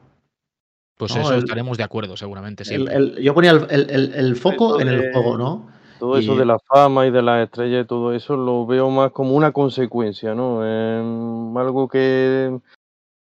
Pues 0.98 1.16
No, 1.16 1.22
eso 1.22 1.34
el- 1.36 1.40
estaremos 1.44 1.78
de 1.78 1.84
acuerdo, 1.84 2.18
seguramente. 2.18 2.64
El- 2.74 3.22
yo 3.22 3.34
ponía 3.34 3.52
el, 3.52 3.68
el- 3.70 3.90
el- 3.90 4.14
el 4.16 4.36
foco 4.36 4.82
en 4.82 4.88
el 4.88 5.02
de- 5.02 5.12
juego, 5.12 5.38
¿no? 5.38 5.68
Todo 6.00 6.18
eso 6.18 6.36
de 6.36 6.46
la 6.46 6.60
fama 6.60 7.08
y 7.08 7.12
de 7.12 7.22
las 7.24 7.44
estrellas 7.46 7.84
y 7.86 7.88
todo 7.88 8.14
eso 8.14 8.36
lo 8.36 8.66
veo 8.68 8.90
más 8.90 9.12
como 9.12 9.32
una 9.34 9.52
consecuencia, 9.52 10.36
¿no? 10.36 10.62
Algo 11.60 11.88
que, 11.88 12.56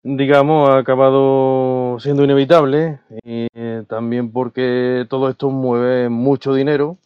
digamos, 0.04 0.70
ha 0.70 0.78
acabado 0.78 1.98
siendo 2.00 2.24
inevitable 2.24 3.00
y 3.24 3.48
eh, 3.54 3.84
también 3.88 4.32
porque 4.32 5.06
todo 5.10 5.30
esto 5.30 5.50
mueve 5.50 6.10
mucho 6.10 6.54
dinero 6.54 6.98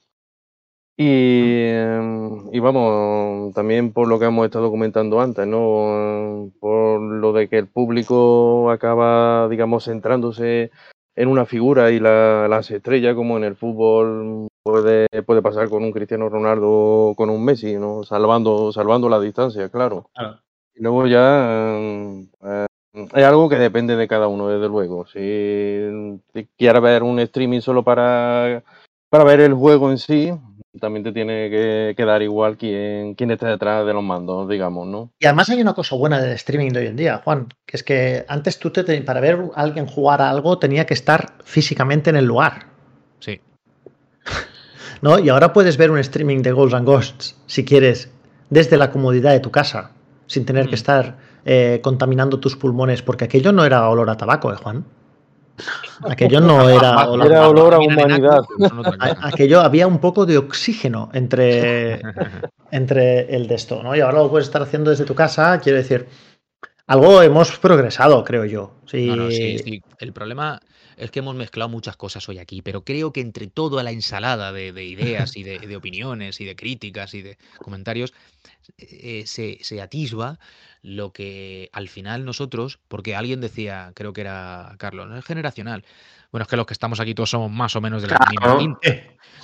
y, 0.98 1.68
em, 1.70 2.54
y 2.54 2.60
vamos, 2.60 3.54
también 3.54 3.94
por 3.94 4.08
lo 4.08 4.20
que 4.20 4.26
hemos 4.26 4.46
estado 4.46 4.70
comentando 4.70 5.20
antes, 5.22 5.48
¿no? 5.48 6.46
Em, 6.46 6.52
Por 6.60 7.02
lo 7.02 7.34
de 7.34 7.50
que 7.50 7.58
el 7.58 7.68
público 7.68 8.70
acaba, 8.72 9.48
digamos, 9.50 9.86
centrándose 9.86 10.72
en 11.16 11.28
una 11.28 11.46
figura 11.46 11.92
y 11.92 12.00
la, 12.00 12.48
las 12.48 12.70
estrellas, 12.72 13.16
como 13.16 13.38
en 13.38 13.44
el 13.44 13.56
fútbol 13.56 14.48
puede, 14.64 15.08
puede 15.26 15.42
pasar 15.42 15.70
con 15.70 15.84
un 15.84 15.92
Cristiano 15.92 16.30
Ronaldo 16.30 16.70
o 16.70 17.16
con 17.16 17.30
un 17.30 17.44
Messi, 17.44 17.76
¿no? 17.76 18.04
Salvando, 18.04 18.72
salvando 18.72 19.10
la 19.10 19.20
distancia, 19.20 19.70
claro. 19.70 20.10
Claro. 20.14 20.40
Y 20.76 20.82
luego 20.82 21.08
ya 21.08 21.78
eh, 21.80 22.28
eh, 22.44 22.66
es 22.94 23.24
algo 23.24 23.50
que 23.50 23.58
depende 23.58 23.96
de 23.96 24.08
cada 24.08 24.28
uno, 24.28 24.48
desde 24.48 24.68
luego. 24.68 25.06
Si 25.06 25.20
quieres 26.58 26.82
ver 26.82 27.04
un 27.04 27.20
streaming 27.20 27.62
solo 27.62 27.84
para, 27.84 28.64
para 29.10 29.24
ver 29.24 29.42
el 29.42 29.54
juego 29.54 29.92
en 29.92 29.98
sí, 29.98 30.34
también 30.80 31.04
te 31.04 31.12
tiene 31.12 31.50
que, 31.50 31.94
que 31.96 32.06
dar 32.06 32.22
igual 32.22 32.58
quién, 32.58 33.16
quién 33.16 33.32
esté 33.32 33.46
detrás 33.46 33.86
de 33.86 33.94
los 33.94 34.04
mandos, 34.04 34.50
digamos, 34.50 34.88
¿no? 34.88 35.12
Y 35.20 35.26
además 35.26 35.50
hay 35.50 35.62
una 35.62 35.74
cosa 35.74 35.96
buena 35.96 36.20
del 36.20 36.32
streaming 36.34 36.72
de 36.72 36.80
hoy 36.80 36.88
en 36.88 36.96
día, 36.96 37.22
Juan, 37.24 37.48
que 37.66 37.78
es 37.78 37.84
que 37.84 38.26
antes 38.28 38.58
tú 38.60 38.72
te, 38.72 38.84
para 39.02 39.20
ver 39.20 39.40
a 39.56 39.62
alguien 39.62 39.86
jugar 39.86 40.22
a 40.22 40.30
algo 40.30 40.58
tenía 40.60 40.86
que 40.86 40.94
estar 40.94 41.34
físicamente 41.44 42.10
en 42.10 42.16
el 42.16 42.26
lugar. 42.26 42.68
Sí. 43.20 43.40
¿no? 45.02 45.20
Y 45.20 45.30
ahora 45.30 45.54
puedes 45.54 45.78
ver 45.78 45.92
un 45.92 46.00
streaming 46.00 46.42
de 46.42 46.52
Ghosts 46.52 46.74
and 46.76 46.86
Ghosts, 46.88 47.38
si 47.46 47.66
quieres, 47.66 48.12
desde 48.50 48.78
la 48.78 48.90
comodidad 48.92 49.32
de 49.32 49.40
tu 49.40 49.52
casa, 49.52 49.92
sin 50.28 50.46
tener 50.46 50.66
que 50.66 50.72
Mm. 50.72 50.74
estar 50.76 51.18
eh, 51.46 51.82
contaminando 51.84 52.40
tus 52.40 52.56
pulmones, 52.56 53.02
porque 53.02 53.26
aquello 53.26 53.52
no 53.52 53.66
era 53.66 53.90
olor 53.90 54.10
a 54.10 54.16
tabaco, 54.16 54.54
¿eh, 54.54 54.56
Juan? 54.56 54.86
Aquello 56.10 56.42
no 56.42 56.70
era 56.70 57.08
olor 57.10 57.28
Era 57.28 57.46
a 57.46 57.50
olor 57.50 57.74
a 57.74 57.80
humanidad. 57.80 58.42
aquello 59.22 59.62
había 59.62 59.88
un 59.88 60.00
poco 60.00 60.26
de 60.26 60.38
oxígeno 60.38 61.10
entre, 61.14 62.02
entre 62.72 63.36
el 63.36 63.48
de 63.48 63.56
esto, 63.56 63.84
¿no? 63.84 63.96
Y 63.96 64.02
ahora 64.02 64.20
lo 64.20 64.30
puedes 64.30 64.48
estar 64.48 64.62
haciendo 64.62 64.90
desde 64.90 65.06
tu 65.06 65.16
casa, 65.16 65.60
quiero 65.60 65.78
decir, 65.78 66.08
algo 66.88 67.22
hemos 67.22 67.58
progresado, 67.60 68.24
creo 68.24 68.46
yo. 68.46 68.76
Sí, 68.86 69.08
No, 69.08 69.16
no, 69.16 69.32
sí, 69.32 69.58
sí. 69.60 69.82
El 70.00 70.14
problema 70.14 70.60
es 70.98 71.12
que 71.12 71.20
hemos 71.20 71.36
mezclado 71.36 71.70
muchas 71.70 71.98
cosas 71.98 72.28
hoy 72.30 72.40
aquí, 72.40 72.62
pero 72.62 72.84
creo 72.84 73.12
que 73.12 73.22
entre 73.22 73.48
toda 73.48 73.84
la 73.84 73.92
ensalada 73.92 74.52
de, 74.52 74.72
de 74.72 74.86
ideas 74.86 75.36
y 75.38 75.44
de, 75.44 75.60
de 75.60 75.76
opiniones 75.76 76.40
y 76.42 76.46
de 76.46 76.56
críticas 76.56 77.14
y 77.14 77.22
de 77.22 77.38
comentarios, 77.58 78.14
eh, 78.78 79.24
se, 79.26 79.58
se 79.62 79.82
atisba 79.82 80.40
lo 80.84 81.12
que 81.14 81.70
al 81.74 81.88
final 81.90 82.26
nosotros, 82.26 82.78
porque 82.88 83.16
alguien 83.16 83.40
decía, 83.42 83.92
creo 83.96 84.14
que 84.14 84.22
era 84.22 84.76
Carlos, 84.78 85.08
no 85.08 85.18
es 85.18 85.26
generacional. 85.26 85.84
Bueno, 86.32 86.44
es 86.44 86.48
que 86.50 86.58
los 86.58 86.66
que 86.66 86.74
estamos 86.74 87.00
aquí 87.00 87.14
todos 87.16 87.30
somos 87.30 87.50
más 87.52 87.76
o 87.76 87.82
menos 87.82 88.02
de 88.02 88.10
la 88.10 88.18
Claro. 88.18 88.32
misma 88.32 88.58
quinta. 88.60 88.80
Sí, 88.84 88.90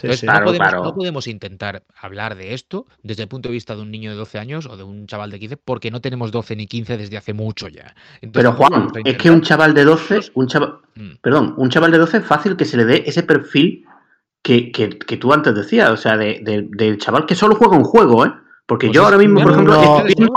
Entonces, 0.08 0.20
sí. 0.20 0.26
no, 0.26 0.32
Claro, 0.32 0.46
podemos, 0.48 0.68
claro. 0.68 0.84
no 0.84 0.94
podemos 0.96 1.28
intentar 1.28 1.84
hablar 2.02 2.36
de 2.36 2.54
esto 2.54 2.88
desde 3.04 3.24
el 3.24 3.30
punto 3.30 3.48
de 3.50 3.54
vista 3.54 3.76
de 3.76 3.82
un 3.84 3.92
niño 3.92 4.12
de 4.12 4.18
12 4.18 4.38
años 4.40 4.66
o 4.66 4.76
de 4.76 4.84
un 4.84 5.06
chaval 5.08 5.30
de 5.32 5.40
15, 5.40 5.58
porque 5.58 5.92
no 5.92 6.02
tenemos 6.02 6.32
12 6.32 6.56
ni 6.56 6.68
15 6.68 6.98
desde 6.98 7.16
hace 7.18 7.34
mucho 7.34 7.68
ya. 7.68 7.94
Entonces, 8.22 8.32
Pero 8.34 8.54
Juan, 8.54 8.92
es 9.06 9.18
que 9.18 9.30
un 9.32 9.42
chaval 9.42 9.74
de 9.74 9.84
12, 9.86 10.20
un 10.34 10.48
chaval, 10.48 10.80
Mm. 10.96 11.12
perdón, 11.22 11.54
un 11.58 11.70
chaval 11.70 11.92
de 11.92 12.00
12 12.00 12.18
es 12.18 12.26
fácil 12.26 12.58
que 12.58 12.66
se 12.66 12.76
le 12.76 12.86
dé 12.86 13.04
ese 13.06 13.24
perfil 13.24 13.86
que, 14.42 14.72
que- 14.72 14.90
que 14.98 15.18
tú 15.18 15.32
antes 15.32 15.54
decías, 15.56 15.90
o 15.92 15.98
sea, 15.98 16.18
de- 16.18 16.40
de- 16.42 16.68
del 16.70 16.98
chaval 16.98 17.26
que 17.26 17.36
solo 17.36 17.56
juega 17.56 17.78
un 17.78 17.84
juego, 17.84 18.26
¿eh? 18.26 18.34
Porque 18.66 18.88
Pues 18.88 18.96
yo 18.96 19.04
ahora 19.06 19.18
mismo, 19.18 19.42
por 19.42 19.52
ejemplo, 19.52 19.74
no, 19.74 19.98
estoy 19.98 20.14
viendo. 20.16 20.34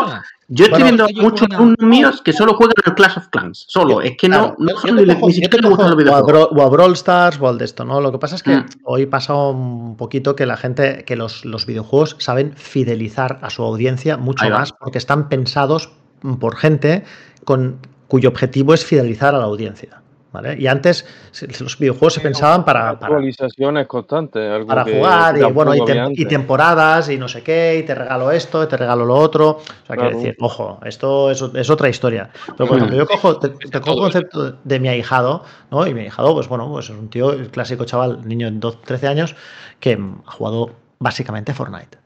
Yo 0.54 0.64
estoy 0.66 0.82
Bueno, 0.82 1.06
viendo 1.06 1.22
muchos 1.22 1.48
a- 1.50 1.54
alumnos 1.56 1.78
míos 1.80 2.20
que 2.22 2.32
solo 2.32 2.54
juegan 2.54 2.74
al 2.84 2.94
Clash 2.94 3.16
of 3.18 3.28
Clans, 3.28 3.64
solo, 3.68 4.00
es 4.02 4.16
que 4.18 4.28
no, 4.28 4.54
Claro, 4.54 4.56
no 4.58 4.76
son 4.78 4.96
ni, 4.96 5.06
cojo- 5.06 5.26
ni 5.28 5.32
siquiera 5.32 5.68
gustan 5.68 5.86
los 5.86 5.94
o 5.94 5.94
a, 5.94 5.96
videojuegos. 5.96 6.26
Brawl, 6.50 6.58
o 6.58 6.62
a 6.62 6.68
Brawl 6.68 6.92
Stars 6.92 7.38
o 7.40 7.48
al 7.48 7.58
de 7.58 7.64
esto, 7.64 7.84
¿no? 7.84 8.00
Lo 8.00 8.12
que 8.12 8.18
pasa 8.18 8.34
es 8.36 8.42
que 8.42 8.56
Mm. 8.56 8.66
hoy 8.84 9.06
pasa 9.06 9.34
un 9.34 9.96
poquito 9.96 10.36
que 10.36 10.44
la 10.46 10.56
gente, 10.56 11.04
que 11.06 11.16
los, 11.16 11.44
los 11.44 11.64
videojuegos 11.66 12.16
saben 12.18 12.52
fidelizar 12.56 13.38
a 13.42 13.50
su 13.50 13.62
audiencia 13.62 14.16
mucho 14.18 14.48
más 14.50 14.72
porque 14.72 14.98
están 14.98 15.28
pensados 15.28 15.90
por 16.40 16.56
gente 16.56 17.04
con, 17.44 17.78
cuyo 18.08 18.28
objetivo 18.28 18.74
es 18.74 18.84
fidelizar 18.84 19.34
a 19.34 19.38
la 19.38 19.44
audiencia. 19.44 20.01
¿Vale? 20.32 20.56
Y 20.58 20.66
antes 20.66 21.06
los 21.60 21.78
videojuegos 21.78 22.14
se 22.14 22.20
pensaban 22.20 22.64
para, 22.64 22.98
para, 22.98 23.14
Actualizaciones 23.14 23.86
constantes. 23.86 24.50
Algo 24.50 24.66
para 24.66 24.84
que- 24.84 24.98
jugar 24.98 25.38
y 25.38 25.42
bueno 25.52 25.74
y, 25.74 26.24
temporadas 26.26 27.08
y 27.10 27.18
no 27.18 27.28
sé 27.28 27.42
qué, 27.42 27.78
y 27.78 27.82
te 27.84 27.94
regalo 27.94 28.30
esto, 28.30 28.64
y 28.64 28.66
te 28.66 28.76
regalo 28.76 29.04
lo 29.04 29.14
otro. 29.14 29.50
O 29.50 29.86
sea, 29.86 29.96
quiero 29.96 30.16
decir, 30.16 30.36
ojo, 30.40 30.80
esto 30.84 31.30
es, 31.30 31.42
es 31.54 31.70
otra 31.70 31.88
historia. 31.88 32.30
Pero 32.56 32.68
por 32.68 32.76
ejemplo, 32.78 32.96
yo 32.96 33.06
cojo, 33.06 33.38
te, 33.38 33.50
te 33.50 33.80
cojo 33.80 33.92
el 33.92 34.00
concepto 34.12 34.58
de 34.64 34.80
mi 34.80 34.88
ahijado, 34.88 35.44
¿no? 35.70 35.86
Y 35.86 35.94
mi 35.94 36.00
ahijado, 36.02 36.34
pues 36.34 36.48
bueno, 36.48 36.68
pues 36.70 36.90
es 36.90 36.96
un 36.96 37.08
tío, 37.08 37.32
el 37.32 37.50
clásico 37.50 37.84
chaval, 37.84 38.26
niño 38.26 38.50
de 38.50 38.58
12, 38.58 38.78
13 38.84 39.08
años, 39.08 39.36
que 39.80 39.92
ha 40.26 40.30
jugado 40.30 40.70
básicamente 40.98 41.52
Fortnite. 41.52 41.98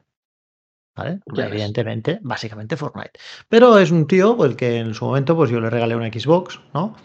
¿Vale? 0.95 1.19
Evidentemente, 1.35 2.17
básicamente 2.23 2.75
Fortnite. 2.75 3.11
Pero 3.47 3.77
es 3.77 3.91
un 3.91 4.07
tío, 4.07 4.35
pues, 4.35 4.49
el 4.49 4.57
que 4.57 4.77
en 4.77 4.95
su 4.95 5.05
momento, 5.05 5.35
pues 5.35 5.51
yo 5.51 5.59
le 5.59 5.69
regalé 5.69 5.95
una 5.95 6.07
Xbox, 6.07 6.59
¿no? 6.73 6.95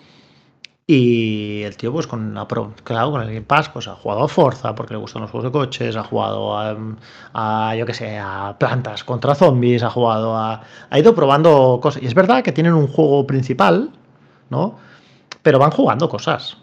Y 0.86 1.62
el 1.62 1.76
tío, 1.76 1.92
pues 1.92 2.06
con 2.06 2.34
la 2.34 2.48
Pro, 2.48 2.74
claro, 2.82 3.12
con 3.12 3.22
el 3.22 3.28
Game 3.28 3.42
Pass, 3.42 3.68
pues 3.68 3.86
ha 3.86 3.94
jugado 3.94 4.24
a 4.24 4.28
Forza 4.28 4.74
porque 4.74 4.94
le 4.94 5.00
gustan 5.00 5.22
los 5.22 5.30
juegos 5.30 5.44
de 5.44 5.52
coches, 5.52 5.96
ha 5.96 6.02
jugado 6.02 6.58
a, 6.58 6.76
a, 7.34 7.76
yo 7.76 7.86
qué 7.86 7.94
sé, 7.94 8.18
a 8.18 8.56
plantas 8.58 9.04
contra 9.04 9.34
zombies, 9.34 9.82
ha 9.84 9.90
jugado 9.90 10.36
a. 10.36 10.62
Ha 10.90 10.98
ido 10.98 11.14
probando 11.14 11.78
cosas. 11.80 12.02
Y 12.02 12.06
es 12.06 12.14
verdad 12.14 12.42
que 12.42 12.52
tienen 12.52 12.74
un 12.74 12.88
juego 12.88 13.26
principal, 13.26 13.90
¿no? 14.50 14.76
Pero 15.42 15.58
van 15.58 15.70
jugando 15.70 16.08
cosas. 16.08 16.58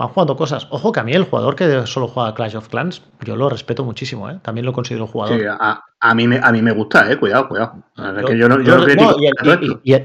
Van 0.00 0.08
jugando 0.08 0.34
cosas. 0.34 0.66
Ojo 0.70 0.92
que 0.92 1.00
a 1.00 1.02
mí 1.02 1.12
el 1.12 1.24
jugador 1.24 1.54
que 1.54 1.86
solo 1.86 2.08
juega 2.08 2.32
Clash 2.34 2.56
of 2.56 2.68
Clans, 2.68 3.02
yo 3.20 3.36
lo 3.36 3.50
respeto 3.50 3.84
muchísimo, 3.84 4.30
¿eh? 4.30 4.38
También 4.40 4.64
lo 4.64 4.72
considero 4.72 5.06
jugador. 5.06 5.38
Sí, 5.38 5.44
a, 5.46 5.84
a 6.00 6.14
mí 6.14 6.26
me, 6.26 6.40
a 6.42 6.50
mí 6.52 6.62
me 6.62 6.72
gusta, 6.72 7.12
eh, 7.12 7.18
cuidado, 7.18 7.48
cuidado. 7.48 7.74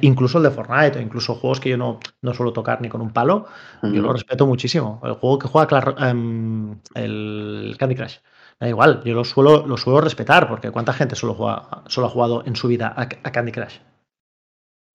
Incluso 0.01 0.39
el 0.39 0.43
de 0.43 0.51
Fortnite, 0.51 0.99
o 0.99 1.01
incluso 1.01 1.35
juegos 1.35 1.61
que 1.61 1.69
yo 1.69 1.77
no, 1.77 2.01
no 2.21 2.33
suelo 2.33 2.51
tocar 2.51 2.81
ni 2.81 2.89
con 2.89 2.99
un 2.99 3.13
palo, 3.13 3.45
yo 3.83 4.01
lo 4.01 4.11
respeto 4.11 4.45
muchísimo. 4.45 4.99
El 5.05 5.13
juego 5.13 5.39
que 5.39 5.47
juega 5.47 5.95
em, 6.09 6.77
el 6.93 7.77
Candy 7.79 7.95
Crush. 7.95 8.17
Da 8.59 8.67
igual, 8.67 9.01
yo 9.05 9.13
lo 9.13 9.23
suelo, 9.23 9.65
lo 9.65 9.77
suelo 9.77 10.01
respetar, 10.01 10.49
porque 10.49 10.71
¿cuánta 10.71 10.91
gente 10.91 11.15
solo, 11.15 11.35
juega, 11.35 11.83
solo 11.87 12.07
ha 12.07 12.09
jugado 12.09 12.43
en 12.45 12.57
su 12.57 12.67
vida 12.67 12.93
a, 12.93 13.03
a 13.03 13.31
Candy 13.31 13.53
Crush? 13.53 13.77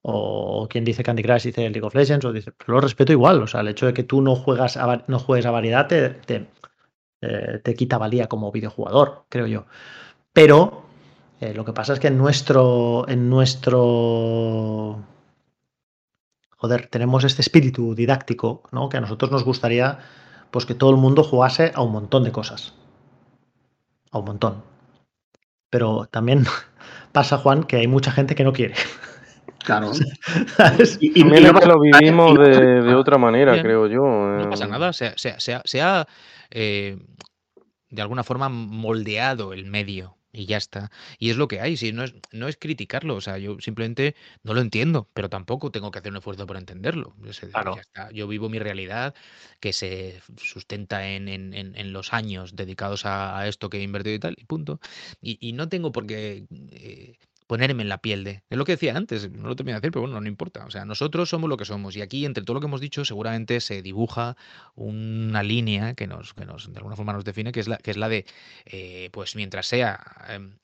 O 0.03 0.67
quien 0.69 0.85
dice 0.85 1.03
Candy 1.03 1.23
Crush 1.23 1.45
dice 1.45 1.69
League 1.69 1.87
of 1.87 1.95
Legends, 1.95 2.25
o 2.25 2.33
dice, 2.33 2.53
lo 2.67 2.81
respeto 2.81 3.13
igual. 3.13 3.43
O 3.43 3.47
sea, 3.47 3.61
el 3.61 3.69
hecho 3.69 3.87
de 3.87 3.95
que 3.95 4.03
tú 4.03 4.23
no 4.23 4.35
juegas 4.35 4.77
a, 4.77 5.05
no 5.07 5.19
juegues 5.19 5.47
a 5.47 5.51
variedad 5.51 5.87
te, 5.89 6.11
te, 6.11 6.47
eh, 7.21 7.61
te 7.63 7.75
quita 7.75 7.99
valía 7.99 8.27
como 8.27 8.51
videojugador, 8.51 9.25
creo 9.29 9.47
yo. 9.47 9.67
Pero 10.33 10.85
eh, 11.41 11.55
lo 11.55 11.65
que 11.65 11.73
pasa 11.73 11.95
es 11.95 12.01
que 12.01 12.09
en 12.09 12.19
nuestro. 12.19 13.07
En 13.09 13.29
nuestro. 13.31 15.05
Joder, 16.57 16.89
tenemos 16.89 17.25
este 17.25 17.41
espíritu 17.43 17.95
didáctico, 17.95 18.63
¿no? 18.73 18.89
Que 18.91 18.99
a 18.99 19.01
nosotros 19.01 19.31
nos 19.31 19.45
gustaría 19.45 19.99
pues 20.51 20.67
que 20.67 20.75
todo 20.75 20.91
el 20.91 20.97
mundo 20.97 21.23
jugase 21.25 21.73
a 21.75 21.83
un 21.83 21.93
montón 21.93 22.25
de 22.25 22.33
cosas. 22.33 22.75
A 24.11 24.19
un 24.19 24.25
montón. 24.27 24.63
Pero 25.71 26.07
también 26.11 26.45
pasa, 27.13 27.39
Juan, 27.39 27.65
que 27.65 27.77
hay 27.77 27.87
mucha 27.87 28.13
gente 28.13 28.35
que 28.35 28.45
no 28.45 28.53
quiere. 28.53 28.75
Claro. 29.65 29.93
Y, 31.01 31.07
y- 31.09 31.21
y 31.21 31.25
no 31.25 31.53
lo 31.53 31.81
vivimos 31.81 32.35
no 32.35 32.43
de, 32.43 32.51
pasa- 32.51 32.89
de 32.89 32.95
otra 32.95 33.19
manera, 33.19 33.53
Bien. 33.53 33.65
creo 33.65 33.87
yo. 33.87 34.03
No 34.03 34.51
pasa 34.51 34.65
eh. 34.65 34.69
nada, 34.69 34.93
se, 34.93 35.07
ha- 35.07 35.15
se 35.19 35.39
se 35.41 35.55
ha- 35.55 35.63
se 35.65 35.83
ha, 35.83 36.07
eh, 36.51 36.99
de 37.91 38.03
alguna 38.03 38.23
forma 38.25 38.49
moldeado 38.49 39.53
el 39.53 39.65
medio 39.67 40.17
y 40.33 40.47
ya 40.47 40.59
está. 40.59 40.93
Y 41.19 41.31
es 41.31 41.37
lo 41.37 41.49
que 41.49 41.61
hay, 41.61 41.77
si 41.77 41.93
no 41.93 42.05
es, 42.05 42.15
no 42.31 42.47
es 42.47 42.57
criticarlo, 42.57 43.17
o 43.17 43.21
sea, 43.21 43.37
yo 43.39 43.57
simplemente 43.59 44.15
no 44.45 44.55
lo 44.55 44.61
entiendo, 44.61 45.09
pero 45.13 45.29
tampoco 45.29 45.73
tengo 45.73 45.91
que 45.91 45.99
hacer 45.99 46.13
un 46.13 46.19
esfuerzo 46.19 46.47
por 46.47 46.57
entenderlo. 46.57 47.15
Decir, 47.19 47.51
Claro. 47.51 47.75
ya 47.75 47.81
está. 47.81 48.11
Yo 48.13 48.29
vivo 48.29 48.49
mi 48.49 48.61
realidad 48.61 49.13
que 49.59 49.73
se 49.73 50.23
sustenta 50.37 51.09
en, 51.09 51.29
en- 51.29 51.53
en- 51.53 51.77
en 51.77 51.93
los 51.93 52.13
años 52.13 52.55
dedicados 52.55 53.07
a, 53.07 53.39
a 53.41 53.49
esto 53.49 53.69
que 53.71 53.79
he 53.79 53.83
invertido 53.83 54.15
y 54.15 54.21
tal, 54.21 54.35
y 54.39 54.45
punto. 54.45 54.79
Y, 55.21 55.37
y 55.41 55.53
no 55.53 55.69
tengo 55.69 55.91
por 55.91 56.07
qué 56.07 56.47
eh, 56.71 57.17
ponerme 57.51 57.83
en 57.83 57.89
la 57.89 57.99
piel 57.99 58.23
de... 58.23 58.45
Es 58.49 58.57
lo 58.57 58.65
que 58.65 58.73
decía 58.73 58.97
antes, 58.97 59.29
no 59.29 59.49
lo 59.49 59.57
terminé 59.57 59.75
de 59.75 59.81
decir, 59.81 59.91
pero 59.91 60.03
bueno, 60.03 60.21
no 60.21 60.29
importa. 60.29 60.65
O 60.67 60.71
sea, 60.71 60.85
nosotros 60.85 61.29
somos 61.29 61.51
lo 61.51 61.57
que 61.57 61.65
somos 61.65 61.97
y 61.97 62.01
aquí, 62.01 62.25
entre 62.25 62.45
todo 62.45 62.55
lo 62.55 62.61
que 62.61 62.69
hemos 62.69 62.81
dicho, 62.81 63.05
seguramente 63.05 63.61
se 63.61 63.83
dibuja 63.83 64.37
una 64.77 65.43
línea 65.43 65.95
que 65.95 66.07
nos, 66.07 66.33
que 66.33 66.47
nos 66.47 66.73
de 66.73 66.77
alguna 66.77 66.95
forma 66.95 67.13
nos 67.13 67.25
define, 67.25 67.51
que 67.51 67.59
es 67.59 67.67
la, 67.67 67.79
que 67.79 67.91
es 67.91 67.97
la 67.97 68.09
de, 68.09 68.25
eh, 68.67 69.11
pues 69.11 69.35
mientras 69.35 69.67
sea 69.67 69.99
em, 70.29 70.59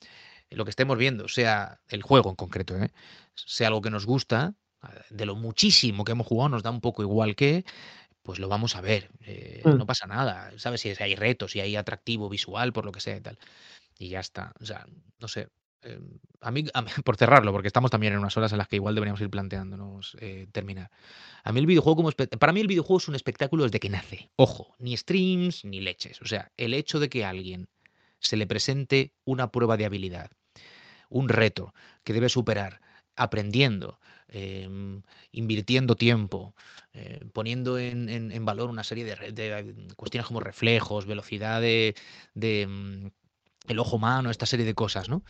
lo 0.49 0.63
que 0.63 0.69
estemos 0.69 0.97
viendo, 0.97 1.27
sea 1.27 1.81
el 1.89 2.03
juego 2.03 2.29
en 2.29 2.37
concreto, 2.37 2.81
¿eh? 2.81 2.89
sea 3.35 3.67
algo 3.67 3.81
que 3.81 3.89
nos 3.91 4.05
gusta, 4.05 4.55
de 5.09 5.25
lo 5.25 5.35
muchísimo 5.35 6.05
que 6.05 6.13
hemos 6.13 6.25
jugado, 6.25 6.47
nos 6.47 6.63
da 6.63 6.69
un 6.69 6.79
poco 6.79 7.01
igual 7.01 7.35
que, 7.35 7.65
pues 8.23 8.39
lo 8.39 8.47
vamos 8.47 8.77
a 8.77 8.81
ver. 8.81 9.09
eh, 9.25 9.61
Mm. 9.65 9.77
No 9.77 9.85
pasa 9.85 10.07
nada, 10.07 10.53
¿sabes? 10.55 10.79
Si 10.79 10.93
hay 10.97 11.15
retos, 11.15 11.51
si 11.51 11.59
hay 11.59 11.75
atractivo 11.75 12.29
visual, 12.29 12.71
por 12.71 12.85
lo 12.85 12.93
que 12.93 13.01
sea 13.01 13.17
y 13.17 13.21
tal. 13.21 13.37
Y 13.99 14.07
ya 14.07 14.21
está. 14.21 14.53
O 14.61 14.65
sea, 14.65 14.85
no 15.19 15.27
sé. 15.27 15.49
Eh, 15.87 15.99
a, 16.41 16.51
mí, 16.51 16.65
por 17.05 17.17
cerrarlo, 17.17 17.51
porque 17.51 17.67
estamos 17.67 17.91
también 17.91 18.13
en 18.13 18.19
unas 18.19 18.35
horas 18.37 18.51
en 18.51 18.57
las 18.59 18.67
que 18.67 18.75
igual 18.77 18.95
deberíamos 18.95 19.21
ir 19.21 19.29
planteándonos 19.29 20.17
eh, 20.19 20.47
terminar. 20.51 20.91
A 21.43 21.51
mí 21.51 21.59
el 21.59 21.65
videojuego 21.67 21.97
como 21.97 22.11
para 22.11 22.53
mí 22.53 22.61
el 22.61 22.67
videojuego 22.67 22.99
es 22.99 23.07
un 23.07 23.15
espectáculo 23.15 23.63
desde 23.63 23.79
que 23.79 23.89
nace. 23.89 24.31
Ojo, 24.35 24.75
ni 24.79 24.95
streams 24.97 25.65
ni 25.65 25.81
leches. 25.81 26.21
O 26.21 26.25
sea, 26.25 26.51
el 26.57 26.73
hecho 26.73 26.99
de 26.99 27.09
que 27.09 27.25
a 27.25 27.29
alguien 27.29 27.69
se 28.19 28.37
le 28.37 28.47
presente 28.47 29.13
una 29.25 29.51
prueba 29.51 29.77
de 29.77 29.85
habilidad, 29.85 30.31
un 31.09 31.29
reto 31.29 31.73
que 32.03 32.13
debe 32.13 32.29
superar, 32.29 32.81
aprendiendo, 33.15 33.99
em, 34.27 35.01
invirtiendo 35.31 35.95
tiempo, 35.95 36.55
eh, 36.93 37.19
poniendo 37.33 37.77
en, 37.79 38.09
en- 38.09 38.45
valor 38.45 38.69
una 38.69 38.83
serie 38.83 39.05
de, 39.05 39.63
mm, 39.63 39.93
cuestiones 39.95 40.27
como 40.27 40.39
reflejos, 40.39 41.05
velocidad 41.05 41.61
de, 41.61 41.95
el 43.67 43.79
ojo 43.79 43.95
humano, 43.97 44.29
esta 44.29 44.45
serie 44.45 44.65
de 44.65 44.73
cosas, 44.73 45.09
¿no? 45.09 45.23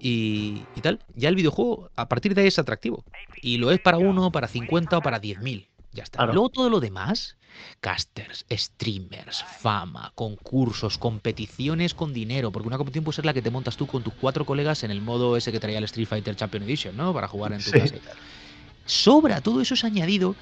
Y, 0.00 0.64
y 0.74 0.80
tal. 0.80 1.00
Ya 1.14 1.28
el 1.28 1.36
videojuego, 1.36 1.90
a 1.96 2.08
partir 2.08 2.34
de 2.34 2.42
ahí, 2.42 2.48
es 2.48 2.58
atractivo. 2.58 3.04
Y 3.40 3.58
lo 3.58 3.70
es 3.70 3.80
para 3.80 3.98
uno, 3.98 4.30
para 4.32 4.48
50 4.48 4.98
o 4.98 5.02
para 5.02 5.20
10.000. 5.20 5.68
Ya 5.92 6.04
está. 6.04 6.18
Claro. 6.18 6.32
Luego 6.32 6.48
todo 6.48 6.70
lo 6.70 6.80
demás 6.80 7.36
casters, 7.80 8.46
streamers, 8.50 9.44
fama, 9.60 10.12
concursos, 10.14 10.96
competiciones 10.96 11.92
con 11.92 12.14
dinero, 12.14 12.50
porque 12.50 12.66
una 12.68 12.78
competición 12.78 13.04
puede 13.04 13.16
ser 13.16 13.26
la 13.26 13.34
que 13.34 13.42
te 13.42 13.50
montas 13.50 13.76
tú 13.76 13.86
con 13.86 14.02
tus 14.02 14.14
cuatro 14.14 14.46
colegas 14.46 14.84
en 14.84 14.90
el 14.90 15.02
modo 15.02 15.36
ese 15.36 15.52
que 15.52 15.60
traía 15.60 15.76
el 15.76 15.84
Street 15.84 16.06
Fighter 16.08 16.34
Champion 16.34 16.62
Edition, 16.62 16.96
¿no? 16.96 17.12
Para 17.12 17.28
jugar 17.28 17.52
en 17.52 17.58
tu 17.62 17.70
Sí. 17.70 17.78
casa 17.78 17.96
y 17.96 18.00
tal. 18.00 18.14
Sobra, 18.86 19.40
todo 19.42 19.60
eso 19.60 19.74
es 19.74 19.84
añadido 19.84 20.34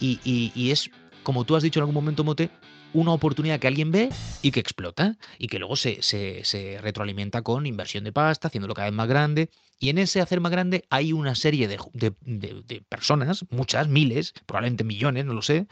y, 0.00 0.18
y- 0.24 0.50
y 0.54 0.72
es, 0.72 0.90
como 1.22 1.44
tú 1.44 1.54
has 1.54 1.62
dicho 1.62 1.78
en 1.78 1.82
algún 1.82 1.94
momento, 1.94 2.24
Mote, 2.24 2.50
una 2.92 3.12
oportunidad 3.12 3.60
que 3.60 3.66
alguien 3.66 3.90
ve 3.92 4.08
y 4.42 4.50
que 4.50 4.60
explota 4.60 5.16
y 5.38 5.48
que 5.48 5.58
luego 5.58 5.76
se, 5.76 6.02
se- 6.02 6.44
se 6.44 6.78
retroalimenta 6.80 7.42
con 7.42 7.66
inversión 7.66 8.04
de 8.04 8.12
pasta, 8.12 8.48
haciéndolo 8.48 8.74
cada 8.74 8.88
vez 8.88 8.96
más 8.96 9.08
grande. 9.08 9.50
Y 9.78 9.90
en 9.90 9.98
ese 9.98 10.20
hacer 10.20 10.40
más 10.40 10.50
grande 10.52 10.84
hay 10.90 11.12
una 11.12 11.34
serie 11.34 11.68
de, 11.68 11.78
de- 11.92 12.14
de- 12.22 12.62
de 12.66 12.82
personas, 12.88 13.44
muchas, 13.50 13.88
miles, 13.88 14.32
probablemente 14.46 14.84
millones, 14.84 15.24
no 15.26 15.34
lo 15.34 15.42
sé, 15.42 15.66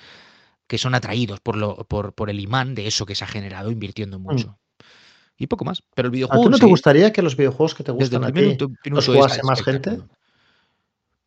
que 0.67 0.79
son 0.79 0.95
atraídos 0.95 1.41
por, 1.41 1.57
lo, 1.57 1.77
por, 1.85 2.13
por 2.13 2.29
el 2.31 2.41
imán 2.41 2.75
de 2.75 2.87
eso 2.87 3.07
que 3.07 3.15
se 3.15 3.25
ha 3.25 3.29
generado 3.29 3.71
invirtiendo 3.71 4.19
mucho. 4.19 4.59
Y 5.39 5.49
poco 5.49 5.65
más. 5.65 5.83
Pero 5.95 6.07
el 6.07 6.11
Mm. 6.11 6.15
¿A 6.15 6.17
videojuego. 6.17 6.45
ti 6.45 6.49
no 6.51 6.59
te 6.59 6.67
gustaría 6.67 7.13
que 7.13 7.23
los 7.23 7.37
videojuegos 7.37 7.75
que 7.75 7.85
te 7.85 7.93
gustan 7.93 8.25
a 8.25 8.33
ti 8.33 8.41
los 8.91 9.07
jugase 9.07 9.43
más 9.43 9.63
gente? 9.63 9.99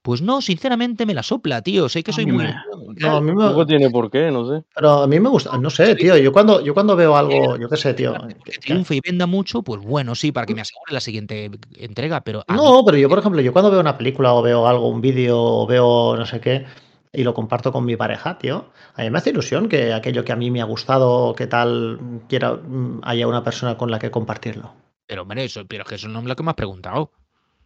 Pues 0.01 0.21
no, 0.21 0.41
sinceramente 0.41 1.05
me 1.05 1.13
la 1.13 1.23
sopla, 1.23 1.61
tío. 1.61 1.89
Sé 1.89 2.03
que 2.03 2.11
A 2.11 2.13
soy 2.13 2.25
mí 2.25 2.31
muy. 2.31 2.43
me- 2.45 2.55
No, 2.99 3.17
a 3.17 3.21
mí 3.21 3.31
me- 3.33 3.37
Tampoco 3.43 3.65
tiene 3.65 3.89
por 3.89 4.09
qué, 4.09 4.31
no 4.31 4.47
sé. 4.47 4.63
pero 4.73 4.91
a 5.03 5.07
mí 5.07 5.19
me 5.19 5.29
gusta, 5.29 5.57
no 5.57 5.69
sé, 5.69 5.95
tío, 5.95 6.17
yo 6.17 6.31
cuando, 6.31 6.61
yo 6.61 6.73
cuando 6.73 6.95
veo 6.95 7.15
algo, 7.15 7.57
yo 7.57 7.69
qué 7.69 7.77
sé, 7.77 7.93
tío. 7.93 8.13
que 8.43 8.53
triunfe 8.59 8.95
y 8.95 9.01
venda 9.05 9.25
mucho, 9.27 9.61
pues 9.61 9.81
bueno, 9.81 10.15
sí, 10.15 10.31
para 10.31 10.45
que 10.45 10.55
me 10.55 10.61
asegure 10.61 10.93
la 10.93 10.99
siguiente 11.01 11.51
entrega, 11.77 12.21
pero 12.21 12.43
No, 12.47 12.83
pero 12.85 12.97
yo, 12.97 13.09
por 13.09 13.19
ejemplo, 13.19 13.41
yo 13.41 13.51
cuando 13.53 13.71
veo 13.71 13.79
una 13.81 13.97
película 13.97 14.33
o 14.33 14.41
veo 14.41 14.67
algo, 14.67 14.87
un 14.87 15.01
vídeo 15.01 15.37
o 15.39 15.67
veo 15.67 16.15
no 16.17 16.25
sé 16.25 16.39
qué, 16.39 16.65
y 17.11 17.23
lo 17.23 17.33
comparto 17.33 17.71
con 17.71 17.85
mi 17.85 17.95
pareja, 17.95 18.37
tío, 18.37 18.65
a 18.95 19.01
mí 19.03 19.09
me 19.09 19.17
hace 19.17 19.31
ilusión 19.31 19.67
que 19.69 19.93
aquello 19.93 20.23
que 20.23 20.31
a 20.31 20.35
mí 20.35 20.49
me 20.51 20.61
ha 20.61 20.65
gustado, 20.65 21.35
que 21.35 21.47
tal, 21.47 21.99
quiera, 22.27 22.53
mm, 22.53 23.01
haya 23.03 23.27
una 23.27 23.43
persona 23.43 23.77
con 23.77 23.91
la 23.91 23.99
que 23.99 24.11
compartirlo. 24.11 24.71
pero 25.05 25.23
hombre, 25.23 25.43
eso, 25.43 25.65
pero 25.67 25.83
es 25.83 25.89
que 25.89 25.95
eso 25.95 26.07
no 26.07 26.19
es 26.19 26.25
lo 26.25 26.35
que 26.35 26.43
me 26.43 26.51
has 26.51 26.55
preguntado. 26.55 27.11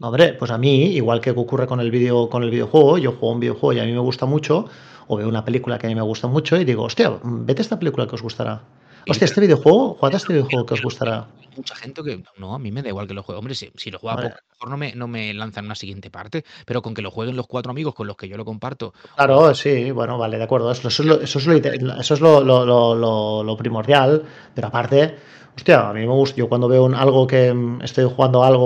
Hombre, 0.03 0.33
pues 0.33 0.51
a 0.51 0.57
mí, 0.57 0.87
igual 0.87 1.21
que 1.21 1.31
ocurre 1.31 1.65
con 1.65 1.79
el 1.79 1.89
vídeo, 1.89 2.29
con 2.29 2.43
el 2.43 2.49
videojuego, 2.49 2.97
yo 2.97 3.11
juego 3.13 3.31
un 3.31 3.39
videojuego 3.39 3.71
y 3.71 3.79
a 3.79 3.85
mí 3.85 3.93
me 3.93 3.99
gusta 3.99 4.25
mucho, 4.25 4.65
o 5.07 5.15
veo 5.15 5.29
una 5.29 5.45
película 5.45 5.79
que 5.79 5.87
a 5.87 5.89
mí 5.89 5.95
me 5.95 6.01
gusta 6.01 6.27
mucho 6.27 6.57
y 6.59 6.65
digo, 6.65 6.83
hostia, 6.83 7.19
vete 7.23 7.61
a 7.61 7.63
esta 7.63 7.79
película 7.79 8.05
que 8.05 8.15
os 8.15 8.21
gustará. 8.21 8.63
Hostia, 9.07 9.23
este 9.23 9.39
videojuego, 9.39 9.93
jugad 9.95 10.13
a 10.13 10.17
este 10.17 10.33
videojuego 10.33 10.65
que 10.65 10.73
os 10.73 10.81
gustará. 10.81 11.27
Hay 11.39 11.47
mucha 11.55 11.75
gente 11.75 12.03
que 12.03 12.21
no, 12.37 12.53
a 12.53 12.59
mí 12.59 12.69
me 12.71 12.81
da 12.81 12.89
igual 12.89 13.07
que 13.07 13.13
lo 13.13 13.23
juegue. 13.23 13.39
Hombre, 13.39 13.55
si, 13.55 13.71
si 13.77 13.91
lo 13.91 13.99
juega 13.99 14.17
Vale. 14.17 14.29
poco, 14.29 14.39
a 14.39 14.43
lo 14.43 14.49
mejor 14.51 14.69
no 14.71 14.77
me, 14.77 14.95
no 14.95 15.07
me 15.07 15.33
lanzan 15.33 15.65
una 15.65 15.75
siguiente 15.75 16.09
parte, 16.09 16.43
pero 16.65 16.81
con 16.81 16.93
que 16.93 17.01
lo 17.01 17.09
jueguen 17.09 17.37
los 17.37 17.47
cuatro 17.47 17.71
amigos 17.71 17.95
con 17.95 18.05
los 18.07 18.17
que 18.17 18.27
yo 18.27 18.35
lo 18.35 18.43
comparto, 18.43 18.93
Claro, 19.15 19.55
sí, 19.55 19.91
bueno, 19.91 20.17
vale, 20.17 20.37
de 20.37 20.43
acuerdo. 20.43 20.69
Eso, 20.69 20.89
eso 20.89 21.03
es, 21.03 21.07
lo, 21.07 21.21
eso 21.21 21.39
es, 21.39 21.45
lo, 21.47 21.53
eso 21.55 22.13
es 22.13 22.19
lo- 22.19 23.43
lo 23.43 23.57
primordial, 23.57 24.23
pero 24.53 24.67
aparte, 24.67 25.15
hostia, 25.55 25.89
a 25.89 25.93
mí 25.93 26.01
me 26.01 26.07
gusta, 26.13 26.35
yo 26.37 26.49
cuando 26.49 26.67
veo 26.67 26.85
un- 26.85 26.95
algo 26.95 27.27
que 27.27 27.53
mm, 27.53 27.81
estoy 27.83 28.05
jugando 28.05 28.43
algo 28.43 28.65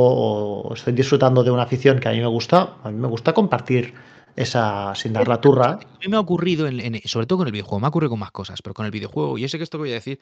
o 0.69 0.73
estoy 0.73 0.93
disfrutando 0.93 1.43
de 1.43 1.51
una 1.51 1.63
afición 1.63 1.99
que 1.99 2.09
a 2.09 2.11
mí 2.11 2.19
me 2.19 2.27
gusta, 2.27 2.77
a 2.83 2.89
mí 2.91 2.97
me 2.97 3.07
gusta 3.07 3.33
compartir 3.33 3.93
esa 4.35 4.93
sin 4.95 5.13
dar 5.13 5.27
la 5.27 5.41
turra. 5.41 5.71
A 5.71 5.77
mí 6.01 6.07
me 6.09 6.17
ha 6.17 6.19
ocurrido, 6.19 6.67
en, 6.67 6.79
en- 6.79 7.01
sobre 7.07 7.25
todo 7.25 7.39
con 7.39 7.47
el 7.47 7.51
videojuego, 7.53 7.79
me 7.79 7.87
ha 7.87 7.89
ocurrido 7.89 8.11
con 8.11 8.19
más 8.19 8.31
cosas, 8.31 8.61
pero 8.61 8.73
con 8.73 8.85
el 8.85 8.91
videojuego, 8.91 9.37
y 9.37 9.41
yo 9.41 9.49
sé 9.49 9.57
que 9.57 9.63
esto 9.63 9.77
que 9.77 9.83
voy 9.83 9.91
a 9.91 9.95
decir, 9.95 10.19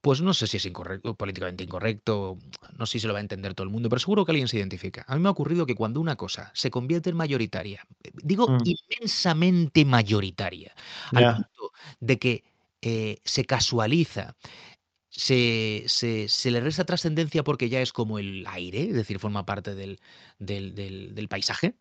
pues 0.00 0.20
no 0.20 0.34
sé 0.34 0.46
si 0.46 0.56
es 0.56 0.66
incorrecto, 0.66 1.14
políticamente 1.14 1.62
incorrecto, 1.64 2.38
no 2.76 2.86
sé 2.86 2.92
si 2.92 3.00
se 3.00 3.06
lo 3.06 3.12
va 3.12 3.18
a 3.20 3.22
entender 3.22 3.54
todo 3.54 3.64
el 3.64 3.70
mundo, 3.72 3.88
pero 3.88 4.00
seguro 4.00 4.24
que 4.24 4.32
alguien 4.32 4.48
se 4.48 4.56
identifica. 4.58 5.04
A 5.08 5.14
mí 5.16 5.22
me 5.22 5.28
ha 5.28 5.32
ocurrido 5.32 5.64
que 5.66 5.74
cuando 5.74 6.00
una 6.00 6.16
cosa 6.16 6.50
se 6.54 6.70
convierte 6.70 7.10
en 7.10 7.16
mayoritaria, 7.16 7.86
eh, 8.02 8.10
digo 8.22 8.46
Mm. 8.48 8.62
inmensamente 8.64 9.84
mayoritaria, 9.84 10.74
al 11.12 11.24
punto 11.34 11.72
de 12.00 12.18
que 12.18 12.44
eh, 12.82 13.18
se 13.24 13.44
casualiza, 13.44 14.34
se, 15.16 15.84
se- 15.88 16.50
le 16.50 16.60
resta 16.60 16.84
trascendencia 16.84 17.42
porque 17.44 17.68
ya 17.68 17.80
es 17.80 17.92
como 17.92 18.18
el 18.18 18.46
aire, 18.48 18.82
es 18.90 18.94
decir, 18.94 19.18
forma 19.18 19.46
parte 19.46 19.74
del, 19.74 19.98
del- 20.38 20.74
del- 20.74 21.28
paisaje, 21.28 21.76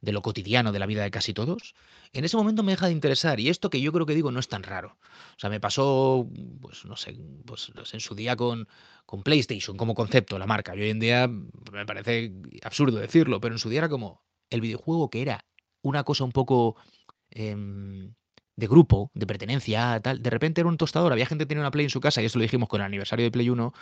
de 0.00 0.12
lo 0.12 0.22
cotidiano, 0.22 0.72
de 0.72 0.78
la 0.78 0.86
vida 0.86 1.02
de 1.02 1.10
casi 1.10 1.34
todos, 1.34 1.74
en 2.12 2.24
ese 2.24 2.36
momento 2.36 2.62
me 2.62 2.72
deja 2.72 2.86
de 2.86 2.92
interesar. 2.92 3.40
Y 3.40 3.48
esto 3.48 3.70
que 3.70 3.80
yo 3.80 3.92
creo 3.92 4.06
que 4.06 4.14
digo 4.14 4.30
no 4.30 4.40
es 4.40 4.48
tan 4.48 4.62
raro. 4.62 4.98
O 5.36 5.38
sea, 5.40 5.50
me 5.50 5.60
pasó, 5.60 6.28
pues 6.60 6.84
no 6.84 6.96
sé, 6.96 7.18
pues 7.44 7.72
en 7.92 8.00
su 8.00 8.14
día 8.14 8.36
con, 8.36 8.68
con 9.06 9.22
PlayStation 9.22 9.76
como 9.76 9.94
concepto, 9.94 10.38
la 10.38 10.46
marca. 10.46 10.74
Y 10.76 10.80
hoy 10.82 10.90
en 10.90 11.00
día 11.00 11.28
me 11.28 11.86
parece 11.86 12.32
absurdo 12.62 12.98
decirlo, 12.98 13.40
pero 13.40 13.54
en 13.54 13.58
su 13.58 13.68
día 13.68 13.80
era 13.80 13.88
como 13.88 14.22
el 14.50 14.60
videojuego 14.60 15.10
que 15.10 15.22
era 15.22 15.44
una 15.82 16.04
cosa 16.04 16.24
un 16.24 16.32
poco 16.32 16.76
em, 17.30 18.14
de 18.56 18.66
grupo, 18.66 19.10
de 19.14 19.26
pertenencia, 19.26 20.00
tal. 20.02 20.22
De 20.22 20.30
repente 20.30 20.60
era 20.62 20.68
un 20.68 20.76
tostador, 20.78 21.12
había 21.12 21.26
gente 21.26 21.44
que 21.44 21.48
tenía 21.48 21.62
una 21.62 21.70
Play 21.70 21.84
en 21.86 21.90
su 21.90 22.00
casa, 22.00 22.22
y 22.22 22.26
eso 22.26 22.38
lo 22.38 22.42
dijimos 22.42 22.68
con 22.68 22.80
el 22.80 22.86
aniversario 22.86 23.24
de 23.24 23.30
Play 23.30 23.50
1, 23.50 23.72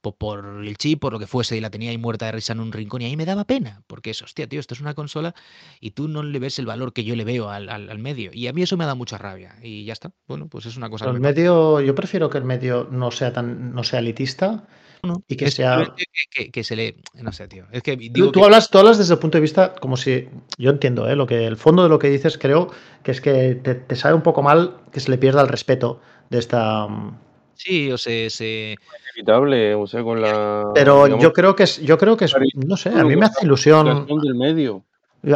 po- 0.00 0.16
por 0.16 0.46
el 0.64 0.76
chip, 0.78 1.00
por 1.00 1.12
lo 1.12 1.18
que 1.18 1.26
fuese, 1.26 1.56
y 1.56 1.60
la 1.60 1.70
tenía 1.70 1.90
ahí 1.90 1.98
muerta 1.98 2.26
de 2.26 2.32
risa 2.32 2.52
en 2.52 2.60
un 2.60 2.72
rincón, 2.72 3.02
y 3.02 3.06
ahí 3.06 3.16
me 3.16 3.26
daba 3.26 3.44
pena, 3.44 3.82
porque 3.86 4.10
es, 4.10 4.22
hostia, 4.22 4.46
tío, 4.48 4.60
esto 4.60 4.74
es 4.74 4.80
una 4.80 4.94
consola 4.94 5.34
y 5.80 5.92
tú 5.92 6.08
no 6.08 6.22
le 6.22 6.38
ves 6.38 6.58
el 6.58 6.66
valor 6.66 6.92
que 6.92 7.04
yo 7.04 7.16
le 7.16 7.24
veo 7.24 7.50
al, 7.50 7.68
al- 7.68 7.90
al 7.90 7.98
medio. 7.98 8.30
Y 8.34 8.46
a 8.48 8.52
mí 8.52 8.62
eso 8.62 8.76
me 8.76 8.86
da 8.86 8.94
mucha 8.94 9.18
rabia, 9.18 9.56
y 9.62 9.84
ya 9.84 9.92
está. 9.92 10.12
Bueno, 10.28 10.48
pues 10.48 10.66
es 10.66 10.76
una 10.76 10.90
cosa 10.90 11.06
Pero 11.06 11.10
que 11.10 11.12
el 11.12 11.18
me 11.18 11.20
medio, 11.20 11.80
yo 11.80 11.94
prefiero 11.94 12.30
que 12.30 12.38
el 12.38 12.44
medio 12.44 12.88
no 12.90 13.10
sea 13.10 13.32
tan, 13.32 13.74
no 13.74 13.82
sea 13.84 13.98
elitista 14.00 14.66
No, 15.04 15.20
y 15.26 15.34
que 15.36 15.46
es 15.46 15.54
sea. 15.54 15.94
que, 15.96 16.04
que- 16.30 16.50
que 16.52 16.62
se 16.64 16.76
le. 16.76 16.94
No 17.20 17.32
sé, 17.32 17.48
tío. 17.48 17.64
Es 17.72 17.82
que 17.82 17.96
Tú, 17.96 18.02
digo 18.12 18.30
tú 18.30 18.38
que- 18.40 18.44
hablas, 18.44 18.70
tú 18.70 18.78
hablas 18.78 18.98
desde 18.98 19.14
el 19.14 19.18
punto 19.20 19.36
de 19.38 19.42
vista 19.42 19.74
como 19.74 19.96
si. 19.96 20.28
Yo 20.58 20.70
entiendo, 20.70 21.08
¿eh? 21.08 21.16
Lo 21.16 21.26
que, 21.26 21.44
el 21.44 21.56
fondo 21.56 21.82
de 21.82 21.88
lo 21.88 21.98
que 21.98 22.08
dices 22.08 22.38
creo 22.38 22.70
que 23.02 23.10
es 23.10 23.20
que 23.20 23.56
te, 23.56 23.74
te 23.74 23.96
sabe 23.96 24.14
un 24.14 24.22
poco 24.22 24.42
mal 24.42 24.76
que 24.92 25.00
se 25.00 25.10
le 25.10 25.18
pierda 25.18 25.40
el 25.42 25.48
respeto 25.48 26.00
de 26.30 26.38
esta. 26.38 26.86
mm, 26.86 27.18
Sí, 27.54 27.90
o 27.90 27.98
se. 27.98 28.30
se- 28.30 28.76
Inevitable, 29.14 29.74
o 29.74 29.86
sea, 29.88 30.04
con 30.04 30.20
la. 30.22 30.70
Pero 30.74 31.04
digamos, 31.04 31.22
yo 31.24 31.32
creo 31.32 31.56
que 31.56 31.64
es, 31.64 31.80
yo 31.80 31.98
creo 31.98 32.16
que 32.16 32.26
es, 32.26 32.34
no 32.54 32.76
sé, 32.76 32.90
a 32.90 33.02
mí 33.04 33.16
me 33.16 33.26
hace 33.26 33.44
ilusión. 33.44 34.06
del 34.22 34.34
medio. 34.36 34.84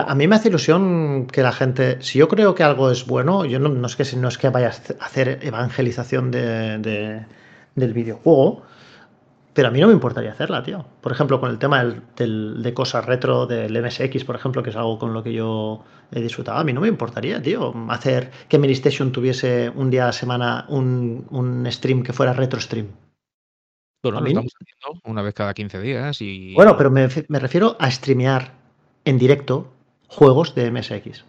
A 0.04 0.14
mí 0.14 0.26
me 0.28 0.34
hace 0.36 0.48
ilusión 0.48 1.26
que 1.30 1.42
la 1.42 1.52
gente, 1.52 1.98
si 2.02 2.18
yo 2.18 2.26
creo 2.28 2.54
que 2.56 2.62
algo 2.64 2.90
es 2.90 3.06
bueno, 3.06 3.44
yo 3.44 3.58
no, 3.60 3.68
no 3.68 3.86
es 3.86 3.94
que 3.96 4.04
si- 4.04 4.16
no 4.16 4.26
es 4.28 4.38
que 4.38 4.48
vaya 4.48 4.68
a 4.68 5.04
hacer 5.04 5.38
evangelización 5.42 6.30
de, 6.32 6.78
de- 6.78 7.26
del 7.76 7.92
videojuego, 7.92 8.62
pero 9.56 9.68
a 9.68 9.70
mí 9.72 9.80
no 9.80 9.86
me 9.88 9.94
importaría 9.94 10.30
hacerla, 10.32 10.62
tío. 10.62 10.84
Por 11.00 11.10
ejemplo, 11.12 11.40
con 11.40 11.50
el 11.50 11.58
tema 11.58 11.82
del, 11.82 12.02
del- 12.14 12.62
de 12.62 12.74
cosas 12.74 13.04
retro 13.06 13.46
del 13.46 13.72
MSX, 13.82 14.22
por 14.24 14.36
ejemplo, 14.36 14.62
que 14.62 14.70
es 14.70 14.76
algo 14.76 14.98
con 14.98 15.12
lo 15.14 15.22
que 15.22 15.32
yo 15.32 15.82
he 16.12 16.20
disfrutado, 16.20 16.58
a 16.58 16.64
mí 16.64 16.72
no 16.74 16.82
me 16.82 16.88
importaría, 16.88 17.40
tío, 17.42 17.74
hacer 17.88 18.30
que 18.48 18.58
Ministation 18.58 19.10
tuviese 19.12 19.70
un 19.74 19.90
día 19.90 20.04
a 20.04 20.06
la 20.08 20.12
semana 20.12 20.66
un, 20.68 21.26
un 21.30 21.66
stream 21.72 22.02
que 22.02 22.12
fuera 22.12 22.32
retro 22.34 22.60
stream. 22.60 22.88
Bueno, 24.02 24.20
lo 24.20 24.26
estamos 24.28 24.52
haciendo 24.60 25.00
una 25.10 25.22
vez 25.22 25.34
cada 25.34 25.52
15 25.54 25.80
días 25.80 26.20
y. 26.20 26.54
Bueno, 26.54 26.76
pero 26.76 26.90
me, 26.90 27.08
me 27.28 27.38
refiero 27.40 27.76
a 27.80 27.90
streamear 27.90 28.52
en 29.04 29.18
directo 29.18 29.72
juegos 30.06 30.54
de 30.54 30.70
MSX. 30.70 31.24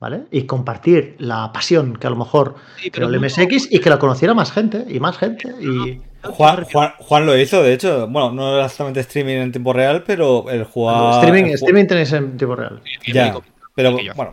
¿Vale? 0.00 0.26
Y 0.30 0.44
compartir 0.44 1.16
la 1.18 1.52
pasión 1.52 1.96
que 1.96 2.06
a 2.06 2.10
lo 2.10 2.16
mejor 2.16 2.54
Sí, 2.76 2.88
pero 2.90 3.08
el 3.08 3.12
no- 3.14 3.20
MSX 3.20 3.72
y 3.72 3.80
que 3.80 3.90
la 3.90 3.98
conociera 3.98 4.32
más 4.32 4.52
gente 4.52 4.86
y 4.88 5.00
más 5.00 5.18
gente. 5.18 5.52
Y 5.60 6.00
Juan, 6.22 6.64
Juan, 6.64 6.92
Juan 6.98 7.26
lo 7.26 7.38
hizo, 7.38 7.62
de 7.62 7.74
hecho. 7.74 8.08
Bueno, 8.08 8.32
no 8.32 8.54
era 8.54 8.64
exactamente 8.64 9.00
streaming 9.00 9.36
en 9.36 9.52
tiempo 9.52 9.72
real, 9.72 10.02
pero 10.04 10.50
el 10.50 10.64
jugar. 10.64 11.24
streaming, 11.24 11.50
el 11.50 11.54
streaming 11.54 11.86
tenéis 11.86 12.12
en 12.12 12.36
tiempo 12.36 12.56
real. 12.56 12.82
Ya, 13.06 13.38
pero 13.74 13.92
bueno. 13.92 14.32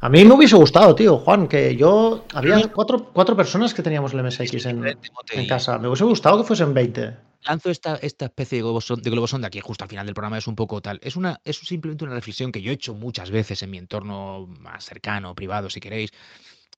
A 0.00 0.08
mí 0.08 0.24
me 0.24 0.34
hubiese 0.34 0.56
gustado, 0.56 0.96
tío, 0.96 1.18
Juan, 1.18 1.46
que 1.46 1.76
yo. 1.76 2.24
Había 2.34 2.60
cuatro, 2.72 3.10
cuatro 3.12 3.36
personas 3.36 3.72
que 3.72 3.82
teníamos 3.82 4.12
el 4.12 4.22
MSX 4.24 4.66
en, 4.66 4.84
en 5.32 5.46
casa. 5.46 5.78
Me 5.78 5.86
hubiese 5.86 6.04
gustado 6.04 6.38
que 6.38 6.44
fuesen 6.44 6.74
20. 6.74 7.16
lanzo 7.46 7.70
esta, 7.70 7.94
esta 7.96 8.24
especie 8.24 8.58
de 8.58 8.62
globosón, 8.62 9.00
de 9.00 9.10
globosonda 9.10 9.48
que 9.48 9.60
justo 9.60 9.84
al 9.84 9.90
final 9.90 10.04
del 10.04 10.14
programa 10.14 10.38
es 10.38 10.48
un 10.48 10.56
poco 10.56 10.82
tal. 10.82 10.98
Es, 11.02 11.14
una, 11.14 11.40
es 11.44 11.56
simplemente 11.58 12.04
una 12.04 12.14
reflexión 12.14 12.50
que 12.50 12.60
yo 12.60 12.72
he 12.72 12.74
hecho 12.74 12.94
muchas 12.94 13.30
veces 13.30 13.62
en 13.62 13.70
mi 13.70 13.78
entorno 13.78 14.48
más 14.58 14.84
cercano, 14.84 15.36
privado, 15.36 15.70
si 15.70 15.78
queréis, 15.78 16.10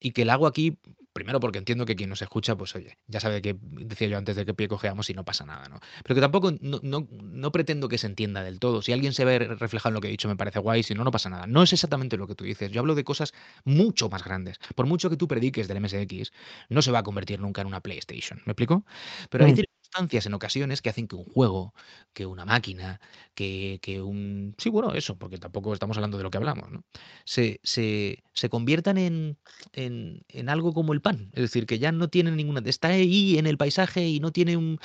y 0.01 0.11
que 0.11 0.27
la 0.27 0.35
hago 0.35 0.47
aquí, 0.47 0.77
primero 1.15 1.41
porque 1.41 1.59
entiendo 1.59 1.87
que 1.87 1.97
quien 1.97 2.11
nos 2.11 2.21
escucha, 2.21 2.57
pues 2.57 2.75
oye, 2.77 2.99
ya 3.07 3.21
sabe 3.21 3.41
que 3.41 3.57
decía 3.61 4.09
yo 4.09 4.19
antes 4.19 4.37
de 4.37 4.45
que 4.45 4.53
pie 4.53 4.69
cojeamos 4.69 5.09
y 5.09 5.15
no 5.15 5.25
pasa 5.25 5.47
nada, 5.47 5.69
¿no? 5.71 5.81
Pero 6.03 6.15
que 6.17 6.21
tampoco 6.21 6.53
no, 6.61 6.81
no- 6.83 7.09
no 7.11 7.53
pretendo 7.53 7.89
que 7.89 7.97
se 7.99 8.07
entienda 8.07 8.43
del 8.43 8.59
todo. 8.61 8.83
Si 8.83 8.93
alguien 8.93 9.15
se 9.15 9.25
ve 9.25 9.39
reflejado 9.39 9.91
en 9.91 9.95
lo 9.95 10.01
que 10.03 10.09
he 10.09 10.11
dicho, 10.11 10.29
me 10.29 10.37
parece 10.37 10.59
guay, 10.59 10.83
si 10.83 10.95
no, 10.95 11.05
no 11.05 11.11
pasa 11.11 11.31
nada. 11.31 11.47
No 11.47 11.63
es 11.63 11.73
exactamente 11.73 12.17
lo 12.19 12.27
que 12.27 12.35
tú 12.35 12.45
dices. 12.45 12.71
Yo 12.71 12.81
hablo 12.81 12.95
de 12.95 13.05
cosas 13.05 13.33
mucho 13.65 14.09
más 14.11 14.25
grandes. 14.25 14.59
Por 14.75 14.87
mucho 14.87 15.09
que 15.09 15.17
tú 15.17 15.27
prediques 15.29 15.69
del 15.69 15.79
MSX, 15.79 16.33
no 16.69 16.83
se 16.83 16.91
va 16.91 16.99
a 16.99 17.03
convertir 17.03 17.41
nunca 17.41 17.61
en 17.63 17.69
una 17.69 17.81
PlayStation. 17.81 18.41
¿Me 18.45 18.53
explico? 18.53 18.85
Pero 19.31 19.45
hay. 19.47 19.55
Circunstancias 19.95 20.27
en 20.27 20.35
ocasiones 20.35 20.83
que 20.83 20.91
hacen 20.91 21.07
que 21.07 21.17
un 21.17 21.25
juego, 21.25 21.73
que 22.13 22.27
una 22.27 22.45
máquina, 22.45 23.01
que, 23.35 23.79
que 23.81 24.03
un... 24.03 24.55
Sí, 24.59 24.69
bueno, 24.71 24.93
eso, 24.93 25.17
porque 25.17 25.39
tampoco 25.39 25.73
estamos 25.73 25.97
hablando 25.97 26.19
de 26.19 26.25
lo 26.25 26.31
que 26.31 26.39
hablamos, 26.39 26.71
¿no? 26.71 26.85
Se, 27.25 27.61
se, 27.63 28.23
se 28.33 28.49
conviertan 28.49 28.99
en, 28.99 29.37
en, 29.73 30.23
en 30.29 30.49
algo 30.49 30.73
como 30.73 30.93
el 30.93 31.01
pan. 31.01 31.31
Es 31.33 31.43
decir, 31.43 31.67
que 31.67 31.79
ya 31.79 31.93
no 31.93 32.09
tiene 32.09 32.33
ninguna... 32.33 32.61
Está 32.65 32.89
ahí 32.89 33.39
en 33.39 33.47
el 33.47 33.57
paisaje 33.57 34.07
y 34.07 34.21
no 34.21 34.33
tiene 34.33 34.57
un... 34.57 34.79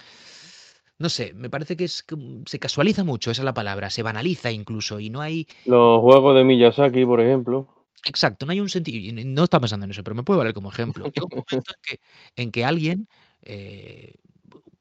No 0.99 1.09
sé, 1.09 1.33
me 1.33 1.49
parece 1.49 1.77
que 1.77 1.85
es 1.85 2.03
que 2.03 2.15
se 2.45 2.59
casualiza 2.59 3.05
mucho, 3.05 3.31
esa 3.31 3.41
es 3.41 3.45
la 3.45 3.53
palabra, 3.53 3.89
se 3.89 4.03
banaliza 4.03 4.51
incluso 4.51 4.99
y 4.99 5.09
no 5.09 5.21
hay... 5.21 5.47
Los 5.65 6.01
juegos 6.01 6.35
de 6.35 6.43
Miyazaki, 6.43 7.05
por 7.05 7.21
ejemplo. 7.21 7.67
Exacto, 8.05 8.45
no 8.45 8.51
hay 8.51 8.59
un 8.59 8.69
sentido. 8.69 9.13
No 9.25 9.45
está 9.45 9.59
pensando 9.59 9.85
en 9.85 9.91
eso, 9.91 10.03
pero 10.03 10.15
me 10.15 10.23
puede 10.23 10.39
valer 10.39 10.53
como 10.53 10.69
ejemplo. 10.71 11.05
Llega 11.05 11.23
un 11.23 11.29
momento 11.31 11.55
en 11.73 11.81
que, 11.81 11.99
en 12.35 12.51
que 12.51 12.65
alguien 12.65 13.07
eh, 13.41 14.15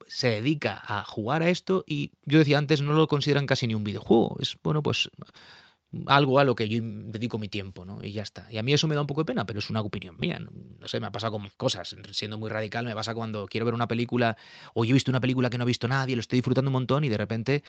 se 0.09 0.29
dedica 0.29 0.83
a 0.85 1.05
jugar 1.05 1.43
a 1.43 1.51
esto 1.51 1.85
y 1.87 2.13
yo 2.25 2.39
decía 2.39 2.59
antes, 2.59 2.83
no 2.83 2.93
lo 2.95 3.07
consideran 3.07 3.47
casi 3.47 3.67
ni 3.67 3.75
un 3.75 3.85
videojuego. 3.85 4.37
Es, 4.41 4.57
bueno, 4.63 4.83
pues 4.83 5.09
algo 6.07 6.39
a 6.39 6.45
lo 6.45 6.55
que 6.55 6.69
yo 6.69 6.81
dedico 6.83 7.39
mi 7.39 7.49
tiempo, 7.49 7.85
¿no? 7.85 8.03
Y 8.03 8.13
ya 8.13 8.23
está. 8.23 8.47
Y 8.51 8.59
a 8.59 8.63
mí 8.63 8.73
eso 8.73 8.89
me 8.89 8.95
da 8.95 9.01
un 9.01 9.07
poco 9.07 9.23
de 9.23 9.27
pena, 9.27 9.47
pero 9.47 9.59
es 9.59 9.71
una 9.71 9.81
opinión 9.81 10.17
mía. 10.19 10.39
No, 10.39 10.89
sé, 10.89 11.01
me 11.01 11.07
ha 11.07 11.13
pasado 11.13 11.33
con 11.33 11.49
cosas. 11.57 11.97
Siendo 12.11 12.39
muy 12.39 12.51
radical, 12.51 12.85
me 12.85 12.95
pasa 12.95 13.15
cuando 13.15 13.47
quiero 13.47 13.65
ver 13.65 13.75
una 13.75 13.89
película 13.89 14.37
o 14.75 14.85
yo 14.85 14.91
he 14.91 14.95
visto 14.95 15.11
una 15.11 15.21
película 15.21 15.51
que 15.51 15.59
no 15.59 15.63
ha 15.63 15.67
visto 15.67 15.89
nadie, 15.89 16.17
lo 16.17 16.21
estoy 16.21 16.39
disfrutando 16.39 16.69
un 16.69 16.75
montón 16.75 17.05
y 17.05 17.09
de 17.09 17.17
repente 17.17 17.63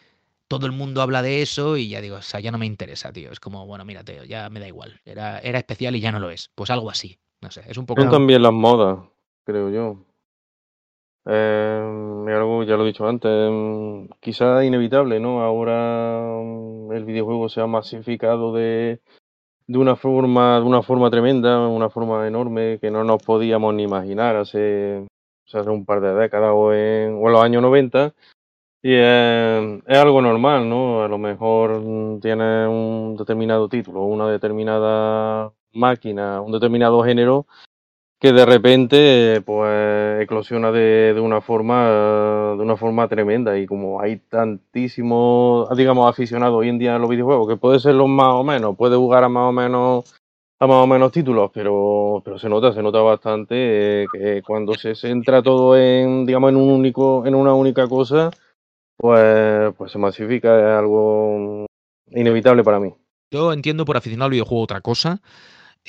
todo 0.48 0.66
el 0.66 0.72
mundo 0.72 1.02
habla 1.02 1.22
de 1.22 1.42
eso 1.42 1.78
y 1.78 1.90
ya 1.90 2.02
digo, 2.02 2.18
o 2.18 2.22
sea, 2.22 2.40
ya 2.40 2.52
no 2.52 2.58
me 2.58 2.66
interesa, 2.66 3.14
tío. 3.14 3.32
Es 3.32 3.40
como, 3.40 3.66
bueno, 3.66 3.86
mira, 3.86 4.04
tío, 4.04 4.24
ya 4.24 4.50
me 4.50 4.60
da 4.60 4.68
igual. 4.68 5.00
Era, 5.06 5.40
era 5.40 5.60
especial 5.60 5.96
y 5.96 6.02
ya 6.02 6.12
no 6.12 6.20
lo 6.20 6.30
es. 6.32 6.52
Pues 6.56 6.70
algo 6.72 6.90
así. 6.90 7.20
No 7.42 7.52
sé, 7.52 7.64
es 7.68 7.78
un 7.78 7.86
poco... 7.86 8.02
Son 8.02 8.12
también 8.12 8.44
las 8.44 8.52
modas, 8.52 9.00
creo 9.46 9.70
yo. 9.70 10.06
Eh, 11.26 12.00
algo, 12.28 12.64
ya 12.64 12.78
lo 12.78 12.84
he 12.84 12.88
dicho 12.88 13.08
antes, 13.08 13.50
mm, 13.52 14.06
quizá 14.20 14.64
inevitable, 14.64 15.20
¿no? 15.20 15.42
Ahora 15.42 16.22
mm, 16.44 16.92
el 16.94 17.06
videojuego 17.06 17.50
se 17.50 17.62
ha 17.62 17.68
masificado 17.68 18.54
de, 18.54 19.02
de 19.68 19.78
una 19.78 19.96
forma, 19.96 20.60
de 20.60 20.66
una 20.66 20.82
forma 20.82 21.10
tremenda, 21.12 21.68
una 21.68 21.90
forma 21.90 22.28
enorme 22.28 22.80
que 22.80 22.92
no 22.92 23.04
nos 23.04 23.22
podíamos 23.24 23.74
ni 23.74 23.84
imaginar 23.84 24.36
hace, 24.38 25.06
sea, 25.46 25.62
hace 25.62 25.70
un 25.70 25.86
par 25.86 26.02
de 26.02 26.14
décadas 26.14 26.52
o 26.54 26.74
en, 26.74 27.20
o 27.24 27.30
los 27.30 27.44
años 27.44 27.62
90. 27.62 28.14
Y 28.82 28.94
es 28.94 29.98
algo 29.98 30.22
normal, 30.22 30.70
¿no? 30.70 31.04
A 31.04 31.08
lo 31.10 31.18
mejor 31.18 31.82
mm, 31.82 32.20
tiene 32.22 32.68
un 32.68 33.16
determinado 33.18 33.68
título, 33.70 34.04
una 34.04 34.30
determinada 34.30 35.52
máquina, 35.74 36.42
un 36.42 36.52
determinado 36.52 37.04
género 37.04 37.46
que 38.20 38.34
de 38.34 38.46
repente 38.46 39.42
pues 39.46 40.22
eclosiona 40.22 40.72
de, 40.72 41.14
de 41.14 41.22
una 41.22 41.42
forma 41.42 42.56
de 42.58 42.62
una 42.62 42.76
forma 42.76 43.08
tremenda. 43.08 43.58
Y 43.58 43.66
como 43.66 44.02
hay 44.02 44.18
tantísimos 44.18 45.76
digamos 45.78 46.10
aficionados 46.10 46.58
hoy 46.58 46.70
en 46.70 46.80
día 46.80 46.96
a 46.96 47.00
los 47.00 47.10
videojuegos 47.10 47.48
que 47.48 47.58
puede 47.58 47.80
ser 47.80 47.96
los 47.96 48.10
más 48.10 48.34
o 48.34 48.44
menos 48.44 48.76
puede 48.76 48.98
jugar 48.98 49.24
a 49.24 49.30
más 49.30 49.50
o 49.50 49.52
menos 49.52 50.16
a 50.60 50.68
más 50.68 50.84
o 50.84 50.88
menos 50.88 51.12
títulos 51.12 51.52
pero 51.54 52.22
pero 52.26 52.38
se 52.38 52.50
nota 52.50 52.74
se 52.74 52.84
nota 52.84 53.00
bastante 53.00 54.04
eh, 54.04 54.08
que 54.12 54.42
cuando 54.46 54.74
se 54.74 54.96
centra 54.96 55.42
todo 55.42 55.78
en 55.78 56.26
digamos 56.26 56.50
en 56.50 56.58
un 56.58 56.70
único 56.70 57.26
en 57.26 57.36
una 57.36 57.54
única 57.54 57.88
cosa 57.88 58.30
pues 58.98 59.74
pues 59.78 59.92
se 59.94 59.98
masifica 59.98 60.60
es 60.60 60.78
algo 60.78 61.66
inevitable 62.12 62.64
para 62.64 62.80
mí. 62.80 62.94
Yo 63.32 63.54
entiendo 63.54 63.86
por 63.86 63.98
aficionado 63.98 64.26
al 64.26 64.32
videojuego 64.32 64.64
otra 64.64 64.82
cosa, 64.82 65.22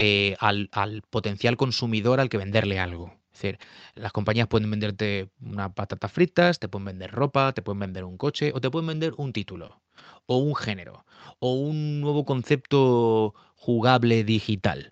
eh, 0.02 0.34
al, 0.40 0.70
al 0.72 1.02
potencial 1.02 1.58
consumidor 1.58 2.20
al 2.20 2.30
que 2.30 2.38
venderle 2.38 2.80
algo. 2.80 3.12
Es 3.32 3.42
decir, 3.42 3.58
las 3.94 4.12
compañías 4.12 4.48
pueden 4.48 4.70
venderte 4.70 5.28
unas 5.42 5.72
patatas 5.74 6.10
fritas, 6.10 6.58
te 6.58 6.68
pueden 6.68 6.86
vender 6.86 7.10
ropa, 7.10 7.52
te 7.52 7.60
pueden 7.60 7.80
vender 7.80 8.04
un 8.04 8.16
coche 8.16 8.50
o 8.54 8.60
te 8.62 8.70
pueden 8.70 8.86
vender 8.86 9.12
un 9.18 9.34
título 9.34 9.82
o 10.24 10.38
un 10.38 10.54
género 10.56 11.04
o 11.38 11.52
un 11.52 12.00
nuevo 12.00 12.24
concepto 12.24 13.34
jugable 13.56 14.24
digital. 14.24 14.90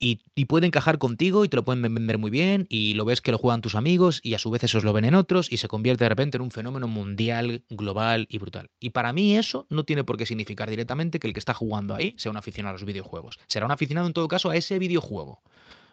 Y, 0.00 0.20
y 0.36 0.44
puede 0.44 0.66
encajar 0.66 0.98
contigo 0.98 1.44
y 1.44 1.48
te 1.48 1.56
lo 1.56 1.64
pueden 1.64 1.82
vender 1.82 2.18
muy 2.18 2.30
bien 2.30 2.66
y 2.68 2.94
lo 2.94 3.04
ves 3.04 3.20
que 3.20 3.32
lo 3.32 3.38
juegan 3.38 3.60
tus 3.60 3.74
amigos 3.74 4.20
y 4.22 4.34
a 4.34 4.38
su 4.38 4.50
vez 4.50 4.62
esos 4.62 4.84
lo 4.84 4.92
ven 4.92 5.04
en 5.04 5.16
otros 5.16 5.50
y 5.50 5.56
se 5.56 5.66
convierte 5.66 6.04
de 6.04 6.08
repente 6.08 6.36
en 6.36 6.42
un 6.42 6.52
fenómeno 6.52 6.86
mundial, 6.86 7.64
global 7.68 8.26
y 8.30 8.38
brutal. 8.38 8.70
Y 8.78 8.90
para 8.90 9.12
mí 9.12 9.36
eso 9.36 9.66
no 9.70 9.84
tiene 9.84 10.04
por 10.04 10.16
qué 10.16 10.26
significar 10.26 10.70
directamente 10.70 11.18
que 11.18 11.26
el 11.26 11.32
que 11.32 11.40
está 11.40 11.54
jugando 11.54 11.94
ahí 11.94 12.14
sea 12.16 12.30
un 12.30 12.36
aficionado 12.36 12.70
a 12.70 12.78
los 12.78 12.84
videojuegos. 12.84 13.38
Será 13.48 13.66
un 13.66 13.72
aficionado 13.72 14.06
en 14.06 14.12
todo 14.12 14.28
caso 14.28 14.50
a 14.50 14.56
ese 14.56 14.78
videojuego, 14.78 15.42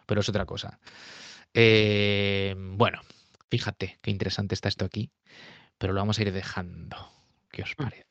pero 0.06 0.20
es 0.20 0.28
otra 0.28 0.46
cosa. 0.46 0.78
Eh, 1.54 2.54
bueno, 2.56 3.00
fíjate 3.50 3.98
qué 4.02 4.10
interesante 4.10 4.54
está 4.54 4.68
esto 4.68 4.84
aquí, 4.84 5.10
pero 5.78 5.92
lo 5.92 6.00
vamos 6.00 6.18
a 6.18 6.22
ir 6.22 6.32
dejando. 6.32 6.96
¿Qué 7.50 7.62
os 7.62 7.74
parece? 7.74 8.06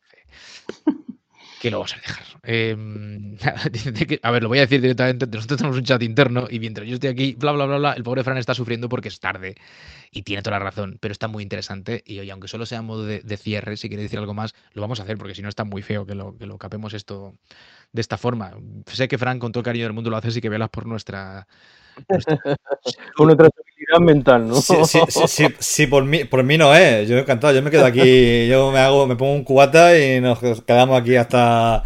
Que 1.62 1.72
lo 1.72 1.80
vamos 1.80 1.94
a 1.94 1.98
dejar. 1.98 2.26
Que- 4.08 4.20
a 4.22 4.32
ver, 4.32 4.44
lo 4.44 4.50
voy 4.50 4.60
a 4.60 4.62
decir 4.62 4.82
directamente. 4.82 5.26
Nosotros 5.28 5.58
tenemos 5.58 5.78
un 5.78 5.84
chat 5.84 6.02
interno 6.04 6.48
y 6.50 6.60
mientras 6.60 6.88
yo 6.88 6.96
estoy 6.96 7.10
aquí, 7.10 7.36
bla, 7.38 7.52
bla, 7.52 7.66
bla, 7.66 7.78
bla, 7.78 7.94
el 7.94 8.04
pobre 8.04 8.24
Fran 8.24 8.38
está 8.38 8.54
sufriendo 8.54 8.90
porque 8.90 9.08
es 9.08 9.20
tarde 9.20 9.56
y 10.12 10.24
tiene 10.24 10.42
toda 10.42 10.60
la 10.60 10.64
razón, 10.64 10.98
pero 11.00 11.12
está 11.12 11.28
muy 11.28 11.44
interesante. 11.44 12.04
Y 12.06 12.20
oye, 12.20 12.32
aunque 12.32 12.48
solo 12.48 12.66
sea 12.66 12.82
modo 12.82 13.06
de, 13.06 13.38
cierre, 13.38 13.78
si 13.78 13.90
quiere 13.90 14.04
decir 14.04 14.20
algo 14.20 14.34
más, 14.34 14.54
lo 14.74 14.82
vamos 14.82 15.00
a 15.00 15.04
hacer 15.04 15.18
porque 15.18 15.36
si 15.36 15.42
no 15.42 15.50
está 15.50 15.64
muy 15.64 15.82
feo 15.82 16.06
que 16.06 16.16
lo, 16.16 16.58
capemos 16.58 16.94
esto 16.94 17.36
de 17.92 18.02
esta 18.02 18.18
forma. 18.18 18.54
Sé 18.88 19.08
que 19.08 19.18
Fran, 19.18 19.40
con 19.40 19.52
todo 19.52 19.62
el 19.62 19.66
cariño 19.66 19.86
del 19.86 19.94
mundo, 19.94 20.10
lo 20.10 20.18
hace 20.18 20.38
y 20.38 20.42
que 20.42 20.50
velas 20.50 20.70
por 20.70 20.86
nuestra. 20.86 21.48
con 23.16 23.28
nuestra 23.28 23.50
mental 24.02 24.48
no 24.48 24.56
Sí, 24.58 24.86
sí, 24.86 25.04
sí, 25.10 25.28
sí, 25.28 25.56
sí, 25.60 25.88
por, 25.88 26.06
mí, 26.06 26.24
por 26.24 26.44
mí 26.44 26.58
no 26.58 26.74
es. 26.74 27.10
Yo 27.10 27.18
encantado. 27.18 27.54
Yo 27.54 27.62
me 27.62 27.72
quedo 27.72 27.86
aquí. 27.86 28.48
Yo 28.48 28.72
me 28.72 28.80
hago, 28.80 29.06
me 29.08 29.16
pongo 29.18 29.34
un 29.34 29.44
cubata 29.44 29.98
y 30.00 30.22
nos 30.22 30.40
quedamos 30.64 31.00
aquí 31.02 31.16
hasta 31.16 31.84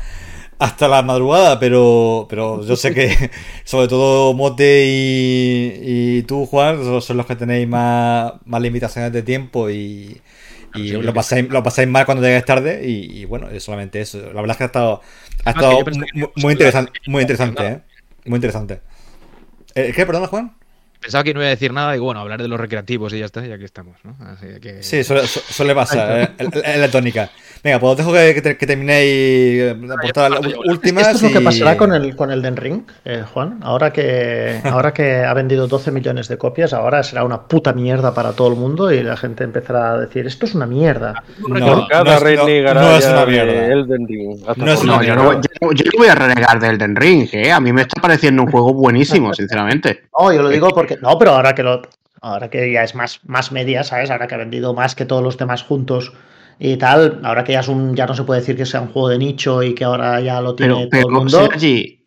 hasta 0.59 0.87
la 0.87 1.01
madrugada. 1.01 1.59
Pero, 1.59 2.27
pero 2.29 2.63
yo 2.65 2.75
sé 2.75 2.93
que 2.93 3.31
sobre 3.63 3.87
todo 3.87 4.33
Mote 4.35 4.85
y, 4.87 6.19
y 6.19 6.23
tú, 6.23 6.45
Juan, 6.45 6.83
son- 7.01 7.17
los 7.17 7.25
que 7.25 7.35
tenéis 7.35 7.67
más, 7.67 8.33
más 8.45 8.61
limitaciones 8.61 9.11
de 9.13 9.23
tiempo 9.23 9.69
y, 9.69 10.21
yo 10.73 11.01
lo 11.01 11.13
pasáis, 11.13 11.49
lo 11.49 11.63
pasáis 11.63 11.87
mal 11.89 12.05
cuando 12.05 12.23
llegáis 12.23 12.45
tarde. 12.45 12.81
Y, 12.87 13.21
y 13.21 13.25
bueno, 13.25 13.49
es 13.49 13.63
solamente 13.63 14.01
eso. 14.01 14.19
La 14.33 14.41
verdad 14.41 14.51
es 14.51 14.57
que 14.57 14.63
ha 14.63 14.67
estado, 14.67 15.01
ha 15.45 15.49
Ah, 15.53 15.59
estado 15.59 15.85
muy, 15.91 16.07
no 16.13 16.31
muy 16.35 16.53
interesante, 16.53 16.91
muy 17.07 17.21
interesante, 17.21 17.67
¿eh? 17.67 17.81
Muy 18.25 18.37
interesante. 18.37 18.81
Eh, 19.75 19.93
¿Qué? 19.95 20.05
¿Perdona, 20.05 20.27
Juan? 20.27 20.58
Pensaba 20.99 21.23
que 21.23 21.33
no 21.33 21.39
iba 21.39 21.47
a 21.47 21.51
decir 21.51 21.71
nada 21.71 21.95
y 21.95 21.99
bueno, 21.99 22.19
hablar 22.19 22.41
de 22.41 22.47
los 22.49 22.59
recreativos 22.59 23.13
y 23.13 23.19
ya 23.19 23.25
está, 23.25 23.45
ya 23.45 23.57
que 23.57 23.65
estamos, 23.65 23.95
¿no? 24.03 24.17
Así 24.25 24.47
que. 24.61 24.83
Sí, 24.83 25.03
suele, 25.03 25.25
su- 25.27 25.39
suele 25.39 25.73
pasar, 25.73 26.35
eh, 26.37 26.77
la 26.77 26.91
tónica. 26.91 27.29
Venga, 27.61 27.77
pues 27.79 27.91
os 27.91 27.97
dejo 27.97 28.13
que, 28.13 28.41
que, 28.41 28.57
que 28.57 28.65
terminéis 28.67 29.05
eh, 29.09 29.75
de 29.77 29.93
aportar 29.93 30.31
las 30.31 30.41
ya, 30.41 30.49
ya. 30.49 30.55
últimas. 30.71 31.07
Esto 31.07 31.27
es 31.27 31.33
lo 31.33 31.39
que 31.39 31.43
pasará 31.43 31.75
con 31.75 31.93
el, 31.93 32.15
con 32.15 32.31
el 32.31 32.41
Den 32.41 32.55
Ring, 32.55 32.83
eh, 33.03 33.23
Juan. 33.33 33.59
Ahora 33.61 33.91
que, 33.91 34.61
ahora 34.65 34.93
que 34.93 35.23
ha 35.25 35.33
vendido 35.33 35.67
12 35.67 35.91
millones 35.91 36.29
de 36.29 36.37
copias, 36.37 36.71
ahora 36.73 37.03
será 37.03 37.25
una 37.25 37.41
puta 37.47 37.73
mierda 37.73 38.13
para 38.13 38.31
todo 38.31 38.47
el 38.47 38.55
mundo 38.55 38.91
y 38.93 39.03
la 39.03 39.17
gente 39.17 39.43
empezará 39.43 39.91
a 39.91 39.97
decir, 39.97 40.25
esto 40.25 40.45
es 40.45 40.55
una 40.55 40.65
mierda. 40.67 41.21
No, 41.39 41.47
Por 41.47 41.87
cada 41.89 42.03
no 42.03 42.11
es- 42.29 42.37
no- 42.37 42.73
no 42.75 42.97
es 42.97 43.05
una 43.07 43.25
mierda. 43.25 43.65
Elden 43.67 44.07
Ring. 44.07 44.39
No 44.55 44.71
es 44.71 44.81
una 44.83 44.93
No, 44.95 45.01
la 45.01 45.07
yo 45.07 45.15
mierda. 45.15 45.23
no, 45.23 45.33
yo, 45.33 45.71
yo 45.73 45.83
no 45.91 45.97
voy 45.97 46.07
a 46.07 46.15
renegar 46.15 46.59
del 46.61 46.77
Den 46.77 46.95
Ring, 46.95 47.27
¿eh? 47.33 47.51
A 47.51 47.59
mí 47.59 47.73
me 47.73 47.81
está 47.81 48.01
pareciendo 48.01 48.41
un 48.43 48.51
juego 48.51 48.73
buenísimo, 48.73 49.33
sinceramente. 49.35 50.03
No, 50.17 50.31
yo 50.31 50.41
lo 50.43 50.49
digo 50.49 50.69
porque. 50.69 50.97
No, 51.01 51.17
pero 51.19 51.31
ahora 51.31 51.53
que 51.55 51.63
lo. 51.63 51.81
Ahora 52.21 52.49
que 52.49 52.71
ya 52.71 52.83
es 52.83 52.95
más, 52.95 53.19
más 53.25 53.51
media, 53.51 53.83
¿sabes? 53.83 54.11
Ahora 54.11 54.27
que 54.27 54.35
ha 54.35 54.37
vendido 54.37 54.73
más 54.73 54.93
que 54.95 55.05
todos 55.05 55.23
los 55.23 55.37
demás 55.37 55.63
juntos 55.63 56.11
y 56.59 56.75
tal, 56.77 57.21
ahora 57.23 57.43
que 57.43 57.53
ya 57.53 57.61
es 57.61 57.67
un, 57.69 57.95
ya 57.95 58.05
no 58.05 58.13
se 58.13 58.23
puede 58.23 58.41
decir 58.41 58.55
que 58.57 58.65
sea 58.65 58.81
un 58.81 58.89
juego 58.89 59.07
de 59.09 59.17
nicho 59.17 59.63
y 59.63 59.73
que 59.73 59.85
ahora 59.85 60.19
ya 60.19 60.41
lo 60.41 60.55
tiene 60.55 60.73
Pero, 60.73 60.89
todo 60.89 60.99
el 60.99 61.05
pero 61.05 61.09
mundo. 61.09 61.39
Sergi, 61.51 62.05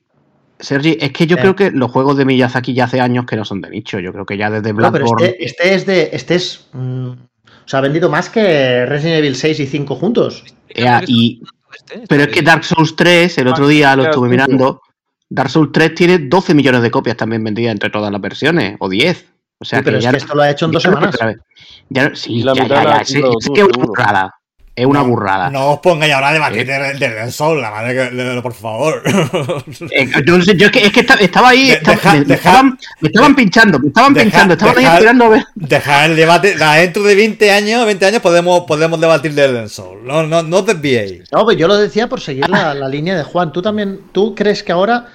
Sergi, 0.61 0.97
es 1.01 1.11
que 1.13 1.27
yo 1.27 1.37
Eh. 1.37 1.41
creo 1.41 1.57
que 1.57 1.71
los 1.71 1.91
juegos 1.91 2.17
de 2.17 2.25
Miyazaki 2.25 2.75
ya 2.75 2.85
hace 2.85 3.01
años 3.01 3.25
que 3.27 3.35
no 3.37 3.45
son 3.45 3.61
de 3.63 3.71
nicho. 3.71 3.99
Yo 3.99 4.13
creo 4.13 4.27
que 4.27 4.37
ya 4.37 4.51
desde 4.51 4.73
No, 4.73 4.93
pero 4.93 5.05
Bloodborne. 5.07 5.27
este, 5.27 5.45
este 5.45 5.75
es 5.75 5.87
de. 5.87 6.11
Este 6.13 6.35
es. 6.37 6.67
mm, 6.73 7.09
o 7.09 7.69
sea, 7.69 7.79
ha 7.79 7.83
vendido 7.83 8.11
más 8.11 8.29
que 8.29 8.85
Resident 8.87 9.19
Evil 9.19 9.35
6 9.37 9.59
y 9.61 9.67
5 9.67 9.95
juntos. 9.97 10.45
Ea, 10.69 11.03
y, 11.07 11.43
Este, 11.75 12.03
pero 12.09 12.25
es 12.25 12.29
que 12.29 12.43
Dark 12.43 12.65
Souls 12.65 12.95
3, 12.95 13.39
el 13.39 13.49
otro 13.49 13.67
día 13.67 13.97
lo 13.97 14.03
ya, 14.05 14.11
estuve 14.11 14.29
mirando. 14.29 14.83
Dark 15.31 15.49
Souls 15.49 15.71
3 15.73 15.95
tiene 15.95 16.19
12 16.19 16.55
millones 16.55 16.83
de 16.83 16.91
copias 16.91 17.17
también 17.17 17.43
vendidas 17.43 17.73
entre 17.73 17.89
todas 17.89 18.13
las 18.13 18.21
versiones, 18.21 18.77
o 18.79 18.89
10. 18.91 19.33
O 19.59 19.65
sea 19.65 19.79
Sí, 19.79 19.85
pero 19.85 19.95
que 19.95 19.99
es 19.99 20.05
ya 20.05 20.11
que 20.11 20.17
esto 20.19 20.35
lo 20.35 20.43
ha 20.43 20.51
hecho 20.51 20.67
en 20.67 20.73
ya 20.73 20.75
dos 20.75 20.83
semanas. 20.83 21.15
otra 21.15 21.27
vez. 21.29 21.37
Ya 21.89 22.15
sí, 22.15 22.43
ya, 22.43 22.53
ya, 22.55 22.67
ya, 22.69 22.97
es 22.99 23.13
que 23.13 23.61
es 23.61 23.67
una 23.67 23.85
burrada. 23.87 24.35
Es 24.75 24.87
una 24.87 25.01
No, 25.01 25.09
burrada. 25.09 25.51
No 25.51 25.73
os 25.73 25.81
pongáis 25.81 26.15
ahora 26.15 26.31
a 26.31 26.33
debatir 26.33 26.67
del 26.67 26.99
de, 26.99 27.09
Dead 27.11 27.31
Soul, 27.31 27.61
la 27.61 27.71
madre 27.71 27.93
que. 27.93 28.17
de- 28.17 28.25
de- 28.37 28.41
por 28.43 28.55
favor. 28.55 29.03
Eh, 29.91 30.11
yo 30.25 30.37
es 30.37 30.71
que, 30.71 30.87
es 30.87 30.93
que 30.93 31.01
esta- 31.01 31.15
estaba 31.15 31.51
ahí, 31.51 31.69
De- 31.69 31.73
estaba- 31.75 31.95
deja- 32.01 32.25
me, 32.25 32.35
estaban, 32.35 32.79
me 33.01 33.09
estaban 33.09 33.37
pinchando, 33.37 33.79
me 33.79 33.89
estaban 33.89 34.15
deja- 34.15 34.25
pinchando, 34.25 34.55
estaban 34.55 34.79
ahí 34.79 34.85
esperando 34.87 35.25
a 35.25 35.29
ver. 35.29 35.45
Dejar 35.55 36.11
el 36.11 36.17
debate. 36.17 36.57
La, 36.57 36.75
dentro 36.77 37.03
de 37.03 37.15
20 37.15 37.51
años, 37.51 37.85
20 37.85 38.07
años 38.07 38.23
podemos, 38.23 38.63
podemos 38.63 38.99
debatir 38.99 39.35
del 39.35 39.69
Soul. 39.69 40.07
No, 40.07 40.27
no, 40.27 40.43
no 40.43 40.59
os 40.59 40.67
desviéis. 40.67 41.31
No, 41.31 41.45
pues 41.45 41.59
yo 41.59 41.69
lo 41.69 41.77
decía 41.77 42.09
por 42.09 42.21
seguir 42.23 42.49
la, 42.49 42.73
la 42.73 42.89
línea 42.89 43.15
de 43.15 43.25
Juan. 43.25 43.53
¿Tú 43.53 43.61
también, 43.61 44.01
tú 44.13 44.35
crees 44.35 44.63
que 44.63 44.73
ahora 44.73 45.07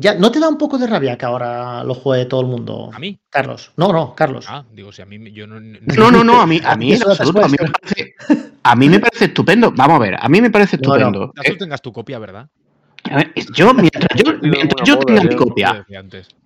ya 0.00 0.14
no 0.14 0.30
te 0.30 0.38
da 0.38 0.48
un 0.48 0.56
poco 0.56 0.78
de 0.78 0.86
rabia 0.86 1.18
que 1.18 1.26
ahora 1.26 1.82
lo 1.82 1.94
juegue 1.94 2.26
todo 2.26 2.40
el 2.40 2.46
mundo? 2.46 2.90
¿A 2.92 2.98
mí? 3.00 3.18
Carlos. 3.28 3.72
No, 3.76 3.92
no, 3.92 4.14
Carlos. 4.14 4.46
Ah, 4.48 4.64
digo, 4.72 4.92
si 4.92 5.02
a 5.02 5.06
mí 5.06 5.32
yo 5.32 5.46
no. 5.46 5.60
No, 5.98 6.10
no, 6.10 6.22
no, 6.22 6.40
a 6.40 6.46
mí, 6.46 6.60
a 6.64 6.76
mí 6.76 6.92
en 6.94 7.02
absoluto, 7.02 7.44
a 7.44 7.48
mí, 7.48 7.56
me 7.60 7.68
parece, 7.70 8.14
a 8.62 8.76
mí 8.76 8.88
me 8.88 9.00
parece 9.00 9.24
estupendo. 9.26 9.72
Vamos 9.72 9.96
a 9.96 9.98
ver, 9.98 10.16
a 10.20 10.28
mí 10.28 10.40
me 10.40 10.50
parece 10.50 10.76
No, 10.76 10.88
no. 10.90 10.94
estupendo. 10.96 11.32
Azul 11.36 11.54
Eh, 11.54 11.58
tengas 11.58 11.82
tu 11.82 11.92
copia, 11.92 12.18
¿verdad? 12.18 12.48
a 13.10 13.16
ver, 13.16 13.32
yo, 13.54 13.74
mientras 13.74 14.06
yo, 14.16 14.32
mientras 14.42 14.88
yo 14.88 14.98
tenga 15.00 15.22
mi 15.22 15.34
copia, 15.36 15.86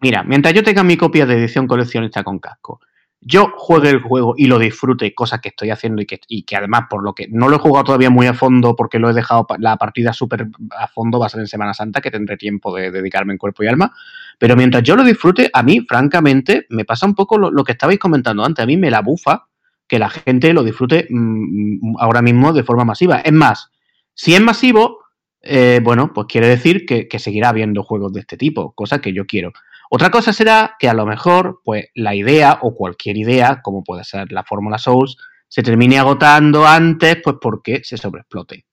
mira, 0.01 0.23
mientras 0.23 0.55
yo 0.55 0.63
tenga 0.63 0.83
mi 0.83 0.97
copia 0.97 1.27
de 1.27 1.35
edición 1.35 1.67
coleccionista 1.67 2.23
con 2.25 2.39
casco 2.39 2.81
yo 3.25 3.53
juegue 3.57 3.89
el 3.89 4.01
juego 4.01 4.35
y 4.37 4.47
lo 4.47 4.59
disfrute, 4.59 5.15
cosa 5.15 5.41
que 5.41 5.51
estoy 5.51 5.71
haciendo 5.71 6.03
y 6.03 6.43
que, 6.43 6.57
además, 6.57 6.83
por 6.91 7.05
lo 7.05 7.15
que 7.15 7.29
no 7.29 7.49
lo 7.49 7.57
he 7.57 7.59
jugado 7.61 7.85
todavía 7.85 8.11
muy 8.11 8.27
a 8.27 8.35
fondo, 8.35 8.75
porque 8.75 8.99
lo 8.99 9.09
he 9.09 9.13
dejado 9.13 9.47
la 9.59 9.77
partida 9.77 10.13
súper 10.13 10.49
a 10.77 10.89
fondo, 10.89 11.21
va 11.21 11.27
a 11.27 11.29
ser 11.29 11.41
en 11.41 11.47
Semana 11.47 11.73
Santa, 11.73 12.01
que 12.01 12.11
tendré 12.11 12.37
tiempo 12.37 12.75
de 12.75 12.91
dedicarme 12.91 13.33
en 13.33 13.39
cuerpo 13.39 13.63
y 13.63 13.69
alma. 13.69 13.93
Pero 14.39 14.57
mientras 14.57 14.83
yo 14.83 14.97
lo 14.97 15.05
disfrute, 15.05 15.51
a 15.53 15.63
mí, 15.63 15.87
francamente, 15.89 16.67
me 16.69 16.85
pasa 16.85 17.07
un 17.07 17.15
poco 17.15 17.39
lo, 17.39 17.65
que 17.65 17.73
estabais 17.73 18.01
comentando 18.01 18.45
antes. 18.45 18.63
A 18.63 18.67
mí 18.67 18.77
me 18.77 18.91
la 18.91 19.03
bufa 19.03 19.47
que 19.87 20.01
la 20.01 20.11
gente 20.11 20.53
lo 20.53 20.65
disfrute 20.65 21.07
mm, 21.09 21.99
ahora 22.01 22.23
mismo 22.23 22.53
de 22.53 22.65
forma 22.65 22.85
masiva. 22.85 23.19
Es 23.19 23.33
más, 23.33 23.71
si 24.15 24.35
es 24.35 24.41
masivo, 24.41 24.99
eh, 25.43 25.81
bueno, 25.83 26.13
pues 26.13 26.27
quiere 26.29 26.49
decir 26.49 26.87
que, 26.87 27.07
que 27.07 27.21
seguirá 27.21 27.51
habiendo 27.51 27.85
juegos 27.85 28.13
de 28.13 28.21
este 28.21 28.37
tipo, 28.37 28.73
cosa 28.73 29.01
que 29.01 29.13
yo 29.13 29.27
quiero. 29.27 29.53
Otra 29.95 30.11
cosa 30.11 30.33
será 30.33 30.77
que 30.79 30.89
a 30.89 30.95
lo 30.95 31.05
mejor, 31.05 31.61
pues, 31.63 31.89
la 31.95 32.15
idea 32.15 32.61
o 32.63 32.75
cualquier 32.75 33.19
idea, 33.19 33.61
como 33.63 33.85
puede 33.85 34.05
ser 34.05 34.33
la 34.33 34.43
fórmula 34.43 34.79
Souls, 34.79 35.19
se 35.49 35.63
termine 35.63 35.99
agotando 35.99 36.67
antes, 36.67 37.19
pues 37.23 37.37
porque 37.39 37.83
se 37.85 37.99
sobreexplote. 37.99 38.65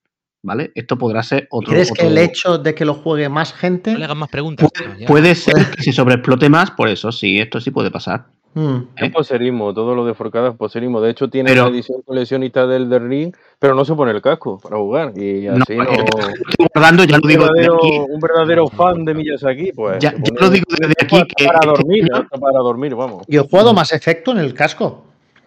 ¿Vale? 0.42 0.72
Esto 0.74 0.98
podrá 0.98 1.22
ser 1.22 1.46
otro. 1.52 1.74
¿Crees 1.74 1.92
que 1.92 2.08
el 2.08 2.18
hecho 2.18 2.58
de 2.58 2.74
que 2.74 2.86
lo 2.86 2.94
juegue 2.94 3.28
más 3.28 3.52
gente... 3.52 3.92
No 3.92 3.98
le 3.98 4.06
hagan 4.06 4.18
más 4.18 4.30
preguntas. 4.30 4.70
puede, 4.72 5.06
puede 5.06 5.36
ser 5.36 5.70
que 5.72 5.84
se 5.84 5.92
sobreexplote 5.92 6.48
más, 6.48 6.72
por 6.72 6.88
eso 6.88 7.12
sí, 7.12 7.38
esto 7.38 7.60
sí 7.60 7.72
puede 7.72 7.92
pasar. 7.92 8.28
Mm. 8.56 8.78
Es 8.96 9.12
poserismo, 9.12 9.74
todo 9.74 9.94
lo 9.94 10.04
de 10.06 10.14
Forcada 10.16 10.50
es 10.50 10.56
poserismo. 10.56 11.00
De 11.02 11.12
hecho, 11.12 11.30
tiene 11.30 11.52
Pero- 11.52 11.66
la 11.66 11.70
edición 11.70 12.02
coleccionista 12.04 12.66
del 12.66 12.90
The 12.90 13.00
Ring, 13.00 13.36
pero 13.60 13.76
no 13.76 13.86
se 13.86 13.94
pone 13.94 14.12
el 14.12 14.22
casco 14.22 14.60
para 14.60 14.78
jugar. 14.78 15.14
Y 15.16 15.46
No, 15.48 15.62
así 15.62 15.76
no. 15.76 15.86
que 15.86 15.92
estoy 15.94 16.68
guardando, 16.74 17.04
ya 17.04 17.18
lo 17.18 17.22
un, 17.24 17.30
digo 17.30 17.44
desde 17.44 17.54
verdadero, 17.54 17.76
aquí. 17.78 18.00
un 18.10 18.20
verdadero 18.20 18.68
fan 18.68 19.06
de 19.06 19.14
Miyazaki, 19.14 19.72
pues. 19.74 20.00
Ya- 20.00 20.14
yo 20.14 20.34
lo 20.40 20.50
digo 20.50 20.66
desde 20.80 20.94
aquí 21.00 21.22
que 21.38 21.46
Para 21.46 21.60
dormir, 21.66 22.06
tío- 22.06 22.16
hasta 22.16 22.38
para 22.40 22.60
dormir, 22.60 22.96
vamos. 22.96 23.24
Yo 23.28 23.42
he 23.42 23.48
jugado 23.48 23.74
más 23.74 23.92
efecto 23.94 24.32
en 24.32 24.40
el 24.40 24.54
casco. 24.54 25.06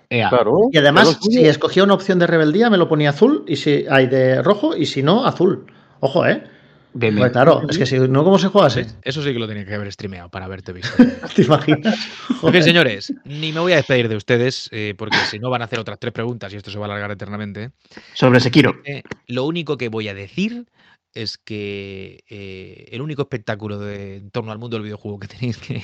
Ea, 0.08 0.28
Claro. 0.28 0.52
Y 0.70 0.76
además, 0.78 1.18
si 1.22 1.44
escogía 1.46 1.82
una 1.84 1.94
opción 1.94 2.18
de 2.18 2.26
rebeldía, 2.26 2.68
me 2.70 2.76
lo 2.76 2.86
ponía 2.88 3.10
azul, 3.10 3.44
y 3.48 3.56
si 3.56 3.84
hay 3.90 4.06
de 4.06 4.42
rojo, 4.42 4.76
y 4.76 4.86
si 4.86 5.02
no, 5.02 5.24
azul. 5.26 5.64
Ojo, 6.00 6.26
¿eh? 6.26 6.44
Pues 6.98 7.32
claro, 7.32 7.62
es 7.68 7.78
que 7.78 7.86
si 7.86 7.98
no, 7.98 8.22
¿cómo 8.22 8.38
se 8.38 8.48
juega 8.48 8.66
así? 8.66 8.82
Eso 9.02 9.22
sí 9.22 9.32
que 9.32 9.38
lo 9.38 9.48
tenía 9.48 9.64
que 9.64 9.74
haber 9.74 9.90
streameado 9.92 10.28
para 10.28 10.44
haberte 10.44 10.72
visto. 10.72 10.90
¿Te 11.34 11.42
imaginas? 11.42 11.96
Fin, 12.40 12.62
señores, 12.62 13.12
ni 13.24 13.52
me 13.52 13.60
voy 13.60 13.72
a 13.72 13.76
despedir 13.76 14.08
de 14.08 14.16
ustedes, 14.16 14.68
eh, 14.72 14.94
porque 14.96 15.16
si 15.30 15.38
no 15.38 15.50
van 15.50 15.62
a 15.62 15.64
hacer 15.64 15.78
otras 15.78 15.98
tres 15.98 16.12
preguntas 16.12 16.52
y 16.52 16.56
esto 16.56 16.70
se 16.70 16.78
va 16.78 16.84
a 16.84 16.88
alargar 16.88 17.10
eternamente. 17.10 17.70
Sobre 18.14 18.40
Sekiro. 18.40 18.76
Eh, 18.84 19.02
lo 19.26 19.44
único 19.44 19.76
que 19.76 19.88
voy 19.88 20.08
a 20.08 20.14
decir 20.14 20.66
es 21.14 21.38
que 21.38 22.24
eh, 22.28 22.88
el 22.90 23.00
único 23.00 23.22
espectáculo 23.22 23.78
de, 23.78 24.16
en 24.16 24.30
torno 24.30 24.52
al 24.52 24.58
mundo 24.58 24.76
del 24.76 24.84
videojuego 24.84 25.18
que 25.18 25.28
tenéis 25.28 25.58
que, 25.58 25.82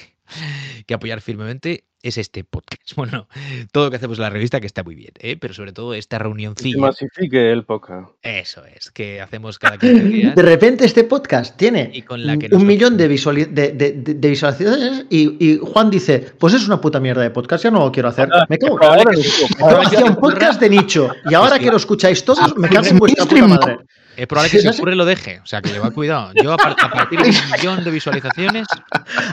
que 0.87 0.95
apoyar 0.95 1.21
firmemente 1.21 1.85
es 2.03 2.17
este 2.19 2.45
podcast. 2.45 2.79
Bueno, 2.97 3.29
todo 3.73 3.85
lo 3.85 3.91
que 3.91 3.97
hacemos 3.97 4.19
en 4.19 4.23
la 4.23 4.31
revista 4.31 4.61
que 4.61 4.67
está 4.67 4.83
muy 4.83 4.95
bien, 4.95 5.13
¿eh? 5.19 5.37
pero 5.37 5.53
sobre 5.55 5.73
todo 5.73 5.95
esta 5.95 6.17
Que 6.19 6.25
reunioncilla. 6.25 6.79
masifique 6.81 7.53
el 7.53 7.65
podcast. 7.65 8.11
Eso 8.23 8.65
es, 8.65 8.91
que 8.91 9.21
hacemos 9.21 9.59
cada 9.59 9.79
15 9.79 10.05
días. 10.05 10.35
De 10.35 10.43
repente 10.43 10.85
este 10.85 11.05
podcast 11.05 11.57
tiene 11.57 11.91
Y 11.93 12.03
con 12.03 12.25
la 12.27 12.37
que 12.39 12.49
un 12.55 12.67
millón 12.67 12.97
de, 12.97 13.09
visuali- 13.11 13.47
de, 13.47 13.73
de- 13.73 13.93
de- 13.93 14.15
de 14.15 14.29
visualizaciones 14.31 15.07
y, 15.11 15.37
y 15.45 15.59
Juan 15.59 15.91
dice, 15.91 16.33
pues 16.39 16.55
es 16.55 16.67
una 16.67 16.81
puta 16.81 16.99
mierda 16.99 17.23
de 17.23 17.31
podcast, 17.31 17.65
ya 17.65 17.71
no 17.71 17.81
lo 17.81 17.93
quiero 17.93 18.09
hacer. 18.09 18.29
Me 18.49 18.59
cago. 18.59 18.79
Ahora 18.83 19.03
Ahora 19.03 19.11
que- 19.13 19.23
yo 19.23 19.81
hacía 19.83 20.05
un 20.07 20.17
podcast 20.17 20.61
de 20.61 20.71
nicho 20.71 21.11
y 21.31 21.35
ahora 21.35 21.57
Sí. 21.59 21.65
que 21.65 21.71
lo 21.71 21.77
escucháis 21.77 22.25
todos, 22.25 22.57
me 22.57 22.69
cago 22.69 22.87
en 22.87 22.99
vuestra 22.99 23.27
puta 23.27 23.47
madre. 23.47 23.79
Es 24.17 24.27
probable 24.27 24.51
que 24.51 24.59
Sí, 24.61 24.69
si 24.69 24.75
ocurre 24.77 24.97
lo 24.97 25.05
deje, 25.05 25.39
o 25.39 25.47
sea 25.47 25.63
que 25.63 25.71
le 25.73 25.79
va 25.79 25.93
cuidado. 25.93 26.33
Yo 26.43 26.51
a, 26.51 26.55
a 26.57 26.91
partir 26.91 27.21
de 27.23 27.29
un 27.31 27.37
millón 27.53 27.85
de 27.85 27.91
visualizaciones 27.93 28.67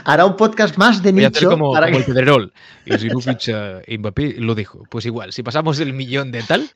Hará 0.04 0.24
un 0.24 0.36
podcast 0.36 0.76
más 0.76 0.85
de 1.02 1.12
voy 1.12 1.24
a 1.24 1.28
hacer 1.28 1.44
como, 1.48 1.72
para 1.72 1.86
como 1.86 1.98
el 1.98 2.04
que- 2.04 2.12
Pedrerol. 2.12 2.52
Y 2.86 2.98
si 2.98 3.08
no 3.08 3.20
ficha 3.20 3.80
Mbappé, 3.88 4.34
lo 4.38 4.54
dijo. 4.54 4.84
Pues 4.90 5.04
igual, 5.06 5.32
si 5.32 5.42
pasamos 5.42 5.78
el 5.80 5.92
millón 5.92 6.30
de 6.32 6.42
tal. 6.42 6.70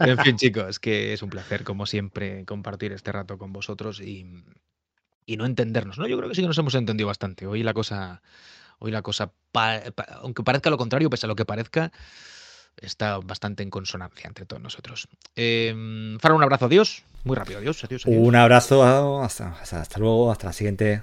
En 0.00 0.18
fin, 0.18 0.36
chicos, 0.36 0.78
que 0.78 1.12
es 1.14 1.22
un 1.22 1.30
placer, 1.30 1.64
como 1.64 1.86
siempre, 1.86 2.44
compartir 2.44 2.92
este 2.92 3.12
rato 3.12 3.38
con 3.38 3.52
vosotros 3.52 4.00
y, 4.00 4.26
y 5.26 5.36
no 5.36 5.46
entendernos. 5.46 5.98
¿no? 5.98 6.06
Yo 6.06 6.16
creo 6.18 6.28
que 6.28 6.34
sí 6.34 6.42
que 6.42 6.48
nos 6.48 6.58
hemos 6.58 6.74
entendido 6.74 7.06
bastante. 7.06 7.46
Hoy 7.46 7.62
la 7.62 7.72
cosa, 7.74 8.20
hoy 8.78 8.90
la 8.90 9.02
cosa 9.02 9.32
pa- 9.52 9.80
pa- 9.94 10.06
aunque 10.22 10.42
parezca 10.42 10.68
lo 10.70 10.76
contrario, 10.76 11.08
pese 11.10 11.26
a 11.26 11.28
lo 11.28 11.34
que 11.36 11.44
parezca, 11.46 11.90
está 12.76 13.18
bastante 13.18 13.62
en 13.62 13.70
consonancia 13.70 14.26
entre 14.28 14.44
todos 14.46 14.62
nosotros. 14.62 15.08
Eh, 15.34 16.16
Fara, 16.20 16.34
un 16.34 16.42
abrazo, 16.42 16.66
adiós. 16.66 17.02
Muy 17.24 17.36
rápido, 17.36 17.58
adiós, 17.58 17.82
adiós, 17.84 18.04
adiós. 18.06 18.18
Un 18.22 18.36
abrazo, 18.36 18.84
hasta, 19.22 19.48
hasta, 19.60 19.80
hasta 19.80 19.98
luego, 19.98 20.30
hasta 20.30 20.46
la 20.48 20.52
siguiente. 20.52 21.02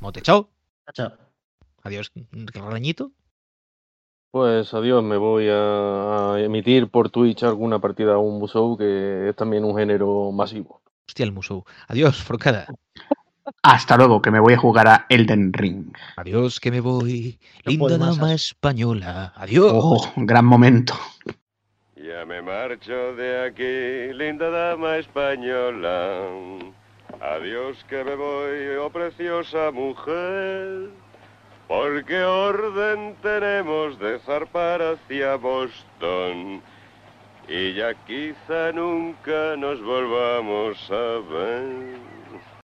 Mote, 0.00 0.20
chao. 0.22 0.50
Chao. 0.92 1.12
Adiós, 1.82 2.12
Rañito. 2.54 3.12
Pues 4.30 4.72
adiós, 4.72 5.02
me 5.02 5.16
voy 5.16 5.48
a, 5.50 6.34
a 6.34 6.40
emitir 6.40 6.88
por 6.88 7.10
Twitch 7.10 7.42
alguna 7.42 7.80
partida 7.80 8.14
a 8.14 8.18
un 8.18 8.38
Musou, 8.38 8.78
que 8.78 9.28
es 9.28 9.36
también 9.36 9.64
un 9.64 9.76
género 9.76 10.32
masivo. 10.32 10.80
Hostia, 11.06 11.24
el 11.24 11.32
musou. 11.32 11.64
Adiós, 11.88 12.22
Forcada. 12.22 12.66
Hasta 13.62 13.96
luego, 13.96 14.22
que 14.22 14.30
me 14.30 14.40
voy 14.40 14.54
a 14.54 14.58
jugar 14.58 14.88
a 14.88 15.06
Elden 15.08 15.52
Ring. 15.52 15.92
Adiós, 16.16 16.60
que 16.60 16.70
me 16.70 16.80
voy. 16.80 17.38
No 17.66 17.72
Linda 17.72 17.98
dama 17.98 18.32
española. 18.32 19.32
Adiós. 19.36 19.72
Oh, 19.74 20.12
gran 20.16 20.46
momento. 20.46 20.94
Ya 21.96 22.24
me 22.24 22.40
marcho 22.40 23.14
de 23.14 23.44
aquí, 23.44 24.16
linda 24.16 24.48
dama 24.50 24.96
española. 24.96 26.28
Adiós 27.22 27.84
que 27.84 28.02
me 28.02 28.16
voy, 28.16 28.76
oh 28.80 28.90
preciosa 28.90 29.70
mujer. 29.70 30.90
Porque 31.68 32.20
orden 32.24 33.14
tenemos 33.22 33.96
de 34.00 34.18
zarpar 34.26 34.82
hacia 34.82 35.36
Boston. 35.36 36.60
Y 37.46 37.74
ya 37.74 37.94
quizá 38.06 38.72
nunca 38.72 39.54
nos 39.56 39.80
volvamos 39.80 40.76
a 40.90 41.20
ver. 41.32 42.21